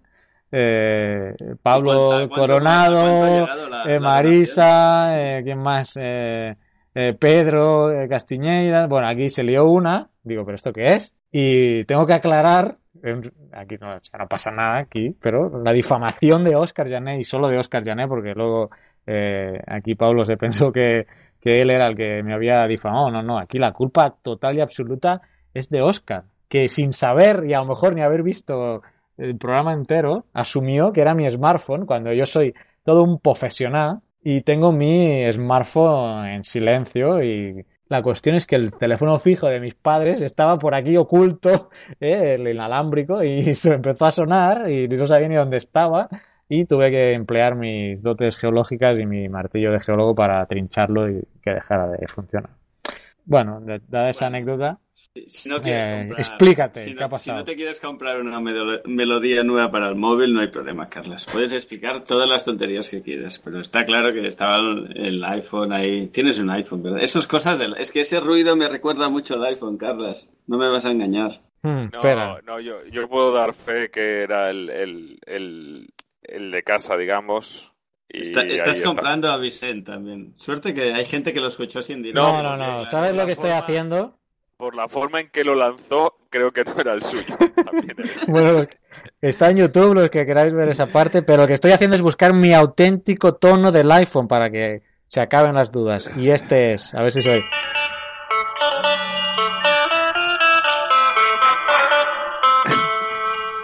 Eh, 0.52 1.34
Pablo 1.62 2.08
¿Cuánta- 2.08 2.28
cuánto- 2.28 2.34
Coronado, 2.34 3.46
la- 3.68 3.84
eh, 3.86 4.00
Marisa, 4.00 5.08
eh, 5.38 5.42
¿quién 5.44 5.58
más? 5.58 5.92
Eh, 6.00 6.56
eh, 6.94 7.14
Pedro 7.18 7.92
eh, 7.92 8.08
Castiñeira. 8.08 8.86
Bueno, 8.88 9.06
aquí 9.08 9.28
se 9.28 9.44
lió 9.44 9.66
una. 9.70 10.08
Digo, 10.24 10.44
¿pero 10.44 10.56
esto 10.56 10.72
qué 10.72 10.88
es? 10.88 11.14
Y 11.32 11.84
tengo 11.84 12.06
que 12.06 12.14
aclarar, 12.14 12.76
eh, 13.02 13.20
aquí 13.52 13.76
no, 13.80 13.94
no 13.94 14.28
pasa 14.28 14.50
nada 14.50 14.78
aquí, 14.78 15.16
pero 15.20 15.62
la 15.62 15.72
difamación 15.72 16.44
de 16.44 16.56
Oscar 16.56 16.88
Jané 16.88 17.20
y 17.20 17.24
solo 17.24 17.48
de 17.48 17.58
Oscar 17.58 17.84
Jané, 17.84 18.08
porque 18.08 18.34
luego 18.34 18.70
eh, 19.06 19.60
aquí 19.66 19.94
Pablo 19.94 20.24
se 20.24 20.36
pensó 20.36 20.72
que, 20.72 21.06
que 21.40 21.62
él 21.62 21.70
era 21.70 21.86
el 21.86 21.96
que 21.96 22.22
me 22.22 22.34
había 22.34 22.66
difamado. 22.66 23.10
No, 23.10 23.22
no, 23.22 23.38
aquí 23.38 23.58
la 23.58 23.72
culpa 23.72 24.14
total 24.22 24.56
y 24.56 24.60
absoluta 24.60 25.22
es 25.54 25.68
de 25.70 25.82
Oscar, 25.82 26.24
que 26.48 26.68
sin 26.68 26.92
saber 26.92 27.44
y 27.46 27.54
a 27.54 27.60
lo 27.60 27.66
mejor 27.66 27.94
ni 27.94 28.02
haber 28.02 28.22
visto 28.22 28.82
el 29.16 29.36
programa 29.36 29.72
entero, 29.72 30.24
asumió 30.32 30.92
que 30.92 31.02
era 31.02 31.14
mi 31.14 31.28
smartphone 31.30 31.86
cuando 31.86 32.12
yo 32.12 32.24
soy 32.24 32.54
todo 32.84 33.02
un 33.02 33.18
profesional 33.18 34.00
y 34.22 34.42
tengo 34.42 34.72
mi 34.72 35.30
smartphone 35.32 36.26
en 36.26 36.44
silencio 36.44 37.22
y 37.22 37.64
la 37.90 38.02
cuestión 38.02 38.36
es 38.36 38.46
que 38.46 38.56
el 38.56 38.72
teléfono 38.72 39.18
fijo 39.18 39.48
de 39.48 39.60
mis 39.60 39.74
padres 39.74 40.22
estaba 40.22 40.58
por 40.58 40.74
aquí 40.74 40.96
oculto, 40.96 41.70
eh, 42.00 42.36
el 42.38 42.48
inalámbrico, 42.48 43.22
y 43.22 43.54
se 43.54 43.74
empezó 43.74 44.06
a 44.06 44.12
sonar 44.12 44.70
y 44.70 44.88
no 44.88 45.06
sabía 45.06 45.28
ni 45.28 45.34
dónde 45.34 45.58
estaba 45.58 46.08
y 46.48 46.64
tuve 46.66 46.90
que 46.90 47.12
emplear 47.14 47.56
mis 47.56 48.02
dotes 48.02 48.36
geológicas 48.36 48.98
y 48.98 49.06
mi 49.06 49.28
martillo 49.28 49.72
de 49.72 49.80
geólogo 49.80 50.14
para 50.14 50.44
trincharlo 50.46 51.10
y 51.10 51.22
que 51.42 51.50
dejara 51.50 51.88
de 51.88 52.06
funcionar. 52.08 52.59
Bueno, 53.30 53.60
de- 53.60 53.80
dada 53.88 54.10
esa 54.10 54.26
anécdota, 54.26 54.80
Si, 54.92 55.08
si 55.28 55.48
no 55.48 55.54
quieres 55.62 55.86
Eh, 55.86 56.08
comprar, 56.08 56.18
explícate, 56.18 56.80
si 56.80 56.90
no, 56.90 56.98
¿qué 56.98 57.04
ha 57.04 57.08
si 57.08 57.12
pasado? 57.12 57.38
no 57.38 57.44
te 57.44 57.54
quieres 57.56 57.80
comprar 57.80 58.20
una 58.20 58.40
melo- 58.40 58.82
melodía 58.84 59.44
nueva 59.44 59.70
para 59.70 59.88
el 59.88 59.94
móvil, 59.94 60.34
no 60.34 60.40
hay 60.40 60.48
problema, 60.48 60.88
Carlas. 60.88 61.26
Puedes 61.32 61.52
explicar 61.52 62.02
todas 62.04 62.28
las 62.28 62.44
tonterías 62.44 62.90
que 62.90 63.00
quieras, 63.00 63.40
pero 63.42 63.60
está 63.60 63.86
claro 63.86 64.12
que 64.12 64.26
estaba 64.26 64.56
el, 64.58 64.92
el 64.96 65.24
iPhone 65.24 65.72
ahí. 65.72 66.08
Tienes 66.08 66.40
un 66.40 66.50
iPhone, 66.50 66.82
¿verdad? 66.82 67.02
Esas 67.02 67.26
cosas, 67.28 67.58
del- 67.60 67.76
es 67.78 67.92
que 67.92 68.00
ese 68.00 68.18
ruido 68.20 68.56
me 68.56 68.68
recuerda 68.68 69.08
mucho 69.08 69.34
al 69.36 69.44
iPhone, 69.44 69.78
Carlas. 69.78 70.28
No 70.48 70.58
me 70.58 70.68
vas 70.68 70.84
a 70.84 70.90
engañar. 70.90 71.40
hmm, 71.62 71.84
No, 71.92 72.00
espera, 72.02 72.40
no, 72.44 72.60
yo, 72.60 72.84
yo 72.92 73.08
puedo 73.08 73.32
dar 73.32 73.54
fe 73.54 73.90
que 73.90 74.22
era 74.22 74.50
el, 74.50 74.68
el, 74.70 75.18
el, 75.24 75.88
el 76.24 76.50
de 76.50 76.62
casa, 76.62 76.96
digamos. 76.96 77.69
Está- 78.12 78.42
estás 78.42 78.76
está. 78.78 78.88
comprando 78.88 79.30
a 79.30 79.36
Vicente 79.36 79.92
también. 79.92 80.34
Suerte 80.36 80.74
que 80.74 80.92
hay 80.92 81.04
gente 81.04 81.32
que 81.32 81.40
lo 81.40 81.46
escuchó 81.48 81.80
sin 81.82 82.02
dinero. 82.02 82.20
no, 82.26 82.42
no, 82.42 82.56
no, 82.56 82.84
¿sabes 82.86 83.14
lo 83.14 83.24
que 83.26 83.32
estoy 83.32 83.50
forma- 83.50 83.64
haciendo? 83.64 84.14
Por 84.56 84.74
la 84.74 84.88
forma 84.88 85.20
en 85.20 85.30
que 85.30 85.42
lo 85.44 85.54
lanzó, 85.54 86.16
creo 86.28 86.50
que 86.52 86.64
no 86.64 86.74
era 86.78 86.92
el 86.92 87.02
suyo. 87.02 87.34
También 87.64 87.96
era- 87.98 88.10
Bueno, 88.28 88.52
los 88.52 88.66
que- 88.66 88.76
está 89.22 89.50
en 89.50 89.56
YouTube 89.58 89.94
los 89.94 90.10
que 90.10 90.26
queráis 90.26 90.52
ver 90.52 90.68
esa 90.68 90.86
parte, 90.86 91.22
pero 91.22 91.42
lo 91.42 91.48
que 91.48 91.54
estoy 91.54 91.72
haciendo 91.72 91.96
es 91.96 92.02
buscar 92.02 92.34
mi 92.34 92.52
auténtico 92.52 93.34
tono 93.36 93.70
del 93.70 93.90
iPhone 93.92 94.28
para 94.28 94.50
que 94.50 94.82
se 95.06 95.20
acaben 95.20 95.54
las 95.54 95.70
dudas. 95.72 96.10
Y 96.16 96.30
este 96.30 96.72
es, 96.74 96.92
a 96.94 97.02
ver 97.02 97.12
si 97.12 97.22
soy. 97.22 97.40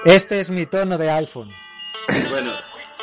Este 0.04 0.40
es 0.40 0.50
mi 0.50 0.66
tono 0.66 0.96
de 0.98 1.10
iPhone. 1.10 1.50
Bueno, 2.30 2.52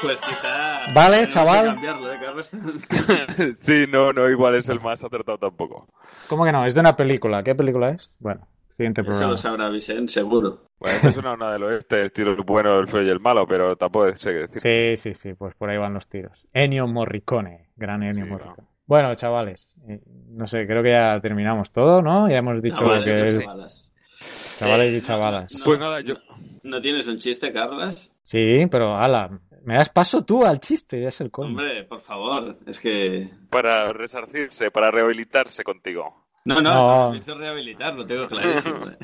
pues 0.04 0.22
quizá. 0.22 0.94
Vale, 0.94 1.28
chaval. 1.30 1.66
cambiarlo, 1.66 2.14
¿eh, 2.14 2.18
Carlos? 2.22 2.52
sí, 3.58 3.86
no, 3.90 4.14
no, 4.14 4.30
igual 4.30 4.56
es 4.56 4.70
el 4.70 4.80
más 4.80 5.04
acertado 5.04 5.38
tampoco. 5.38 5.88
¿Cómo 6.28 6.46
que 6.46 6.52
no? 6.52 6.66
Es 6.66 6.76
de 6.76 6.82
una 6.82 6.96
película. 6.96 7.44
¿Qué 7.44 7.56
película 7.56 7.90
es? 7.90 8.12
Bueno, 8.20 8.48
siguiente 8.78 9.02
Eso 9.02 9.10
programa. 9.10 9.32
lo 9.32 9.38
sabrá 9.38 9.70
Vicente, 9.70 10.12
seguro. 10.12 10.68
Bueno, 10.80 11.10
es 11.10 11.18
una, 11.18 11.34
una 11.34 11.52
del 11.54 11.64
oeste, 11.64 12.02
el 12.02 12.36
bueno, 12.46 12.80
el 12.80 12.88
feo 12.88 13.02
y 13.02 13.10
el 13.10 13.20
malo, 13.20 13.48
pero 13.48 13.76
tampoco 13.76 14.14
sé 14.16 14.32
qué 14.32 14.48
decir. 14.48 14.62
Sí, 14.62 14.98
sí, 15.14 15.20
sí, 15.22 15.34
pues 15.34 15.56
por 15.56 15.70
ahí 15.70 15.78
van 15.78 15.94
los 15.94 16.08
tiros. 16.08 16.46
Ennio 16.54 16.86
Morricone, 16.88 17.70
gran 17.76 18.04
Ennio 18.04 18.26
Sí, 18.26 18.30
Morricone. 18.32 18.68
Bueno, 18.86 19.16
chavales, 19.16 19.74
eh, 19.88 20.02
no 20.32 20.46
sé, 20.46 20.68
creo 20.68 20.84
que 20.84 20.92
ya 20.92 21.18
terminamos 21.22 21.72
todo, 21.72 22.02
¿no? 22.02 22.30
Ya 22.30 22.38
hemos 22.40 22.62
dicho 22.62 22.76
Chavales 22.78 23.06
que 23.06 23.24
es 23.24 23.40
chavalas. 23.40 23.92
chavales 24.60 24.94
y 24.94 24.98
Eh, 24.98 25.02
chavalas. 25.02 25.54
no, 25.54 25.64
Pues 25.64 25.80
nada, 25.80 26.02
yo... 26.02 26.16
¿No 26.64 26.82
tienes 26.82 27.08
un 27.08 27.18
chiste, 27.18 27.52
Carlas? 27.54 28.12
Sí, 28.24 28.66
pero 28.70 28.96
ala, 28.98 29.30
me 29.64 29.76
das 29.76 29.90
paso 29.90 30.24
tú 30.26 30.46
al 30.46 30.60
chiste, 30.60 31.02
ya 31.02 31.08
es 31.10 31.22
el 31.22 31.32
colmo. 31.32 31.60
Hombre, 31.60 31.84
por 31.86 32.00
favor, 32.00 32.58
es 32.66 32.80
que... 32.80 33.30
Para 33.50 33.92
resarcirse, 33.94 34.72
para 34.72 34.92
rehabilitarse 34.92 35.64
contigo. 35.64 36.26
No, 36.46 36.56
no, 36.56 36.62
No. 36.62 37.06
no. 37.06 37.12
pienso 37.12 37.36
rehabilitar, 37.36 37.94
lo 37.96 38.06
tengo 38.06 38.28
clarísimo. 38.28 38.88
eh. 38.90 38.98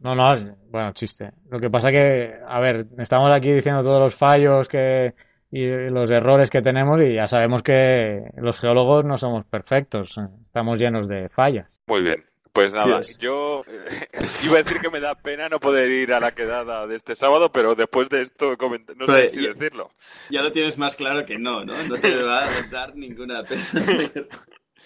No, 0.00 0.14
no, 0.14 0.32
es- 0.34 0.46
bueno, 0.70 0.92
chiste. 0.92 1.30
Lo 1.50 1.58
que 1.58 1.70
pasa 1.70 1.90
que, 1.90 2.34
a 2.46 2.60
ver, 2.60 2.86
estamos 2.98 3.30
aquí 3.34 3.50
diciendo 3.52 3.82
todos 3.82 4.00
los 4.00 4.14
fallos 4.14 4.68
que 4.68 5.14
y 5.50 5.66
los 5.88 6.10
errores 6.10 6.50
que 6.50 6.62
tenemos 6.62 7.00
y 7.00 7.14
ya 7.14 7.26
sabemos 7.28 7.62
que 7.62 8.24
los 8.38 8.58
geólogos 8.58 9.04
no 9.04 9.16
somos 9.16 9.44
perfectos, 9.46 10.18
estamos 10.46 10.78
llenos 10.78 11.06
de 11.08 11.28
fallas. 11.28 11.80
Muy 11.86 12.02
bien. 12.02 12.24
Pues 12.54 12.72
nada, 12.72 12.86
Dios. 12.86 13.18
yo 13.18 13.64
eh, 13.66 14.06
iba 14.44 14.54
a 14.58 14.62
decir 14.62 14.80
que 14.80 14.88
me 14.88 15.00
da 15.00 15.14
pena 15.16 15.48
no 15.48 15.58
poder 15.60 15.90
ir 15.90 16.12
a 16.14 16.20
la 16.20 16.32
quedada 16.32 16.86
de 16.86 16.94
este 16.96 17.14
sábado, 17.16 17.50
pero 17.50 17.74
después 17.74 18.08
de 18.08 18.22
esto 18.22 18.56
coment- 18.56 18.94
no 18.96 19.06
sé 19.06 19.12
Pues, 19.12 19.32
si 19.32 19.42
ya- 19.42 19.48
decirlo. 19.52 19.90
Ya 20.30 20.40
lo 20.42 20.52
tienes 20.52 20.78
más 20.78 20.94
claro 20.94 21.26
que 21.26 21.36
no, 21.38 21.64
¿no? 21.64 21.74
No 21.88 21.96
te 21.96 22.14
va 22.22 22.44
a 22.46 22.62
dar 22.70 22.94
ninguna 22.96 23.42
pena. 23.42 23.62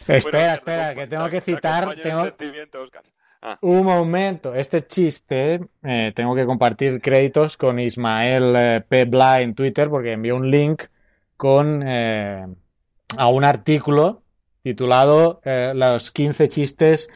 Espera, 0.08 0.22
Bueno, 0.22 0.54
espera, 0.54 0.94
que 0.94 1.06
tengo 1.06 1.24
te- 1.26 1.30
que 1.32 1.40
citar, 1.42 1.94
tengo 2.00 2.24
sentimiento, 2.24 2.80
Oscar. 2.80 3.02
Ah, 3.42 3.58
un 3.60 3.84
momento, 3.84 4.54
este 4.54 4.86
chiste, 4.86 5.60
eh, 5.84 6.12
tengo 6.14 6.34
que 6.34 6.46
compartir 6.46 7.00
créditos 7.02 7.56
con 7.58 7.78
Ismael 7.78 8.54
eh, 8.56 8.80
P. 8.88 9.04
Bla 9.04 9.42
en 9.42 9.54
Twitter 9.54 9.88
porque 9.90 10.12
envió 10.12 10.34
un 10.36 10.50
link 10.50 10.84
con 11.36 11.82
eh, 11.86 12.46
a 13.16 13.28
un 13.28 13.44
artículo 13.44 14.22
titulado 14.62 15.40
eh, 15.44 15.72
Los 15.74 16.10
15 16.10 16.48
chistes 16.48 17.08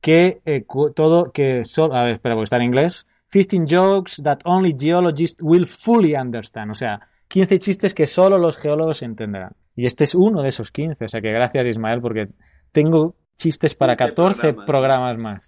que 0.00 0.40
eh, 0.46 0.64
todo 0.94 1.32
que 1.32 1.64
son, 1.64 1.94
a 1.94 2.04
ver, 2.04 2.14
espera, 2.14 2.34
porque 2.34 2.44
está 2.44 2.56
en 2.56 2.62
inglés. 2.64 3.06
15 3.30 3.66
jokes 3.68 4.22
that 4.22 4.38
only 4.44 4.74
geologists 4.78 5.42
will 5.42 5.66
fully 5.66 6.14
understand. 6.16 6.70
O 6.70 6.74
sea, 6.74 7.00
15 7.28 7.58
chistes 7.58 7.94
que 7.94 8.06
solo 8.06 8.38
los 8.38 8.56
geólogos 8.56 9.02
entenderán. 9.02 9.52
Y 9.76 9.86
este 9.86 10.04
es 10.04 10.14
uno 10.14 10.42
de 10.42 10.48
esos 10.48 10.70
15. 10.70 11.04
O 11.04 11.08
sea 11.08 11.20
que 11.20 11.30
gracias, 11.30 11.66
Ismael, 11.66 12.00
porque 12.00 12.28
tengo 12.72 13.14
chistes 13.36 13.74
para 13.74 13.96
15 13.96 14.14
14 14.14 14.54
programas. 14.54 14.66
programas 14.66 15.18
más. 15.18 15.42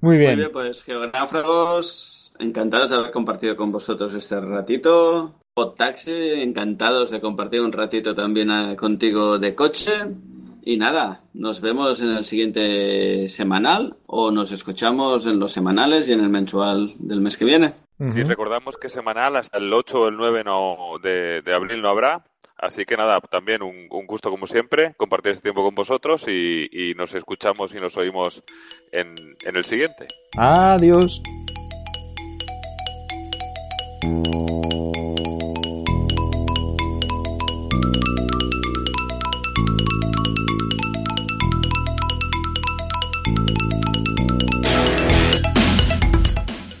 Muy 0.00 0.16
Muy 0.18 0.18
bien. 0.18 0.36
bien, 0.36 0.52
pues 0.52 0.82
geográfragos, 0.82 2.32
encantados 2.38 2.90
de 2.90 2.96
haber 2.96 3.10
compartido 3.10 3.56
con 3.56 3.70
vosotros 3.72 4.14
este 4.14 4.40
ratito. 4.40 5.34
Podtaxi, 5.54 6.32
encantados 6.42 7.10
de 7.10 7.20
compartir 7.20 7.60
un 7.60 7.72
ratito 7.72 8.14
también 8.14 8.50
eh, 8.50 8.76
contigo 8.76 9.38
de 9.38 9.54
coche. 9.54 9.92
Y 10.66 10.78
nada, 10.78 11.20
nos 11.34 11.60
vemos 11.60 12.00
en 12.00 12.08
el 12.16 12.24
siguiente 12.24 13.28
semanal 13.28 13.96
o 14.06 14.30
nos 14.30 14.50
escuchamos 14.50 15.26
en 15.26 15.38
los 15.38 15.52
semanales 15.52 16.08
y 16.08 16.12
en 16.12 16.20
el 16.20 16.30
mensual 16.30 16.94
del 16.98 17.20
mes 17.20 17.36
que 17.36 17.44
viene. 17.44 17.74
Sí, 18.08 18.20
Ujú. 18.22 18.28
recordamos 18.30 18.76
que 18.78 18.88
semanal 18.88 19.36
hasta 19.36 19.58
el 19.58 19.70
8 19.70 20.00
o 20.00 20.08
el 20.08 20.16
9 20.16 20.42
no, 20.42 20.76
de, 21.02 21.42
de 21.42 21.54
abril 21.54 21.82
no 21.82 21.90
habrá. 21.90 22.24
Así 22.56 22.86
que 22.86 22.96
nada, 22.96 23.20
también 23.20 23.62
un, 23.62 23.88
un 23.90 24.06
gusto 24.06 24.30
como 24.30 24.46
siempre 24.46 24.94
compartir 24.96 25.32
este 25.32 25.42
tiempo 25.42 25.62
con 25.62 25.74
vosotros 25.74 26.24
y, 26.28 26.66
y 26.72 26.94
nos 26.94 27.14
escuchamos 27.14 27.74
y 27.74 27.76
nos 27.78 27.94
oímos 27.98 28.42
en, 28.90 29.14
en 29.44 29.56
el 29.56 29.64
siguiente. 29.64 30.06
Adiós. 30.38 31.20